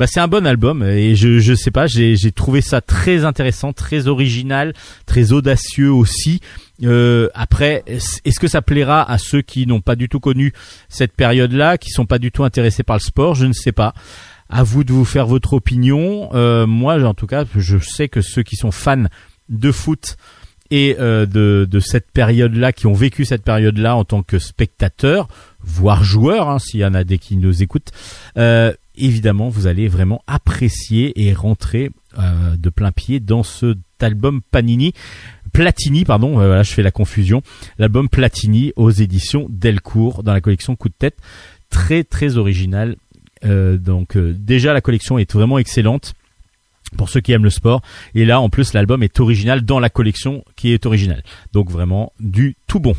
Bah 0.00 0.06
c'est 0.06 0.20
un 0.20 0.28
bon 0.28 0.46
album 0.46 0.82
et 0.82 1.14
je 1.14 1.40
je 1.40 1.52
sais 1.52 1.70
pas 1.70 1.86
j'ai 1.86 2.16
j'ai 2.16 2.32
trouvé 2.32 2.62
ça 2.62 2.80
très 2.80 3.26
intéressant 3.26 3.74
très 3.74 4.08
original 4.08 4.72
très 5.04 5.32
audacieux 5.32 5.92
aussi 5.92 6.40
euh, 6.84 7.28
après, 7.34 7.84
est-ce 7.86 8.40
que 8.40 8.48
ça 8.48 8.62
plaira 8.62 9.02
à 9.10 9.18
ceux 9.18 9.42
qui 9.42 9.66
n'ont 9.66 9.80
pas 9.80 9.96
du 9.96 10.08
tout 10.08 10.20
connu 10.20 10.52
cette 10.88 11.12
période-là, 11.12 11.78
qui 11.78 11.90
sont 11.90 12.06
pas 12.06 12.18
du 12.18 12.32
tout 12.32 12.44
intéressés 12.44 12.82
par 12.82 12.96
le 12.96 13.00
sport? 13.00 13.34
Je 13.34 13.46
ne 13.46 13.52
sais 13.52 13.72
pas. 13.72 13.94
À 14.48 14.62
vous 14.62 14.82
de 14.82 14.92
vous 14.92 15.04
faire 15.04 15.26
votre 15.26 15.52
opinion. 15.52 16.30
Euh, 16.34 16.66
moi, 16.66 17.02
en 17.04 17.14
tout 17.14 17.26
cas, 17.26 17.44
je 17.54 17.78
sais 17.78 18.08
que 18.08 18.20
ceux 18.20 18.42
qui 18.42 18.56
sont 18.56 18.72
fans 18.72 19.04
de 19.48 19.72
foot 19.72 20.16
et 20.70 20.96
euh, 20.98 21.26
de, 21.26 21.66
de 21.68 21.80
cette 21.80 22.10
période-là, 22.10 22.72
qui 22.72 22.86
ont 22.86 22.92
vécu 22.92 23.24
cette 23.24 23.42
période-là 23.44 23.96
en 23.96 24.04
tant 24.04 24.22
que 24.22 24.38
spectateurs, 24.38 25.28
voire 25.62 26.04
joueurs, 26.04 26.48
hein, 26.48 26.58
s'il 26.58 26.80
y 26.80 26.84
en 26.84 26.94
a 26.94 27.04
des 27.04 27.18
qui 27.18 27.36
nous 27.36 27.62
écoutent, 27.62 27.90
euh, 28.38 28.72
évidemment, 28.96 29.48
vous 29.48 29.66
allez 29.66 29.88
vraiment 29.88 30.22
apprécier 30.26 31.12
et 31.22 31.32
rentrer 31.32 31.90
euh, 32.18 32.56
de 32.56 32.70
plein 32.70 32.92
pied 32.92 33.20
dans 33.20 33.42
cet 33.42 33.78
album 34.00 34.40
Panini. 34.50 34.92
Platini, 35.52 36.04
pardon, 36.04 36.40
euh, 36.40 36.62
je 36.62 36.72
fais 36.72 36.82
la 36.82 36.90
confusion. 36.90 37.42
L'album 37.78 38.08
Platini 38.08 38.72
aux 38.76 38.90
éditions 38.90 39.46
Delcourt 39.48 40.22
dans 40.22 40.32
la 40.32 40.40
collection 40.40 40.76
Coup 40.76 40.88
de 40.88 40.94
tête. 40.98 41.18
Très 41.70 42.04
très 42.04 42.36
original. 42.36 42.96
Euh, 43.44 43.78
donc 43.78 44.18
déjà 44.18 44.72
la 44.74 44.80
collection 44.80 45.18
est 45.18 45.32
vraiment 45.32 45.58
excellente 45.58 46.14
pour 46.96 47.08
ceux 47.08 47.20
qui 47.20 47.32
aiment 47.32 47.44
le 47.44 47.50
sport. 47.50 47.82
Et 48.14 48.24
là, 48.24 48.40
en 48.40 48.48
plus, 48.48 48.72
l'album 48.72 49.02
est 49.02 49.20
original 49.20 49.62
dans 49.62 49.78
la 49.78 49.90
collection 49.90 50.44
qui 50.56 50.72
est 50.72 50.86
originale. 50.86 51.22
Donc 51.52 51.70
vraiment 51.70 52.12
du 52.20 52.56
tout 52.66 52.80
bon. 52.80 52.94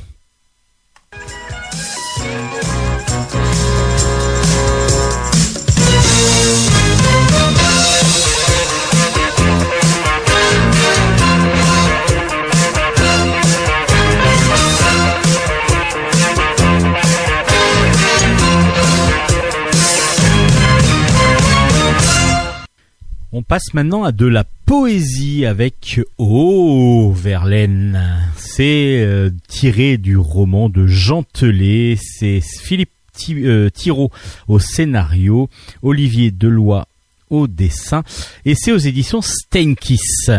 Passe 23.52 23.74
maintenant 23.74 24.06
à 24.06 24.14
de 24.14 24.28
la 24.28 24.46
poésie 24.66 25.46
avec 25.46 26.00
Oh 26.18 27.14
Verlaine. 27.14 28.02
C'est 28.38 29.04
euh, 29.04 29.30
tiré 29.50 29.98
du 29.98 30.16
roman 30.16 30.70
de 30.70 30.88
Jean 30.88 31.24
Telet. 31.24 31.98
C'est 32.02 32.40
Philippe 32.40 32.92
Thi- 33.14 33.46
euh, 33.46 33.70
Thiraud 33.70 34.10
au 34.48 34.58
scénario, 34.60 35.50
Olivier 35.82 36.32
Deloy 36.32 36.86
au 37.30 37.48
dessin, 37.48 38.04
et 38.46 38.56
c'est 38.56 38.72
aux 38.72 38.78
éditions 38.78 39.22
Steinkiss. 39.22 40.32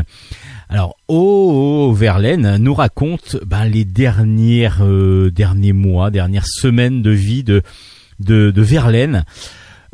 Alors, 0.70 0.96
oh, 1.08 1.94
Verlaine 1.94 2.56
nous 2.56 2.72
raconte 2.72 3.36
ben, 3.44 3.66
les 3.66 3.84
dernières 3.84 4.78
euh, 4.80 5.30
derniers 5.30 5.74
mois, 5.74 6.10
dernières 6.10 6.48
semaines 6.48 7.02
de 7.02 7.10
vie 7.10 7.44
de, 7.44 7.62
de 8.20 8.62
Verlaine 8.62 9.26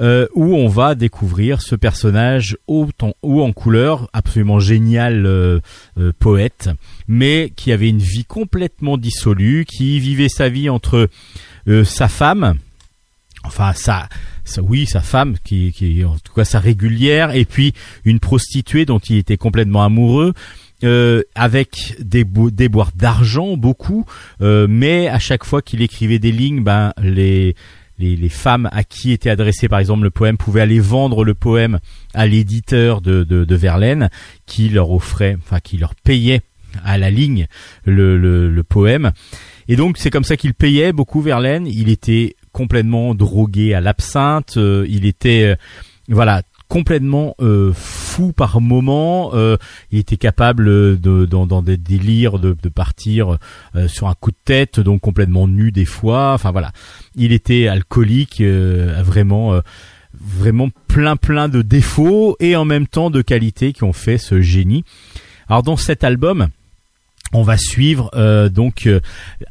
euh, 0.00 0.26
où 0.34 0.54
on 0.54 0.68
va 0.68 0.94
découvrir 0.94 1.60
ce 1.60 1.74
personnage 1.74 2.56
haut 2.66 2.88
en, 3.02 3.52
couleur, 3.52 4.08
absolument 4.12 4.60
génial 4.60 5.26
euh, 5.26 5.60
euh, 5.98 6.12
poète, 6.18 6.70
mais 7.08 7.52
qui 7.56 7.72
avait 7.72 7.88
une 7.88 7.98
vie 7.98 8.24
complètement 8.24 8.96
dissolue, 8.96 9.64
qui 9.64 9.98
vivait 9.98 10.28
sa 10.28 10.48
vie 10.48 10.68
entre 10.68 11.08
euh, 11.66 11.84
sa 11.84 12.08
femme, 12.08 12.54
enfin 13.44 13.72
sa, 13.72 14.08
oui 14.58 14.86
sa 14.86 15.00
femme 15.00 15.36
qui, 15.42 15.72
qui 15.72 16.04
en 16.04 16.16
tout 16.18 16.32
cas 16.32 16.44
sa 16.44 16.60
régulière, 16.60 17.34
et 17.34 17.44
puis 17.44 17.74
une 18.04 18.20
prostituée 18.20 18.84
dont 18.84 19.00
il 19.00 19.16
était 19.16 19.36
complètement 19.36 19.82
amoureux. 19.82 20.32
avec 21.34 21.96
des 21.98 22.22
bo- 22.22 22.50
d'argent 22.94 23.56
beaucoup, 23.56 24.04
mais 24.40 25.08
à 25.08 25.18
chaque 25.18 25.44
fois 25.44 25.60
qu'il 25.60 25.82
écrivait 25.82 26.20
des 26.20 26.30
lignes, 26.30 26.62
ben 26.62 26.92
les 27.02 27.56
les, 27.98 28.16
les 28.16 28.28
femmes 28.28 28.68
à 28.72 28.84
qui 28.84 29.12
était 29.12 29.30
adressé 29.30 29.68
par 29.68 29.78
exemple 29.78 30.02
le 30.04 30.10
poème 30.10 30.36
pouvaient 30.36 30.60
aller 30.60 30.80
vendre 30.80 31.24
le 31.24 31.34
poème 31.34 31.78
à 32.14 32.26
l'éditeur 32.26 33.00
de, 33.00 33.24
de, 33.24 33.44
de 33.44 33.54
Verlaine 33.54 34.08
qui 34.46 34.68
leur 34.68 34.90
offrait, 34.90 35.36
enfin 35.42 35.60
qui 35.60 35.76
leur 35.76 35.94
payait 35.94 36.40
à 36.84 36.98
la 36.98 37.10
ligne 37.10 37.46
le, 37.84 38.18
le, 38.18 38.50
le 38.50 38.62
poème. 38.62 39.12
Et 39.68 39.76
donc 39.76 39.98
c'est 39.98 40.10
comme 40.10 40.24
ça 40.24 40.36
qu'il 40.36 40.54
payait 40.54 40.92
beaucoup 40.92 41.20
Verlaine. 41.20 41.66
Il 41.66 41.88
était 41.88 42.36
complètement 42.52 43.14
drogué 43.14 43.74
à 43.74 43.80
l'absinthe. 43.80 44.56
euh, 44.56 44.86
il 44.88 45.04
était 45.06 45.44
euh, 45.44 45.56
voilà 46.08 46.42
complètement 46.68 47.34
euh, 47.40 47.72
fou 47.74 48.32
par 48.32 48.60
moment. 48.60 49.30
euh, 49.34 49.56
il 49.90 49.98
était 49.98 50.16
capable 50.16 51.00
de, 51.00 51.24
dans, 51.24 51.46
dans 51.46 51.62
des 51.62 51.76
délires 51.76 52.38
de, 52.38 52.56
de 52.62 52.68
partir 52.68 53.38
euh, 53.74 53.88
sur 53.88 54.08
un 54.08 54.14
coup 54.14 54.30
de 54.30 54.36
tête, 54.44 54.80
donc 54.80 55.00
complètement 55.00 55.48
nu 55.48 55.72
des 55.72 55.86
fois. 55.86 56.32
Enfin 56.34 56.52
voilà, 56.52 56.72
il 57.16 57.32
était 57.32 57.68
alcoolique, 57.68 58.40
euh, 58.40 59.02
vraiment, 59.02 59.54
euh, 59.54 59.60
vraiment 60.12 60.68
plein 60.88 61.16
plein 61.16 61.48
de 61.48 61.62
défauts 61.62 62.36
et 62.40 62.56
en 62.56 62.64
même 62.64 62.86
temps 62.86 63.10
de 63.10 63.22
qualités 63.22 63.72
qui 63.72 63.84
ont 63.84 63.92
fait 63.92 64.18
ce 64.18 64.40
génie. 64.40 64.84
Alors 65.48 65.62
dans 65.62 65.76
cet 65.76 66.04
album, 66.04 66.48
on 67.32 67.42
va 67.42 67.56
suivre 67.58 68.10
euh, 68.14 68.48
donc 68.48 68.86
euh, 68.86 69.00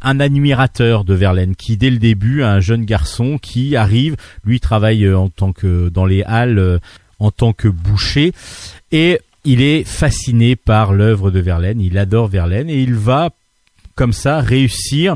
un 0.01 0.20
admirateur 0.20 1.03
de 1.03 1.13
Verlaine 1.13 1.55
qui 1.55 1.78
dès 1.78 1.91
le 1.91 1.97
début 1.97 2.43
un 2.43 2.59
jeune 2.59 2.86
garçon 2.86 3.38
qui 3.38 3.76
arrive, 3.76 4.15
lui 4.43 4.59
travaille 4.59 5.05
euh, 5.05 5.18
en 5.18 5.30
tant 5.30 5.53
que 5.53 5.89
dans 5.89 6.05
les 6.05 6.24
halles 6.24 6.80
en 7.20 7.32
tant 7.32 7.53
que 7.53 7.68
boucher. 7.68 8.34
Et 8.91 9.20
il 9.43 9.61
est 9.61 9.84
fasciné 9.84 10.55
par 10.55 10.93
l'œuvre 10.93 11.32
de 11.32 11.39
Verlaine, 11.39 11.80
il 11.80 11.97
adore 11.97 12.28
Verlaine 12.28 12.70
et 12.70 12.82
il 12.82 12.95
va 12.95 13.30
comme 13.95 14.13
ça 14.13 14.39
réussir 14.39 15.15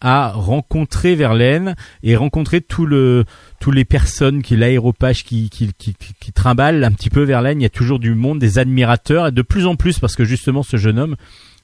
à 0.00 0.32
rencontrer 0.32 1.14
Verlaine 1.14 1.76
et 2.02 2.16
rencontrer 2.16 2.60
tout 2.60 2.86
le 2.86 3.24
tous 3.60 3.70
les 3.70 3.84
personnes 3.84 4.42
qui 4.42 4.56
l'aéropage 4.56 5.22
qui, 5.22 5.48
qui, 5.48 5.72
qui, 5.78 6.32
trimballent 6.32 6.82
un 6.82 6.90
petit 6.90 7.08
peu 7.08 7.22
Verlaine. 7.22 7.60
Il 7.60 7.62
y 7.62 7.66
a 7.66 7.70
toujours 7.70 8.00
du 8.00 8.16
monde, 8.16 8.40
des 8.40 8.58
admirateurs. 8.58 9.28
Et 9.28 9.30
de 9.30 9.42
plus 9.42 9.66
en 9.66 9.76
plus 9.76 10.00
parce 10.00 10.16
que 10.16 10.24
justement 10.24 10.64
ce 10.64 10.76
jeune 10.76 10.98
homme 10.98 11.14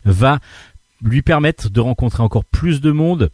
va 0.04 0.38
lui 1.02 1.22
permettre 1.22 1.68
de 1.68 1.80
rencontrer 1.80 2.22
encore 2.22 2.44
plus 2.44 2.80
de 2.80 2.92
monde 2.92 3.30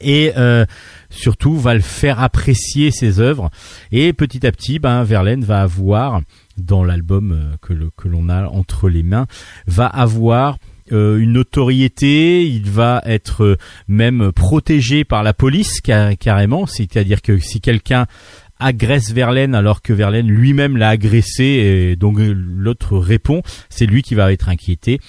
et 0.00 0.32
euh, 0.36 0.64
surtout 1.10 1.56
va 1.56 1.74
le 1.74 1.80
faire 1.80 2.20
apprécier 2.20 2.90
ses 2.90 3.20
œuvres. 3.20 3.50
Et 3.92 4.12
petit 4.12 4.46
à 4.46 4.52
petit 4.52 4.78
ben 4.78 5.02
Verlaine 5.04 5.44
va 5.44 5.62
avoir 5.62 6.20
dans 6.56 6.84
l'album 6.84 7.32
euh, 7.32 7.56
que 7.96 8.08
l'on 8.08 8.28
a 8.28 8.46
entre 8.48 8.88
les 8.88 9.02
mains 9.02 9.26
va 9.66 9.86
avoir 9.86 10.58
euh, 10.92 11.18
une 11.18 11.32
notoriété, 11.32 12.46
il 12.46 12.70
va 12.70 13.02
être 13.06 13.56
même 13.88 14.32
protégé 14.32 15.04
par 15.04 15.22
la 15.22 15.32
police 15.32 15.80
car- 15.80 16.16
carrément, 16.18 16.66
c'est-à-dire 16.66 17.22
que 17.22 17.38
si 17.38 17.60
quelqu'un 17.60 18.06
agresse 18.60 19.10
Verlaine 19.12 19.54
alors 19.54 19.82
que 19.82 19.92
Verlaine 19.92 20.28
lui-même 20.28 20.76
l'a 20.76 20.90
agressé 20.90 21.44
et 21.44 21.96
donc 21.96 22.18
l'autre 22.18 22.98
répond, 22.98 23.42
c'est 23.68 23.86
lui 23.86 24.02
qui 24.02 24.14
va 24.14 24.32
être 24.32 24.48
inquiété. 24.48 25.00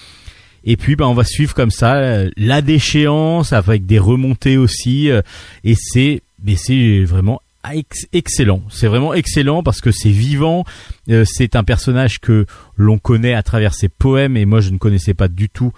Et 0.65 0.77
puis 0.77 0.95
ben 0.95 1.05
on 1.05 1.13
va 1.13 1.23
suivre 1.23 1.53
comme 1.53 1.71
ça 1.71 1.95
euh, 1.95 2.29
la 2.37 2.61
déchéance 2.61 3.53
avec 3.53 3.85
des 3.85 3.99
remontées 3.99 4.57
aussi 4.57 5.09
euh, 5.11 5.21
et 5.63 5.75
c'est 5.75 6.21
mais 6.43 6.55
c'est 6.55 7.03
vraiment 7.03 7.41
ex- 7.71 8.07
excellent. 8.13 8.63
C'est 8.69 8.87
vraiment 8.87 9.13
excellent 9.13 9.63
parce 9.63 9.79
que 9.79 9.91
c'est 9.91 10.09
vivant, 10.09 10.65
euh, 11.09 11.23
c'est 11.27 11.55
un 11.55 11.63
personnage 11.63 12.19
que 12.19 12.45
l'on 12.75 12.97
connaît 12.97 13.33
à 13.33 13.43
travers 13.43 13.73
ses 13.75 13.89
poèmes 13.89 14.37
et 14.37 14.45
moi 14.45 14.59
je 14.59 14.71
ne 14.71 14.77
connaissais 14.77 15.13
pas 15.13 15.27
du 15.27 15.49
tout 15.49 15.71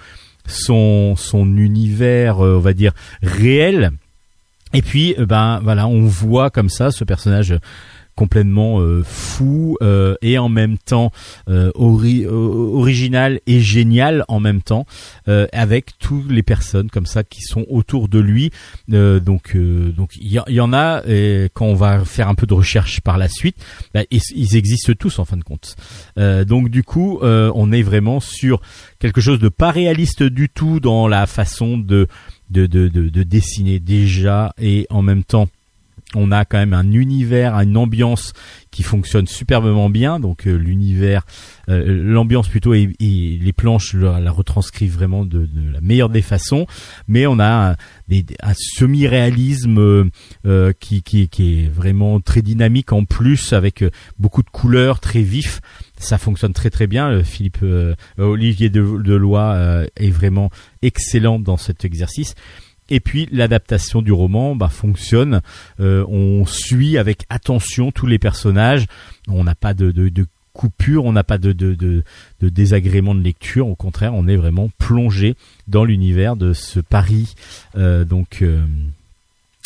son 0.47 1.15
son 1.17 1.57
univers 1.57 2.39
on 2.39 2.59
va 2.59 2.73
dire 2.73 2.93
réel. 3.21 3.91
Et 4.73 4.81
puis 4.81 5.15
ben 5.17 5.59
voilà, 5.63 5.87
on 5.87 6.05
voit 6.05 6.49
comme 6.49 6.69
ça 6.69 6.91
ce 6.91 7.03
personnage 7.03 7.53
complètement 8.17 8.81
euh, 8.81 9.03
fou 9.05 9.77
euh, 9.83 10.15
et 10.23 10.39
en 10.39 10.49
même 10.49 10.79
temps 10.79 11.11
euh, 11.49 11.71
ori- 11.75 12.25
original 12.25 13.39
et 13.45 13.59
génial 13.59 14.25
en 14.27 14.39
même 14.39 14.63
temps 14.63 14.87
euh, 15.27 15.45
avec 15.53 15.91
toutes 15.99 16.29
les 16.31 16.41
personnes 16.41 16.89
comme 16.89 17.05
ça 17.05 17.23
qui 17.23 17.41
sont 17.43 17.65
autour 17.69 18.09
de 18.09 18.19
lui. 18.19 18.51
Euh, 18.91 19.19
donc 19.19 19.55
donc 19.55 20.17
il 20.19 20.31
y, 20.31 20.59
en 20.59 20.73
a 20.73 21.03
et 21.07 21.49
quand 21.53 21.67
on 21.67 21.75
va 21.75 22.03
faire 22.05 22.27
un 22.27 22.33
peu 22.33 22.47
de 22.47 22.55
recherche 22.55 23.01
par 23.01 23.19
la 23.19 23.29
suite 23.29 23.57
bah, 23.93 24.01
ils, 24.09 24.55
existent 24.57 24.93
tous 24.97 25.19
en 25.19 25.25
fin 25.25 25.37
de 25.37 25.43
compte. 25.43 25.75
Donc 26.17 26.69
du 26.69 26.83
coup 26.83 27.19
on 27.21 27.71
est 27.71 27.83
vraiment 27.83 28.19
sur 28.19 28.61
quelque 28.97 29.21
chose 29.21 29.39
de 29.39 29.49
pas 29.49 29.69
réaliste 29.69 30.23
du 30.23 30.49
tout 30.49 30.79
dans 30.79 31.07
la 31.07 31.27
façon 31.27 31.77
de, 31.77 32.07
de, 32.49 32.65
de, 32.65 32.87
de 32.87 33.23
dessiner 33.23 33.79
déjà 33.79 34.53
et 34.59 34.87
en 34.89 35.03
même 35.03 35.23
temps 35.23 35.47
on 36.17 36.31
a 36.31 36.45
quand 36.45 36.57
même 36.57 36.73
un 36.73 36.91
univers, 36.91 37.55
une 37.59 37.77
ambiance 37.77 38.33
qui 38.71 38.83
fonctionne 38.83 39.27
superbement 39.27 39.89
bien. 39.89 40.19
Donc 40.19 40.47
euh, 40.47 40.55
l'univers, 40.55 41.25
euh, 41.69 41.85
l'ambiance 41.87 42.47
plutôt 42.47 42.73
et, 42.73 42.95
les 42.99 43.53
planches 43.53 43.93
la, 43.93 44.31
retranscrivent 44.31 44.93
vraiment 44.93 45.25
de, 45.25 45.47
la 45.71 45.81
meilleure 45.81 46.09
des 46.09 46.21
façons. 46.21 46.65
Mais 47.07 47.27
on 47.27 47.39
a 47.39 47.71
un, 47.71 48.53
semi-réalisme 48.53 50.09
euh, 50.45 50.73
qui, 50.79 51.03
est 51.39 51.69
vraiment 51.69 52.19
très 52.19 52.41
dynamique 52.41 52.91
en 52.91 53.05
plus 53.05 53.53
avec 53.53 53.83
beaucoup 54.17 54.41
de 54.41 54.49
couleurs 54.49 54.99
très 54.99 55.21
vifs. 55.21 55.61
Ça 55.97 56.17
fonctionne 56.17 56.53
très 56.53 56.69
très 56.69 56.87
bien. 56.87 57.23
Philippe 57.23 57.63
Olivier 58.17 58.69
de, 58.69 58.81
Deloy 58.81 59.87
est 59.95 60.11
vraiment 60.11 60.49
excellent 60.81 61.39
dans 61.39 61.57
cet 61.57 61.85
exercice. 61.85 62.35
Et 62.89 62.99
puis 62.99 63.27
l'adaptation 63.31 64.01
du 64.01 64.11
roman 64.11 64.55
bah, 64.55 64.69
fonctionne. 64.69 65.41
Euh, 65.79 66.05
on 66.07 66.45
suit 66.45 66.97
avec 66.97 67.23
attention 67.29 67.91
tous 67.91 68.07
les 68.07 68.19
personnages. 68.19 68.85
On 69.27 69.43
n'a 69.43 69.55
pas 69.55 69.73
de, 69.73 69.91
de, 69.91 70.25
coupure, 70.53 71.05
on 71.05 71.11
n'a 71.11 71.23
pas 71.23 71.37
de, 71.37 71.51
de, 71.51 71.75
de, 71.75 72.03
désagrément 72.41 73.13
de 73.13 73.21
lecture. 73.21 73.67
Au 73.67 73.75
contraire, 73.75 74.15
on 74.15 74.27
est 74.27 74.35
vraiment 74.37 74.69
plongé 74.79 75.35
dans 75.67 75.85
l'univers 75.85 76.35
de 76.35 76.53
ce 76.53 76.79
Paris. 76.79 77.35
Euh, 77.75 78.05
donc 78.05 78.43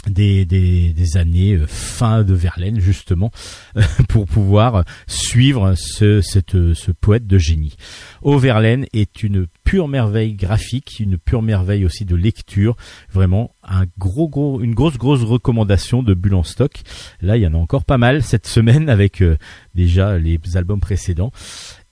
des, 0.07 0.45
des, 0.45 1.17
années 1.17 1.53
euh, 1.53 1.67
fin 1.67 2.23
de 2.23 2.33
Verlaine 2.33 2.79
justement 2.79 3.31
pour 4.09 4.25
pouvoir 4.25 4.83
suivre 5.07 5.75
ce, 5.75 6.21
cette, 6.21 6.73
ce 6.73 6.91
poète 6.91 7.27
de 7.27 7.37
génie. 7.37 7.75
Au 8.21 8.39
Verlaine 8.39 8.85
est 8.93 9.23
une 9.23 9.47
pure 9.63 9.87
merveille 9.87 10.33
graphique, 10.33 10.99
une 10.99 11.17
pure 11.17 11.41
merveille 11.41 11.85
aussi 11.85 12.05
de 12.05 12.15
lecture, 12.15 12.75
vraiment 13.11 13.53
un 13.63 13.85
gros 13.99 14.27
gros 14.27 14.61
une 14.61 14.73
grosse 14.73 14.97
grosse 14.97 15.23
recommandation 15.23 16.01
de 16.01 16.13
Bulle 16.13 16.35
en 16.35 16.43
stock. 16.43 16.81
Là, 17.21 17.37
il 17.37 17.43
y 17.43 17.47
en 17.47 17.53
a 17.53 17.57
encore 17.57 17.85
pas 17.85 17.97
mal 17.97 18.23
cette 18.23 18.47
semaine 18.47 18.89
avec 18.89 19.21
euh, 19.21 19.37
déjà 19.75 20.17
les 20.17 20.39
albums 20.55 20.79
précédents 20.79 21.31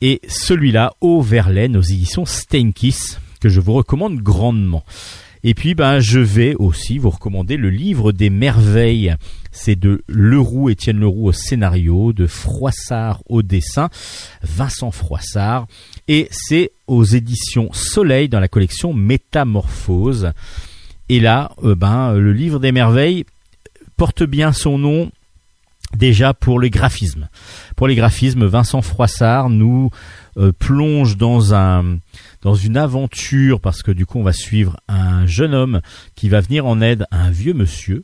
et 0.02 0.22
celui-là 0.28 0.94
au 1.02 1.22
Verlaine 1.22 1.78
aux 1.78 1.82
éditions 1.82 2.26
Steinkiss 2.26 3.20
que 3.40 3.50
je 3.50 3.60
vous 3.60 3.74
recommande 3.74 4.18
grandement. 4.18 4.84
Et 5.44 5.54
puis, 5.54 5.74
ben, 5.74 6.00
je 6.00 6.20
vais 6.20 6.56
aussi 6.56 6.98
vous 6.98 7.10
recommander 7.10 7.56
le 7.56 7.70
livre 7.70 8.12
des 8.12 8.30
merveilles. 8.30 9.16
C'est 9.52 9.78
de 9.78 10.04
Leroux, 10.08 10.70
Étienne 10.70 11.00
Leroux 11.00 11.30
au 11.30 11.32
scénario, 11.32 12.14
de 12.14 12.28
Froissart 12.28 13.22
au 13.30 13.42
dessin, 13.42 13.90
Vincent 14.44 14.92
Froissart. 14.92 15.68
Et 16.08 16.28
c'est 16.32 16.72
aux 16.88 17.04
éditions 17.04 17.70
Soleil 17.72 18.28
dans 18.30 18.40
la 18.40 18.48
collection 18.48 18.94
Métamorphose. 18.94 20.32
Et 21.08 21.20
là, 21.20 21.52
euh, 21.64 21.74
ben, 21.74 22.14
le 22.14 22.34
livre 22.34 22.60
des 22.60 22.72
merveilles 22.72 23.26
porte 23.96 24.24
bien 24.24 24.52
son 24.52 24.78
nom 24.78 25.12
déjà 25.96 26.34
pour 26.34 26.60
les 26.60 26.70
graphismes. 26.70 27.30
Pour 27.76 27.88
les 27.88 27.96
graphismes, 27.96 28.46
Vincent 28.46 28.82
Froissart 28.82 29.50
nous 29.50 29.90
euh, 30.40 30.52
plonge 30.52 31.18
dans 31.18 31.54
un 31.54 32.00
dans 32.42 32.56
une 32.56 32.78
aventure 32.78 33.60
parce 33.60 33.84
que 33.84 33.92
du 33.92 34.06
coup 34.06 34.20
on 34.20 34.24
va 34.24 34.34
suivre 34.34 34.80
un 34.88 35.26
jeune 35.26 35.54
homme 35.54 35.82
qui 36.16 36.30
va 36.30 36.40
venir 36.40 36.66
en 36.66 36.80
aide 36.80 37.06
à 37.12 37.24
un 37.24 37.30
vieux 37.30 37.54
monsieur 37.54 38.04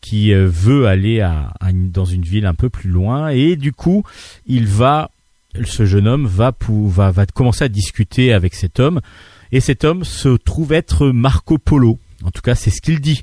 qui 0.00 0.32
euh, 0.32 0.48
veut 0.48 0.86
aller 0.86 1.20
à, 1.20 1.52
dans 1.72 2.04
une 2.04 2.22
ville 2.22 2.46
un 2.46 2.54
peu 2.54 2.70
plus 2.70 2.90
loin. 2.90 3.28
Et 3.28 3.56
du 3.56 3.72
coup 3.72 4.04
il 4.46 4.66
va 4.66 5.10
ce 5.64 5.84
jeune 5.84 6.08
homme 6.08 6.26
va, 6.26 6.54
va, 6.68 7.10
va 7.10 7.26
commencer 7.26 7.64
à 7.64 7.68
discuter 7.68 8.32
avec 8.32 8.54
cet 8.54 8.80
homme. 8.80 9.00
Et 9.52 9.60
cet 9.60 9.84
homme 9.84 10.04
se 10.04 10.36
trouve 10.36 10.72
être 10.72 11.08
Marco 11.08 11.58
Polo. 11.58 11.98
En 12.24 12.30
tout 12.30 12.42
cas 12.42 12.54
c'est 12.54 12.70
ce 12.70 12.80
qu'il 12.80 13.00
dit. 13.00 13.22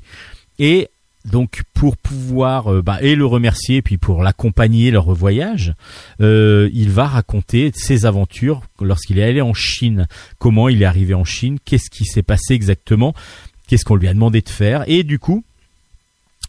Et 0.58 0.88
donc 1.24 1.62
pour 1.72 1.96
pouvoir 1.96 2.72
euh, 2.72 2.82
bah, 2.82 2.98
et 3.00 3.14
le 3.14 3.24
remercier 3.24 3.82
puis 3.82 3.96
pour 3.96 4.22
l'accompagner 4.22 4.90
leur 4.90 5.12
voyage, 5.12 5.74
euh, 6.20 6.68
il 6.72 6.90
va 6.90 7.06
raconter 7.06 7.72
ses 7.74 8.04
aventures 8.04 8.62
lorsqu'il 8.80 9.18
est 9.18 9.24
allé 9.24 9.40
en 9.40 9.54
Chine, 9.54 10.06
comment 10.38 10.68
il 10.68 10.82
est 10.82 10.86
arrivé 10.86 11.14
en 11.14 11.24
Chine, 11.24 11.58
qu'est-ce 11.64 11.90
qui 11.90 12.04
s'est 12.04 12.22
passé 12.22 12.54
exactement, 12.54 13.14
qu'est-ce 13.66 13.84
qu'on 13.84 13.96
lui 13.96 14.08
a 14.08 14.14
demandé 14.14 14.42
de 14.42 14.48
faire. 14.48 14.84
Et 14.86 15.02
du 15.02 15.18
coup 15.18 15.44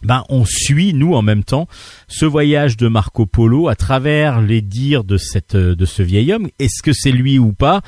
ben, 0.03 0.23
on 0.30 0.43
suit 0.45 0.93
nous 0.93 1.14
en 1.14 1.22
même 1.22 1.45
temps 1.45 1.68
ce 2.10 2.26
voyage 2.26 2.76
de 2.76 2.89
Marco 2.89 3.26
Polo 3.26 3.69
à 3.69 3.76
travers 3.76 4.41
les 4.41 4.61
dires 4.61 5.06
de 5.06 5.18
cette 5.18 5.56
de 5.56 5.85
ce 5.85 6.03
vieil 6.03 6.34
homme. 6.34 6.49
Est-ce 6.60 6.84
que 6.84 6.91
c'est 6.91 7.14
lui 7.14 7.39
ou 7.39 7.53
pas? 7.53 7.81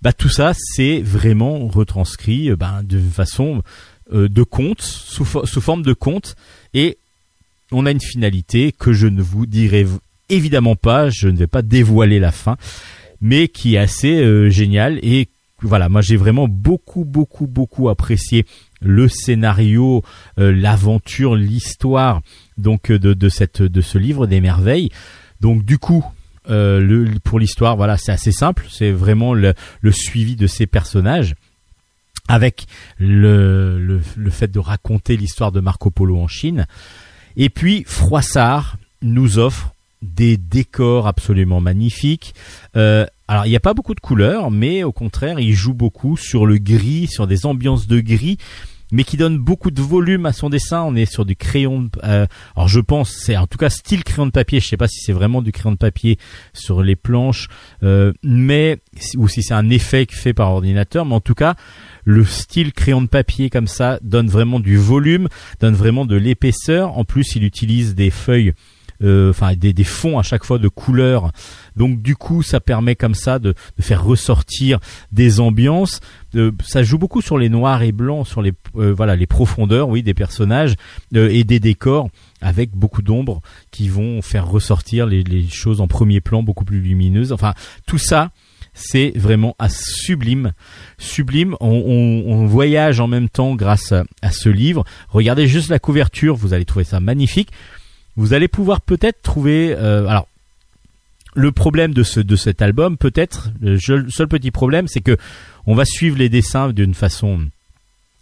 Bah, 0.00 0.12
tout 0.12 0.30
ça 0.30 0.52
c'est 0.56 1.00
vraiment 1.02 1.68
retranscrit 1.68 2.50
ben, 2.56 2.82
de 2.82 2.98
façon 2.98 3.58
euh, 3.58 3.60
de 4.12 4.42
conte, 4.42 4.82
sous, 4.82 5.24
forme 5.24 5.82
de 5.82 5.92
conte, 5.92 6.36
et 6.74 6.98
on 7.70 7.86
a 7.86 7.90
une 7.90 8.00
finalité 8.00 8.72
que 8.72 8.92
je 8.92 9.06
ne 9.06 9.22
vous 9.22 9.46
dirai 9.46 9.86
évidemment 10.28 10.76
pas, 10.76 11.10
je 11.10 11.28
ne 11.28 11.36
vais 11.36 11.46
pas 11.46 11.62
dévoiler 11.62 12.18
la 12.18 12.32
fin, 12.32 12.56
mais 13.20 13.48
qui 13.48 13.74
est 13.74 13.78
assez 13.78 14.20
euh, 14.20 14.50
génial 14.50 14.98
et 15.02 15.28
voilà, 15.62 15.88
moi 15.88 16.00
j'ai 16.00 16.16
vraiment 16.16 16.48
beaucoup 16.48 17.04
beaucoup 17.04 17.46
beaucoup 17.46 17.88
apprécié 17.88 18.46
le 18.80 19.08
scénario, 19.08 20.02
euh, 20.40 20.52
l'aventure, 20.52 21.36
l'histoire 21.36 22.20
donc 22.58 22.90
de, 22.90 23.14
de 23.14 23.28
cette 23.28 23.62
de 23.62 23.80
ce 23.80 23.96
livre 23.96 24.26
des 24.26 24.40
merveilles. 24.40 24.90
Donc 25.40 25.64
du 25.64 25.78
coup, 25.78 26.04
le, 26.48 27.06
pour 27.22 27.38
l'histoire, 27.38 27.76
voilà, 27.76 27.96
c'est 27.96 28.12
assez 28.12 28.32
simple, 28.32 28.66
c'est 28.70 28.90
vraiment 28.90 29.34
le, 29.34 29.54
le 29.80 29.92
suivi 29.92 30.34
de 30.34 30.48
ces 30.48 30.66
personnages 30.66 31.34
avec 32.28 32.66
le, 32.98 33.78
le, 33.78 34.30
fait 34.30 34.50
de 34.50 34.58
raconter 34.58 35.16
l'histoire 35.16 35.52
de 35.52 35.60
Marco 35.60 35.90
Polo 35.90 36.18
en 36.18 36.28
Chine. 36.28 36.66
Et 37.36 37.48
puis 37.48 37.84
Froissart 37.86 38.76
nous 39.02 39.38
offre 39.38 39.74
des 40.02 40.36
décors 40.36 41.06
absolument 41.06 41.60
magnifiques. 41.60 42.34
Euh, 42.76 43.06
alors 43.28 43.46
il 43.46 43.50
n'y 43.50 43.56
a 43.56 43.60
pas 43.60 43.74
beaucoup 43.74 43.94
de 43.94 44.00
couleurs, 44.00 44.50
mais 44.50 44.82
au 44.82 44.92
contraire 44.92 45.40
il 45.40 45.52
joue 45.52 45.74
beaucoup 45.74 46.16
sur 46.16 46.46
le 46.46 46.58
gris, 46.58 47.06
sur 47.08 47.26
des 47.26 47.46
ambiances 47.46 47.86
de 47.86 48.00
gris 48.00 48.38
mais 48.92 49.04
qui 49.04 49.16
donne 49.16 49.38
beaucoup 49.38 49.72
de 49.72 49.82
volume 49.82 50.26
à 50.26 50.32
son 50.32 50.50
dessin. 50.50 50.82
On 50.82 50.94
est 50.94 51.10
sur 51.10 51.24
du 51.24 51.34
crayon. 51.34 51.88
Euh, 52.04 52.26
alors 52.54 52.68
je 52.68 52.78
pense, 52.78 53.10
c'est 53.10 53.36
en 53.36 53.46
tout 53.48 53.58
cas 53.58 53.70
style 53.70 54.04
crayon 54.04 54.26
de 54.26 54.30
papier. 54.30 54.60
Je 54.60 54.68
sais 54.68 54.76
pas 54.76 54.86
si 54.86 55.00
c'est 55.00 55.14
vraiment 55.14 55.42
du 55.42 55.50
crayon 55.50 55.72
de 55.72 55.78
papier 55.78 56.18
sur 56.52 56.82
les 56.82 56.94
planches, 56.94 57.48
euh, 57.82 58.12
mais 58.22 58.78
ou 59.16 59.26
si 59.26 59.42
c'est 59.42 59.54
un 59.54 59.70
effet 59.70 60.06
fait 60.08 60.34
par 60.34 60.52
ordinateur. 60.52 61.06
Mais 61.06 61.14
en 61.14 61.20
tout 61.20 61.34
cas, 61.34 61.56
le 62.04 62.24
style 62.24 62.72
crayon 62.72 63.02
de 63.02 63.06
papier 63.06 63.50
comme 63.50 63.66
ça 63.66 63.98
donne 64.02 64.28
vraiment 64.28 64.60
du 64.60 64.76
volume, 64.76 65.28
donne 65.60 65.74
vraiment 65.74 66.04
de 66.04 66.16
l'épaisseur. 66.16 66.96
En 66.98 67.04
plus, 67.04 67.36
il 67.36 67.44
utilise 67.44 67.94
des 67.94 68.10
feuilles 68.10 68.54
euh, 69.02 69.30
enfin 69.30 69.54
des, 69.56 69.84
fonds 69.84 70.18
à 70.18 70.22
chaque 70.22 70.44
fois 70.44 70.58
de 70.58 70.68
couleurs. 70.68 71.32
Donc 71.74 72.02
du 72.02 72.14
coup, 72.14 72.42
ça 72.42 72.60
permet 72.60 72.94
comme 72.94 73.14
ça 73.14 73.40
de, 73.40 73.54
de 73.76 73.82
faire 73.82 74.04
ressortir 74.04 74.78
des 75.10 75.40
ambiances. 75.40 76.00
Euh, 76.36 76.52
ça 76.62 76.84
joue 76.84 76.98
beaucoup 76.98 77.20
sur 77.20 77.36
les 77.36 77.48
noirs 77.48 77.82
et 77.82 77.90
blancs, 77.90 78.28
sur 78.28 78.42
les 78.42 78.52
euh, 78.76 78.92
voilà 78.92 79.16
les 79.16 79.26
profondeurs, 79.26 79.88
oui, 79.88 80.04
des 80.04 80.14
personnages 80.14 80.76
et 81.14 81.42
des 81.42 81.58
décors 81.58 82.10
avec 82.40 82.70
beaucoup 82.76 83.02
d'ombres 83.02 83.40
qui 83.72 83.88
vont 83.88 84.22
faire 84.22 84.46
ressortir 84.46 85.06
les, 85.06 85.48
choses 85.48 85.80
en 85.80 85.88
premier 85.88 86.20
plan 86.20 86.42
beaucoup 86.44 86.64
plus 86.64 86.80
lumineuses. 86.80 87.32
Enfin, 87.32 87.54
tout 87.86 87.98
ça, 87.98 88.30
c'est 88.74 89.12
vraiment 89.16 89.54
à 89.58 89.68
sublime, 89.68 90.52
sublime. 90.98 91.56
On, 91.60 92.46
voyage 92.46 93.00
en 93.00 93.06
même 93.06 93.28
temps 93.28 93.54
grâce 93.54 93.92
à, 93.92 94.04
à 94.22 94.30
ce 94.30 94.48
livre. 94.48 94.84
Regardez 95.08 95.46
juste 95.46 95.68
la 95.68 95.78
couverture, 95.78 96.36
vous 96.36 96.54
allez 96.54 96.64
trouver 96.64 96.84
ça 96.84 97.00
magnifique 97.00 97.50
vous 98.16 98.32
allez 98.32 98.48
pouvoir 98.48 98.80
peut-être 98.80 99.22
trouver. 99.22 99.74
Euh, 99.76 100.06
alors, 100.06 100.28
le 101.34 101.50
problème 101.50 101.94
de 101.94 102.02
ce 102.02 102.20
de 102.20 102.36
cet 102.36 102.60
album, 102.60 102.96
peut-être, 102.96 103.50
le 103.60 103.78
seul 103.78 104.28
petit 104.28 104.50
problème, 104.50 104.86
c'est 104.88 105.00
que 105.00 105.16
on 105.66 105.74
va 105.74 105.84
suivre 105.84 106.18
les 106.18 106.28
dessins 106.28 106.70
d'une 106.72 106.94
façon 106.94 107.40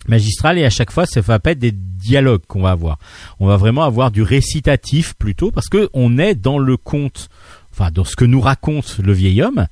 magistrale 0.06 0.58
et 0.58 0.64
à 0.64 0.70
chaque 0.70 0.92
fois, 0.92 1.06
ça 1.06 1.20
va 1.20 1.40
pas 1.40 1.50
être 1.50 1.58
des 1.58 1.72
dialogues 1.72 2.42
qu'on 2.46 2.62
va 2.62 2.70
avoir. 2.70 2.98
On 3.40 3.46
va 3.46 3.56
vraiment 3.56 3.82
avoir 3.82 4.10
du 4.10 4.22
récitatif 4.22 5.14
plutôt 5.14 5.50
parce 5.50 5.68
que 5.68 5.90
on 5.92 6.18
est 6.18 6.34
dans 6.34 6.58
le 6.58 6.76
conte, 6.76 7.28
enfin 7.72 7.90
dans 7.90 8.04
ce 8.04 8.14
que 8.14 8.24
nous 8.24 8.40
raconte 8.40 8.98
le 9.02 9.12
vieil 9.12 9.42
homme 9.42 9.66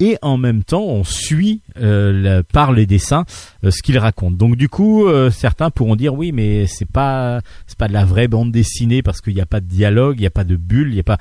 et 0.00 0.18
en 0.22 0.36
même 0.36 0.62
temps 0.62 0.84
on 0.84 1.04
suit 1.04 1.62
euh, 1.78 2.42
par 2.52 2.72
les 2.72 2.86
dessins 2.86 3.24
euh, 3.64 3.70
ce 3.70 3.82
qu'il 3.82 3.98
raconte. 3.98 4.36
Donc 4.36 4.56
du 4.56 4.68
coup, 4.68 5.06
euh, 5.06 5.30
certains 5.30 5.70
pourront 5.70 5.96
dire 5.96 6.14
oui, 6.14 6.32
mais 6.32 6.66
c'est 6.66 6.88
pas 6.90 7.40
c'est 7.66 7.78
pas 7.78 7.88
de 7.88 7.92
la 7.92 8.04
vraie 8.04 8.28
bande 8.28 8.52
dessinée 8.52 9.02
parce 9.02 9.20
qu'il 9.20 9.34
n'y 9.34 9.40
a 9.40 9.46
pas 9.46 9.60
de 9.60 9.66
dialogue, 9.66 10.16
il 10.18 10.22
n'y 10.22 10.26
a 10.26 10.30
pas 10.30 10.44
de 10.44 10.56
bulle, 10.56 10.88
il 10.88 10.94
n'y 10.94 11.00
a 11.00 11.04
pas 11.04 11.18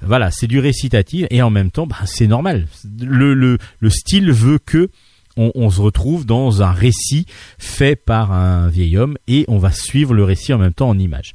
voilà, 0.00 0.30
c'est 0.30 0.48
du 0.48 0.58
récitatif 0.58 1.26
et 1.30 1.42
en 1.42 1.50
même 1.50 1.70
temps, 1.70 1.86
bah, 1.86 1.96
c'est 2.06 2.26
normal. 2.26 2.66
Le, 3.00 3.34
le, 3.34 3.58
le 3.78 3.90
style 3.90 4.32
veut 4.32 4.58
que 4.58 4.88
on, 5.36 5.52
on, 5.54 5.70
se 5.70 5.80
retrouve 5.80 6.26
dans 6.26 6.62
un 6.62 6.72
récit 6.72 7.26
fait 7.56 7.96
par 7.96 8.32
un 8.32 8.68
vieil 8.68 8.98
homme 8.98 9.16
et 9.28 9.44
on 9.48 9.58
va 9.58 9.70
suivre 9.70 10.12
le 10.12 10.24
récit 10.24 10.52
en 10.52 10.58
même 10.58 10.74
temps 10.74 10.88
en 10.88 10.98
images. 10.98 11.32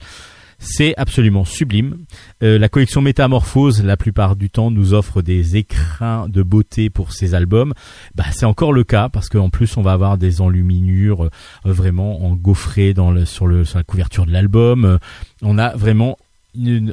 C'est 0.60 0.96
absolument 0.98 1.46
sublime. 1.46 1.98
Euh, 2.42 2.58
la 2.58 2.68
collection 2.68 3.02
Métamorphose, 3.02 3.84
la 3.84 3.96
plupart 3.96 4.36
du 4.36 4.50
temps, 4.50 4.72
nous 4.72 4.94
offre 4.94 5.22
des 5.22 5.56
écrins 5.56 6.28
de 6.28 6.42
beauté 6.42 6.90
pour 6.90 7.12
ces 7.12 7.36
albums. 7.36 7.74
Bah, 8.16 8.26
c'est 8.32 8.46
encore 8.46 8.74
le 8.74 8.84
cas 8.84 9.08
parce 9.10 9.30
qu'en 9.30 9.50
plus, 9.50 9.78
on 9.78 9.82
va 9.82 9.92
avoir 9.92 10.18
des 10.18 10.42
enluminures 10.42 11.26
euh, 11.26 11.30
vraiment 11.64 12.26
engaufrées 12.26 12.94
dans 12.94 13.26
sur, 13.26 13.48
la 13.48 13.84
couverture 13.84 14.26
de 14.26 14.32
l'album. 14.32 14.86
Euh, 14.86 14.98
on 15.44 15.60
a 15.60 15.76
vraiment 15.76 16.18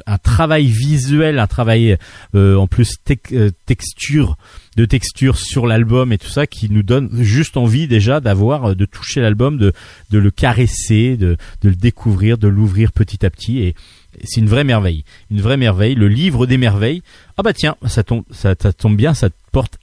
un 0.05 0.17
travail 0.17 0.67
visuel, 0.67 1.39
un 1.39 1.47
travail 1.47 1.97
euh, 2.35 2.55
en 2.55 2.67
plus 2.67 2.95
euh, 3.31 3.51
texture 3.65 4.37
de 4.75 4.85
texture 4.85 5.37
sur 5.37 5.67
l'album 5.67 6.11
et 6.11 6.17
tout 6.17 6.29
ça 6.29 6.47
qui 6.47 6.69
nous 6.69 6.83
donne 6.83 7.09
juste 7.23 7.57
envie 7.57 7.87
déjà 7.87 8.19
d'avoir 8.19 8.71
euh, 8.71 8.75
de 8.75 8.85
toucher 8.85 9.21
l'album, 9.21 9.57
de, 9.57 9.73
de 10.11 10.19
le 10.19 10.31
caresser, 10.31 11.17
de, 11.17 11.37
de 11.61 11.69
le 11.69 11.75
découvrir, 11.75 12.37
de 12.37 12.47
l'ouvrir 12.47 12.91
petit 12.91 13.25
à 13.25 13.29
petit 13.29 13.59
et 13.59 13.75
c'est 14.23 14.39
une 14.39 14.47
vraie 14.47 14.63
merveille, 14.63 15.03
une 15.29 15.41
vraie 15.41 15.57
merveille, 15.57 15.95
le 15.95 16.07
livre 16.07 16.45
des 16.45 16.57
merveilles. 16.57 17.01
Ah 17.37 17.43
bah 17.43 17.53
tiens, 17.53 17.75
ça 17.85 18.03
tombe, 18.03 18.23
ça, 18.31 18.55
ça 18.59 18.71
tombe 18.71 18.95
bien, 18.95 19.13
ça 19.13 19.29
porte 19.51 19.77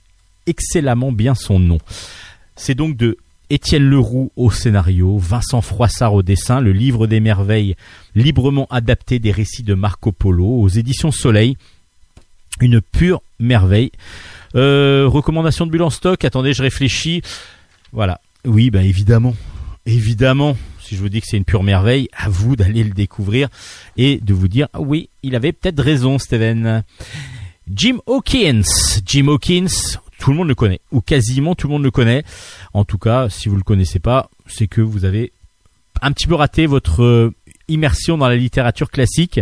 excellemment 0.47 1.11
bien 1.11 1.35
son 1.35 1.59
nom. 1.59 1.77
C'est 2.55 2.75
donc 2.75 2.97
de 2.97 3.17
Étienne 3.49 3.87
Leroux 3.87 4.31
au 4.35 4.49
scénario, 4.49 5.17
Vincent 5.17 5.61
Froissart 5.61 6.13
au 6.13 6.23
dessin, 6.23 6.61
le 6.61 6.71
livre 6.71 7.07
des 7.07 7.19
merveilles 7.19 7.75
librement 8.15 8.67
adapté 8.71 9.19
des 9.19 9.31
récits 9.31 9.63
de 9.63 9.73
Marco 9.73 10.11
Polo 10.11 10.45
aux 10.45 10.69
éditions 10.69 11.11
Soleil. 11.11 11.57
Une 12.61 12.81
pure 12.81 13.21
merveille. 13.39 13.91
Euh, 14.55 15.07
recommandation 15.07 15.65
de 15.65 15.71
bulle 15.71 15.83
en 15.83 15.89
stock. 15.89 16.23
Attendez, 16.25 16.53
je 16.53 16.61
réfléchis. 16.61 17.21
Voilà. 17.91 18.21
Oui, 18.45 18.69
bah 18.69 18.83
évidemment, 18.83 19.35
évidemment. 19.85 20.57
Si 20.81 20.95
je 20.95 21.01
vous 21.01 21.09
dis 21.09 21.21
que 21.21 21.27
c'est 21.27 21.37
une 21.37 21.45
pure 21.45 21.63
merveille, 21.63 22.09
à 22.15 22.27
vous 22.27 22.57
d'aller 22.57 22.83
le 22.83 22.91
découvrir 22.91 23.47
et 23.95 24.19
de 24.21 24.33
vous 24.33 24.49
dire 24.49 24.67
ah 24.73 24.81
oui, 24.81 25.09
il 25.23 25.35
avait 25.35 25.53
peut-être 25.53 25.81
raison, 25.81 26.19
Steven. 26.19 26.83
Jim 27.73 27.99
Hawkins. 28.05 28.63
Jim 29.05 29.27
Hawkins, 29.29 29.97
tout 30.19 30.31
le 30.31 30.37
monde 30.37 30.49
le 30.49 30.55
connaît, 30.55 30.81
ou 30.91 30.99
quasiment 30.99 31.55
tout 31.55 31.67
le 31.67 31.73
monde 31.73 31.83
le 31.83 31.91
connaît. 31.91 32.23
En 32.73 32.83
tout 32.83 32.97
cas, 32.97 33.29
si 33.29 33.47
vous 33.47 33.55
le 33.55 33.63
connaissez 33.63 33.99
pas, 33.99 34.29
c'est 34.45 34.67
que 34.67 34.81
vous 34.81 35.05
avez 35.05 35.31
un 36.01 36.11
petit 36.11 36.27
peu 36.27 36.35
raté 36.35 36.65
votre 36.65 37.01
euh, 37.01 37.33
immersion 37.67 38.17
dans 38.17 38.27
la 38.27 38.35
littérature 38.35 38.89
classique. 38.89 39.39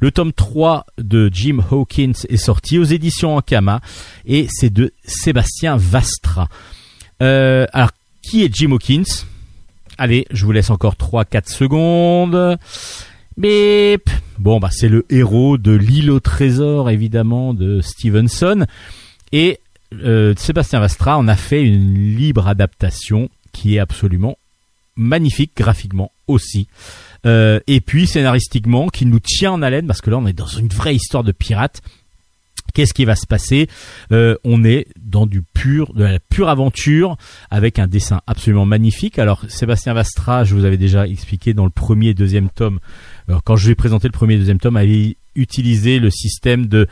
Le 0.00 0.10
tome 0.10 0.32
3 0.32 0.86
de 0.98 1.30
Jim 1.32 1.60
Hawkins 1.70 2.12
est 2.28 2.36
sorti 2.36 2.78
aux 2.78 2.84
éditions 2.84 3.36
Ankama 3.36 3.80
et 4.26 4.48
c'est 4.50 4.72
de 4.72 4.92
Sébastien 5.04 5.76
Vastra. 5.76 6.48
Euh, 7.22 7.66
alors, 7.72 7.90
qui 8.20 8.42
est 8.42 8.54
Jim 8.54 8.72
Hawkins? 8.72 9.24
Allez, 9.98 10.26
je 10.30 10.44
vous 10.44 10.52
laisse 10.52 10.70
encore 10.70 10.94
3-4 10.94 11.48
secondes. 11.48 12.58
Bip 13.36 14.10
Bon, 14.38 14.58
bah, 14.58 14.70
c'est 14.72 14.88
le 14.88 15.06
héros 15.08 15.56
de 15.56 15.70
L'île 15.72 16.10
au 16.10 16.18
trésor, 16.18 16.90
évidemment, 16.90 17.54
de 17.54 17.80
Stevenson. 17.80 18.66
Et 19.30 19.60
euh, 19.94 20.34
Sébastien 20.36 20.80
Vastra 20.80 21.16
en 21.16 21.28
a 21.28 21.36
fait 21.36 21.62
une 21.62 22.16
libre 22.16 22.48
adaptation 22.48 23.28
qui 23.52 23.76
est 23.76 23.78
absolument 23.78 24.36
magnifique 24.96 25.52
graphiquement 25.56 26.10
aussi. 26.26 26.66
Euh, 27.24 27.60
et 27.66 27.80
puis 27.80 28.06
scénaristiquement, 28.06 28.88
qui 28.88 29.06
nous 29.06 29.20
tient 29.20 29.52
en 29.52 29.62
haleine, 29.62 29.86
parce 29.86 30.00
que 30.00 30.10
là 30.10 30.18
on 30.18 30.26
est 30.26 30.32
dans 30.32 30.46
une 30.46 30.68
vraie 30.68 30.94
histoire 30.94 31.24
de 31.24 31.32
pirates. 31.32 31.80
Qu'est-ce 32.74 32.94
qui 32.94 33.04
va 33.04 33.16
se 33.16 33.26
passer? 33.26 33.68
Euh, 34.12 34.36
On 34.44 34.64
est 34.64 34.86
dans 34.98 35.26
du 35.26 35.42
pur, 35.42 35.92
de 35.92 36.04
la 36.04 36.18
pure 36.18 36.48
aventure, 36.48 37.18
avec 37.50 37.78
un 37.78 37.86
dessin 37.86 38.22
absolument 38.26 38.64
magnifique. 38.64 39.18
Alors 39.18 39.44
Sébastien 39.48 39.92
Vastra, 39.92 40.44
je 40.44 40.54
vous 40.54 40.64
avais 40.64 40.78
déjà 40.78 41.06
expliqué 41.06 41.52
dans 41.52 41.64
le 41.64 41.70
premier 41.70 42.08
et 42.08 42.14
deuxième 42.14 42.48
tome, 42.48 42.78
alors, 43.28 43.44
quand 43.44 43.56
je 43.56 43.68
vais 43.68 43.74
présenter 43.74 44.08
le 44.08 44.12
premier 44.12 44.34
et 44.34 44.38
deuxième 44.38 44.58
tome, 44.58 44.76
avait 44.76 45.16
utilisé 45.34 45.98
le 45.98 46.10
système 46.10 46.66
de 46.66 46.86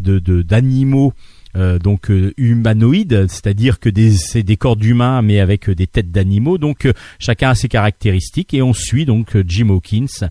d'animaux 0.00 1.14
euh, 1.56 1.78
donc 1.78 2.10
euh, 2.10 2.32
humanoïdes, 2.36 3.26
c'est-à-dire 3.28 3.80
que 3.80 3.90
c'est 4.10 4.42
des 4.42 4.56
corps 4.56 4.76
d'humains 4.76 5.22
mais 5.22 5.40
avec 5.40 5.70
des 5.70 5.86
têtes 5.86 6.12
d'animaux. 6.12 6.58
Donc 6.58 6.88
chacun 7.18 7.50
a 7.50 7.54
ses 7.54 7.68
caractéristiques 7.68 8.54
et 8.54 8.62
on 8.62 8.72
suit 8.72 9.06
donc 9.06 9.36
Jim 9.46 9.70
Hawkins 9.70 10.28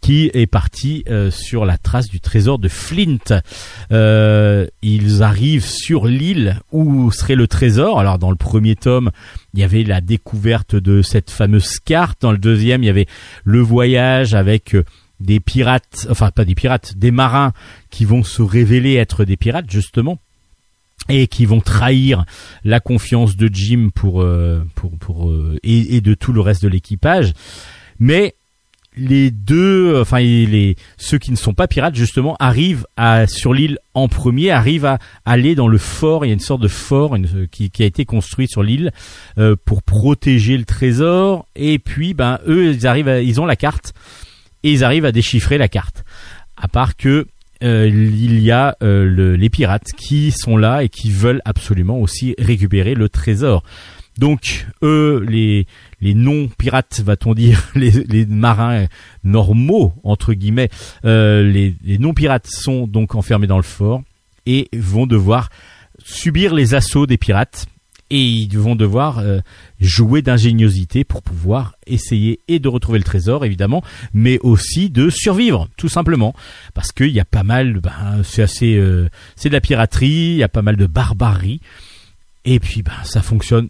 qui 0.00 0.30
est 0.34 0.46
parti 0.46 1.04
euh, 1.08 1.30
sur 1.30 1.64
la 1.64 1.78
trace 1.78 2.08
du 2.08 2.20
trésor 2.20 2.60
de 2.60 2.68
Flint. 2.68 3.42
Euh, 3.90 4.66
ils 4.80 5.22
arrivent 5.22 5.66
sur 5.66 6.06
l'île 6.06 6.60
où 6.70 7.10
serait 7.10 7.34
le 7.34 7.48
trésor. 7.48 7.98
Alors 7.98 8.18
dans 8.18 8.30
le 8.30 8.36
premier 8.36 8.76
tome, 8.76 9.10
il 9.54 9.60
y 9.60 9.64
avait 9.64 9.82
la 9.82 10.00
découverte 10.00 10.76
de 10.76 11.02
cette 11.02 11.30
fameuse 11.30 11.80
carte. 11.80 12.20
Dans 12.20 12.32
le 12.32 12.38
deuxième, 12.38 12.82
il 12.82 12.86
y 12.86 12.90
avait 12.90 13.08
le 13.44 13.60
voyage 13.60 14.34
avec 14.34 14.74
euh, 14.74 14.84
des 15.18 15.40
pirates, 15.40 16.06
enfin 16.10 16.30
pas 16.30 16.44
des 16.44 16.54
pirates, 16.54 16.96
des 16.96 17.10
marins 17.10 17.52
qui 17.90 18.04
vont 18.04 18.22
se 18.22 18.42
révéler 18.42 18.94
être 18.94 19.24
des 19.24 19.36
pirates 19.36 19.70
justement 19.70 20.18
et 21.08 21.26
qui 21.26 21.46
vont 21.46 21.60
trahir 21.60 22.24
la 22.64 22.80
confiance 22.80 23.36
de 23.36 23.48
Jim 23.52 23.90
pour 23.94 24.26
pour 24.74 24.98
pour 24.98 25.32
et, 25.62 25.96
et, 25.96 26.00
de 26.00 26.14
tout 26.14 26.32
le 26.32 26.40
reste 26.40 26.62
de 26.62 26.68
l'équipage. 26.68 27.32
Mais 27.98 28.34
les 28.96 29.30
deux, 29.30 30.00
enfin 30.00 30.20
les 30.20 30.76
ceux 30.96 31.18
qui 31.18 31.30
ne 31.30 31.36
sont 31.36 31.52
pas 31.52 31.68
pirates 31.68 31.94
justement 31.94 32.36
arrivent 32.40 32.86
à 32.96 33.26
sur 33.26 33.52
l'île 33.52 33.78
en 33.94 34.08
premier, 34.08 34.50
arrivent 34.50 34.86
à 34.86 34.98
aller 35.24 35.54
dans 35.54 35.68
le 35.68 35.78
fort. 35.78 36.24
Il 36.24 36.28
y 36.28 36.30
a 36.30 36.34
une 36.34 36.40
sorte 36.40 36.62
de 36.62 36.68
fort 36.68 37.16
qui, 37.50 37.70
a 37.78 37.84
été 37.84 38.04
construit 38.04 38.48
sur 38.48 38.62
l'île 38.62 38.92
euh, 39.38 39.54
pour 39.64 39.82
protéger 39.82 40.56
le 40.56 40.64
trésor. 40.64 41.46
Et 41.54 41.78
puis, 41.78 42.14
ben 42.14 42.40
eux, 42.46 42.72
ils 42.72 42.86
arrivent, 42.86 43.20
ils 43.22 43.40
ont 43.40 43.46
la 43.46 43.56
carte 43.56 43.92
et 44.62 44.72
ils 44.72 44.82
arrivent 44.84 45.04
à 45.04 45.12
déchiffrer 45.12 45.58
la 45.58 45.68
carte. 45.68 46.04
À 46.56 46.68
part 46.68 46.96
que 46.96 47.26
euh, 47.62 47.88
il 47.88 48.40
y 48.40 48.50
a 48.50 48.76
euh, 48.82 49.36
les 49.36 49.50
pirates 49.50 49.92
qui 49.96 50.32
sont 50.32 50.56
là 50.56 50.82
et 50.82 50.88
qui 50.88 51.10
veulent 51.10 51.42
absolument 51.44 51.98
aussi 51.98 52.34
récupérer 52.38 52.94
le 52.94 53.08
trésor. 53.08 53.62
Donc 54.18 54.66
eux, 54.82 55.24
les 55.28 55.66
les 56.00 56.14
non 56.14 56.48
pirates, 56.48 57.00
va-t-on 57.04 57.34
dire, 57.34 57.70
les, 57.74 58.26
marins 58.26 58.86
normaux 59.24 59.94
entre 60.04 60.34
guillemets, 60.34 60.70
euh, 61.04 61.42
les, 61.42 61.98
non 61.98 62.14
pirates 62.14 62.46
sont 62.46 62.86
donc 62.86 63.14
enfermés 63.14 63.46
dans 63.46 63.56
le 63.56 63.62
fort 63.62 64.02
et 64.46 64.68
vont 64.74 65.06
devoir 65.06 65.50
subir 66.04 66.54
les 66.54 66.74
assauts 66.74 67.06
des 67.06 67.16
pirates 67.16 67.66
et 68.10 68.22
ils 68.22 68.58
vont 68.58 68.76
devoir 68.76 69.18
euh, 69.18 69.40
jouer 69.80 70.22
d'ingéniosité 70.22 71.04
pour 71.04 71.22
pouvoir 71.22 71.74
essayer 71.86 72.40
et 72.48 72.58
de 72.58 72.68
retrouver 72.68 72.98
le 72.98 73.04
trésor 73.04 73.44
évidemment, 73.44 73.82
mais 74.14 74.38
aussi 74.42 74.90
de 74.90 75.10
survivre 75.10 75.68
tout 75.76 75.88
simplement. 75.88 76.34
Parce 76.74 76.92
qu'il 76.92 77.10
y 77.10 77.20
a 77.20 77.24
pas 77.24 77.42
mal, 77.42 77.80
ben, 77.80 78.22
c'est 78.22 78.42
assez, 78.42 78.76
euh, 78.76 79.08
c'est 79.34 79.48
de 79.48 79.54
la 79.54 79.60
piraterie, 79.60 80.06
il 80.06 80.36
y 80.36 80.42
a 80.42 80.48
pas 80.48 80.62
mal 80.62 80.76
de 80.76 80.86
barbarie. 80.86 81.60
Et 82.44 82.60
puis 82.60 82.82
ben 82.82 82.92
ça 83.04 83.22
fonctionne 83.22 83.68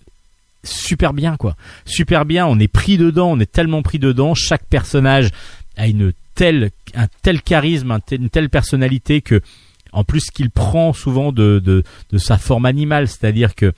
super 0.63 1.15
bien 1.15 1.37
quoi. 1.37 1.57
Super 1.85 2.25
bien, 2.25 2.47
on 2.47 2.59
est 2.59 2.69
pris 2.69 2.99
dedans, 2.99 3.33
on 3.33 3.41
est 3.41 3.51
tellement 3.51 3.83
pris 3.83 3.99
dedans, 3.99 4.35
chaque 4.35 4.65
personnage 4.65 5.31
a 5.77 5.87
une 5.87 6.13
telle 6.35 6.71
un 6.95 7.07
tel 7.23 7.41
charisme, 7.41 7.99
une 8.11 8.29
telle 8.29 8.51
personnalité 8.51 9.23
que 9.23 9.41
en 9.93 10.05
plus 10.05 10.31
qu'il 10.31 10.51
prend 10.51 10.93
souvent 10.93 11.33
de, 11.33 11.83
sa 12.19 12.37
forme 12.37 12.67
animale, 12.67 13.09
c'est-à-dire 13.09 13.55
que 13.55 13.73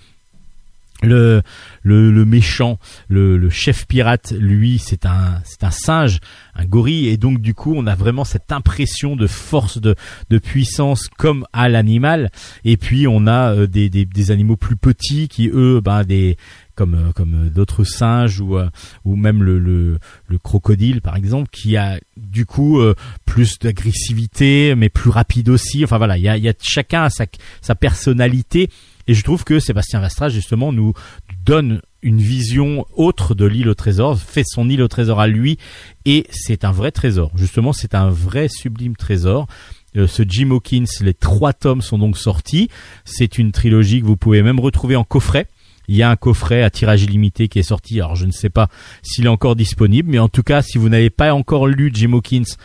le, 1.02 1.42
le, 1.82 2.10
le 2.10 2.24
méchant, 2.24 2.78
le, 3.08 3.36
le, 3.36 3.50
chef 3.50 3.86
pirate, 3.86 4.32
lui, 4.32 4.78
c'est 4.78 5.06
un, 5.06 5.40
c'est 5.44 5.64
un 5.64 5.70
singe, 5.70 6.18
un 6.54 6.64
gorille, 6.64 7.08
et 7.08 7.16
donc 7.16 7.40
du 7.40 7.54
coup, 7.54 7.74
on 7.76 7.86
a 7.86 7.94
vraiment 7.94 8.24
cette 8.24 8.50
impression 8.50 9.14
de 9.14 9.26
force, 9.26 9.78
de, 9.78 9.94
de 10.30 10.38
puissance 10.38 11.08
comme 11.16 11.46
à 11.52 11.68
l'animal. 11.68 12.30
Et 12.64 12.76
puis, 12.76 13.06
on 13.06 13.26
a 13.26 13.54
euh, 13.54 13.66
des, 13.66 13.88
des, 13.90 14.04
des, 14.04 14.30
animaux 14.30 14.56
plus 14.56 14.76
petits 14.76 15.28
qui, 15.28 15.48
eux, 15.48 15.80
ben, 15.80 16.02
des, 16.02 16.36
comme 16.78 16.94
euh, 16.94 17.12
comme 17.12 17.50
d'autres 17.50 17.82
singes 17.82 18.40
ou 18.40 18.56
euh, 18.56 18.70
ou 19.04 19.16
même 19.16 19.42
le, 19.42 19.58
le, 19.58 19.98
le 20.28 20.38
crocodile 20.38 21.00
par 21.00 21.16
exemple 21.16 21.48
qui 21.50 21.76
a 21.76 21.98
du 22.16 22.46
coup 22.46 22.78
euh, 22.78 22.94
plus 23.26 23.58
d'agressivité 23.58 24.74
mais 24.76 24.88
plus 24.88 25.10
rapide 25.10 25.48
aussi. 25.48 25.82
Enfin 25.82 25.98
voilà 25.98 26.16
il 26.16 26.22
y 26.22 26.28
a, 26.28 26.36
y 26.36 26.48
a 26.48 26.52
chacun 26.60 27.02
a 27.02 27.10
sa 27.10 27.26
sa 27.60 27.74
personnalité 27.74 28.70
et 29.08 29.14
je 29.14 29.24
trouve 29.24 29.42
que 29.42 29.58
Sébastien 29.58 30.00
Vastra 30.00 30.28
justement 30.28 30.70
nous 30.70 30.92
donne 31.44 31.80
une 32.02 32.20
vision 32.20 32.86
autre 32.94 33.34
de 33.34 33.46
l'île 33.46 33.68
au 33.68 33.74
trésor, 33.74 34.18
fait 34.18 34.44
son 34.46 34.68
île 34.68 34.82
au 34.82 34.88
trésor 34.88 35.18
à 35.18 35.26
lui, 35.26 35.58
et 36.04 36.26
c'est 36.30 36.64
un 36.64 36.70
vrai 36.70 36.92
trésor. 36.92 37.32
Justement, 37.34 37.72
c'est 37.72 37.94
un 37.94 38.10
vrai 38.10 38.48
sublime 38.48 38.96
trésor. 38.96 39.48
ce 39.94 40.22
Jim 40.28 40.50
Hawkins, 40.50 40.84
les 41.00 41.14
trois 41.14 41.54
tomes 41.54 41.80
sont 41.80 41.98
donc 41.98 42.18
sortis. 42.18 42.68
C'est 43.04 43.38
une 43.38 43.50
trilogie 43.50 44.00
que 44.00 44.06
vous 44.06 44.16
pouvez 44.16 44.42
même 44.42 44.60
retrouver 44.60 44.94
en 44.94 45.04
coffret. 45.04 45.48
Il 45.88 45.96
y 45.96 46.02
a 46.02 46.10
un 46.10 46.16
coffret 46.16 46.62
à 46.62 46.68
tirage 46.68 47.02
illimité 47.02 47.48
qui 47.48 47.58
est 47.58 47.62
sorti. 47.62 48.00
Alors 48.00 48.14
je 48.14 48.26
ne 48.26 48.30
sais 48.30 48.50
pas 48.50 48.68
s'il 49.02 49.24
est 49.24 49.28
encore 49.28 49.56
disponible, 49.56 50.10
mais 50.10 50.18
en 50.18 50.28
tout 50.28 50.42
cas, 50.42 50.60
si 50.60 50.76
vous 50.76 50.90
n'avez 50.90 51.10
pas 51.10 51.32
encore 51.32 51.66
lu 51.66 51.90
Jim 51.94 52.12
Hawkins, 52.12 52.56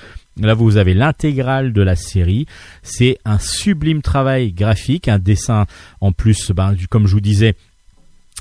Là, 0.41 0.53
vous 0.55 0.77
avez 0.77 0.93
l'intégrale 0.93 1.73
de 1.73 1.81
la 1.81 1.95
série. 1.95 2.47
C'est 2.81 3.17
un 3.23 3.37
sublime 3.37 4.01
travail 4.01 4.51
graphique, 4.51 5.07
un 5.07 5.19
dessin 5.19 5.65
en 6.01 6.11
plus, 6.11 6.51
ben, 6.51 6.75
comme 6.89 7.07
je 7.07 7.13
vous 7.13 7.21
disais, 7.21 7.55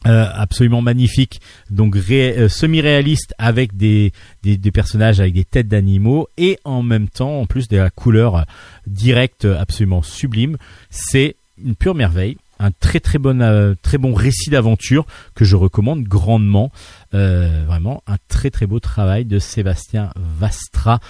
euh, 0.07 0.27
absolument 0.35 0.83
magnifique, 0.83 1.41
donc 1.71 1.97
euh, 1.97 2.49
semi-réaliste 2.49 3.35
avec 3.39 3.77
des, 3.77 4.13
des, 4.43 4.73
personnages 4.73 5.21
avec 5.21 5.33
des 5.33 5.45
têtes 5.45 5.69
d'animaux 5.69 6.27
et 6.37 6.59
en 6.65 6.83
même 6.83 7.09
temps, 7.09 7.41
en 7.41 7.47
plus 7.47 7.69
de 7.69 7.77
la 7.77 7.89
couleur 7.89 8.45
directe 8.89 9.45
absolument 9.45 10.03
sublime. 10.03 10.57
C'est 10.91 11.37
une 11.65 11.77
pure 11.77 11.95
merveille 11.95 12.37
un 12.59 12.71
très 12.71 13.01
très 13.01 13.19
bon 13.19 13.41
euh, 13.43 13.75
très 13.83 13.99
bon 13.99 14.15
récit 14.15 14.51
d'aventure 14.51 15.05
que 15.35 15.45
je 15.45 15.57
recommande 15.57 16.03
grandement. 16.05 16.73
Vraiment 17.13 18.03
un 18.07 18.17
très 18.29 18.51
très 18.51 18.67
beau 18.67 18.81
travail 18.81 19.25
de 19.25 19.39
Sébastien 19.39 20.11
Vastra. 20.17 21.01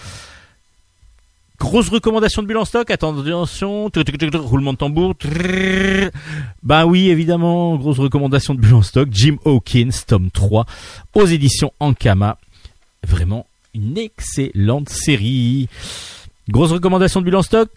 Grosse 1.62 1.90
recommandation 1.90 2.42
de 2.42 2.48
Bulle 2.48 2.56
en 2.56 2.64
stock. 2.64 2.90
Attention, 2.90 3.88
roulement 4.34 4.72
de 4.72 4.78
tambour. 4.78 5.14
Bah 6.64 6.86
oui, 6.86 7.08
évidemment, 7.08 7.76
grosse 7.76 8.00
recommandation 8.00 8.56
de 8.56 8.60
Bulle 8.60 8.74
en 8.74 8.82
stock. 8.82 9.08
Jim 9.12 9.36
Hawkins, 9.44 9.92
tome 10.04 10.32
3, 10.32 10.66
aux 11.14 11.24
éditions 11.24 11.72
Ankama. 11.78 12.36
Vraiment 13.06 13.46
une 13.74 13.96
excellente 13.96 14.88
série. 14.88 15.68
Grosse 16.48 16.72
recommandation 16.72 17.20
de 17.20 17.26
Bulle 17.26 17.36
en 17.36 17.42
stock. 17.42 17.70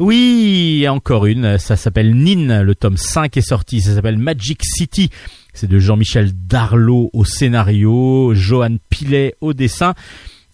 Oui, 0.00 0.84
encore 0.88 1.26
une, 1.26 1.56
ça 1.58 1.76
s'appelle 1.76 2.16
Nin, 2.16 2.64
le 2.64 2.74
tome 2.74 2.96
5 2.96 3.36
est 3.36 3.42
sorti, 3.42 3.80
ça 3.80 3.94
s'appelle 3.94 4.18
Magic 4.18 4.64
City, 4.64 5.08
c'est 5.52 5.68
de 5.68 5.78
Jean-Michel 5.78 6.32
Darlot 6.34 7.10
au 7.12 7.24
scénario, 7.24 8.34
Johan 8.34 8.78
Pilet 8.90 9.36
au 9.40 9.52
dessin, 9.52 9.94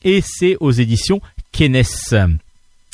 et 0.04 0.22
c'est 0.22 0.58
aux 0.60 0.72
éditions 0.72 1.22
Kenes. 1.52 2.38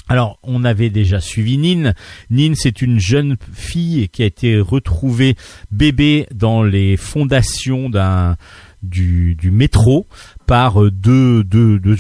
Alors, 0.08 0.38
on 0.44 0.62
avait 0.64 0.90
déjà 0.90 1.20
suivi 1.20 1.58
Nin. 1.58 1.92
Nin, 2.30 2.52
c'est 2.54 2.80
une 2.80 3.00
jeune 3.00 3.36
fille 3.52 4.08
qui 4.08 4.22
a 4.22 4.26
été 4.26 4.60
retrouvée 4.60 5.34
bébé 5.72 6.26
dans 6.32 6.62
les 6.62 6.96
fondations 6.96 7.90
d'un 7.90 8.36
du, 8.84 9.34
du 9.34 9.50
métro 9.50 10.06
par 10.46 10.80
deux, 10.92 11.42
deux, 11.42 11.80
deux, 11.80 11.96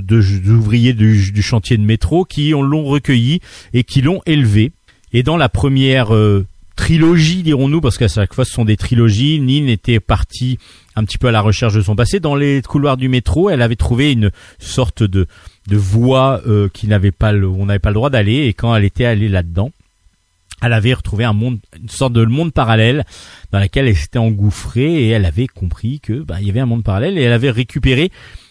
deux- 0.00 0.50
ouvriers 0.50 0.94
du, 0.94 1.30
du 1.30 1.42
chantier 1.42 1.76
de 1.76 1.84
métro 1.84 2.24
qui 2.24 2.50
l'ont 2.50 2.84
recueilli 2.84 3.40
et 3.72 3.84
qui 3.84 4.02
l'ont 4.02 4.20
élevé. 4.26 4.72
Et 5.12 5.22
dans 5.22 5.36
la 5.36 5.48
première 5.48 6.12
euh, 6.12 6.44
trilogie, 6.74 7.44
dirons-nous, 7.44 7.80
parce 7.80 7.98
qu'à 7.98 8.08
chaque 8.08 8.34
fois 8.34 8.44
ce 8.44 8.52
sont 8.52 8.64
des 8.64 8.76
trilogies, 8.76 9.38
Nin 9.38 9.68
était 9.68 10.00
partie 10.00 10.58
un 10.96 11.04
petit 11.04 11.18
peu 11.18 11.28
à 11.28 11.32
la 11.32 11.40
recherche 11.40 11.74
de 11.74 11.82
son 11.82 11.94
passé. 11.94 12.18
Dans 12.18 12.34
les 12.34 12.62
couloirs 12.62 12.96
du 12.96 13.08
métro, 13.08 13.48
elle 13.48 13.62
avait 13.62 13.76
trouvé 13.76 14.10
une 14.10 14.32
sorte 14.58 15.04
de, 15.04 15.28
de 15.68 15.76
voie 15.76 16.42
euh, 16.46 16.68
qui 16.72 16.86
n'avait 16.86 17.12
pas 17.12 17.32
le, 17.32 17.48
on 17.48 17.66
n'avait 17.66 17.78
pas 17.78 17.90
le 17.90 17.94
droit 17.94 18.10
d'aller. 18.10 18.46
Et 18.46 18.54
quand 18.54 18.74
elle 18.74 18.84
était 18.84 19.04
allée 19.04 19.28
là-dedans, 19.28 19.70
elle 20.62 20.72
avait 20.72 20.94
retrouvé 20.94 21.24
un 21.24 21.32
monde, 21.32 21.58
une 21.80 21.88
sorte 21.88 22.12
de 22.12 22.24
monde 22.24 22.52
parallèle 22.52 23.04
dans 23.52 23.58
laquelle 23.58 23.88
elle 23.88 23.96
s'était 23.96 24.18
engouffrée 24.18 25.04
et 25.04 25.08
elle 25.08 25.24
avait 25.24 25.46
compris 25.46 26.00
que 26.00 26.20
bah, 26.20 26.36
il 26.40 26.46
y 26.46 26.50
avait 26.50 26.60
un 26.60 26.66
monde 26.66 26.84
parallèle 26.84 27.18
et 27.18 27.22
elle 27.22 27.32
avait 27.32 27.50
récupéré 27.50 28.10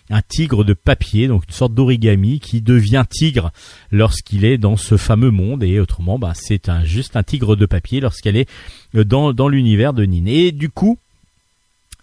un 0.10 0.22
tigre 0.22 0.64
de 0.64 0.74
papier, 0.74 1.28
donc 1.28 1.44
une 1.48 1.54
sorte 1.54 1.74
d'origami 1.74 2.40
qui 2.40 2.62
devient 2.62 3.06
tigre 3.10 3.52
lorsqu'il 3.92 4.44
est 4.46 4.58
dans 4.58 4.76
ce 4.76 4.98
fameux 4.98 5.32
monde 5.32 5.64
et 5.64 5.80
autrement 5.80 6.20
bah, 6.20 6.34
c'est 6.36 6.70
un, 6.70 6.84
juste 6.84 7.16
un 7.16 7.24
tigre 7.24 7.56
de 7.56 7.66
papier 7.66 8.00
lorsqu'elle 8.00 8.36
est 8.36 8.50
euh, 8.96 9.06
dans, 9.06 9.34
dans 9.34 9.48
l'univers 9.48 9.94
de 9.94 10.06
Nin. 10.06 10.26
Et 10.28 10.52
du 10.52 10.70
coup, 10.70 11.00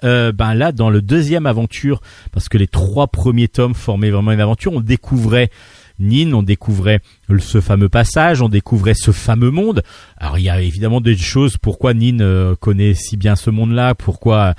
euh, 0.05 0.33
ben 0.33 0.55
là 0.55 0.73
dans 0.73 0.91
le 0.91 1.03
deuxième 1.03 1.47
aventure, 1.47 2.01
parce 2.33 2.49
que 2.49 2.59
les 2.59 2.67
trois 2.67 3.09
premiers 3.09 3.49
tomes 3.49 3.75
formaient 3.75 4.11
vraiment 4.11 4.33
une 4.33 4.41
aventure, 4.41 4.73
on 4.73 4.81
découvrait 4.81 5.51
Nin, 5.99 6.33
on 6.33 6.43
découvrait 6.43 7.01
ce 7.39 7.61
fameux 7.61 7.91
passage, 7.91 8.41
on 8.41 8.49
découvrait 8.49 8.95
ce 8.95 9.11
fameux 9.13 9.51
monde. 9.51 9.83
Alors 10.17 10.39
il 10.39 10.45
y 10.45 10.51
a 10.51 10.61
évidemment 10.61 11.01
des 11.01 11.17
choses 11.17 11.59
pourquoi 11.59 11.93
Nin 11.93 12.21
euh, 12.21 12.57
connaît 12.57 12.95
si 12.95 13.17
bien 13.17 13.37
ce 13.37 13.51
monde-là, 13.51 13.95
pourquoi 13.95 14.55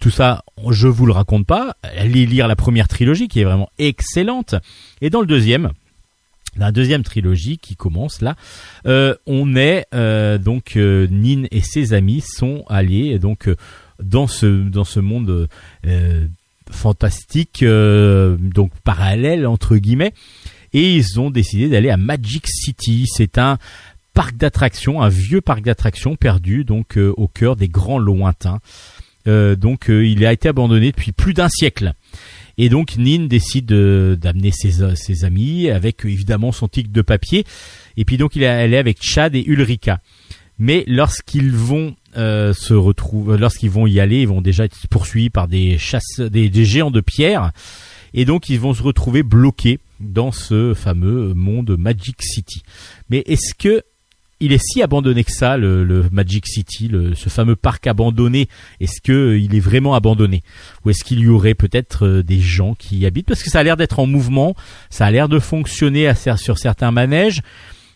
tout 0.00 0.10
ça, 0.10 0.44
je 0.70 0.86
vous 0.86 1.06
le 1.06 1.12
raconte 1.12 1.46
pas. 1.46 1.76
Allez 1.82 2.26
lire 2.26 2.46
la 2.46 2.56
première 2.56 2.88
trilogie 2.88 3.26
qui 3.28 3.40
est 3.40 3.44
vraiment 3.44 3.70
excellente. 3.78 4.54
Et 5.00 5.10
dans 5.10 5.20
le 5.20 5.26
deuxième, 5.26 5.70
la 6.56 6.72
deuxième 6.72 7.02
trilogie 7.02 7.58
qui 7.58 7.74
commence 7.74 8.20
là, 8.20 8.36
euh, 8.86 9.14
on 9.26 9.56
est 9.56 9.86
euh, 9.94 10.38
donc 10.38 10.76
euh, 10.76 11.06
Nin 11.10 11.44
et 11.50 11.60
ses 11.60 11.94
amis 11.94 12.20
sont 12.20 12.64
allés 12.68 13.18
donc 13.18 13.48
euh, 13.48 13.56
dans 14.02 14.26
ce 14.26 14.46
dans 14.46 14.84
ce 14.84 15.00
monde 15.00 15.48
euh, 15.86 16.26
fantastique 16.70 17.62
euh, 17.62 18.36
donc 18.38 18.72
parallèle 18.82 19.46
entre 19.46 19.76
guillemets 19.76 20.12
et 20.74 20.96
ils 20.96 21.20
ont 21.20 21.30
décidé 21.30 21.68
d'aller 21.68 21.88
à 21.88 21.96
Magic 21.96 22.46
City. 22.48 23.06
C'est 23.06 23.38
un 23.38 23.58
parc 24.12 24.36
d'attractions, 24.36 25.00
un 25.00 25.08
vieux 25.08 25.40
parc 25.40 25.62
d'attractions 25.62 26.16
perdu 26.16 26.64
donc 26.64 26.98
euh, 26.98 27.14
au 27.16 27.28
cœur 27.28 27.56
des 27.56 27.68
grands 27.68 27.98
lointains. 27.98 28.60
Euh, 29.26 29.56
donc 29.56 29.88
euh, 29.88 30.06
il 30.06 30.26
a 30.26 30.32
été 30.32 30.48
abandonné 30.48 30.90
depuis 30.90 31.12
plus 31.12 31.32
d'un 31.32 31.48
siècle. 31.48 31.94
Et 32.58 32.68
donc 32.68 32.96
Nin 32.96 33.26
décide 33.26 33.66
d'amener 33.66 34.52
ses, 34.52 34.94
ses 34.96 35.24
amis 35.24 35.70
avec 35.70 36.04
évidemment 36.04 36.52
son 36.52 36.68
tic 36.68 36.92
de 36.92 37.02
papier. 37.02 37.44
Et 37.96 38.04
puis 38.04 38.16
donc 38.16 38.36
il 38.36 38.42
est 38.42 38.48
allé 38.48 38.76
avec 38.76 38.98
Chad 39.00 39.34
et 39.34 39.44
Ulrika. 39.44 40.00
Mais 40.58 40.84
lorsqu'ils 40.86 41.50
vont 41.50 41.96
euh, 42.16 42.52
se 42.52 42.74
retrouver, 42.74 43.38
lorsqu'ils 43.38 43.70
vont 43.70 43.86
y 43.86 44.00
aller, 44.00 44.22
ils 44.22 44.28
vont 44.28 44.40
déjà 44.40 44.64
être 44.64 44.76
poursuivis 44.88 45.30
par 45.30 45.48
des 45.48 45.78
chasses, 45.78 46.20
des, 46.20 46.48
des 46.48 46.64
géants 46.64 46.90
de 46.90 47.00
pierre. 47.00 47.52
Et 48.12 48.24
donc 48.24 48.48
ils 48.48 48.60
vont 48.60 48.74
se 48.74 48.82
retrouver 48.82 49.22
bloqués 49.22 49.80
dans 50.00 50.32
ce 50.32 50.74
fameux 50.74 51.34
monde 51.34 51.76
Magic 51.78 52.22
City. 52.22 52.62
Mais 53.10 53.22
est-ce 53.26 53.54
que 53.54 53.82
il 54.40 54.52
est 54.52 54.62
si 54.62 54.82
abandonné 54.82 55.24
que 55.24 55.30
ça, 55.32 55.56
le, 55.56 55.84
le 55.84 56.04
Magic 56.10 56.46
City, 56.46 56.88
le- 56.88 57.14
ce 57.14 57.28
fameux 57.28 57.56
parc 57.56 57.86
abandonné? 57.86 58.48
Est-ce 58.80 59.00
que 59.00 59.12
euh, 59.12 59.38
il 59.38 59.54
est 59.54 59.60
vraiment 59.60 59.94
abandonné? 59.94 60.42
Ou 60.84 60.90
est-ce 60.90 61.02
qu'il 61.04 61.20
y 61.20 61.28
aurait 61.28 61.54
peut-être 61.54 62.06
euh, 62.06 62.22
des 62.22 62.40
gens 62.40 62.74
qui 62.74 62.98
y 62.98 63.06
habitent? 63.06 63.26
Parce 63.26 63.42
que 63.42 63.48
ça 63.48 63.60
a 63.60 63.62
l'air 63.62 63.76
d'être 63.76 64.00
en 64.00 64.06
mouvement, 64.06 64.54
ça 64.90 65.06
a 65.06 65.10
l'air 65.10 65.28
de 65.28 65.38
fonctionner 65.38 66.08
à 66.08 66.14
sur 66.36 66.58
certains 66.58 66.90
manèges. 66.90 67.40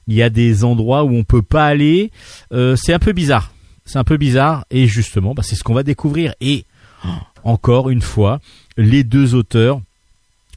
Il 0.06 0.14
y 0.14 0.22
a 0.22 0.30
des 0.30 0.64
endroits 0.64 1.04
où 1.04 1.14
on 1.14 1.24
peut 1.24 1.42
pas 1.42 1.66
aller. 1.66 2.12
Euh, 2.52 2.76
c'est 2.76 2.94
un 2.94 2.98
peu 2.98 3.12
bizarre. 3.12 3.52
C'est 3.88 3.98
un 3.98 4.04
peu 4.04 4.18
bizarre. 4.18 4.66
Et 4.70 4.86
justement, 4.86 5.32
bah, 5.32 5.42
c'est 5.42 5.56
ce 5.56 5.64
qu'on 5.64 5.72
va 5.72 5.82
découvrir. 5.82 6.34
Et 6.42 6.66
encore 7.42 7.88
une 7.88 8.02
fois, 8.02 8.38
les 8.76 9.02
deux 9.02 9.34
auteurs 9.34 9.80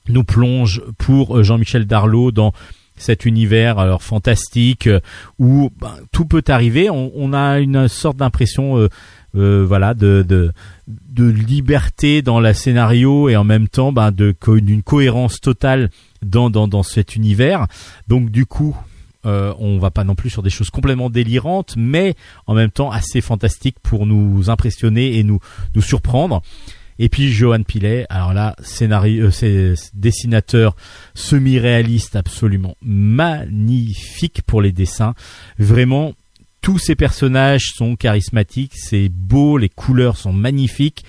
nous 0.09 0.25
plongent 0.25 0.81
pour 0.97 1.37
euh, 1.37 1.43
Jean-Michel 1.43 1.85
Darlot 1.85 2.31
dans 2.31 2.53
cet 2.97 3.25
univers 3.25 3.97
fantastique 4.01 4.87
euh, 4.87 4.99
où 5.39 5.71
ben, 5.79 5.95
tout 6.11 6.25
peut 6.25 6.43
arriver. 6.49 6.89
On, 6.89 7.31
a 7.31 7.59
une 7.59 7.87
sorte 7.87 8.17
d'impression, 8.17 8.89
euh, 9.35 9.65
voilà, 9.65 9.93
de, 9.93 10.51
liberté 11.17 12.21
dans 12.21 12.41
le 12.41 12.53
scénario 12.53 13.29
et 13.29 13.37
en 13.37 13.45
même 13.45 13.69
temps 13.69 13.93
ben, 13.93 14.11
de 14.11 14.35
d'une 14.57 14.83
cohérence 14.83 15.39
totale 15.39 15.89
dans 16.21 16.83
cet 16.83 17.15
univers. 17.15 17.67
Donc 18.09 18.29
du 18.29 18.45
coup. 18.45 18.75
Euh, 19.25 19.53
on 19.59 19.77
va 19.77 19.91
pas 19.91 20.03
non 20.03 20.15
plus 20.15 20.29
sur 20.29 20.41
des 20.41 20.49
choses 20.49 20.69
complètement 20.69 21.09
délirantes, 21.09 21.75
mais 21.77 22.15
en 22.47 22.55
même 22.55 22.71
temps 22.71 22.91
assez 22.91 23.21
fantastiques 23.21 23.77
pour 23.83 24.05
nous 24.05 24.49
impressionner 24.49 25.17
et 25.17 25.23
nous 25.23 25.39
nous 25.75 25.81
surprendre. 25.81 26.41
Et 26.99 27.09
puis 27.09 27.31
Johan 27.31 27.63
Pilet, 27.63 28.05
alors 28.09 28.33
là, 28.33 28.55
scénario, 28.61 29.27
euh, 29.27 29.31
c'est 29.31 29.73
dessinateur 29.93 30.75
semi-réaliste 31.13 32.15
absolument 32.15 32.75
magnifique 32.81 34.41
pour 34.45 34.61
les 34.61 34.71
dessins. 34.71 35.15
Vraiment, 35.57 36.13
tous 36.61 36.77
ces 36.77 36.95
personnages 36.95 37.71
sont 37.75 37.95
charismatiques, 37.95 38.73
c'est 38.75 39.09
beau, 39.09 39.57
les 39.57 39.69
couleurs 39.69 40.17
sont 40.17 40.33
magnifiques. 40.33 41.03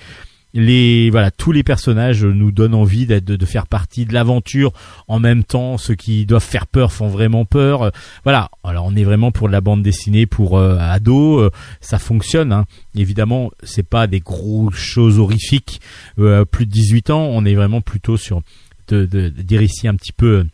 Les 0.54 1.08
voilà, 1.10 1.30
tous 1.30 1.50
les 1.50 1.62
personnages 1.62 2.24
nous 2.24 2.52
donnent 2.52 2.74
envie 2.74 3.06
de, 3.06 3.18
de 3.20 3.46
faire 3.46 3.66
partie 3.66 4.04
de 4.04 4.12
l'aventure. 4.12 4.72
En 5.08 5.18
même 5.18 5.44
temps, 5.44 5.78
ceux 5.78 5.94
qui 5.94 6.26
doivent 6.26 6.42
faire 6.44 6.66
peur 6.66 6.92
font 6.92 7.08
vraiment 7.08 7.44
peur. 7.46 7.82
Euh, 7.82 7.90
Voilà. 8.24 8.50
Alors, 8.62 8.84
on 8.86 8.94
est 8.94 9.04
vraiment 9.04 9.32
pour 9.32 9.48
la 9.48 9.60
bande 9.62 9.82
dessinée 9.82 10.26
pour 10.26 10.58
euh, 10.58 10.76
ados. 10.78 11.42
Euh, 11.44 11.50
ça 11.80 11.98
fonctionne. 11.98 12.52
Hein. 12.52 12.66
Évidemment, 12.94 13.50
c'est 13.62 13.86
pas 13.86 14.06
des 14.06 14.20
grosses 14.20 14.74
choses 14.74 15.18
horrifiques. 15.18 15.80
Euh, 16.18 16.44
plus 16.44 16.66
de 16.66 16.70
18 16.70 17.10
ans, 17.10 17.22
on 17.30 17.44
est 17.46 17.54
vraiment 17.54 17.80
plutôt 17.80 18.16
sur 18.18 18.42
de, 18.88 19.06
de- 19.06 19.28
des 19.30 19.56
récits 19.56 19.88
un 19.88 19.94
petit 19.94 20.12
peu 20.12 20.44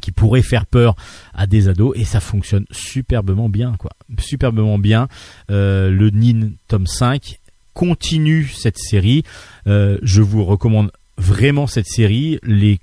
qui 0.00 0.10
pourraient 0.10 0.42
faire 0.42 0.66
peur 0.66 0.94
à 1.34 1.46
des 1.46 1.68
ados 1.68 1.92
et 1.96 2.04
ça 2.04 2.18
fonctionne 2.18 2.64
superbement 2.70 3.50
bien 3.50 3.74
quoi 3.78 3.90
superbement 4.18 4.78
bien 4.78 5.06
le 5.50 6.08
Nin 6.10 6.50
tome 6.66 6.86
5 6.86 7.38
continue 7.74 8.48
cette 8.48 8.78
série. 8.78 9.22
Euh, 9.66 9.98
je 10.02 10.22
vous 10.22 10.44
recommande 10.44 10.90
vraiment 11.16 11.66
cette 11.66 11.86
série. 11.86 12.38
Les 12.42 12.80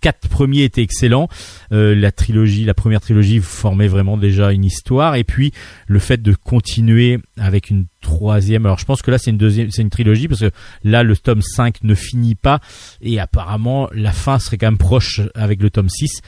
quatre 0.00 0.28
premiers 0.28 0.64
étaient 0.64 0.82
excellents. 0.82 1.28
Euh, 1.72 1.94
la 1.94 2.12
trilogie 2.12 2.64
la 2.64 2.74
première 2.74 3.00
trilogie 3.00 3.40
formait 3.40 3.88
vraiment 3.88 4.16
déjà 4.16 4.52
une 4.52 4.64
histoire. 4.64 5.16
Et 5.16 5.24
puis 5.24 5.52
le 5.86 5.98
fait 5.98 6.22
de 6.22 6.34
continuer 6.34 7.18
avec 7.36 7.70
une 7.70 7.86
troisième. 8.00 8.66
Alors 8.66 8.78
je 8.78 8.84
pense 8.84 9.02
que 9.02 9.10
là 9.10 9.18
c'est 9.18 9.30
une 9.30 9.38
deuxième 9.38 9.70
c'est 9.70 9.82
une 9.82 9.90
trilogie 9.90 10.28
parce 10.28 10.40
que 10.40 10.50
là 10.84 11.02
le 11.02 11.16
tome 11.16 11.42
5 11.42 11.82
ne 11.82 11.94
finit 11.94 12.34
pas. 12.34 12.60
Et 13.00 13.20
apparemment 13.20 13.88
la 13.92 14.12
fin 14.12 14.38
serait 14.38 14.58
quand 14.58 14.68
même 14.68 14.78
proche 14.78 15.20
avec 15.34 15.62
le 15.62 15.70
tome 15.70 15.88
6 15.88 16.20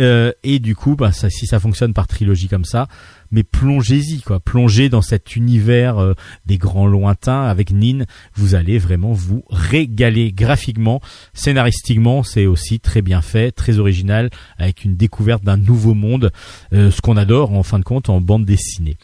Euh, 0.00 0.32
et 0.42 0.58
du 0.58 0.74
coup 0.74 0.96
bah, 0.96 1.12
si 1.12 1.46
ça 1.46 1.60
fonctionne 1.60 1.94
par 1.94 2.08
trilogie 2.08 2.48
comme 2.48 2.64
ça 2.64 2.88
mais 3.34 3.42
plongez-y 3.42 4.20
quoi. 4.22 4.38
Plongez 4.38 4.88
dans 4.88 5.02
cet 5.02 5.34
univers 5.34 5.98
euh, 5.98 6.14
des 6.46 6.56
grands 6.56 6.86
lointains 6.86 7.42
avec 7.42 7.72
Nin. 7.72 8.04
Vous 8.34 8.54
allez 8.54 8.78
vraiment 8.78 9.12
vous 9.12 9.42
régaler 9.50 10.32
graphiquement 10.32 11.02
scénaristiquement. 11.34 12.22
C'est 12.22 12.46
aussi 12.46 12.78
très 12.78 13.02
bien 13.02 13.20
fait 13.20 13.50
très 13.50 13.78
original 13.78 14.30
avec 14.56 14.84
une 14.84 14.94
découverte 14.94 15.42
d'un 15.42 15.56
nouveau 15.56 15.94
monde 15.94 16.30
euh, 16.72 16.92
ce 16.92 17.00
qu'on 17.00 17.16
adore 17.16 17.52
en 17.52 17.64
fin 17.64 17.80
de 17.80 17.84
compte 17.84 18.08
en 18.08 18.20
bande 18.20 18.44
dessinée. 18.44 18.96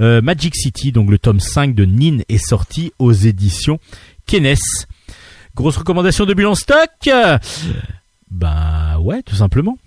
Euh, 0.00 0.20
Magic 0.20 0.56
City, 0.56 0.90
donc 0.90 1.08
le 1.08 1.18
tome 1.18 1.40
5 1.40 1.74
de 1.74 1.84
Nin, 1.84 2.18
est 2.28 2.44
sorti 2.44 2.92
aux 2.98 3.12
éditions 3.12 3.78
Kenes. 4.26 4.56
Grosse 5.54 5.76
recommandation 5.76 6.26
de 6.26 6.34
Bulle 6.34 6.46
en 6.46 6.54
stock? 6.56 7.08
Bah 8.30 8.98
ouais, 8.98 9.22
tout 9.22 9.36
simplement. 9.36 9.78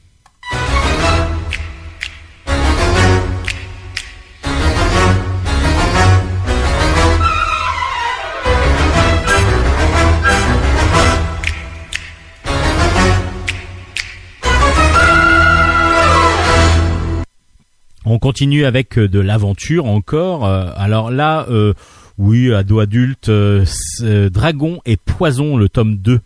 On 18.06 18.18
continue 18.18 18.65
avec 18.65 18.98
euh, 18.98 19.07
de 19.07 19.19
l'aventure 19.19 19.86
encore. 19.86 20.45
Euh, 20.45 20.72
alors 20.76 21.11
là, 21.11 21.45
euh, 21.49 21.73
oui, 22.18 22.53
ado 22.53 22.80
adulte, 22.80 23.30
euh, 23.30 23.65
euh, 24.02 24.30
Dragon 24.30 24.80
et 24.86 24.98
Poison, 24.98 25.57
le 25.57 25.69
tome 25.69 25.98
2. 25.98 26.19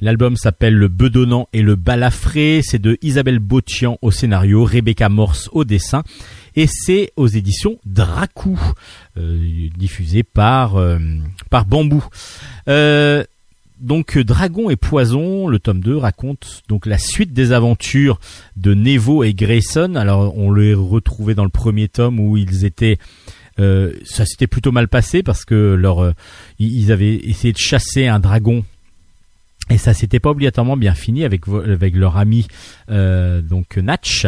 L'album 0.00 0.36
s'appelle 0.36 0.74
Le 0.74 0.88
Bedonnant 0.88 1.48
et 1.52 1.62
le 1.62 1.74
Balafré. 1.74 2.60
C'est 2.62 2.78
de 2.80 2.98
Isabelle 3.02 3.38
Botian 3.38 3.98
au 4.02 4.10
scénario, 4.10 4.64
Rebecca 4.64 5.08
Morse 5.08 5.48
au 5.52 5.64
dessin. 5.64 6.02
Et 6.54 6.66
c'est 6.66 7.12
aux 7.16 7.28
éditions 7.28 7.78
Dracou, 7.84 8.60
euh, 9.16 9.68
diffusé 9.76 10.22
par, 10.22 10.76
par 11.50 11.66
Bambou. 11.66 12.04
Euh, 13.78 13.86
donc 13.86 14.18
Dragon 14.18 14.70
et 14.70 14.76
Poison, 14.76 15.48
le 15.48 15.58
tome 15.58 15.80
2 15.80 15.96
raconte 15.96 16.62
donc 16.68 16.86
la 16.86 16.98
suite 16.98 17.32
des 17.32 17.52
aventures 17.52 18.20
de 18.56 18.74
Nevo 18.74 19.24
et 19.24 19.34
Grayson. 19.34 19.94
Alors 19.94 20.36
on 20.36 20.52
les 20.52 20.74
retrouvait 20.74 21.34
dans 21.34 21.44
le 21.44 21.50
premier 21.50 21.88
tome 21.88 22.20
où 22.20 22.36
ils 22.36 22.64
étaient 22.64 22.98
ça 23.58 24.26
s'était 24.26 24.46
plutôt 24.46 24.70
mal 24.70 24.86
passé 24.86 25.22
parce 25.22 25.46
que 25.46 25.74
leur 25.74 26.12
ils 26.58 26.92
avaient 26.92 27.14
essayé 27.14 27.54
de 27.54 27.58
chasser 27.58 28.06
un 28.06 28.20
dragon 28.20 28.64
et 29.68 29.78
ça 29.78 29.94
s'était 29.94 30.20
pas 30.20 30.30
obligatoirement 30.30 30.76
bien 30.76 30.94
fini 30.94 31.24
avec 31.24 31.48
avec 31.48 31.96
leur 31.96 32.16
ami 32.16 32.46
euh, 32.88 33.40
donc 33.40 33.76
Natch, 33.76 34.26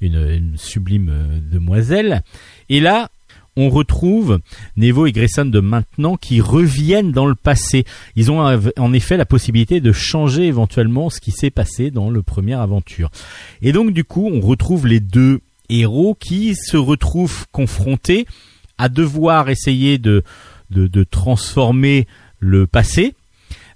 une, 0.00 0.54
sublime 0.56 1.10
euh, 1.10 1.38
demoiselle. 1.40 2.22
Et 2.68 2.80
là, 2.80 3.10
on 3.56 3.68
retrouve 3.68 4.40
Nevo 4.76 5.06
et 5.06 5.12
Grayson 5.12 5.44
de 5.44 5.60
maintenant 5.60 6.16
qui 6.16 6.40
reviennent 6.40 7.12
dans 7.12 7.26
le 7.26 7.34
passé. 7.34 7.84
Ils 8.16 8.30
ont 8.30 8.40
en 8.78 8.92
effet 8.92 9.16
la 9.16 9.26
possibilité 9.26 9.80
de 9.80 9.92
changer 9.92 10.46
éventuellement 10.46 11.10
ce 11.10 11.20
qui 11.20 11.30
s'est 11.32 11.50
passé 11.50 11.90
dans 11.90 12.10
le 12.10 12.22
première 12.22 12.60
aventure. 12.60 13.10
Et 13.62 13.72
donc 13.72 13.92
du 13.92 14.04
coup, 14.04 14.28
on 14.32 14.40
retrouve 14.40 14.86
les 14.86 15.00
deux 15.00 15.40
héros 15.68 16.16
qui 16.18 16.54
se 16.54 16.76
retrouvent 16.76 17.46
confrontés 17.52 18.26
à 18.78 18.88
devoir 18.88 19.50
essayer 19.50 19.98
de, 19.98 20.22
de, 20.70 20.86
de 20.86 21.04
transformer 21.04 22.06
le 22.38 22.66
passé 22.66 23.14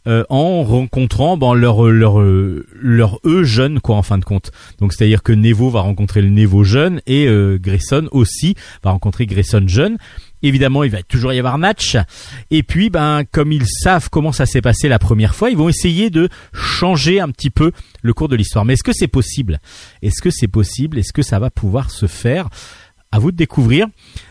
euh, 0.07 0.25
en 0.29 0.63
rencontrant 0.63 1.37
ben, 1.37 1.55
leur 1.55 1.85
leur 1.85 2.21
leur 2.21 3.21
eux 3.25 3.45
jeune 3.45 3.81
quoi 3.81 3.97
en 3.97 4.03
fin 4.03 4.19
de 4.19 4.25
compte. 4.25 4.51
Donc 4.79 4.93
c'est-à-dire 4.93 5.23
que 5.23 5.33
Nevo 5.33 5.71
va 5.71 5.81
rencontrer 5.81 6.23
le 6.23 6.31
Nevo 6.31 6.65
jeune 6.65 7.01
et 7.07 7.27
euh, 7.27 7.59
Grayson 7.61 8.09
aussi 8.13 8.55
va 8.83 8.91
rencontrer 8.91 9.27
Grayson 9.27 9.65
jeune. 9.67 9.97
Évidemment, 10.43 10.85
il 10.85 10.91
va 10.91 11.03
toujours 11.03 11.33
y 11.33 11.39
avoir 11.39 11.57
match. 11.57 11.97
Et 12.51 12.63
puis, 12.63 12.91
ben, 12.91 13.23
comme 13.33 13.51
ils 13.51 13.67
savent 13.67 14.11
comment 14.11 14.31
ça 14.31 14.45
s'est 14.45 14.61
passé 14.61 14.89
la 14.89 14.99
première 14.99 15.35
fois, 15.35 15.49
ils 15.49 15.57
vont 15.57 15.71
essayer 15.71 16.11
de 16.11 16.29
changer 16.53 17.19
un 17.19 17.31
petit 17.31 17.49
peu 17.49 17.73
le 18.03 18.13
cours 18.13 18.29
de 18.29 18.37
l'histoire. 18.37 18.67
Mais 18.67 18.75
est-ce 18.75 18.83
que 18.83 18.93
c'est 18.93 19.09
possible? 19.09 19.59
Est-ce 20.03 20.21
que 20.21 20.29
c'est 20.29 20.49
possible? 20.49 20.99
Est-ce 20.99 21.15
que 21.15 21.23
ça 21.23 21.39
va 21.39 21.49
pouvoir 21.49 21.91
se 21.91 22.07
faire? 22.07 22.51
À 23.11 23.21
vous 23.21 23.31
de 23.31 23.37
découvrir 23.37 23.87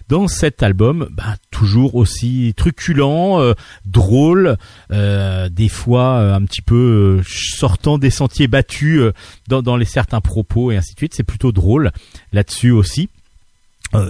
dans 0.10 0.28
cet 0.28 0.62
album, 0.62 1.08
bah, 1.12 1.38
toujours 1.64 1.96
aussi 1.96 2.54
truculent, 2.58 3.40
euh, 3.40 3.54
drôle, 3.86 4.58
euh, 4.92 5.48
des 5.48 5.70
fois 5.70 6.18
euh, 6.18 6.36
un 6.36 6.44
petit 6.44 6.62
peu 6.62 7.22
sortant 7.26 7.98
des 7.98 8.10
sentiers 8.10 8.50
battus 8.50 9.02
dans, 9.48 9.78
les 9.78 9.86
certains 9.86 10.20
propos 10.20 10.72
et 10.72 10.76
ainsi 10.76 10.94
de 10.94 10.98
suite. 10.98 11.14
C'est 11.16 11.24
plutôt 11.24 11.54
drôle 11.54 11.92
là-dessus 12.34 12.72
aussi. 12.72 13.08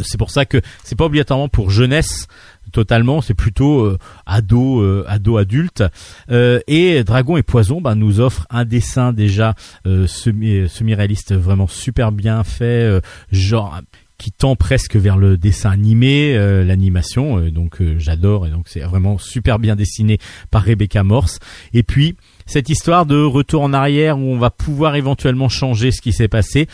c'est 0.04 0.18
pour 0.18 0.32
ça 0.32 0.46
que 0.46 0.62
c'est 0.84 0.98
pas 0.98 1.06
obligatoirement 1.06 1.48
pour 1.48 1.70
jeunesse 1.70 2.28
totalement, 2.72 3.22
c'est 3.22 3.36
plutôt 3.36 3.96
ado, 4.26 4.82
ado 5.06 5.38
adulte. 5.38 5.84
et 6.32 7.04
Dragon 7.04 7.38
et 7.38 7.44
Poison 7.44 7.82
bah, 7.82 7.94
nous 7.94 8.20
offre 8.20 8.48
un 8.50 8.66
dessin 8.66 9.14
déjà 9.14 9.54
semi, 9.86 10.68
semi-réaliste 10.68 11.36
vraiment 11.36 11.68
super 11.68 12.12
bien 12.12 12.44
fait, 12.44 13.00
genre 13.32 13.80
qui 14.24 14.32
tend 14.32 14.56
presque 14.56 14.96
vers 14.96 15.18
le 15.18 15.36
dessin 15.36 15.70
animé, 15.70 16.34
euh, 16.34 16.64
l'animation. 16.64 17.40
Euh, 17.40 17.52
donc 17.52 17.82
euh, 17.82 17.96
j'adore 18.00 18.48
et 18.48 18.52
donc 18.52 18.70
c'est 18.70 18.80
vraiment 18.80 19.18
super 19.18 19.60
bien 19.60 19.76
dessiné 19.76 20.18
par 20.50 20.64
Rebecca 20.64 21.04
Morse. 21.04 21.40
Et 21.74 21.84
puis 21.84 22.16
cette 22.46 22.70
histoire 22.70 23.06
de 23.06 23.22
retour 23.22 23.64
en 23.64 23.74
arrière 23.74 24.18
où 24.18 24.22
on 24.22 24.38
va 24.38 24.50
pouvoir 24.50 24.96
éventuellement 24.96 25.50
changer 25.50 25.92
ce 25.92 26.02
qui 26.02 26.14
s'est 26.14 26.30
passé. 26.30 26.68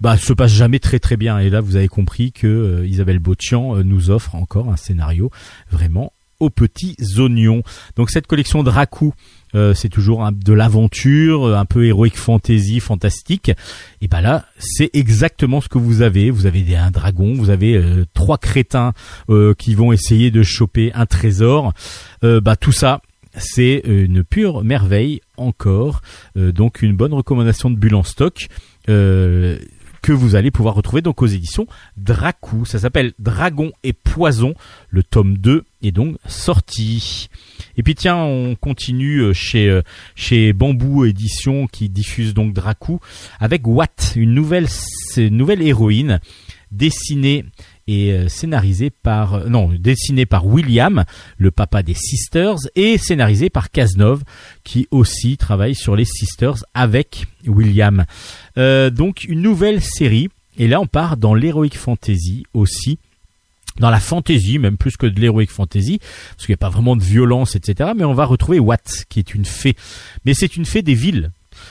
Bah, 0.00 0.16
se 0.16 0.32
passe 0.32 0.52
jamais 0.52 0.78
très 0.78 0.98
très 0.98 1.16
bien 1.16 1.38
et 1.38 1.48
là 1.48 1.60
vous 1.62 1.76
avez 1.76 1.88
compris 1.88 2.30
que 2.30 2.84
Isabelle 2.86 3.18
Botian 3.18 3.76
nous 3.82 4.10
offre 4.10 4.34
encore 4.34 4.70
un 4.70 4.76
scénario 4.76 5.30
vraiment 5.70 6.12
aux 6.40 6.50
petits 6.50 6.96
oignons. 7.18 7.62
Donc 7.96 8.10
cette 8.10 8.26
collection 8.26 8.62
Dracou 8.62 9.14
euh, 9.56 9.74
c'est 9.74 9.88
toujours 9.88 10.28
de 10.32 10.52
l'aventure, 10.52 11.56
un 11.56 11.64
peu 11.64 11.86
héroïque 11.86 12.16
fantasy, 12.16 12.80
fantastique. 12.80 13.50
Et 14.00 14.08
ben 14.08 14.20
là, 14.20 14.44
c'est 14.58 14.90
exactement 14.92 15.60
ce 15.60 15.68
que 15.68 15.78
vous 15.78 16.02
avez. 16.02 16.30
Vous 16.30 16.46
avez 16.46 16.76
un 16.76 16.90
dragon, 16.90 17.32
vous 17.32 17.50
avez 17.50 17.76
euh, 17.76 18.04
trois 18.12 18.38
crétins 18.38 18.92
euh, 19.30 19.54
qui 19.54 19.74
vont 19.74 19.92
essayer 19.92 20.30
de 20.30 20.42
choper 20.42 20.92
un 20.94 21.06
trésor. 21.06 21.72
bah 22.22 22.56
tout 22.56 22.72
ça, 22.72 23.00
c'est 23.36 23.82
une 23.84 24.24
pure 24.24 24.64
merveille 24.64 25.20
encore. 25.36 26.00
donc 26.34 26.82
une 26.82 26.96
bonne 26.96 27.14
recommandation 27.14 27.70
de 27.70 27.76
bulle 27.76 27.94
en 27.94 28.02
stock 28.02 28.48
que 30.06 30.12
vous 30.12 30.36
allez 30.36 30.52
pouvoir 30.52 30.76
retrouver 30.76 31.02
donc 31.02 31.20
aux 31.20 31.26
éditions 31.26 31.66
Dracou. 31.96 32.64
Ça 32.64 32.78
s'appelle 32.78 33.12
Dragon 33.18 33.72
et 33.82 33.92
Poison. 33.92 34.54
Le 34.88 35.02
tome 35.02 35.36
2 35.36 35.64
est 35.82 35.90
donc 35.90 36.16
sorti. 36.28 37.28
Et 37.76 37.82
puis 37.82 37.96
tiens, 37.96 38.14
on 38.14 38.54
continue 38.54 39.18
euh, 39.18 39.32
chez 39.32 39.68
euh, 39.68 39.82
chez 40.14 40.52
Bambou 40.52 41.06
Édition 41.06 41.66
qui 41.66 41.88
diffuse 41.88 42.34
donc 42.34 42.52
Dracou 42.52 43.00
avec 43.40 43.66
Watt, 43.66 44.12
une 44.14 44.32
nouvelle 44.32 44.68
nouvelle 45.16 45.60
héroïne 45.60 46.20
dessinée 46.70 47.44
et 47.86 48.12
euh, 48.12 48.28
scénarisée 48.28 48.90
par 48.90 49.48
non 49.48 49.70
dessiné 49.78 50.26
par 50.26 50.46
William, 50.46 51.04
le 51.38 51.50
papa 51.50 51.82
des 51.82 51.94
Sisters, 51.94 52.56
et 52.74 52.98
scénarisé 52.98 53.50
par 53.50 53.70
Cazenove, 53.70 54.22
qui 54.64 54.88
aussi 54.90 55.36
travaille 55.36 55.74
sur 55.74 55.96
les 55.96 56.04
Sisters 56.04 56.64
avec 56.74 57.26
William. 57.46 58.04
Euh, 58.58 58.90
donc 58.90 59.24
une 59.24 59.42
nouvelle 59.42 59.80
série, 59.80 60.28
et 60.58 60.68
là 60.68 60.80
on 60.80 60.86
part 60.86 61.16
dans 61.16 61.34
l'heroic 61.34 61.76
fantasy 61.76 62.44
aussi, 62.54 62.98
dans 63.78 63.90
la 63.90 64.00
fantasy, 64.00 64.58
même 64.58 64.76
plus 64.76 64.96
que 64.96 65.06
de 65.06 65.20
l'heroic 65.20 65.46
fantasy, 65.48 65.98
parce 65.98 66.46
qu'il 66.46 66.52
n'y 66.52 66.58
a 66.58 66.58
pas 66.58 66.70
vraiment 66.70 66.96
de 66.96 67.02
violence, 67.02 67.56
etc. 67.56 67.90
Mais 67.96 68.04
on 68.04 68.14
va 68.14 68.24
retrouver 68.24 68.58
Watt, 68.58 69.04
qui 69.08 69.18
est 69.18 69.34
une 69.34 69.44
fée. 69.44 69.76
Mais 70.24 70.34
c'est 70.34 70.56
une 70.56 70.64
fée 70.64 70.82
des 70.82 70.94
villes. 70.94 71.30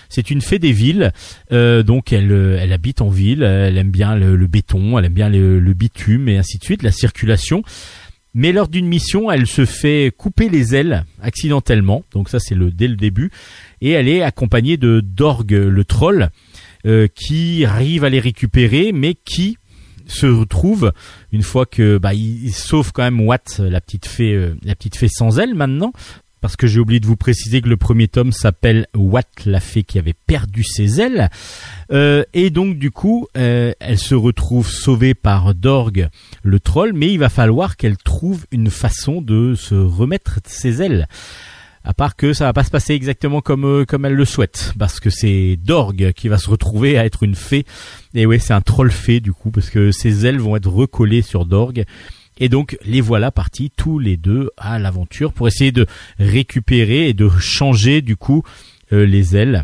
C'est 0.09 0.29
une 0.29 0.41
fée 0.41 0.59
des 0.59 0.71
villes, 0.71 1.11
euh, 1.51 1.83
donc 1.83 2.13
elle, 2.13 2.31
euh, 2.31 2.57
elle 2.59 2.73
habite 2.73 3.01
en 3.01 3.09
ville, 3.09 3.43
elle 3.43 3.77
aime 3.77 3.91
bien 3.91 4.15
le, 4.15 4.47
béton, 4.47 4.97
elle 4.97 5.05
aime 5.05 5.13
bien 5.13 5.29
le, 5.29 5.73
bitume 5.73 6.29
et 6.29 6.37
ainsi 6.37 6.57
de 6.57 6.63
suite, 6.63 6.83
la 6.83 6.91
circulation. 6.91 7.63
Mais 8.33 8.51
lors 8.51 8.67
d'une 8.67 8.87
mission, 8.87 9.31
elle 9.31 9.47
se 9.47 9.65
fait 9.65 10.11
couper 10.15 10.49
les 10.49 10.75
ailes 10.75 11.05
accidentellement, 11.21 12.03
donc 12.11 12.27
ça 12.27 12.39
c'est 12.39 12.55
le 12.55 12.69
dès 12.69 12.89
le 12.89 12.97
début, 12.97 13.31
et 13.79 13.91
elle 13.91 14.09
est 14.09 14.21
accompagnée 14.21 14.75
de 14.75 14.99
Dorg 14.99 15.51
le 15.51 15.85
troll, 15.85 16.29
euh, 16.85 17.07
qui 17.07 17.63
arrive 17.63 18.03
à 18.03 18.09
les 18.09 18.19
récupérer, 18.19 18.91
mais 18.91 19.15
qui 19.15 19.57
se 20.07 20.27
retrouve 20.27 20.91
une 21.31 21.41
fois 21.41 21.65
que 21.65 21.97
bah 21.97 22.13
il, 22.13 22.51
sauve 22.51 22.91
quand 22.91 23.01
même 23.01 23.21
Watt 23.21 23.57
la 23.57 23.81
petite 23.81 24.05
fée 24.05 24.51
la 24.63 24.75
petite 24.75 24.95
fée 24.97 25.07
sans 25.07 25.39
ailes 25.39 25.55
maintenant 25.55 25.93
parce 26.45 26.57
que 26.57 26.67
j'ai 26.67 26.79
oublié 26.79 26.99
de 26.99 27.07
vous 27.07 27.15
préciser 27.15 27.59
que 27.59 27.67
le 27.67 27.75
premier 27.75 28.07
tome 28.07 28.31
s'appelle 28.31 28.85
Watt 28.93 29.45
la 29.47 29.59
fée 29.59 29.81
qui 29.81 29.97
avait 29.97 30.13
perdu 30.13 30.63
ses 30.63 31.01
ailes. 31.01 31.31
Euh, 31.91 32.23
et 32.35 32.51
donc 32.51 32.77
du 32.77 32.91
coup, 32.91 33.25
euh, 33.35 33.73
elle 33.79 33.97
se 33.97 34.13
retrouve 34.13 34.69
sauvée 34.69 35.15
par 35.15 35.55
Dorg 35.55 36.07
le 36.43 36.59
troll, 36.59 36.93
mais 36.93 37.11
il 37.11 37.17
va 37.17 37.29
falloir 37.29 37.77
qu'elle 37.77 37.97
trouve 37.97 38.45
une 38.51 38.69
façon 38.69 39.23
de 39.23 39.55
se 39.55 39.73
remettre 39.73 40.39
ses 40.45 40.83
ailes. 40.83 41.07
À 41.83 41.95
part 41.95 42.15
que 42.15 42.31
ça 42.33 42.45
va 42.45 42.53
pas 42.53 42.63
se 42.63 42.69
passer 42.69 42.93
exactement 42.93 43.41
comme 43.41 43.65
euh, 43.65 43.85
comme 43.85 44.05
elle 44.05 44.13
le 44.13 44.25
souhaite, 44.25 44.73
parce 44.77 44.99
que 44.99 45.09
c'est 45.09 45.57
Dorg 45.57 46.11
qui 46.11 46.27
va 46.27 46.37
se 46.37 46.51
retrouver 46.51 46.99
à 46.99 47.05
être 47.05 47.23
une 47.23 47.33
fée. 47.33 47.65
Et 48.13 48.27
ouais, 48.27 48.37
c'est 48.37 48.53
un 48.53 48.61
troll 48.61 48.91
fée 48.91 49.19
du 49.19 49.33
coup, 49.33 49.49
parce 49.49 49.71
que 49.71 49.91
ses 49.91 50.27
ailes 50.27 50.39
vont 50.39 50.55
être 50.55 50.69
recollées 50.69 51.23
sur 51.23 51.47
Dorg 51.47 51.85
et 52.39 52.49
donc 52.49 52.77
les 52.85 53.01
voilà 53.01 53.31
partis 53.31 53.71
tous 53.75 53.99
les 53.99 54.17
deux 54.17 54.49
à 54.57 54.79
l'aventure 54.79 55.33
pour 55.33 55.47
essayer 55.47 55.71
de 55.71 55.85
récupérer 56.19 57.09
et 57.09 57.13
de 57.13 57.29
changer 57.29 58.01
du 58.01 58.15
coup 58.15 58.43
euh, 58.91 59.05
les 59.05 59.35
ailes 59.35 59.63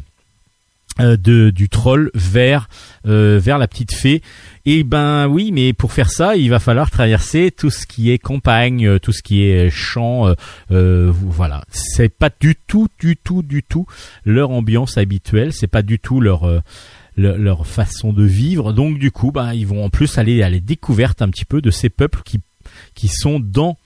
euh, 1.00 1.16
de 1.16 1.52
du 1.52 1.70
troll 1.70 2.12
vers 2.16 2.70
euh, 3.08 3.40
vers 3.42 3.58
la 3.58 3.68
petite 3.68 3.94
fée. 3.94 4.22
Et 4.66 4.84
ben 4.84 5.28
oui 5.28 5.52
mais 5.52 5.74
pour 5.74 5.92
faire 5.92 6.10
ça 6.10 6.36
il 6.36 6.50
va 6.50 6.60
falloir 6.60 6.90
traverser 6.90 7.52
tout 7.52 7.70
ce 7.70 7.86
qui 7.86 8.10
est 8.10 8.18
campagne 8.18 9.00
tout 9.00 9.12
ce 9.12 9.22
qui 9.22 9.44
est 9.44 9.70
champ 9.70 10.34
voilà. 10.70 11.64
C'est 11.70 12.10
pas 12.10 12.30
du 12.40 12.56
tout 12.56 12.88
du 13.00 13.18
tout 13.18 13.42
du 13.42 13.64
tout 13.64 13.86
leur 14.26 14.52
ambiance 14.52 14.98
habituelle. 14.98 15.54
C'est 15.54 15.68
pas 15.68 15.82
du 15.82 16.00
tout 16.00 16.22
leur 16.22 16.62
leur, 17.18 17.68
façon 17.68 18.14
de 18.14 18.24
vivre. 18.24 18.74
Donc 18.74 18.98
du 18.98 19.12
coup 19.12 19.32
ben 19.32 19.54
ils 19.54 19.68
vont 19.68 19.84
en 19.84 19.90
plus 19.90 20.18
aller 20.18 20.42
à 20.42 20.50
la 20.50 20.60
découverte 20.60 21.22
un 21.22 21.30
petit 21.30 21.46
peu 21.46 21.62
de 21.62 21.72
ces 21.72 21.90
peuples 21.90 22.22
qui 22.24 22.40
qui 22.96 23.08
sont 23.08 23.40
dans 23.40 23.78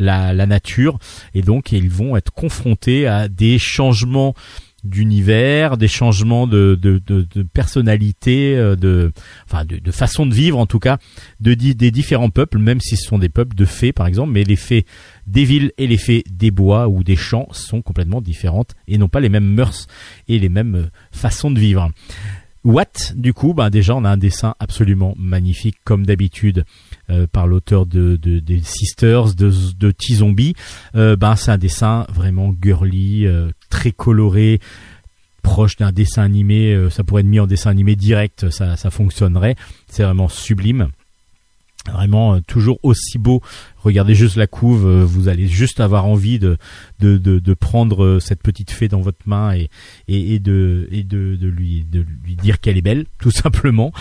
la, 0.00 0.46
nature 0.46 0.98
et 1.34 1.42
donc 1.42 1.72
ils 1.72 1.90
vont 1.90 2.16
être 2.16 2.32
confrontés 2.32 3.06
à 3.06 3.28
des 3.28 3.58
changements 3.58 4.34
d'univers, 4.82 5.76
des 5.76 5.88
changements 5.88 6.46
de, 6.46 6.78
de, 6.80 7.42
personnalité, 7.52 8.56
euh, 8.56 8.76
de, 8.76 9.12
façon 9.90 10.24
de 10.24 10.34
vivre 10.34 10.58
en 10.58 10.64
tout 10.64 10.78
cas, 10.78 10.98
de, 11.40 11.52
des 11.52 11.90
différents 11.90 12.30
peuples, 12.30 12.58
même 12.58 12.80
si 12.80 12.96
ce 12.96 13.06
sont 13.06 13.18
des 13.18 13.28
peuples 13.28 13.54
de 13.54 13.66
fées 13.66 13.92
par 13.92 14.06
exemple, 14.06 14.32
mais 14.32 14.44
les 14.44 14.56
fées 14.56 14.86
des 15.26 15.44
villes 15.44 15.72
et 15.76 15.86
les 15.86 15.98
fées 15.98 16.24
des 16.30 16.50
bois 16.50 16.88
ou 16.88 17.04
des 17.04 17.16
champs 17.16 17.48
sont 17.52 17.82
complètement 17.82 18.22
différentes 18.22 18.74
et 18.88 18.96
n'ont 18.96 19.08
pas 19.08 19.20
les 19.20 19.28
mêmes 19.28 19.52
mœurs 19.52 19.86
et 20.28 20.38
les 20.38 20.48
mêmes 20.48 20.74
euh, 20.74 20.86
façons 21.12 21.50
de 21.50 21.60
vivre. 21.60 21.90
What 22.64 23.14
du 23.14 23.32
coup, 23.32 23.54
ben 23.54 23.70
déjà 23.70 23.94
on 23.94 24.04
a 24.04 24.10
un 24.10 24.18
dessin 24.18 24.54
absolument 24.60 25.14
magnifique 25.18 25.76
comme 25.84 26.04
d'habitude 26.04 26.64
euh, 27.10 27.26
par 27.26 27.46
l'auteur 27.46 27.86
de, 27.86 28.16
de, 28.16 28.38
des 28.38 28.60
Sisters, 28.60 29.34
de, 29.34 29.52
de 29.78 29.90
T-Zombie. 29.90 30.54
Euh, 30.94 31.16
ben 31.16 31.34
c'est 31.34 31.50
un 31.50 31.58
dessin 31.58 32.06
vraiment 32.12 32.54
girly, 32.62 33.26
euh, 33.26 33.50
très 33.68 33.90
coloré, 33.90 34.60
proche 35.42 35.76
d'un 35.76 35.92
dessin 35.92 36.22
animé. 36.22 36.88
ça 36.90 37.02
pourrait 37.02 37.22
être 37.22 37.28
mis 37.28 37.40
en 37.40 37.46
dessin 37.46 37.70
animé 37.70 37.96
direct, 37.96 38.50
ça, 38.50 38.76
ça 38.76 38.90
fonctionnerait. 38.90 39.56
C'est 39.88 40.04
vraiment 40.04 40.28
sublime. 40.28 40.88
Vraiment 41.90 42.40
toujours 42.42 42.78
aussi 42.82 43.16
beau. 43.18 43.40
Regardez 43.78 44.14
juste 44.14 44.36
la 44.36 44.46
couve, 44.46 44.86
vous 45.02 45.28
allez 45.28 45.48
juste 45.48 45.80
avoir 45.80 46.04
envie 46.04 46.38
de 46.38 46.58
de, 47.00 47.16
de, 47.16 47.54
prendre 47.54 48.18
cette 48.20 48.42
petite 48.42 48.70
fée 48.70 48.86
dans 48.88 49.00
votre 49.00 49.26
main 49.26 49.54
et, 49.54 49.70
et, 50.06 50.34
et 50.34 50.38
de 50.38 50.86
et 50.92 51.02
de, 51.02 51.36
de 51.36 51.48
lui 51.48 51.86
de 51.90 52.04
lui 52.22 52.36
dire 52.36 52.60
qu'elle 52.60 52.76
est 52.76 52.82
belle, 52.82 53.06
tout 53.18 53.30
simplement. 53.30 53.92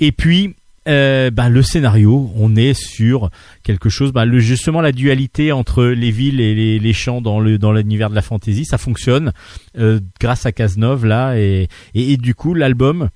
Et 0.00 0.10
puis 0.10 0.56
euh, 0.88 1.30
bah, 1.30 1.48
le 1.48 1.62
scénario, 1.62 2.30
on 2.34 2.56
est 2.56 2.74
sur 2.74 3.30
quelque 3.62 3.88
chose, 3.88 4.12
bah, 4.12 4.24
le, 4.24 4.40
justement 4.40 4.80
la 4.80 4.90
dualité 4.90 5.52
entre 5.52 5.84
les 5.84 6.10
villes 6.10 6.40
et 6.40 6.54
les, 6.54 6.78
les 6.80 6.92
champs 6.92 7.20
dans 7.20 7.38
le 7.38 7.56
dans 7.56 7.72
l'univers 7.72 8.10
de 8.10 8.16
la 8.16 8.22
fantasy, 8.22 8.64
ça 8.64 8.78
fonctionne 8.78 9.32
euh, 9.78 10.00
grâce 10.20 10.44
à 10.44 10.50
Cazenove 10.50 11.06
là 11.06 11.38
et, 11.38 11.68
et, 11.94 12.16
du 12.16 12.34
coup 12.34 12.54
l'album 12.54 13.10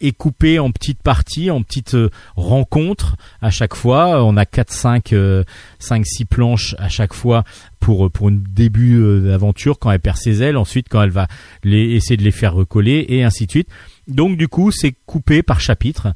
est 0.00 0.12
coupé 0.12 0.60
en 0.60 0.70
petites 0.70 1.02
parties, 1.02 1.50
en 1.50 1.62
petites 1.62 1.94
euh, 1.94 2.10
rencontres 2.36 3.16
à 3.42 3.50
chaque 3.50 3.74
fois. 3.74 4.24
On 4.24 4.36
a 4.36 4.46
4 4.46 4.72
5 4.72 5.14
5 5.80 6.06
6 6.06 6.24
planches 6.26 6.76
à 6.78 6.88
chaque 6.88 7.14
fois 7.14 7.42
pour 7.80 8.12
pour 8.12 8.28
un 8.28 8.38
début 8.48 9.22
d'aventure 9.22 9.80
quand 9.80 9.90
elle 9.90 9.98
perd 9.98 10.18
ses 10.18 10.42
ailes, 10.42 10.56
ensuite 10.56 10.86
quand 10.88 11.02
elle 11.02 11.10
va 11.10 11.26
les, 11.64 11.96
essayer 11.96 12.16
de 12.16 12.22
les 12.22 12.30
faire 12.30 12.54
recoller 12.54 13.06
et 13.08 13.24
ainsi 13.24 13.46
de 13.46 13.50
suite. 13.50 13.68
Donc 14.06 14.36
du 14.36 14.48
coup, 14.48 14.70
c'est 14.70 14.94
coupé 15.04 15.42
par 15.42 15.60
chapitre 15.60 16.14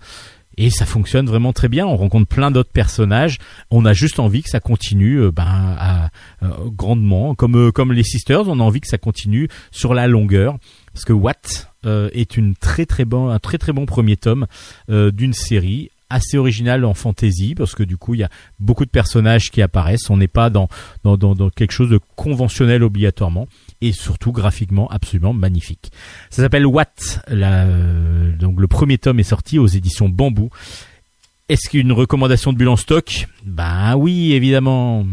et 0.56 0.70
ça 0.70 0.86
fonctionne 0.86 1.26
vraiment 1.26 1.52
très 1.52 1.68
bien. 1.68 1.86
On 1.86 1.96
rencontre 1.96 2.26
plein 2.26 2.50
d'autres 2.50 2.72
personnages. 2.72 3.38
On 3.70 3.84
a 3.84 3.92
juste 3.92 4.18
envie 4.18 4.42
que 4.42 4.50
ça 4.50 4.60
continue, 4.60 5.20
euh, 5.20 5.30
ben, 5.30 5.44
à, 5.46 6.10
euh, 6.42 6.48
grandement, 6.66 7.34
comme 7.34 7.56
euh, 7.56 7.72
comme 7.72 7.92
les 7.92 8.02
Sisters. 8.02 8.48
On 8.48 8.60
a 8.60 8.62
envie 8.62 8.80
que 8.80 8.88
ça 8.88 8.98
continue 8.98 9.48
sur 9.70 9.94
la 9.94 10.06
longueur, 10.06 10.56
parce 10.92 11.04
que 11.04 11.12
Watt 11.12 11.68
est 11.84 12.36
une 12.36 12.54
très 12.54 12.86
très 12.86 13.04
bon, 13.04 13.28
un 13.28 13.40
très 13.40 13.58
très 13.58 13.72
bon 13.72 13.86
premier 13.86 14.16
tome 14.16 14.46
d'une 14.88 15.32
série 15.32 15.90
assez 16.10 16.38
originale 16.38 16.84
en 16.84 16.94
fantasy 16.94 17.54
parce 17.56 17.74
que 17.74 17.82
du 17.82 17.96
coup 17.96 18.14
il 18.14 18.20
y 18.20 18.22
a 18.22 18.28
beaucoup 18.60 18.84
de 18.84 18.90
personnages 18.90 19.50
qui 19.50 19.62
apparaissent 19.62 20.10
on 20.10 20.18
n'est 20.18 20.28
pas 20.28 20.50
dans 20.50 20.68
dans, 21.02 21.16
dans 21.16 21.34
dans 21.34 21.50
quelque 21.50 21.72
chose 21.72 21.90
de 21.90 21.98
conventionnel 22.14 22.82
obligatoirement 22.84 23.48
et 23.82 23.92
surtout 23.92 24.32
graphiquement 24.32 24.88
absolument 24.88 25.34
magnifique. 25.34 25.92
Ça 26.30 26.42
s'appelle 26.42 26.64
What. 26.64 26.86
La, 27.28 27.64
euh, 27.64 28.34
donc 28.36 28.58
le 28.58 28.68
premier 28.68 28.96
tome 28.96 29.20
est 29.20 29.24
sorti 29.24 29.58
aux 29.58 29.66
éditions 29.66 30.08
Bambou. 30.08 30.48
Est-ce 31.48 31.68
qu'une 31.68 31.92
recommandation 31.92 32.52
de 32.52 32.58
bulle 32.58 32.68
en 32.68 32.76
stock? 32.76 33.26
Ben 33.44 33.96
oui, 33.96 34.32
évidemment. 34.32 35.04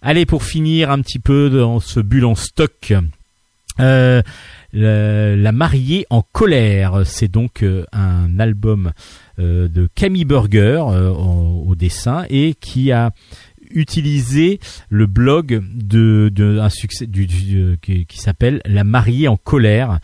Allez, 0.00 0.26
pour 0.26 0.42
finir 0.42 0.90
un 0.90 1.00
petit 1.02 1.20
peu 1.20 1.50
dans 1.50 1.78
ce 1.78 2.00
bulle 2.00 2.24
en 2.24 2.34
stock, 2.34 2.94
euh, 3.78 4.22
la, 4.72 5.52
mariée 5.52 6.06
en 6.10 6.22
colère, 6.22 7.02
c'est 7.04 7.28
donc 7.28 7.62
euh, 7.62 7.84
un 7.92 8.40
album 8.40 8.92
de 9.38 9.88
Camille 9.94 10.24
Burger 10.24 10.84
au 10.86 11.74
dessin 11.74 12.24
et 12.30 12.54
qui 12.54 12.92
a 12.92 13.12
utiliser 13.74 14.60
le 14.88 15.06
blog 15.06 15.62
de, 15.74 16.58
un 16.60 16.68
succès 16.68 17.06
du, 17.06 17.26
euh, 17.54 17.76
qui, 17.80 18.18
s'appelle 18.18 18.60
La 18.64 18.84
mariée 18.84 19.28
en 19.28 19.36
colère. 19.36 19.98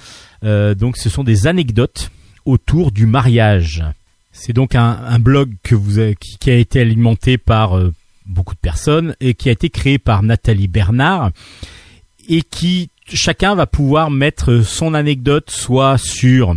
Euh, 0.45 0.74
donc 0.74 0.97
ce 0.97 1.09
sont 1.09 1.24
des 1.24 1.47
anecdotes 1.47 2.11
autour 2.45 2.93
du 2.93 3.07
mariage. 3.07 3.85
C'est 4.32 4.53
donc 4.53 4.74
un, 4.74 5.19
blog 5.19 5.55
que 5.62 5.74
vous 5.74 6.15
qui, 6.20 6.39
qui, 6.39 6.51
a 6.51 6.55
été 6.55 6.81
alimenté 6.81 7.39
par 7.39 7.77
euh, 7.77 7.93
beaucoup 8.27 8.55
de 8.55 8.61
personnes 8.61 9.16
et 9.20 9.35
qui 9.35 9.49
a 9.49 9.53
été 9.53 9.70
créé 9.70 9.99
par 9.99 10.23
Nathalie 10.23 10.69
Bernard 10.69 11.31
et 12.28 12.43
qui 12.43 12.90
chacun 13.12 13.55
va 13.55 13.66
pouvoir 13.66 14.11
mettre 14.11 14.61
son 14.61 14.95
anecdote 14.95 15.51
soit 15.51 15.99
sur 15.99 16.57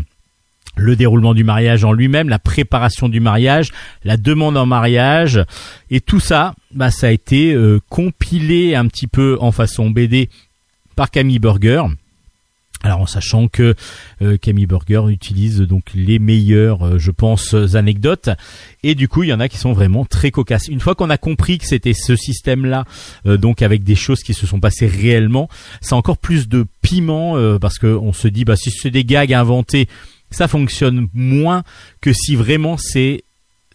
le 0.76 0.95
déroulement 0.95 1.34
du 1.34 1.43
mariage 1.43 1.84
en 1.84 1.93
lui-même, 1.93 2.30
la 2.30 2.39
préparation 2.39 3.10
du 3.10 3.19
mariage, 3.19 3.72
la 4.03 4.18
demande 4.18 4.57
en 4.57 4.65
mariage, 4.65 5.43
et 5.89 6.02
tout 6.02 6.19
ça, 6.19 6.56
bah, 6.73 6.91
ça 6.91 7.07
a 7.07 7.11
été 7.11 7.53
euh, 7.53 7.80
compilé 7.89 8.76
un 8.76 8.88
petit 8.88 9.07
peu 9.07 9.38
en 9.41 9.52
façon 9.52 9.89
BD 9.89 10.30
par 10.95 11.11
Camille 11.11 11.39
Burger. 11.39 11.84
Alors 12.84 13.02
en 13.02 13.06
sachant 13.06 13.48
que 13.48 13.76
euh, 14.23 14.38
Camille 14.38 14.65
Burger 14.65 15.03
utilise 15.10 15.60
donc 15.60 15.84
les 15.93 16.18
meilleures, 16.18 16.84
euh, 16.84 16.98
je 16.98 17.11
pense, 17.11 17.53
anecdotes, 17.53 18.30
et 18.81 18.95
du 18.95 19.07
coup 19.07 19.22
il 19.22 19.30
y 19.30 19.34
en 19.34 19.39
a 19.39 19.49
qui 19.49 19.60
sont 19.60 19.73
vraiment 19.73 20.03
très 20.03 20.31
cocasses. 20.31 20.68
Une 20.68 20.80
fois 20.80 20.95
qu'on 20.95 21.11
a 21.11 21.18
compris 21.18 21.60
que 21.60 21.68
c'était 21.68 21.93
ce 21.93 22.15
système-là, 22.15 22.85
donc 23.26 23.61
avec 23.61 23.84
des 23.84 23.93
choses 23.93 24.22
qui 24.22 24.34
se 24.34 24.48
sont 24.48 24.60
passées 24.60 24.88
réellement, 24.88 25.48
c'est 25.80 25.93
encore 25.93 26.18
plus 26.18 26.48
de 26.48 26.65
piment 26.81 27.35
parce 27.60 27.77
qu'on 27.77 28.14
se 28.14 28.27
dit 28.27 28.45
bah 28.45 28.56
si 28.56 28.72
c'est 28.72 28.89
des 28.89 29.06
gags 29.06 29.31
inventés, 29.31 29.88
ça 30.31 30.47
fonctionne 30.47 31.07
moins 31.13 31.63
que 32.01 32.13
si 32.13 32.35
vraiment 32.35 32.77
c'est 32.77 33.23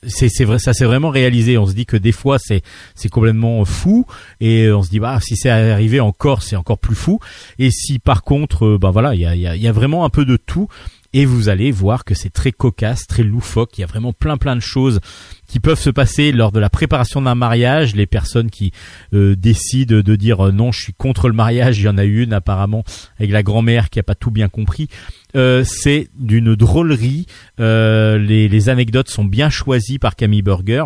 c'est 0.08 0.44
vrai 0.44 0.58
ça 0.58 0.72
s'est 0.72 0.84
vraiment 0.84 1.10
réalisé. 1.10 1.58
On 1.58 1.66
se 1.66 1.72
dit 1.72 1.86
que 1.86 1.96
des 1.96 2.12
fois 2.12 2.38
c'est 2.38 2.62
c'est 2.94 3.08
complètement 3.08 3.64
fou 3.64 4.06
et 4.40 4.70
on 4.70 4.82
se 4.82 4.90
dit 4.90 5.00
bah 5.00 5.18
si 5.20 5.36
c'est 5.36 5.50
arrivé 5.50 6.00
encore 6.00 6.42
c'est 6.42 6.56
encore 6.56 6.78
plus 6.78 6.94
fou. 6.94 7.18
Et 7.58 7.70
si 7.70 7.98
par 7.98 8.22
contre 8.22 8.76
bah 8.76 8.90
voilà 8.90 9.14
il 9.14 9.20
y 9.20 9.26
a, 9.26 9.34
y, 9.34 9.60
y 9.60 9.68
a 9.68 9.72
vraiment 9.72 10.04
un 10.04 10.10
peu 10.10 10.24
de 10.24 10.36
tout 10.36 10.68
et 11.16 11.24
vous 11.24 11.48
allez 11.48 11.70
voir 11.70 12.04
que 12.04 12.14
c'est 12.14 12.28
très 12.28 12.52
cocasse, 12.52 13.06
très 13.06 13.22
loufoque. 13.22 13.78
Il 13.78 13.80
y 13.80 13.84
a 13.84 13.86
vraiment 13.86 14.12
plein 14.12 14.36
plein 14.36 14.54
de 14.54 14.60
choses 14.60 15.00
qui 15.48 15.60
peuvent 15.60 15.80
se 15.80 15.88
passer 15.88 16.30
lors 16.30 16.52
de 16.52 16.60
la 16.60 16.68
préparation 16.68 17.22
d'un 17.22 17.34
mariage. 17.34 17.96
Les 17.96 18.04
personnes 18.04 18.50
qui 18.50 18.70
euh, 19.14 19.34
décident 19.34 20.02
de 20.02 20.16
dire 20.16 20.48
euh, 20.48 20.52
non, 20.52 20.72
je 20.72 20.82
suis 20.82 20.92
contre 20.92 21.28
le 21.28 21.34
mariage, 21.34 21.78
il 21.78 21.84
y 21.84 21.88
en 21.88 21.96
a 21.96 22.04
une 22.04 22.34
apparemment 22.34 22.84
avec 23.18 23.30
la 23.30 23.42
grand-mère 23.42 23.88
qui 23.88 23.98
a 23.98 24.02
pas 24.02 24.14
tout 24.14 24.30
bien 24.30 24.50
compris. 24.50 24.88
Euh, 25.36 25.64
c'est 25.64 26.10
d'une 26.18 26.54
drôlerie. 26.54 27.24
les 27.58 28.68
anecdotes 28.68 29.08
sont 29.08 29.24
bien 29.24 29.48
choisies 29.48 29.98
par 29.98 30.16
Camille 30.16 30.42
Burger. 30.42 30.84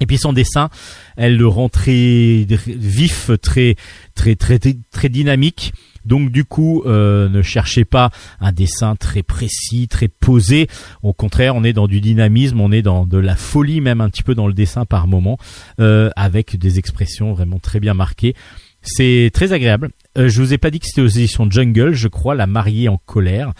Et 0.00 0.06
puis 0.06 0.18
son 0.18 0.32
dessin, 0.32 0.70
elle 1.16 1.36
le 1.36 1.46
rend 1.46 1.68
très 1.68 2.46
vif, 2.66 3.30
très 3.42 3.76
très 4.14 4.34
très 4.34 4.58
très 4.58 5.08
dynamique. 5.08 5.72
Donc 6.04 6.30
du 6.30 6.44
coup, 6.44 6.82
euh, 6.86 7.28
ne 7.28 7.42
cherchez 7.42 7.84
pas 7.84 8.10
un 8.40 8.52
dessin 8.52 8.96
très 8.96 9.22
précis, 9.22 9.88
très 9.88 10.08
posé. 10.08 10.68
Au 11.02 11.12
contraire, 11.12 11.54
on 11.54 11.64
est 11.64 11.74
dans 11.74 11.86
du 11.86 12.00
dynamisme, 12.00 12.60
on 12.60 12.72
est 12.72 12.82
dans 12.82 13.06
de 13.06 13.18
la 13.18 13.36
folie 13.36 13.80
même 13.80 14.00
un 14.00 14.08
petit 14.08 14.22
peu 14.22 14.34
dans 14.34 14.46
le 14.46 14.54
dessin 14.54 14.86
par 14.86 15.06
moment, 15.06 15.38
euh, 15.80 16.10
avec 16.16 16.56
des 16.56 16.78
expressions 16.78 17.32
vraiment 17.32 17.58
très 17.58 17.80
bien 17.80 17.94
marquées. 17.94 18.34
C'est 18.82 19.30
très 19.34 19.52
agréable. 19.52 19.90
Euh, 20.16 20.28
je 20.28 20.40
vous 20.40 20.54
ai 20.54 20.58
pas 20.58 20.70
dit 20.70 20.80
que 20.80 20.86
c'était 20.86 21.02
aux 21.02 21.06
éditions 21.06 21.50
Jungle, 21.50 21.92
je 21.92 22.08
crois, 22.08 22.34
La 22.34 22.46
mariée 22.46 22.88
en 22.88 22.96
colère, 22.96 23.52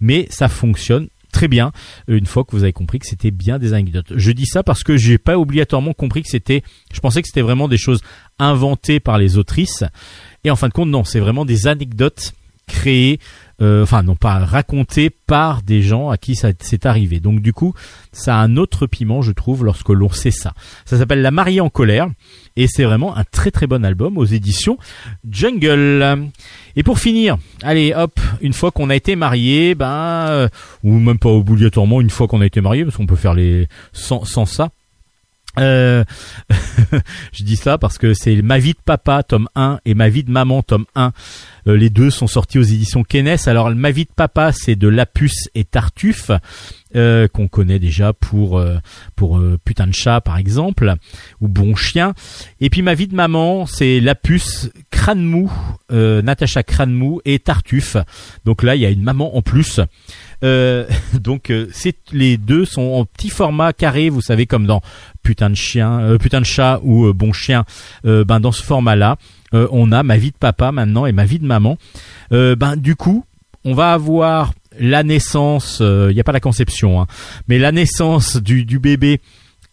mais 0.00 0.26
ça 0.30 0.48
fonctionne 0.48 1.08
très 1.32 1.48
bien 1.48 1.72
une 2.06 2.26
fois 2.26 2.44
que 2.44 2.52
vous 2.52 2.62
avez 2.62 2.72
compris 2.72 2.98
que 3.00 3.06
c'était 3.06 3.30
bien 3.30 3.58
des 3.58 3.72
anecdotes. 3.72 4.12
Je 4.14 4.30
dis 4.30 4.46
ça 4.46 4.62
parce 4.62 4.84
que 4.84 4.96
j'ai 4.96 5.18
pas 5.18 5.38
obligatoirement 5.38 5.92
compris 5.94 6.22
que 6.22 6.28
c'était 6.28 6.62
je 6.92 7.00
pensais 7.00 7.22
que 7.22 7.28
c'était 7.28 7.42
vraiment 7.42 7.68
des 7.68 7.78
choses 7.78 8.02
inventées 8.38 9.00
par 9.00 9.18
les 9.18 9.38
autrices 9.38 9.84
et 10.44 10.50
en 10.50 10.56
fin 10.56 10.68
de 10.68 10.72
compte, 10.72 10.88
non, 10.88 11.04
c'est 11.04 11.20
vraiment 11.20 11.44
des 11.44 11.66
anecdotes 11.66 12.32
créées, 12.66 13.18
euh, 13.60 13.82
enfin 13.82 14.02
non 14.02 14.16
pas 14.16 14.44
racontées 14.44 15.10
par 15.10 15.62
des 15.62 15.82
gens 15.82 16.10
à 16.10 16.16
qui 16.16 16.34
ça 16.34 16.50
s'est 16.58 16.86
arrivé. 16.86 17.20
Donc 17.20 17.40
du 17.40 17.52
coup, 17.52 17.74
ça 18.12 18.36
a 18.36 18.40
un 18.40 18.56
autre 18.56 18.86
piment, 18.86 19.22
je 19.22 19.32
trouve, 19.32 19.64
lorsque 19.64 19.88
l'on 19.90 20.10
sait 20.10 20.30
ça. 20.30 20.52
Ça 20.84 20.98
s'appelle 20.98 21.22
La 21.22 21.30
mariée 21.30 21.60
en 21.60 21.70
colère 21.70 22.08
et 22.56 22.66
c'est 22.66 22.84
vraiment 22.84 23.16
un 23.16 23.24
très 23.24 23.50
très 23.50 23.66
bon 23.66 23.84
album 23.84 24.18
aux 24.18 24.24
éditions 24.24 24.78
Jungle. 25.28 26.28
Et 26.76 26.82
pour 26.82 26.98
finir, 26.98 27.38
allez 27.62 27.92
hop, 27.94 28.18
une 28.40 28.52
fois 28.52 28.70
qu'on 28.70 28.90
a 28.90 28.96
été 28.96 29.16
marié, 29.16 29.74
ben 29.74 30.26
euh, 30.28 30.48
ou 30.82 30.98
même 30.98 31.18
pas 31.18 31.30
obligatoirement 31.30 32.00
une 32.00 32.10
fois 32.10 32.28
qu'on 32.28 32.40
a 32.40 32.46
été 32.46 32.60
marié, 32.60 32.84
parce 32.84 32.96
qu'on 32.96 33.06
peut 33.06 33.16
faire 33.16 33.34
les 33.34 33.68
sans, 33.92 34.24
sans 34.24 34.46
ça. 34.46 34.70
Euh, 35.58 36.04
je 37.32 37.44
dis 37.44 37.56
ça 37.56 37.78
parce 37.78 37.98
que 37.98 38.14
c'est 38.14 38.40
Ma 38.42 38.58
vie 38.58 38.72
de 38.72 38.78
papa 38.84 39.22
tome 39.22 39.48
1 39.54 39.80
et 39.84 39.94
Ma 39.94 40.08
vie 40.08 40.24
de 40.24 40.30
maman 40.30 40.62
tome 40.62 40.86
1. 40.94 41.12
Euh, 41.66 41.76
les 41.76 41.90
deux 41.90 42.10
sont 42.10 42.26
sortis 42.26 42.58
aux 42.58 42.62
éditions 42.62 43.04
Kenes. 43.04 43.36
Alors 43.46 43.70
Ma 43.70 43.90
vie 43.90 44.04
de 44.04 44.12
papa 44.14 44.52
c'est 44.52 44.76
de 44.76 44.88
Lapus 44.88 45.48
et 45.54 45.64
Tartuffe 45.64 46.30
euh, 46.94 47.28
qu'on 47.28 47.48
connaît 47.48 47.78
déjà 47.78 48.12
pour 48.12 48.62
pour 49.16 49.42
putain 49.64 49.86
de 49.86 49.94
chat 49.94 50.20
par 50.20 50.38
exemple 50.38 50.94
ou 51.40 51.48
bon 51.48 51.74
chien. 51.74 52.14
Et 52.60 52.70
puis 52.70 52.82
Ma 52.82 52.94
vie 52.94 53.08
de 53.08 53.14
maman 53.14 53.66
c'est 53.66 54.00
Lapus, 54.00 54.70
Crâne 54.90 55.22
mou 55.22 55.52
euh, 55.92 56.22
Natacha 56.22 56.62
Cranmou 56.62 57.20
et 57.24 57.38
Tartuffe. 57.38 57.96
Donc 58.44 58.62
là, 58.62 58.76
il 58.76 58.82
y 58.82 58.86
a 58.86 58.90
une 58.90 59.02
maman 59.02 59.36
en 59.36 59.42
plus. 59.42 59.80
Euh, 60.42 60.86
donc 61.20 61.50
euh, 61.50 61.68
les 62.12 62.36
deux 62.36 62.64
sont 62.64 62.82
en 62.82 63.04
petit 63.04 63.28
format 63.28 63.72
carré, 63.72 64.08
vous 64.08 64.20
savez 64.20 64.46
comme 64.46 64.66
dans 64.66 64.82
putain 65.22 65.50
de 65.50 65.54
chien, 65.54 66.00
euh, 66.00 66.18
putain 66.18 66.40
de 66.40 66.46
chat 66.46 66.80
ou 66.82 67.12
bon 67.12 67.32
chien. 67.32 67.64
Ben 68.04 68.40
dans 68.40 68.52
ce 68.52 68.62
format-là, 68.62 69.16
euh, 69.54 69.68
on 69.70 69.92
a 69.92 70.02
ma 70.02 70.16
vie 70.16 70.30
de 70.30 70.36
papa 70.36 70.72
maintenant 70.72 71.06
et 71.06 71.12
ma 71.12 71.24
vie 71.24 71.38
de 71.38 71.46
maman. 71.46 71.78
Ben 72.30 72.76
du 72.76 72.96
coup, 72.96 73.24
on 73.64 73.74
va 73.74 73.92
avoir 73.92 74.52
la 74.78 75.02
naissance, 75.02 75.80
il 75.80 76.14
n'y 76.14 76.20
a 76.20 76.24
pas 76.24 76.32
la 76.32 76.40
conception, 76.40 77.00
hein, 77.00 77.06
mais 77.48 77.58
la 77.58 77.72
naissance 77.72 78.36
du 78.36 78.78
bébé 78.78 79.20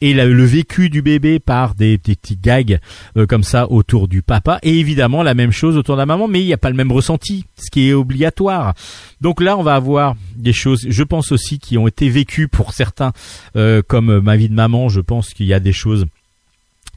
et 0.02 0.14
le 0.14 0.44
vécu 0.44 0.90
du 0.90 1.02
bébé 1.02 1.40
par 1.40 1.76
des, 1.76 1.98
des 1.98 2.16
petits 2.16 2.38
gags 2.38 2.80
euh, 3.18 3.26
comme 3.26 3.44
ça 3.44 3.70
autour 3.70 4.08
du 4.08 4.22
papa 4.22 4.60
et 4.64 4.80
évidemment 4.80 5.24
la 5.24 5.34
même 5.34 5.52
chose 5.52 5.78
autour 5.78 5.96
de 5.96 6.00
la 6.00 6.06
maman 6.06 6.28
mais 6.28 6.42
il 6.42 6.46
n'y 6.46 6.54
a 6.54 6.58
pas 6.58 6.70
le 6.70 6.76
même 6.76 6.92
ressenti 6.92 7.46
ce 7.58 7.70
qui 7.70 7.90
est 7.90 7.94
obligatoire 7.94 8.74
donc 9.22 9.42
là 9.42 9.58
on 9.58 9.64
va 9.64 9.76
avoir 9.76 10.16
des 10.36 10.54
choses 10.54 10.86
je 10.88 11.04
pense 11.04 11.32
aussi 11.32 11.60
qui 11.60 11.78
ont 11.78 11.88
été 11.88 12.10
vécues 12.10 12.48
pour 12.48 12.74
certains 12.74 13.12
euh, 13.56 13.82
comme 13.86 14.20
ma 14.20 14.38
vie 14.38 14.50
de 14.50 14.54
maman 14.54 14.90
je 14.90 15.02
pense 15.02 15.34
qu'il 15.34 15.48
y 15.48 15.54
a 15.54 15.60
des 15.60 15.74
choses 15.74 16.06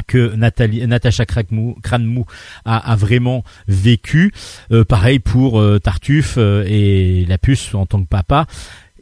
que 0.07 0.35
Nathalie, 0.35 0.87
Natacha 0.87 1.25
Cranmou, 1.25 2.27
a, 2.65 2.93
a 2.93 2.97
vraiment 2.97 3.45
vécu. 3.69 4.33
Euh, 4.73 4.85
pareil 4.85 5.19
pour 5.19 5.61
euh, 5.61 5.79
Tartuffe 5.79 6.39
et 6.39 7.25
la 7.29 7.39
puce 7.39 7.75
en 7.75 7.87
tant 7.87 8.03
que 8.03 8.09
papa. 8.09 8.47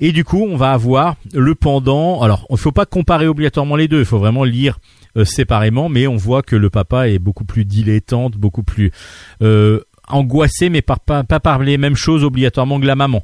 Et 0.01 0.12
du 0.12 0.24
coup, 0.24 0.47
on 0.48 0.56
va 0.56 0.72
avoir 0.72 1.16
le 1.35 1.55
pendant. 1.55 2.22
Alors, 2.22 2.47
il 2.51 2.56
faut 2.56 2.72
pas 2.72 2.86
comparer 2.86 3.27
obligatoirement 3.27 3.77
les 3.77 3.86
deux. 3.86 4.01
Il 4.01 4.06
faut 4.06 4.18
vraiment 4.18 4.44
lire 4.44 4.78
euh, 5.16 5.24
séparément, 5.24 5.89
mais 5.89 6.06
on 6.06 6.16
voit 6.16 6.43
que 6.43 6.56
le 6.56 6.70
papa 6.70 7.09
est 7.09 7.18
beaucoup 7.18 7.44
plus 7.44 7.64
dilettante, 7.64 8.36
beaucoup 8.36 8.62
plus 8.62 8.90
euh, 9.43 9.81
angoissé, 10.09 10.70
mais 10.70 10.82
par, 10.82 11.01
pas, 11.01 11.22
pas 11.22 11.39
par 11.39 11.59
les 11.59 11.77
mêmes 11.77 11.97
choses 11.97 12.24
obligatoirement 12.24 12.81
que 12.81 12.86
la 12.86 12.97
maman. 12.97 13.22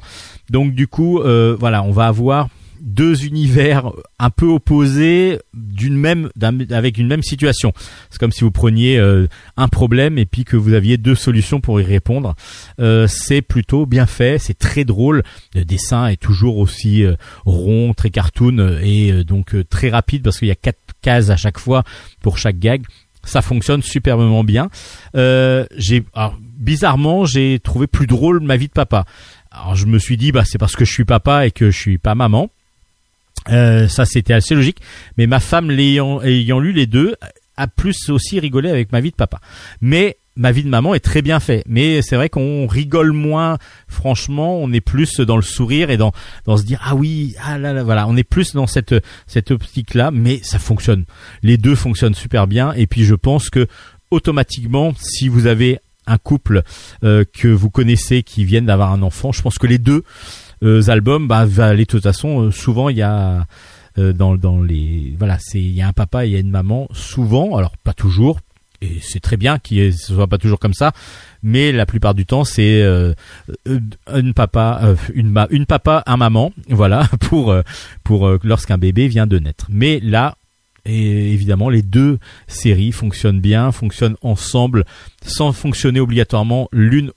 Donc, 0.51 0.75
du 0.75 0.87
coup, 0.87 1.21
euh, 1.21 1.57
voilà, 1.59 1.83
on 1.83 1.93
va 1.93 2.07
avoir 2.07 2.49
deux 2.87 3.25
univers 3.27 3.91
un 4.19 4.31
peu 4.31 4.47
opposés 4.47 5.41
d'une 5.53 5.97
même 5.97 6.31
d'un- 6.37 6.71
avec 6.71 6.97
une 6.99 7.09
même 7.09 7.23
situation. 7.23 7.73
C'est 8.11 8.19
comme 8.19 8.31
si 8.33 8.43
vous 8.45 8.53
preniez 8.53 8.97
euh, 8.97 9.27
un 9.57 9.67
problème 9.69 10.17
et 10.19 10.25
puis 10.25 10.45
que 10.45 10.57
vous 10.57 10.73
aviez 10.73 10.97
deux 10.97 11.17
solutions 11.17 11.61
pour 11.61 11.81
y 11.81 11.85
répondre. 11.85 12.35
Euh, 12.81 13.07
c'est 13.09 13.43
plutôt 13.43 13.85
bien 13.87 14.07
fait, 14.07 14.39
c'est 14.39 14.57
très 14.57 14.85
drôle. 14.85 15.25
Le 15.55 15.65
dessin 15.65 16.07
est 16.07 16.17
toujours 16.17 16.59
aussi 16.59 17.05
euh, 17.05 17.17
rond, 17.45 17.93
très 17.93 18.11
cartoon 18.11 18.79
et 18.81 19.11
euh, 19.11 19.25
donc 19.25 19.55
euh, 19.55 19.65
très 19.65 19.91
rapide 19.91 20.23
parce 20.23 20.39
qu'il 20.39 20.49
y 20.49 20.53
a 20.53 20.55
quatre 20.55 20.79
cases 21.03 21.29
à 21.31 21.37
chaque 21.37 21.59
fois 21.59 21.83
pour 22.23 22.39
chaque 22.39 22.59
gag. 22.59 22.83
Ça 23.25 23.43
fonctionne 23.43 23.83
superbement 23.83 24.45
bien. 24.45 24.69
Euh, 25.17 25.67
j'ai 25.77 26.05
bizarrement 26.57 27.25
j'ai 27.25 27.59
trouvé 27.59 27.89
plus 27.89 28.07
drôle 28.07 28.39
ma 28.41 28.57
vie 28.57 28.69
de 28.69 28.73
papa. 28.73 29.05
Alors 29.51 29.75
je 29.75 29.87
me 29.87 29.99
suis 29.99 30.17
dit 30.17 30.31
bah 30.31 30.45
c'est 30.45 30.59
parce 30.59 30.77
que 30.77 30.85
je 30.85 30.93
suis 30.93 31.05
papa 31.05 31.47
et 31.47 31.51
que 31.51 31.73
je 31.73 31.77
suis 31.77 31.99
pas 31.99 32.15
maman. 32.15 32.49
Euh, 33.49 33.89
ça 33.89 34.05
c'était 34.05 34.35
assez 34.35 34.55
logique, 34.55 34.79
mais 35.17 35.27
ma 35.27 35.41
femme 35.41 35.71
l'ayant 35.71 36.21
ayant 36.23 36.59
lu 36.59 36.73
les 36.73 36.87
deux 36.87 37.15
a 37.57 37.67
plus 37.69 38.11
aussi 38.11 38.39
rigolé 38.41 38.71
avec 38.71 38.93
ma 38.93 39.01
vie 39.01 39.11
de 39.11 39.17
papa. 39.17 39.41
Mais 39.81 40.19
ma 40.37 40.53
vie 40.53 40.63
de 40.63 40.69
maman 40.69 40.95
est 40.95 41.01
très 41.01 41.23
bien 41.23 41.41
fait. 41.41 41.63
Mais 41.67 42.03
c'est 42.03 42.17
vrai 42.17 42.29
qu'on 42.29 42.67
rigole 42.67 43.13
moins. 43.13 43.59
Franchement, 43.89 44.59
on 44.59 44.73
est 44.73 44.81
plus 44.81 45.21
dans 45.21 45.37
le 45.37 45.43
sourire 45.43 45.91
et 45.91 45.97
dans 45.97 46.13
dans 46.45 46.57
se 46.57 46.65
dire 46.65 46.81
ah 46.85 46.95
oui 46.95 47.35
ah 47.43 47.59
là 47.59 47.73
là 47.73 47.83
voilà. 47.83 48.07
On 48.09 48.17
est 48.17 48.25
plus 48.25 48.53
dans 48.53 48.67
cette 48.67 48.95
cette 49.27 49.51
optique 49.51 49.95
là, 49.95 50.11
mais 50.11 50.41
ça 50.43 50.59
fonctionne. 50.59 51.05
Les 51.43 51.57
deux 51.57 51.75
fonctionnent 51.75 52.15
super 52.15 52.47
bien. 52.47 52.73
Et 52.75 52.87
puis 52.87 53.05
je 53.05 53.15
pense 53.15 53.51
que 53.51 53.67
automatiquement, 54.11 54.93
si 54.99 55.29
vous 55.29 55.47
avez 55.47 55.79
un 56.07 56.19
couple 56.19 56.63
euh, 57.03 57.25
que 57.33 57.49
vous 57.49 57.71
connaissez 57.71 58.23
qui 58.23 58.45
viennent 58.45 58.67
d'avoir 58.67 58.93
un 58.93 59.03
enfant, 59.03 59.33
je 59.33 59.43
pense 59.43 59.59
que 59.59 59.67
les 59.67 59.79
deux 59.79 60.05
albums 60.63 61.29
bah, 61.29 61.47
aller 61.59 61.85
de 61.85 61.91
toute 61.91 62.03
façon. 62.03 62.43
euh, 62.43 62.51
souvent 62.51 62.89
il 62.89 62.97
y 62.97 63.03
a 63.03 63.47
euh, 63.99 64.13
dans 64.13 64.37
dans 64.37 64.63
les 64.63 65.15
voilà 65.19 65.39
c'est 65.41 65.61
il 65.61 65.73
y 65.73 65.83
a 65.83 65.89
un 65.89 65.93
papa 65.93 66.25
et 66.25 66.29
il 66.29 66.33
y 66.33 66.37
a 66.37 66.41
une 66.41 66.51
maman 66.51 66.89
souvent 66.93 67.57
alors 67.57 67.77
pas 67.79 67.95
toujours 67.95 68.39
et 68.83 68.99
c'est 69.01 69.21
très 69.21 69.37
bien 69.37 69.59
qu'il 69.59 69.93
ce 69.95 70.15
soit 70.15 70.27
pas 70.27 70.39
toujours 70.39 70.59
comme 70.59 70.75
ça 70.75 70.93
mais 71.43 71.73
la 71.73 71.87
plupart 71.87 72.15
du 72.15 72.27
temps 72.27 72.45
c'est 72.45 72.83
euh, 72.83 73.15
euh, 73.69 73.81
une 74.15 74.35
papa 74.35 74.81
euh, 74.83 74.97
une 75.15 75.31
ma, 75.31 75.47
une 75.51 75.67
papa 75.67 76.03
un 76.07 76.17
maman 76.17 76.53
voilà 76.69 77.09
pour 77.21 77.51
euh, 77.51 77.63
pour 78.05 78.27
euh, 78.27 78.39
lorsqu'un 78.43 78.79
bébé 78.79 79.09
vient 79.09 79.27
de 79.27 79.39
naître 79.39 79.67
mais 79.71 80.01
là 80.01 80.37
évidemment 80.85 81.69
les 81.69 81.83
deux 81.83 82.19
séries 82.47 82.93
fonctionnent 82.93 83.41
bien 83.41 83.73
fonctionnent 83.73 84.17
ensemble 84.23 84.85
sans 85.25 85.53
fonctionner 85.53 85.99
obligatoirement 85.99 86.69
l'une 86.71 87.11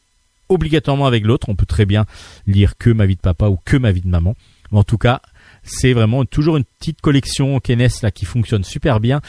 obligatoirement 0.49 1.07
avec 1.07 1.25
l'autre. 1.25 1.49
On 1.49 1.55
peut 1.55 1.65
très 1.65 1.85
bien 1.85 2.05
lire 2.47 2.77
que 2.77 2.89
ma 2.89 3.05
vie 3.05 3.15
de 3.15 3.21
papa 3.21 3.47
ou 3.47 3.57
que 3.63 3.77
ma 3.77 3.91
vie 3.91 4.01
de 4.01 4.09
maman. 4.09 4.35
Mais 4.71 4.79
en 4.79 4.83
tout 4.83 4.97
cas 4.97 5.21
c'est 5.63 5.93
vraiment 5.93 6.25
toujours 6.25 6.57
une 6.57 6.63
petite 6.63 7.01
collection 7.01 7.59
Kenes 7.59 7.89
là 8.01 8.11
qui 8.11 8.25
fonctionne 8.25 8.63
super 8.63 8.99
bien, 8.99 9.21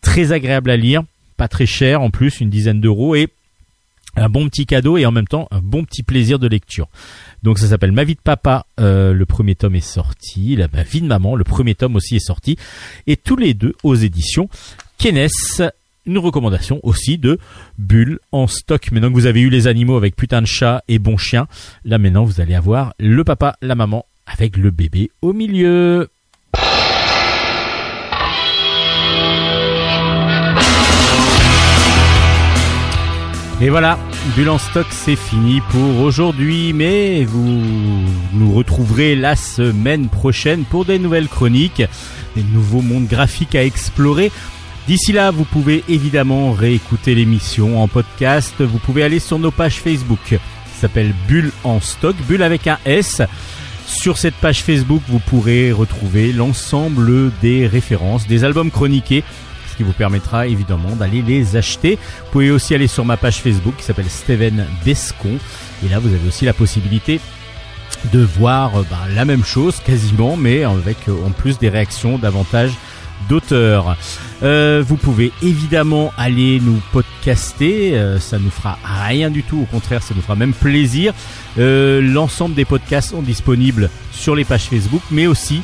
très 0.00 0.32
agréable 0.32 0.70
à 0.70 0.76
lire, 0.76 1.02
pas 1.36 1.48
très 1.48 1.66
cher 1.66 2.02
en 2.02 2.10
plus, 2.10 2.40
une 2.40 2.50
dizaine 2.50 2.80
d'euros 2.80 3.14
et 3.14 3.28
un 4.18 4.30
bon 4.30 4.48
petit 4.48 4.64
cadeau 4.64 4.96
et 4.96 5.04
en 5.04 5.12
même 5.12 5.26
temps 5.26 5.46
un 5.50 5.60
bon 5.60 5.84
petit 5.84 6.02
plaisir 6.02 6.38
de 6.38 6.48
lecture. 6.48 6.88
Donc 7.42 7.58
ça 7.58 7.68
s'appelle 7.68 7.92
Ma 7.92 8.04
vie 8.04 8.14
de 8.14 8.20
papa, 8.20 8.66
euh, 8.80 9.12
le 9.12 9.26
premier 9.26 9.54
tome 9.54 9.74
est 9.74 9.80
sorti, 9.80 10.56
la 10.56 10.66
vie 10.66 11.02
de 11.02 11.06
maman, 11.06 11.36
le 11.36 11.44
premier 11.44 11.74
tome 11.74 11.96
aussi 11.96 12.16
est 12.16 12.26
sorti. 12.26 12.56
Et 13.06 13.16
tous 13.16 13.36
les 13.36 13.54
deux 13.54 13.74
aux 13.82 13.94
éditions 13.94 14.48
Kenes. 14.98 15.28
Une 16.06 16.18
recommandation 16.18 16.78
aussi 16.84 17.18
de 17.18 17.38
Bulle 17.78 18.20
en 18.30 18.46
stock. 18.46 18.92
Maintenant 18.92 19.08
que 19.08 19.14
vous 19.14 19.26
avez 19.26 19.40
eu 19.40 19.50
les 19.50 19.66
animaux 19.66 19.96
avec 19.96 20.14
putain 20.14 20.40
de 20.40 20.46
chat 20.46 20.84
et 20.86 21.00
bon 21.00 21.16
chien, 21.16 21.48
là 21.84 21.98
maintenant 21.98 22.24
vous 22.24 22.40
allez 22.40 22.54
avoir 22.54 22.94
le 23.00 23.24
papa, 23.24 23.56
la 23.60 23.74
maman 23.74 24.06
avec 24.24 24.56
le 24.56 24.70
bébé 24.70 25.10
au 25.20 25.32
milieu. 25.32 26.08
Et 33.60 33.70
voilà, 33.70 33.98
Bulle 34.36 34.50
en 34.50 34.58
stock, 34.58 34.86
c'est 34.90 35.16
fini 35.16 35.62
pour 35.70 36.02
aujourd'hui, 36.02 36.72
mais 36.72 37.24
vous 37.24 37.62
nous 38.34 38.52
retrouverez 38.52 39.16
la 39.16 39.34
semaine 39.34 40.08
prochaine 40.08 40.64
pour 40.64 40.84
des 40.84 40.98
nouvelles 40.98 41.26
chroniques, 41.28 41.82
des 42.36 42.42
nouveaux 42.42 42.82
mondes 42.82 43.08
graphiques 43.08 43.54
à 43.54 43.64
explorer. 43.64 44.30
D'ici 44.86 45.12
là, 45.12 45.32
vous 45.32 45.44
pouvez 45.44 45.82
évidemment 45.88 46.52
réécouter 46.52 47.16
l'émission 47.16 47.82
en 47.82 47.88
podcast. 47.88 48.54
Vous 48.60 48.78
pouvez 48.78 49.02
aller 49.02 49.18
sur 49.18 49.36
nos 49.36 49.50
pages 49.50 49.80
Facebook. 49.80 50.20
Ça 50.30 50.38
s'appelle 50.82 51.12
Bulle 51.26 51.50
en 51.64 51.80
stock, 51.80 52.14
Bulle 52.28 52.44
avec 52.44 52.68
un 52.68 52.78
S. 52.84 53.20
Sur 53.88 54.16
cette 54.16 54.36
page 54.36 54.62
Facebook, 54.62 55.02
vous 55.08 55.18
pourrez 55.18 55.72
retrouver 55.72 56.32
l'ensemble 56.32 57.32
des 57.42 57.66
références, 57.66 58.28
des 58.28 58.44
albums 58.44 58.70
chroniqués, 58.70 59.24
ce 59.68 59.76
qui 59.76 59.82
vous 59.82 59.92
permettra 59.92 60.46
évidemment 60.46 60.94
d'aller 60.94 61.20
les 61.20 61.56
acheter. 61.56 61.98
Vous 62.26 62.30
pouvez 62.30 62.52
aussi 62.52 62.72
aller 62.72 62.86
sur 62.86 63.04
ma 63.04 63.16
page 63.16 63.38
Facebook 63.38 63.74
qui 63.78 63.84
s'appelle 63.84 64.08
Steven 64.08 64.66
Bescon. 64.84 65.38
Et 65.84 65.88
là, 65.88 65.98
vous 65.98 66.14
avez 66.14 66.28
aussi 66.28 66.44
la 66.44 66.52
possibilité 66.52 67.18
de 68.12 68.20
voir 68.20 68.76
euh, 68.76 68.84
bah, 68.88 69.06
la 69.12 69.24
même 69.24 69.44
chose 69.44 69.80
quasiment, 69.84 70.36
mais 70.36 70.62
avec 70.62 71.08
euh, 71.08 71.26
en 71.26 71.30
plus 71.30 71.58
des 71.58 71.70
réactions 71.70 72.18
davantage 72.18 72.70
d'auteurs. 73.28 73.96
Euh, 74.42 74.82
vous 74.86 74.96
pouvez 74.96 75.32
évidemment 75.42 76.12
aller 76.18 76.60
nous 76.60 76.80
podcaster, 76.92 77.94
euh, 77.94 78.18
ça 78.18 78.38
nous 78.38 78.50
fera 78.50 78.78
rien 79.06 79.30
du 79.30 79.42
tout, 79.42 79.60
au 79.62 79.66
contraire, 79.66 80.02
ça 80.02 80.14
nous 80.14 80.22
fera 80.22 80.36
même 80.36 80.52
plaisir. 80.52 81.12
Euh, 81.58 82.00
L'ensemble 82.00 82.54
des 82.54 82.64
podcasts 82.64 83.10
sont 83.10 83.22
disponibles 83.22 83.90
sur 84.12 84.34
les 84.34 84.44
pages 84.44 84.64
Facebook, 84.64 85.02
mais 85.10 85.26
aussi 85.26 85.62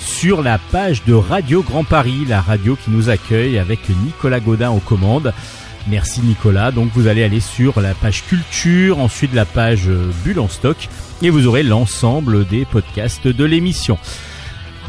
sur 0.00 0.42
la 0.42 0.58
page 0.58 1.04
de 1.04 1.14
Radio 1.14 1.62
Grand 1.62 1.84
Paris, 1.84 2.24
la 2.28 2.40
radio 2.40 2.76
qui 2.76 2.90
nous 2.90 3.08
accueille 3.08 3.58
avec 3.58 3.80
Nicolas 4.04 4.40
Godin 4.40 4.70
aux 4.70 4.80
commandes. 4.80 5.32
Merci 5.88 6.20
Nicolas. 6.22 6.70
Donc 6.70 6.90
vous 6.94 7.08
allez 7.08 7.22
aller 7.22 7.40
sur 7.40 7.80
la 7.80 7.94
page 7.94 8.24
culture, 8.24 8.98
ensuite 9.00 9.34
la 9.34 9.44
page 9.44 9.88
euh, 9.88 10.10
Bulle 10.24 10.40
en 10.40 10.48
stock, 10.48 10.88
et 11.22 11.30
vous 11.30 11.46
aurez 11.46 11.62
l'ensemble 11.62 12.46
des 12.46 12.64
podcasts 12.64 13.28
de 13.28 13.44
l'émission. 13.44 13.98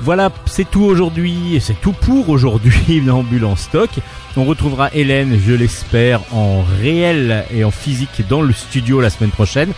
Voilà, 0.01 0.31
c'est 0.45 0.69
tout 0.69 0.84
aujourd'hui, 0.84 1.59
c'est 1.61 1.80
tout 1.81 1.93
pour 1.93 2.30
aujourd'hui 2.30 3.01
en 3.43 3.55
stock. 3.55 3.89
On 4.38 4.43
retrouvera 4.43 4.89
Hélène, 4.93 5.39
je 5.45 5.53
l'espère, 5.53 6.22
en 6.34 6.63
réel 6.81 7.45
et 7.53 7.63
en 7.63 7.72
physique 7.72 8.23
dans 8.30 8.41
le 8.41 8.53
studio 8.53 8.99
la 8.99 9.09
semaine 9.09 9.31
prochaine. 9.31 9.72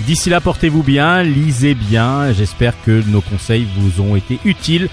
D'ici 0.00 0.30
là, 0.30 0.40
portez-vous 0.40 0.82
bien, 0.82 1.22
lisez 1.22 1.74
bien. 1.74 2.32
J'espère 2.32 2.74
que 2.84 3.02
nos 3.08 3.20
conseils 3.20 3.66
vous 3.76 4.00
ont 4.02 4.14
été 4.14 4.38
utiles. 4.44 4.88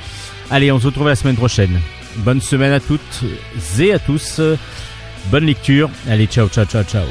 Allez, 0.50 0.72
on 0.72 0.80
se 0.80 0.88
retrouve 0.88 1.08
la 1.08 1.16
semaine 1.16 1.36
prochaine. 1.36 1.80
Bonne 2.18 2.42
semaine 2.42 2.74
à 2.74 2.80
toutes 2.80 3.24
et 3.80 3.94
à 3.94 4.00
tous. 4.00 4.42
Bonne 5.32 5.46
lecture. 5.46 5.90
Allez, 6.10 6.28
ciao, 6.28 6.48
ciao, 6.48 6.66
ciao, 6.66 6.84
ciao. 6.84 7.06